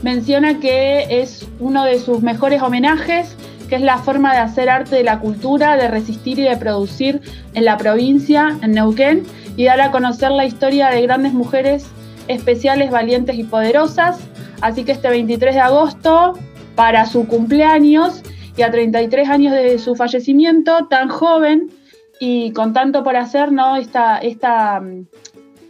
menciona 0.05 0.61
que 0.61 1.23
es 1.23 1.49
uno 1.61 1.87
de 1.87 1.99
sus 1.99 2.21
mejores 2.21 2.61
homenajes, 2.61 3.35
que 3.71 3.77
es 3.77 3.81
la 3.81 3.97
forma 3.97 4.35
de 4.35 4.41
hacer 4.41 4.69
arte 4.69 4.97
de 4.97 5.03
la 5.03 5.19
cultura, 5.19 5.79
de 5.79 5.89
resistir 5.89 6.39
y 6.39 6.43
de 6.43 6.59
producir 6.59 7.23
en 7.55 7.65
la 7.65 7.79
provincia, 7.79 8.59
en 8.61 8.73
Neuquén, 8.73 9.23
y 9.57 9.65
dar 9.65 9.81
a 9.81 9.91
conocer 9.91 10.31
la 10.31 10.45
historia 10.45 10.91
de 10.91 11.01
grandes 11.01 11.33
mujeres 11.33 11.87
especiales, 12.29 12.91
valientes 12.91 13.39
y 13.39 13.45
poderosas. 13.45 14.19
Así 14.61 14.85
que 14.85 14.93
este 14.93 15.09
23 15.09 15.55
de 15.55 15.61
agosto, 15.61 16.35
para 16.75 17.07
su 17.07 17.27
cumpleaños 17.27 18.23
y 18.59 18.63
a 18.63 18.71
33 18.71 19.31
años 19.31 19.55
de 19.55 19.79
su 19.79 19.97
fallecimiento, 19.97 20.87
tan 20.89 21.09
joven 21.09 21.71
y 22.21 22.53
con 22.53 22.75
tanto 22.75 23.03
por 23.03 23.17
hacer, 23.17 23.53
¿no? 23.53 23.77
Esta, 23.77 24.19
esta, 24.19 24.83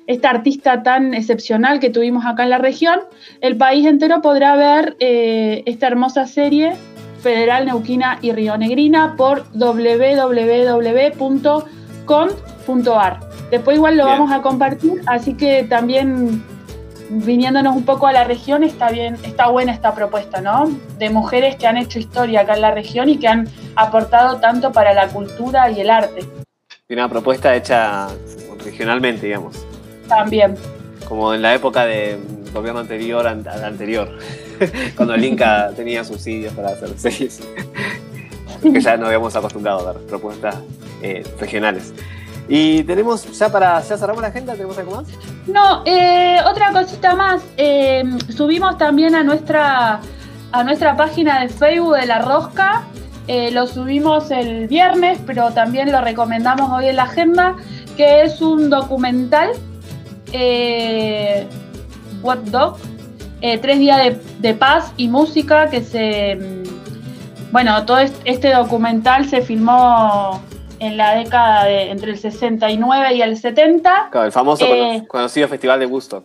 esta 0.06 0.30
artista 0.30 0.82
tan 0.82 1.14
excepcional 1.14 1.80
que 1.80 1.90
tuvimos 1.90 2.26
acá 2.26 2.44
en 2.44 2.50
la 2.50 2.58
región, 2.58 3.00
el 3.40 3.56
país 3.56 3.86
entero 3.86 4.20
podrá 4.22 4.54
ver 4.56 4.96
eh, 5.00 5.62
esta 5.66 5.86
hermosa 5.86 6.26
serie 6.26 6.74
Federal 7.20 7.64
Neuquina 7.66 8.18
y 8.20 8.32
Rionegrina 8.32 9.16
por 9.16 9.44
www.cont.ar. 9.54 10.00
Después 13.50 13.76
igual 13.76 13.96
lo 13.96 14.04
Bien. 14.04 14.18
vamos 14.18 14.32
a 14.32 14.42
compartir, 14.42 15.00
así 15.06 15.34
que 15.34 15.64
también 15.64 16.44
viniéndonos 17.08 17.76
un 17.76 17.84
poco 17.84 18.06
a 18.06 18.12
la 18.12 18.24
región 18.24 18.62
está 18.64 18.90
bien, 18.90 19.16
está 19.24 19.48
buena 19.48 19.72
esta 19.72 19.94
propuesta, 19.94 20.40
¿no? 20.40 20.70
De 20.98 21.10
mujeres 21.10 21.56
que 21.56 21.66
han 21.66 21.76
hecho 21.76 21.98
historia 21.98 22.40
acá 22.40 22.54
en 22.54 22.62
la 22.62 22.72
región 22.72 23.08
y 23.08 23.18
que 23.18 23.28
han 23.28 23.48
aportado 23.76 24.38
tanto 24.38 24.72
para 24.72 24.92
la 24.94 25.08
cultura 25.08 25.70
y 25.70 25.80
el 25.80 25.90
arte 25.90 26.26
Y 26.88 26.94
una 26.94 27.08
propuesta 27.08 27.54
hecha 27.54 28.08
regionalmente, 28.64 29.26
digamos. 29.26 29.66
También. 30.08 30.54
Como 31.08 31.34
en 31.34 31.42
la 31.42 31.54
época 31.54 31.84
del 31.86 32.18
gobierno 32.52 32.80
anterior 32.80 33.26
an- 33.26 33.46
al 33.48 33.64
anterior. 33.64 34.08
Cuando 34.96 35.14
el 35.14 35.24
Inca 35.24 35.70
tenía 35.76 36.04
subsidios 36.04 36.52
para 36.54 36.68
hacer 36.70 36.90
series. 36.98 37.40
que 38.62 38.80
ya 38.80 38.96
nos 38.96 39.06
habíamos 39.08 39.36
acostumbrado 39.36 39.86
a 39.88 39.92
ver 39.92 40.02
propuestas 40.06 40.56
eh, 41.02 41.22
regionales. 41.38 41.92
Y 42.48 42.82
tenemos, 42.84 43.38
ya 43.38 43.48
para, 43.50 43.80
ya 43.80 43.96
cerramos 43.96 44.20
la 44.22 44.28
agenda, 44.28 44.52
¿tenemos 44.54 44.76
algo 44.78 44.96
más? 44.96 45.06
No, 45.46 45.82
eh, 45.86 46.38
otra 46.46 46.72
cosita 46.72 47.14
más. 47.14 47.42
eh, 47.56 48.02
subimos 48.34 48.76
también 48.78 49.14
a 49.14 49.22
nuestra, 49.24 50.00
a 50.52 50.64
nuestra 50.64 50.94
página 50.96 51.40
de 51.40 51.48
Facebook 51.48 51.96
de 51.96 52.06
La 52.06 52.20
Rosca. 52.20 52.82
eh, 53.28 53.50
lo 53.50 53.66
subimos 53.66 54.30
el 54.30 54.68
viernes, 54.68 55.18
pero 55.26 55.50
también 55.52 55.90
lo 55.90 56.00
recomendamos 56.02 56.70
hoy 56.70 56.88
en 56.88 56.96
la 56.96 57.04
agenda, 57.04 57.56
que 57.96 58.22
es 58.22 58.40
un 58.42 58.68
documental, 58.68 59.50
eh, 60.36 61.46
What 62.22 62.38
Dog, 62.50 62.76
eh, 63.40 63.58
tres 63.58 63.78
días 63.78 63.98
de, 64.02 64.18
de 64.40 64.54
paz 64.54 64.92
y 64.96 65.08
música 65.08 65.70
que 65.70 65.80
se... 65.82 66.36
mm, 66.36 67.52
Bueno, 67.52 67.84
todo 67.86 67.98
est- 67.98 68.20
este 68.24 68.52
documental 68.52 69.28
se 69.28 69.40
filmó 69.42 70.42
en 70.80 70.96
la 70.96 71.14
década 71.14 71.64
de 71.64 71.90
entre 71.90 72.10
el 72.10 72.18
69 72.18 73.14
y 73.14 73.22
el 73.22 73.36
70. 73.36 74.08
Claro, 74.10 74.26
el 74.26 74.32
famoso 74.32 74.64
Eh, 74.66 74.68
cono- 74.98 75.08
conocido 75.08 75.48
Festival 75.48 75.78
de 75.80 75.86
Gusto. 75.86 76.24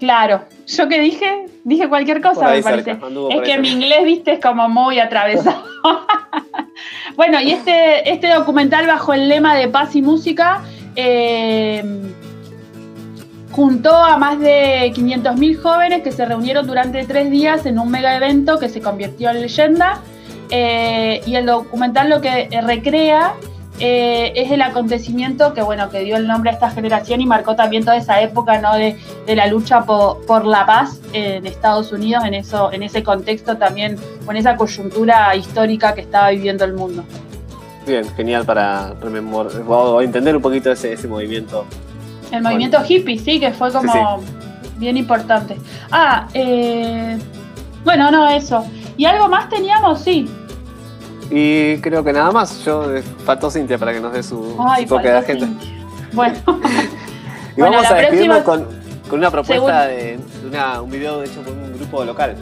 Claro, 0.00 0.42
yo 0.66 0.88
que 0.88 1.00
dije, 1.00 1.46
dije 1.64 1.88
cualquier 1.88 2.20
cosa, 2.20 2.50
me 2.50 2.60
parece. 2.62 2.92
cerca, 2.94 3.06
es 3.30 3.40
que 3.42 3.58
mi 3.58 3.70
inglés, 3.70 4.04
viste, 4.04 4.32
es 4.34 4.40
como 4.40 4.68
muy 4.68 4.98
atravesado. 4.98 5.64
bueno, 7.16 7.40
y 7.40 7.52
este, 7.52 8.10
este 8.10 8.28
documental 8.28 8.86
bajo 8.86 9.14
el 9.14 9.28
lema 9.28 9.54
de 9.54 9.68
paz 9.68 9.94
y 9.96 10.02
música 10.02 10.62
eh, 10.96 11.82
juntó 13.54 13.94
a 13.94 14.16
más 14.18 14.40
de 14.40 14.92
500.000 14.94 15.60
jóvenes 15.62 16.02
que 16.02 16.10
se 16.10 16.24
reunieron 16.24 16.66
durante 16.66 17.04
tres 17.04 17.30
días 17.30 17.64
en 17.66 17.78
un 17.78 17.88
mega 17.90 18.16
evento 18.16 18.58
que 18.58 18.68
se 18.68 18.80
convirtió 18.80 19.30
en 19.30 19.40
leyenda. 19.42 20.00
Eh, 20.50 21.22
y 21.24 21.36
el 21.36 21.46
documental 21.46 22.10
lo 22.10 22.20
que 22.20 22.48
eh, 22.50 22.60
recrea 22.60 23.34
eh, 23.80 24.32
es 24.36 24.50
el 24.52 24.60
acontecimiento 24.60 25.54
que 25.54 25.62
bueno 25.62 25.88
que 25.88 26.00
dio 26.00 26.16
el 26.16 26.26
nombre 26.26 26.50
a 26.50 26.52
esta 26.52 26.70
generación 26.70 27.20
y 27.22 27.26
marcó 27.26 27.56
también 27.56 27.82
toda 27.84 27.96
esa 27.96 28.20
época 28.20 28.60
¿no? 28.60 28.74
de, 28.74 28.96
de 29.26 29.36
la 29.36 29.46
lucha 29.46 29.84
po- 29.84 30.20
por, 30.28 30.44
la 30.44 30.64
paz 30.66 31.00
en 31.12 31.46
Estados 31.46 31.90
Unidos 31.92 32.24
en 32.24 32.34
eso 32.34 32.70
en 32.72 32.82
ese 32.84 33.02
contexto 33.02 33.56
también 33.56 33.96
con 34.26 34.36
esa 34.36 34.54
coyuntura 34.56 35.34
histórica 35.34 35.94
que 35.94 36.02
estaba 36.02 36.28
viviendo 36.30 36.64
el 36.64 36.74
mundo 36.74 37.02
Bien, 37.86 38.04
genial 38.14 38.44
para 38.44 38.94
rememor- 39.00 39.50
o 39.66 40.00
entender 40.02 40.36
un 40.36 40.42
poquito 40.42 40.70
ese, 40.70 40.92
ese 40.92 41.08
movimiento. 41.08 41.64
El 42.34 42.42
movimiento 42.42 42.78
hippie 42.86 43.18
sí 43.18 43.40
que 43.40 43.52
fue 43.52 43.70
como 43.72 43.92
Sí, 43.92 43.98
bien 44.78 44.96
importante 44.96 45.56
ah 45.90 46.26
eh, 46.34 47.18
bueno 47.84 48.10
no 48.10 48.28
eso 48.28 48.64
y 48.96 49.04
algo 49.04 49.28
más 49.28 49.48
teníamos 49.48 50.00
sí 50.00 50.28
Y 51.30 51.78
creo 51.78 52.04
que 52.04 52.12
nada 52.12 52.30
más. 52.30 52.64
Yo 52.64 52.94
eh, 52.94 53.02
faltó 53.24 53.50
Cintia 53.50 53.78
para 53.78 53.92
que 53.92 54.00
nos 54.00 54.12
dé 54.12 54.22
su, 54.22 54.56
Ay, 54.60 54.82
su 54.86 54.90
toque 54.94 55.08
de 55.08 55.16
agenda. 55.18 55.48
bueno 56.12 56.36
Y 57.56 57.60
Bueno, 57.60 57.76
vamos 57.76 57.90
a 57.90 57.94
despedirnos 57.94 58.42
próxima- 58.42 58.66
con, 58.68 59.08
con 59.08 59.18
una 59.20 59.30
propuesta 59.30 59.86
Según- 59.86 59.96
de, 59.96 60.18
de 60.42 60.48
una- 60.48 60.82
un 60.82 60.90
video 60.90 61.22
hecho 61.22 61.40
por 61.42 61.52
un 61.52 61.72
grupo 61.78 62.04
local. 62.04 62.36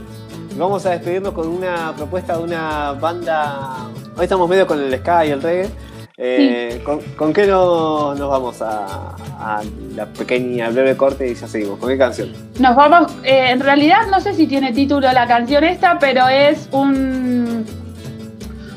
Y 0.55 0.59
vamos 0.59 0.85
a 0.85 0.91
despedirnos 0.91 1.33
con 1.33 1.49
una 1.49 1.93
propuesta 1.97 2.37
de 2.37 2.43
una 2.43 2.93
banda. 2.93 3.89
Hoy 4.17 4.25
estamos 4.25 4.49
medio 4.49 4.67
con 4.67 4.79
el 4.81 4.93
ska 4.99 5.25
y 5.27 5.31
el 5.31 5.41
reggae. 5.43 5.71
Eh, 6.19 6.81
¿con, 6.85 7.01
con 7.17 7.33
qué 7.33 7.47
no- 7.47 8.15
nos 8.15 8.29
vamos 8.31 8.61
a, 8.61 9.15
a 9.41 9.63
la 9.97 10.07
pequeña 10.07 10.69
breve 10.71 10.97
corte 10.97 11.31
y 11.31 11.35
ya 11.35 11.49
seguimos? 11.49 11.79
¿Con 11.79 11.89
qué 11.89 11.99
canción? 11.99 12.33
Nos 12.59 12.77
vamos, 12.77 13.11
eh, 13.25 13.49
en 13.51 13.61
realidad 13.61 14.07
no 14.11 14.21
sé 14.21 14.35
si 14.35 14.47
tiene 14.47 14.73
título 14.73 15.11
la 15.13 15.27
canción 15.27 15.65
esta, 15.65 15.99
pero 15.99 16.29
es 16.29 16.69
un, 16.71 17.65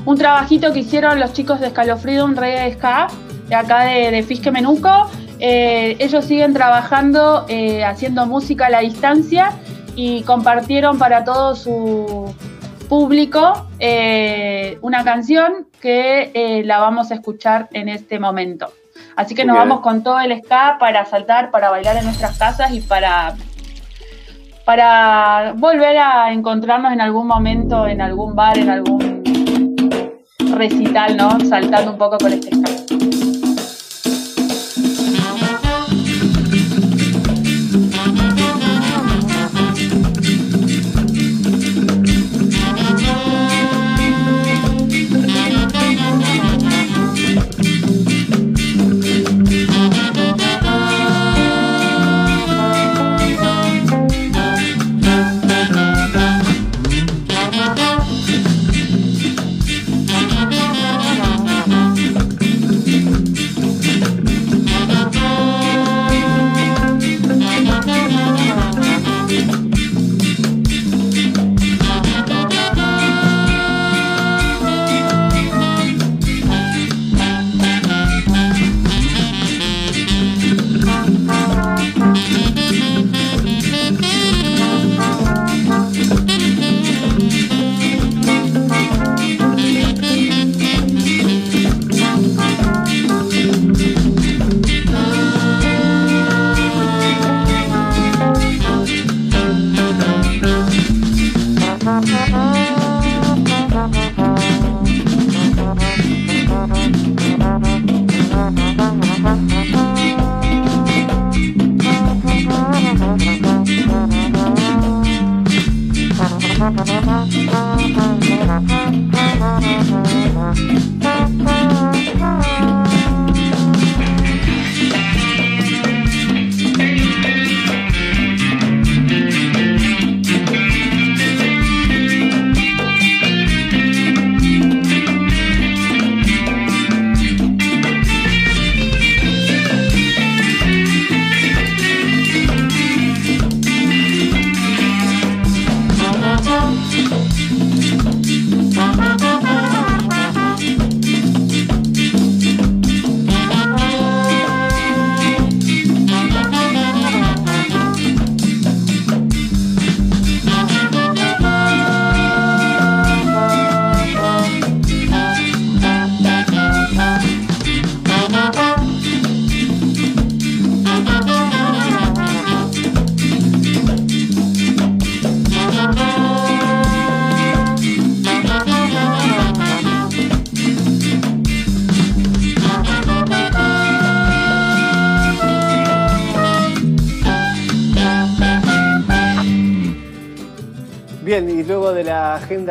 un 0.06 0.18
trabajito 0.18 0.72
que 0.74 0.80
hicieron 0.80 1.20
los 1.20 1.34
chicos 1.34 1.60
de 1.60 1.68
Escalofrío, 1.68 2.24
un 2.26 2.36
reggae 2.36 2.74
ska, 2.74 3.08
de 3.50 3.56
acá 3.56 3.82
de, 3.84 4.12
de 4.12 4.24
Fisque 4.24 4.52
Menuco. 4.52 5.10
Eh, 5.40 5.98
ellos 6.00 6.24
siguen 6.24 6.54
trabajando, 6.54 7.46
haciendo 7.86 8.26
música 8.26 8.68
a 8.68 8.70
la 8.70 8.80
distancia 8.80 9.52
y 9.98 10.24
compartieron 10.24 10.98
para 10.98 11.26
todo 11.26 11.56
su 11.56 12.34
público 12.88 13.68
eh, 13.80 14.78
una 14.82 15.04
canción 15.04 15.68
que 15.82 16.32
eh, 16.34 16.64
la 16.64 16.80
vamos 16.80 17.12
a 17.12 17.16
escuchar 17.16 17.68
en 17.74 17.90
este 17.90 18.20
momento. 18.20 18.72
Así 19.16 19.36
que 19.36 19.46
nos 19.46 19.56
Bien. 19.56 19.70
vamos 19.70 19.84
con 19.84 20.04
todo 20.04 20.20
el 20.20 20.42
ska 20.42 20.78
para 20.80 21.06
saltar, 21.06 21.52
para 21.52 21.70
bailar 21.70 21.98
en 21.98 22.06
nuestras 22.06 22.38
casas 22.38 22.72
y 22.72 22.82
para, 22.82 23.36
para 24.66 25.54
volver 25.56 25.98
a 25.98 26.32
encontrarnos 26.32 26.92
en 26.92 27.02
algún 27.02 27.28
momento, 27.28 27.88
en 27.88 28.02
algún 28.02 28.36
bar, 28.36 28.58
en 28.58 28.70
algún 28.70 29.24
recital, 30.54 31.18
¿no? 31.18 31.40
Saltando 31.42 31.92
un 31.92 31.98
poco 31.98 32.18
con 32.18 32.34
este 32.34 32.56
ska. 32.56 33.35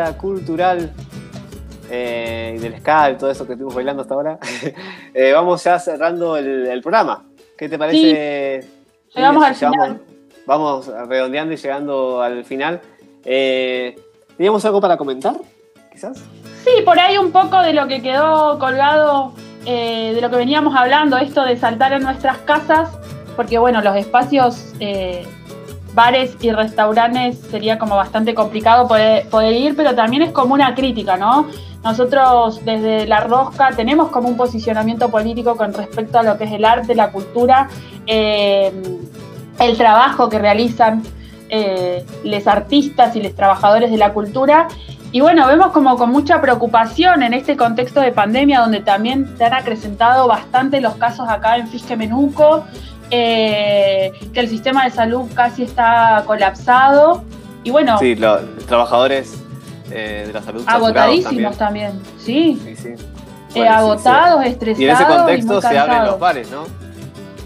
Agenda 0.03 0.19
cultural 0.19 0.91
eh, 1.91 2.55
y 2.57 2.59
del 2.61 2.81
ska 2.81 3.11
y 3.11 3.17
todo 3.17 3.31
eso 3.31 3.47
que 3.47 3.53
estuvimos 3.53 3.75
bailando 3.75 4.03
hasta 4.03 4.15
ahora, 4.15 4.39
eh, 5.15 5.33
vamos 5.33 5.63
ya 5.65 5.79
cerrando 5.79 6.37
el, 6.37 6.67
el 6.67 6.81
programa. 6.83 7.25
¿Qué 7.57 7.69
te 7.69 7.79
parece? 7.79 8.67
Llegamos 9.15 9.45
al 9.45 9.55
Llegamos- 9.55 9.77
final. 9.87 10.01
Vamos 10.47 10.87
redondeando 11.09 11.55
y 11.55 11.57
llegando 11.57 12.21
al 12.21 12.45
final. 12.45 12.81
Eh, 13.25 13.97
¿Teníamos 14.37 14.63
algo 14.67 14.79
para 14.81 14.97
comentar? 14.99 15.35
Quizás. 15.91 16.19
Sí, 16.65 16.83
por 16.85 16.99
ahí 16.99 17.17
un 17.17 17.31
poco 17.33 17.61
de 17.61 17.73
lo 17.73 17.87
que 17.87 18.03
quedó 18.03 18.59
colgado, 18.59 19.33
eh, 19.65 20.13
de 20.15 20.21
lo 20.21 20.29
que 20.29 20.37
veníamos 20.37 20.75
hablando, 20.77 21.17
esto 21.17 21.45
de 21.45 21.57
saltar 21.57 21.93
en 21.95 22.03
nuestras 22.03 22.39
casas, 22.39 22.91
porque 23.37 23.57
bueno, 23.59 23.81
los 23.81 23.97
espacios, 23.97 24.75
eh, 24.81 25.25
bares 25.95 26.37
y 26.41 26.51
restaurantes 26.51 27.39
sería 27.51 27.79
como 27.79 27.97
bastante 27.97 28.35
complicado 28.35 28.89
poder, 28.89 29.55
ir, 29.55 29.77
pero 29.77 29.95
también 29.95 30.23
es 30.23 30.33
como 30.33 30.55
una 30.55 30.75
crítica, 30.75 31.17
¿no? 31.17 31.49
Nosotros 31.83 32.65
desde 32.65 33.07
La 33.07 33.21
Rosca 33.21 33.71
tenemos 33.77 34.11
como 34.11 34.29
un 34.29 34.37
posicionamiento 34.37 35.11
político 35.11 35.57
con 35.57 35.73
respecto 35.73 36.19
a 36.19 36.23
lo 36.23 36.37
que 36.37 36.45
es 36.45 36.53
el 36.53 36.65
arte, 36.65 36.95
la 36.95 37.11
cultura, 37.11 37.69
eh, 38.07 38.73
el 39.61 39.77
trabajo 39.77 40.29
que 40.29 40.39
realizan 40.39 41.03
eh, 41.51 42.05
los 42.25 42.47
artistas 42.47 43.15
y 43.17 43.23
los 43.23 43.35
trabajadores 43.35 43.91
de 43.91 43.99
la 43.99 44.13
cultura. 44.13 44.67
Y 45.13 45.21
bueno, 45.21 45.47
vemos 45.47 45.69
como 45.69 45.97
con 45.97 46.11
mucha 46.11 46.41
preocupación 46.41 47.23
en 47.23 47.35
este 47.35 47.57
contexto 47.57 48.01
de 48.01 48.11
pandemia, 48.11 48.61
donde 48.61 48.81
también 48.81 49.37
se 49.39 49.45
han 49.45 49.55
acrecentado 49.55 50.27
bastante 50.27 50.81
los 50.81 50.95
casos 50.95 51.29
acá 51.29 51.57
en 51.57 51.69
Fisque 51.69 51.97
Menuco, 51.97 52.65
eh, 53.11 54.13
que 54.33 54.41
el 54.41 54.49
sistema 54.49 54.85
de 54.85 54.91
salud 54.91 55.23
casi 55.35 55.63
está 55.65 56.23
colapsado. 56.27 57.23
Y 57.63 57.71
bueno, 57.71 57.99
Sí, 57.99 58.15
los 58.15 58.41
trabajadores 58.67 59.43
eh, 59.91 60.25
de 60.27 60.33
la 60.33 60.43
salud 60.43 60.63
agotadísimos 60.67 61.57
también. 61.57 61.93
también. 61.93 62.19
Sí, 62.19 62.61
Sí, 62.65 62.77
sí. 62.77 62.89
Eh, 62.89 63.61
Bueno, 63.61 63.73
agotados, 63.75 64.43
sí. 64.43 64.49
estresados. 64.51 64.81
Y 64.81 64.85
en 64.85 64.91
ese 64.91 65.05
contexto 65.07 65.61
se 65.61 65.79
abren 65.79 66.05
los 66.07 66.19
bares, 66.19 66.51
¿no? 66.51 66.65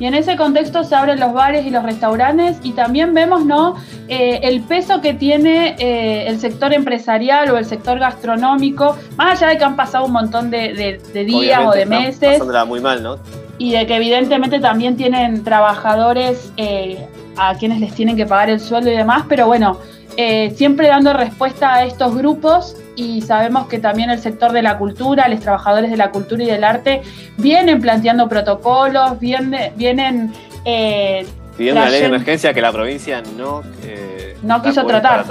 Y 0.00 0.06
en 0.06 0.14
ese 0.14 0.36
contexto 0.36 0.84
se 0.84 0.94
abren 0.94 1.18
los 1.18 1.32
bares 1.32 1.66
y 1.66 1.70
los 1.70 1.82
restaurantes 1.82 2.58
y 2.62 2.70
también 2.70 3.14
vemos 3.14 3.44
¿no? 3.44 3.74
Eh, 4.06 4.38
el 4.44 4.60
peso 4.62 5.00
que 5.00 5.12
tiene 5.12 5.74
eh, 5.80 6.28
el 6.28 6.38
sector 6.38 6.72
empresarial 6.72 7.50
o 7.50 7.58
el 7.58 7.64
sector 7.64 7.98
gastronómico, 7.98 8.96
más 9.16 9.42
allá 9.42 9.48
de 9.52 9.58
que 9.58 9.64
han 9.64 9.74
pasado 9.74 10.04
un 10.06 10.12
montón 10.12 10.50
de, 10.52 10.72
de- 10.72 11.00
de 11.12 11.24
días 11.24 11.60
o 11.66 11.72
de 11.72 11.84
meses 11.84 12.34
Pasándola 12.34 12.64
muy 12.64 12.80
mal, 12.80 13.02
¿no? 13.02 13.18
Y 13.58 13.72
de 13.72 13.86
que 13.86 13.96
evidentemente 13.96 14.60
también 14.60 14.96
tienen 14.96 15.42
trabajadores 15.44 16.52
eh, 16.56 17.06
a 17.36 17.54
quienes 17.56 17.80
les 17.80 17.92
tienen 17.94 18.16
que 18.16 18.24
pagar 18.26 18.50
el 18.50 18.60
sueldo 18.60 18.90
y 18.90 18.96
demás, 18.96 19.24
pero 19.28 19.46
bueno, 19.46 19.78
eh, 20.16 20.52
siempre 20.56 20.88
dando 20.88 21.12
respuesta 21.12 21.74
a 21.74 21.84
estos 21.84 22.14
grupos 22.16 22.76
y 22.96 23.22
sabemos 23.22 23.68
que 23.68 23.78
también 23.78 24.10
el 24.10 24.18
sector 24.18 24.50
de 24.52 24.62
la 24.62 24.76
cultura, 24.78 25.28
los 25.28 25.38
trabajadores 25.40 25.90
de 25.90 25.96
la 25.96 26.10
cultura 26.10 26.42
y 26.42 26.46
del 26.46 26.64
arte 26.64 27.02
vienen 27.36 27.80
planteando 27.80 28.28
protocolos, 28.28 29.18
viene- 29.20 29.72
vienen... 29.76 30.32
eh, 30.64 31.24
Pidiendo 31.56 31.80
una 31.80 31.90
ley 31.90 32.00
de 32.00 32.06
emergencia 32.06 32.52
que 32.54 32.60
la 32.60 32.72
provincia 32.72 33.22
no, 33.36 33.62
eh, 33.84 34.36
No 34.42 34.62
quiso 34.62 34.84
tratar. 34.86 35.24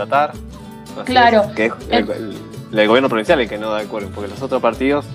Claro. 1.05 1.43
es, 1.43 1.51
que 1.53 1.65
es 1.67 1.73
el, 1.89 2.09
el- 2.11 2.37
el 2.79 2.87
gobierno 2.87 3.07
provincial 3.09 3.39
el 3.39 3.47
que 3.49 3.57
no 3.57 3.69
da 3.71 3.81
el 3.81 3.87
quórum, 3.87 4.11
porque 4.13 4.29
los 4.29 4.41
otros 4.41 4.61
partidos, 4.61 5.05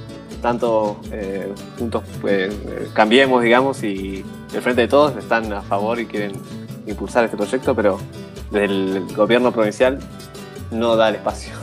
tanto 0.43 1.01
eh, 1.11 1.55
juntos 1.79 2.03
pues, 2.21 2.53
eh, 2.53 2.89
cambiemos, 2.93 3.43
digamos, 3.43 3.83
y 3.83 4.25
el 4.53 4.61
Frente 4.61 4.83
de 4.83 4.89
Todos 4.89 5.17
están 5.17 5.51
a 5.53 5.63
favor 5.63 5.99
y 5.99 6.07
quieren 6.07 6.33
impulsar 6.87 7.25
este 7.25 7.37
proyecto, 7.37 7.75
pero 7.75 7.99
desde 8.51 8.65
el 8.67 9.07
gobierno 9.15 9.53
provincial 9.53 9.99
no 10.71 10.97
da 10.97 11.09
el 11.09 11.15
espacio. 11.15 11.62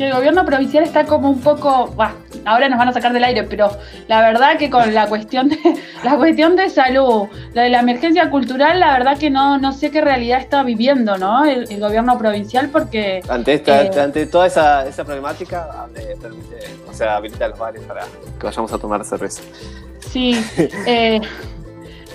Que 0.00 0.06
el 0.06 0.14
gobierno 0.14 0.46
provincial 0.46 0.82
está 0.82 1.04
como 1.04 1.28
un 1.28 1.40
poco, 1.42 1.88
bah, 1.94 2.14
ahora 2.46 2.70
nos 2.70 2.78
van 2.78 2.88
a 2.88 2.92
sacar 2.94 3.12
del 3.12 3.22
aire, 3.22 3.42
pero 3.42 3.70
la 4.08 4.22
verdad 4.22 4.56
que 4.56 4.70
con 4.70 4.94
la 4.94 5.06
cuestión 5.08 5.50
de 5.50 5.58
la 6.04 6.16
cuestión 6.16 6.56
de 6.56 6.70
salud, 6.70 7.28
lo 7.52 7.60
de 7.60 7.68
la 7.68 7.80
emergencia 7.80 8.30
cultural, 8.30 8.80
la 8.80 8.94
verdad 8.94 9.18
que 9.18 9.28
no, 9.28 9.58
no 9.58 9.72
sé 9.72 9.90
qué 9.90 10.00
realidad 10.00 10.40
está 10.40 10.62
viviendo, 10.62 11.18
¿no? 11.18 11.44
El, 11.44 11.70
el 11.70 11.80
gobierno 11.80 12.16
provincial, 12.16 12.70
porque 12.70 13.20
Ante 13.28 13.52
esta, 13.52 13.82
Eh. 13.82 13.90
ante 14.00 14.24
toda 14.24 14.46
esa, 14.46 14.86
esa 14.86 15.04
problemática, 15.04 15.68
le 15.94 16.16
permite, 16.16 16.56
o 16.88 16.94
sea, 16.94 17.16
habilita 17.16 17.46
los 17.48 17.58
bares 17.58 17.82
para 17.82 18.00
que 18.38 18.46
vayamos 18.46 18.72
a 18.72 18.78
tomar 18.78 19.04
cerveza. 19.04 19.42
sí, 19.98 20.42
eh, 20.86 21.20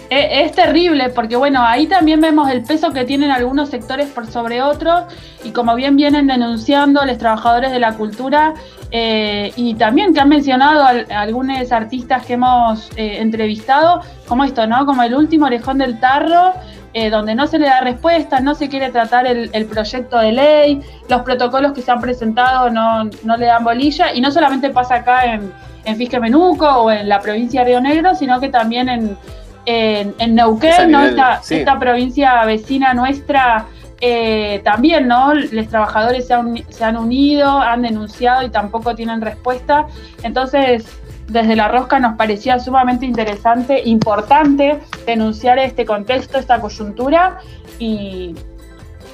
es 0.10 0.52
terrible, 0.52 1.10
porque 1.10 1.36
bueno, 1.36 1.64
ahí 1.64 1.88
también 1.88 2.22
vemos 2.22 2.50
el 2.50 2.64
peso 2.64 2.92
que 2.92 3.06
tienen 3.06 3.32
algunos 3.32 3.70
sectores 3.70 4.08
por 4.10 4.28
sobre 4.28 4.62
otros, 4.62 5.04
y 5.44 5.52
como 5.52 5.76
bien 5.76 5.96
vienen 5.96 6.28
denunciando 6.28 7.04
los 7.06 7.18
trabajadores 7.18 7.72
de 7.72 7.80
la 7.80 7.94
cultura, 7.94 8.54
eh, 8.92 9.52
y 9.56 9.74
también 9.76 10.14
que 10.14 10.20
han 10.20 10.30
mencionado 10.30 10.86
al- 10.86 11.08
algunos 11.12 11.72
artistas 11.72 12.26
que 12.26 12.34
hemos 12.34 12.90
eh, 12.98 13.18
entrevistado, 13.20 14.02
como 14.28 14.44
esto, 14.44 14.68
¿no? 14.68 14.86
Como 14.86 15.04
el 15.04 15.14
último 15.16 15.48
orejón 15.48 15.80
del 15.80 16.00
tarro, 16.00 16.54
eh, 16.94 17.10
donde 17.10 17.36
no 17.36 17.46
se 17.48 17.60
le 17.60 17.66
da 17.68 17.82
respuesta, 17.82 18.40
no 18.40 18.56
se 18.56 18.70
quiere 18.70 18.90
tratar 18.90 19.28
el, 19.28 19.50
el 19.54 19.66
proyecto 19.66 20.18
de 20.18 20.32
ley, 20.32 20.82
los 21.10 21.24
protocolos 21.24 21.74
que 21.74 21.82
se 21.82 21.92
han 21.92 22.00
presentado 22.00 22.70
no, 22.70 23.06
no 23.24 23.38
le 23.38 23.48
dan 23.48 23.64
bolilla, 23.64 24.14
y 24.14 24.22
no 24.22 24.32
solamente 24.32 24.70
pasa 24.70 24.96
acá 24.96 25.26
en, 25.26 25.52
en 25.84 25.98
Fisque 25.98 26.20
Menuco 26.20 26.66
o 26.66 26.92
en 26.92 27.10
la 27.10 27.20
provincia 27.20 27.62
de 27.62 27.68
Río 27.68 27.82
Negro, 27.82 28.16
sino 28.16 28.40
que 28.40 28.48
también 28.50 28.88
en, 28.88 29.18
en, 29.66 30.36
Neuquén, 30.36 30.92
¿no? 30.92 31.00
nivel- 31.00 31.10
Esta, 31.12 31.42
sí. 31.44 31.56
esta 31.56 31.80
provincia 31.80 32.44
vecina 32.46 32.94
nuestra, 32.94 33.66
eh, 34.02 34.62
también, 34.64 35.08
¿no? 35.08 35.34
Los 35.34 35.68
trabajadores 35.68 36.28
se 36.28 36.34
han, 36.34 36.58
se 36.70 36.84
han 36.84 36.98
unido, 36.98 37.60
han 37.60 37.82
denunciado 37.82 38.44
y 38.44 38.50
tampoco 38.50 38.94
tienen 38.96 39.22
respuesta. 39.22 39.88
Entonces, 40.24 40.86
desde 41.28 41.56
la 41.56 41.68
rosca 41.70 42.00
nos 42.00 42.16
parecía 42.18 42.60
sumamente 42.60 43.06
interesante, 43.06 43.82
importante 43.86 44.80
denunciar 45.08 45.58
este 45.60 45.84
contexto, 45.86 46.38
esta 46.38 46.60
coyuntura 46.62 47.40
y, 47.80 48.36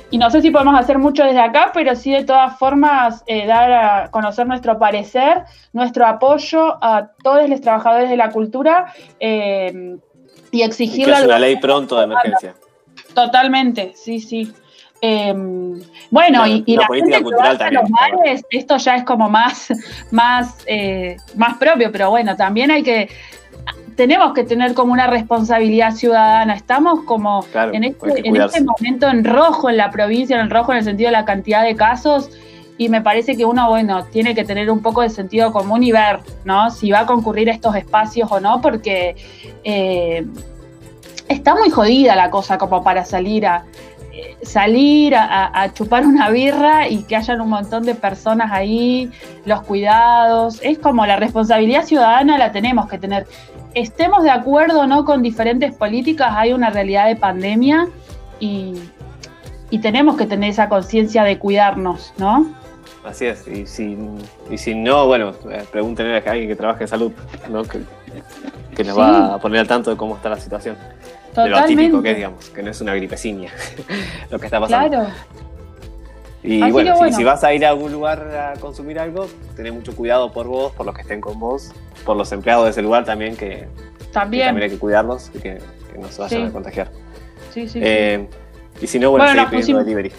y 0.09 0.17
no 0.17 0.29
sé 0.29 0.41
si 0.41 0.51
podemos 0.51 0.77
hacer 0.77 0.97
mucho 0.99 1.23
desde 1.23 1.39
acá, 1.39 1.71
pero 1.73 1.95
sí 1.95 2.11
de 2.11 2.25
todas 2.25 2.57
formas 2.59 3.23
eh, 3.27 3.45
dar 3.47 3.71
a 3.71 4.07
conocer 4.11 4.45
nuestro 4.45 4.77
parecer, 4.77 5.43
nuestro 5.71 6.05
apoyo 6.05 6.83
a 6.83 7.11
todos 7.23 7.47
los 7.47 7.61
trabajadores 7.61 8.09
de 8.09 8.17
la 8.17 8.29
cultura 8.29 8.87
eh, 9.21 9.95
y 10.51 10.63
Y 10.63 10.67
que 11.05 11.11
es 11.11 11.23
una 11.23 11.39
ley 11.39 11.57
pronto 11.57 11.97
de 11.97 12.03
emergencia. 12.03 12.55
Totalmente, 13.13 13.93
sí, 13.95 14.19
sí. 14.19 14.51
Eh, 15.03 15.33
bueno, 16.11 16.45
y, 16.45 16.63
y 16.67 16.75
la 16.75 16.85
política 16.85 17.15
gente 17.15 17.23
cultural 17.23 17.59
a 17.59 17.71
los 17.71 17.89
también, 17.89 18.17
bares, 18.17 18.45
esto 18.51 18.77
ya 18.77 18.97
es 18.97 19.03
como 19.03 19.29
más, 19.29 19.69
más, 20.11 20.57
eh, 20.67 21.17
más 21.35 21.57
propio, 21.57 21.91
pero 21.91 22.11
bueno, 22.11 22.35
también 22.35 22.69
hay 22.69 22.83
que, 22.83 23.09
tenemos 23.95 24.33
que 24.33 24.43
tener 24.43 24.75
como 24.75 24.93
una 24.93 25.07
responsabilidad 25.07 25.91
ciudadana. 25.91 26.53
Estamos 26.53 27.03
como 27.05 27.43
Claro, 27.51 27.73
en, 27.73 27.83
hay 27.83 27.95
este, 28.07 28.27
en 28.27 28.35
este 28.35 28.63
momento 28.63 29.09
en 29.09 29.23
rojo 29.23 29.69
en 29.69 29.77
la 29.77 29.89
provincia, 29.89 30.39
en 30.39 30.49
rojo 30.49 30.71
en 30.71 30.79
el 30.79 30.83
sentido 30.83 31.09
de 31.09 31.13
la 31.13 31.25
cantidad 31.25 31.63
de 31.63 31.75
casos. 31.75 32.29
Y 32.81 32.89
me 32.89 32.99
parece 32.99 33.37
que 33.37 33.45
uno, 33.45 33.69
bueno, 33.69 34.05
tiene 34.05 34.33
que 34.33 34.43
tener 34.43 34.71
un 34.71 34.81
poco 34.81 35.03
de 35.03 35.09
sentido 35.11 35.51
común 35.51 35.83
y 35.83 35.91
ver, 35.91 36.21
¿no? 36.45 36.71
Si 36.71 36.89
va 36.89 37.01
a 37.01 37.05
concurrir 37.05 37.47
a 37.51 37.53
estos 37.53 37.75
espacios 37.75 38.31
o 38.31 38.39
no, 38.39 38.59
porque 38.59 39.15
eh, 39.63 40.25
está 41.27 41.53
muy 41.53 41.69
jodida 41.69 42.15
la 42.15 42.31
cosa 42.31 42.57
como 42.57 42.83
para 42.83 43.05
salir 43.05 43.45
a 43.45 43.65
eh, 44.11 44.35
salir 44.41 45.13
a, 45.15 45.71
chupar 45.75 46.07
una 46.07 46.31
birra 46.31 46.87
y 46.87 47.03
que 47.03 47.15
hayan 47.15 47.39
un 47.41 47.49
montón 47.49 47.83
de 47.83 47.93
personas 47.93 48.51
ahí, 48.51 49.11
los 49.45 49.61
cuidados, 49.61 50.59
es 50.63 50.79
como 50.79 51.05
la 51.05 51.17
responsabilidad 51.17 51.83
ciudadana 51.83 52.39
la 52.39 52.51
tenemos 52.51 52.87
que 52.87 52.97
tener. 52.97 53.27
Estemos 53.75 54.23
de 54.23 54.31
acuerdo 54.31 54.87
no 54.87 55.05
con 55.05 55.21
diferentes 55.21 55.71
políticas, 55.71 56.33
hay 56.35 56.51
una 56.51 56.71
realidad 56.71 57.05
de 57.05 57.15
pandemia 57.15 57.89
y, 58.39 58.73
y 59.69 59.77
tenemos 59.77 60.17
que 60.17 60.25
tener 60.25 60.49
esa 60.49 60.67
conciencia 60.67 61.23
de 61.23 61.37
cuidarnos, 61.37 62.11
¿no? 62.17 62.59
Así 63.03 63.25
es, 63.25 63.47
y 63.47 63.65
si, 63.65 63.97
y 64.49 64.57
si 64.59 64.75
no, 64.75 65.07
bueno, 65.07 65.33
eh, 65.49 65.63
pregúntenle 65.71 66.17
a 66.17 66.31
alguien 66.31 66.47
que 66.47 66.55
trabaje 66.55 66.83
en 66.83 66.87
salud, 66.87 67.11
¿no? 67.49 67.63
que, 67.63 67.79
que 68.75 68.83
nos 68.83 68.93
Sí. 68.95 68.99
va 69.01 69.33
a 69.35 69.39
poner 69.39 69.61
al 69.61 69.67
tanto 69.67 69.89
de 69.89 69.97
cómo 69.97 70.15
está 70.15 70.29
la 70.29 70.39
situación. 70.39 70.77
De 71.35 71.47
lo 71.49 71.57
atípico 71.57 71.97
Totalmente. 71.97 72.03
que 72.03 72.09
es, 72.11 72.15
digamos, 72.17 72.49
que 72.49 72.61
no 72.63 72.69
es 72.71 72.81
una 72.81 72.93
gripeciña 72.93 73.51
lo 74.29 74.37
que 74.37 74.45
está 74.45 74.59
pasando. 74.59 74.89
Claro. 74.97 75.09
Y 76.43 76.61
Así 76.61 76.71
bueno, 76.71 76.93
si- 76.93 76.99
bueno. 76.99 77.17
Si, 77.17 77.23
vas 77.23 77.43
a 77.43 77.53
ir 77.53 77.65
a 77.65 77.69
algún 77.69 77.91
lugar 77.91 78.19
a 78.55 78.59
consumir 78.59 78.99
algo, 78.99 79.27
tené 79.55 79.71
mucho 79.71 79.95
cuidado 79.95 80.31
por 80.31 80.47
vos, 80.47 80.71
por 80.73 80.85
los 80.85 80.93
que 80.95 81.01
estén 81.01 81.21
con 81.21 81.39
vos, 81.39 81.71
por 82.05 82.17
los 82.17 82.31
empleados 82.31 82.65
de 82.65 82.71
ese 82.71 82.81
lugar 82.81 83.05
también, 83.05 83.35
que, 83.37 83.67
que 83.99 84.05
También. 84.11 84.47
también 84.47 84.63
hay 84.65 84.69
que 84.75 84.79
cuidarlos 84.79 85.29
y 85.33 85.39
que, 85.39 85.59
que 85.91 85.97
no 85.99 86.07
se 86.09 86.21
vayan 86.21 86.41
Sí. 86.41 86.47
a 86.47 86.51
contagiar. 86.51 86.87
Sí, 87.53 87.61
sí, 87.63 87.69
sí. 87.69 87.79
Eh, 87.83 88.27
Y 88.81 88.87
si 88.87 88.97
no, 88.99 89.11
bueno, 89.11 89.25
Bueno, 89.25 89.41
seguir 89.49 89.59
pidiendo 89.59 89.83
delivery. 89.83 90.11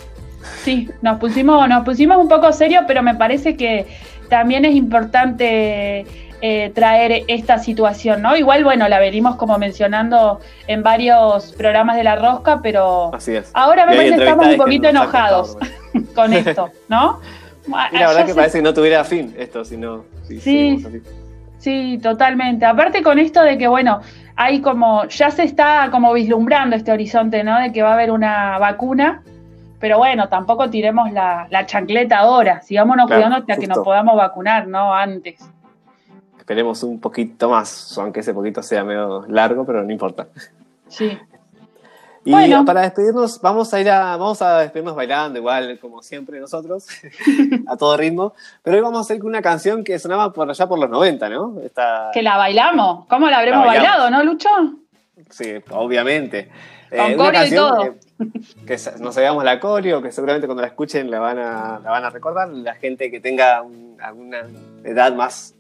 Sí, 0.63 0.89
nos 1.03 1.19
pusimos, 1.19 1.69
nos 1.69 1.85
pusimos 1.85 2.17
un 2.19 2.29
poco 2.29 2.53
serios, 2.53 2.85
pero 2.87 3.03
me 3.03 3.15
parece 3.15 3.57
que 3.57 3.87
también 4.29 4.65
es 4.65 4.75
importante 4.75 6.07
eh, 6.41 6.73
traer 6.75 7.25
esta 7.29 7.59
situación, 7.59 8.23
¿no? 8.23 8.37
Igual, 8.37 8.65
bueno, 8.65 8.89
la 8.89 8.99
venimos 8.99 9.37
como 9.37 9.59
mencionando 9.59 10.41
en 10.67 10.83
varios 10.83 11.53
programas 11.53 11.97
de 11.97 12.05
La 12.05 12.17
Rosca, 12.17 12.61
pero 12.63 13.15
Así 13.15 13.35
es. 13.37 13.51
ahora 13.55 13.87
me 13.87 13.95
parece 13.97 14.17
que 14.17 14.23
estamos 14.25 14.47
un 14.49 14.57
poquito 14.57 14.89
enojados. 14.89 15.57
con 16.15 16.33
esto, 16.33 16.71
¿no? 16.89 17.21
Y 17.65 17.71
la 17.97 18.09
verdad 18.09 18.23
que 18.25 18.31
se- 18.33 18.35
parece 18.35 18.59
que 18.59 18.63
no 18.63 18.75
tuviera 18.75 19.05
fin 19.05 19.37
esto, 19.39 19.65
sino. 19.65 20.05
si 20.27 20.41
Sí. 20.41 20.85
así. 20.85 21.01
Sí, 21.59 22.01
totalmente. 22.03 22.67
Aparte 22.67 23.05
con 23.05 23.21
esto 23.21 23.41
de 23.41 23.57
que, 23.57 23.69
bueno, 23.69 24.01
hay 24.35 24.61
como, 24.61 25.05
ya 25.07 25.31
se 25.31 25.45
está 25.45 25.89
como 25.93 26.13
vislumbrando 26.13 26.75
este 26.75 26.91
horizonte, 26.91 27.45
¿no? 27.45 27.61
De 27.61 27.71
que 27.73 27.83
va 27.83 27.91
a 27.91 27.95
haber 27.95 28.11
una 28.11 28.59
vacuna, 28.59 29.23
pero 29.83 29.99
bueno, 29.99 30.29
tampoco 30.29 30.71
tiremos 30.71 31.11
la, 31.11 31.49
la 31.51 31.67
chancleta 31.67 32.21
ahora, 32.21 32.63
sigámonos 32.63 33.07
Claro, 33.09 33.23
cuidando 33.23 33.37
hasta 33.39 33.61
que 33.61 33.67
nos 33.67 33.79
podamos 33.79 34.17
vacunar, 34.17 34.69
¿no? 34.69 34.95
Antes. 34.95 35.41
Esperemos 36.39 36.85
un 36.85 37.01
poquito 37.01 37.51
más, 37.51 37.99
aunque 37.99 38.21
ese 38.21 38.33
poquito 38.33 38.63
sea 38.63 38.85
medio 38.85 39.27
largo, 39.27 39.67
pero 39.67 39.83
no 39.83 39.91
importa. 39.91 40.29
Sí. 40.87 41.19
Y 42.25 42.31
Bueno. 42.31 42.65
para 42.65 42.83
despedirnos, 42.83 43.41
vamos 43.41 43.75
a 43.75 43.81
ir 43.81 43.91
a, 43.91 44.17
vamos 44.17 44.41
a 44.41 44.61
despedirnos 44.61 44.95
bailando, 44.95 45.41
igual 45.41 45.77
como 45.81 46.01
siempre 46.01 46.39
nosotros, 46.39 46.87
a 47.67 47.77
todo 47.77 47.97
ritmo. 47.97 48.35
Pero 48.63 48.77
hoy 48.77 48.83
vamos 48.85 48.99
a 48.99 49.01
hacer 49.01 49.19
con 49.19 49.31
una 49.31 49.43
canción 49.43 49.83
que 49.83 49.99
sonaba 49.99 50.33
por 50.33 50.49
allá 50.49 50.69
por 50.69 50.79
los 50.79 50.91
90, 50.91 51.29
¿no? 51.29 51.57
Esta, 51.61 52.13
Que 52.15 52.23
la 52.23 52.37
bailamos. 52.37 53.05
¿Cómo 53.07 53.29
la 53.29 53.39
habremos 53.39 53.67
La 53.67 53.73
bailado, 53.73 54.11
no, 54.11 54.23
Lucho? 54.23 54.49
Sí, 55.29 55.55
obviamente. 55.71 56.53
Con 56.97 57.07
una 57.15 57.17
coreo 57.17 57.45
y 57.47 57.51
todo. 57.55 57.81
Que, 57.83 58.67
que 58.67 58.79
sa- 58.79 58.95
no 58.99 59.13
sabíamos 59.13 59.45
la 59.45 59.59
coreo, 59.61 60.01
que 60.03 60.13
seguramente 60.13 60.47
cuando 60.47 60.63
la 60.63 60.69
escuchen 60.69 61.11
la 61.11 61.19
van 61.21 61.39
a, 61.39 61.81
la 61.83 61.91
van 61.91 62.05
a 62.05 62.11
recordar. 62.11 62.49
La 62.49 62.75
gente 62.75 63.11
que 63.11 63.21
tenga 63.21 63.63
un- 63.63 63.97
alguna 64.01 64.43
edad 64.85 65.13
más. 65.15 65.55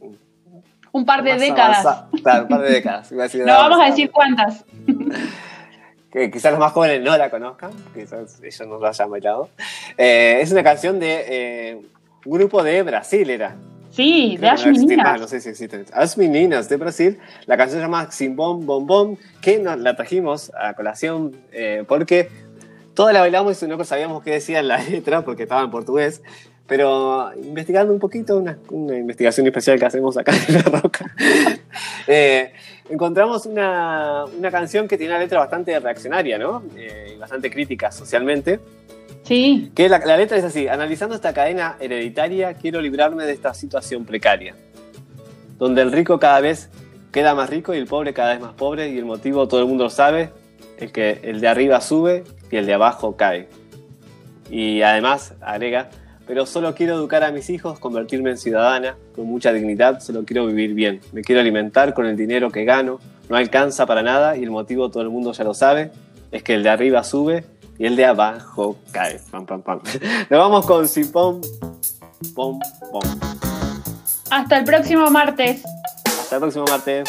Un 0.92 1.06
par 1.06 1.22
de 1.22 1.36
décadas. 1.36 1.84
avanzada. 1.86 2.08
Claro, 2.22 2.42
un 2.42 2.48
par 2.48 2.60
de 2.62 2.70
décadas. 2.70 3.10
No 3.12 3.22
edad 3.24 3.30
vamos 3.46 3.60
a 3.62 3.64
avanzada. 3.64 3.86
decir 3.90 4.10
cuántas. 4.10 4.64
que 6.12 6.30
quizás 6.30 6.52
los 6.52 6.60
más 6.60 6.72
jóvenes 6.72 7.00
no 7.02 7.16
la 7.16 7.30
conozcan, 7.30 7.70
quizás 7.94 8.38
ellos 8.42 8.66
no 8.68 8.78
la 8.78 8.88
hayan 8.90 9.10
bailado. 9.10 9.48
Eh, 9.96 10.38
es 10.42 10.52
una 10.52 10.62
canción 10.62 11.00
de 11.00 11.24
eh, 11.28 11.82
un 12.26 12.32
grupo 12.38 12.62
de 12.62 12.82
Brasil, 12.82 13.30
era. 13.30 13.56
Sí, 13.92 14.36
de 14.36 14.38
Creo 14.38 14.40
que 14.40 14.46
As 14.48 14.66
existe 14.66 14.96
Meninas. 14.96 15.20
no 15.20 15.28
sé 15.28 15.40
si 15.40 15.48
existen. 15.50 15.84
As 15.92 16.16
Meninas 16.16 16.68
de 16.68 16.76
Brasil. 16.76 17.18
La 17.46 17.58
canción 17.58 17.78
se 17.78 17.84
llama 17.84 18.10
Simbom 18.10 18.64
Bom 18.64 18.86
Bom, 18.86 19.16
que 19.42 19.58
nos 19.58 19.78
la 19.78 19.94
trajimos 19.94 20.50
a 20.58 20.72
colación 20.72 21.36
eh, 21.52 21.84
porque 21.86 22.30
toda 22.94 23.12
la 23.12 23.20
bailamos 23.20 23.62
y 23.62 23.66
no 23.66 23.82
sabíamos 23.84 24.22
qué 24.22 24.30
decía 24.30 24.62
la 24.62 24.82
letra 24.90 25.24
porque 25.24 25.42
estaba 25.42 25.62
en 25.62 25.70
portugués. 25.70 26.22
Pero 26.66 27.32
investigando 27.34 27.92
un 27.92 27.98
poquito, 27.98 28.38
una, 28.38 28.56
una 28.70 28.96
investigación 28.96 29.46
especial 29.46 29.78
que 29.78 29.84
hacemos 29.84 30.16
acá 30.16 30.32
en 30.48 30.54
La 30.54 30.62
Roca, 30.62 31.14
eh, 32.06 32.52
encontramos 32.88 33.44
una, 33.44 34.24
una 34.24 34.50
canción 34.50 34.88
que 34.88 34.96
tiene 34.96 35.12
una 35.12 35.20
letra 35.20 35.40
bastante 35.40 35.78
reaccionaria, 35.78 36.38
¿no? 36.38 36.62
Eh, 36.76 37.12
y 37.14 37.18
bastante 37.18 37.50
crítica 37.50 37.92
socialmente. 37.92 38.58
Sí. 39.24 39.70
Que 39.74 39.88
la, 39.88 39.98
la 40.00 40.16
letra 40.16 40.36
es 40.36 40.44
así, 40.44 40.68
analizando 40.68 41.14
esta 41.14 41.32
cadena 41.32 41.76
hereditaria, 41.80 42.54
quiero 42.54 42.80
librarme 42.80 43.24
de 43.24 43.32
esta 43.32 43.54
situación 43.54 44.04
precaria, 44.04 44.54
donde 45.58 45.82
el 45.82 45.92
rico 45.92 46.18
cada 46.18 46.40
vez 46.40 46.70
queda 47.12 47.34
más 47.34 47.50
rico 47.50 47.74
y 47.74 47.78
el 47.78 47.86
pobre 47.86 48.14
cada 48.14 48.32
vez 48.32 48.40
más 48.40 48.54
pobre 48.54 48.88
y 48.88 48.98
el 48.98 49.04
motivo 49.04 49.46
todo 49.46 49.60
el 49.60 49.66
mundo 49.66 49.84
lo 49.84 49.90
sabe, 49.90 50.30
el 50.78 50.90
que 50.90 51.20
el 51.22 51.40
de 51.40 51.48
arriba 51.48 51.80
sube 51.80 52.24
y 52.50 52.56
el 52.56 52.66
de 52.66 52.74
abajo 52.74 53.16
cae. 53.16 53.48
Y 54.50 54.82
además 54.82 55.34
agrega, 55.40 55.90
pero 56.26 56.46
solo 56.46 56.74
quiero 56.74 56.94
educar 56.94 57.22
a 57.22 57.30
mis 57.30 57.48
hijos, 57.50 57.78
convertirme 57.78 58.30
en 58.30 58.38
ciudadana, 58.38 58.96
con 59.14 59.26
mucha 59.26 59.52
dignidad, 59.52 60.00
solo 60.00 60.24
quiero 60.24 60.46
vivir 60.46 60.74
bien, 60.74 61.00
me 61.12 61.22
quiero 61.22 61.40
alimentar 61.40 61.94
con 61.94 62.06
el 62.06 62.16
dinero 62.16 62.50
que 62.50 62.64
gano, 62.64 62.98
no 63.28 63.36
alcanza 63.36 63.86
para 63.86 64.02
nada 64.02 64.36
y 64.36 64.42
el 64.42 64.50
motivo 64.50 64.90
todo 64.90 65.02
el 65.02 65.10
mundo 65.10 65.32
ya 65.32 65.44
lo 65.44 65.54
sabe, 65.54 65.90
es 66.32 66.42
que 66.42 66.54
el 66.54 66.62
de 66.62 66.70
arriba 66.70 67.04
sube 67.04 67.44
y 67.82 67.86
el 67.86 67.96
de 67.96 68.06
abajo 68.06 68.76
cae. 68.92 69.18
Pam, 69.32 69.44
pam, 69.44 69.60
pam. 69.60 69.80
Nos 70.30 70.38
vamos 70.38 70.66
con 70.66 70.86
Sipom, 70.86 71.40
pom, 72.32 72.60
pom. 72.92 73.02
Hasta 74.30 74.58
el 74.58 74.64
próximo 74.64 75.10
martes. 75.10 75.64
Hasta 76.04 76.36
el 76.36 76.40
próximo 76.42 76.64
martes. 76.68 77.08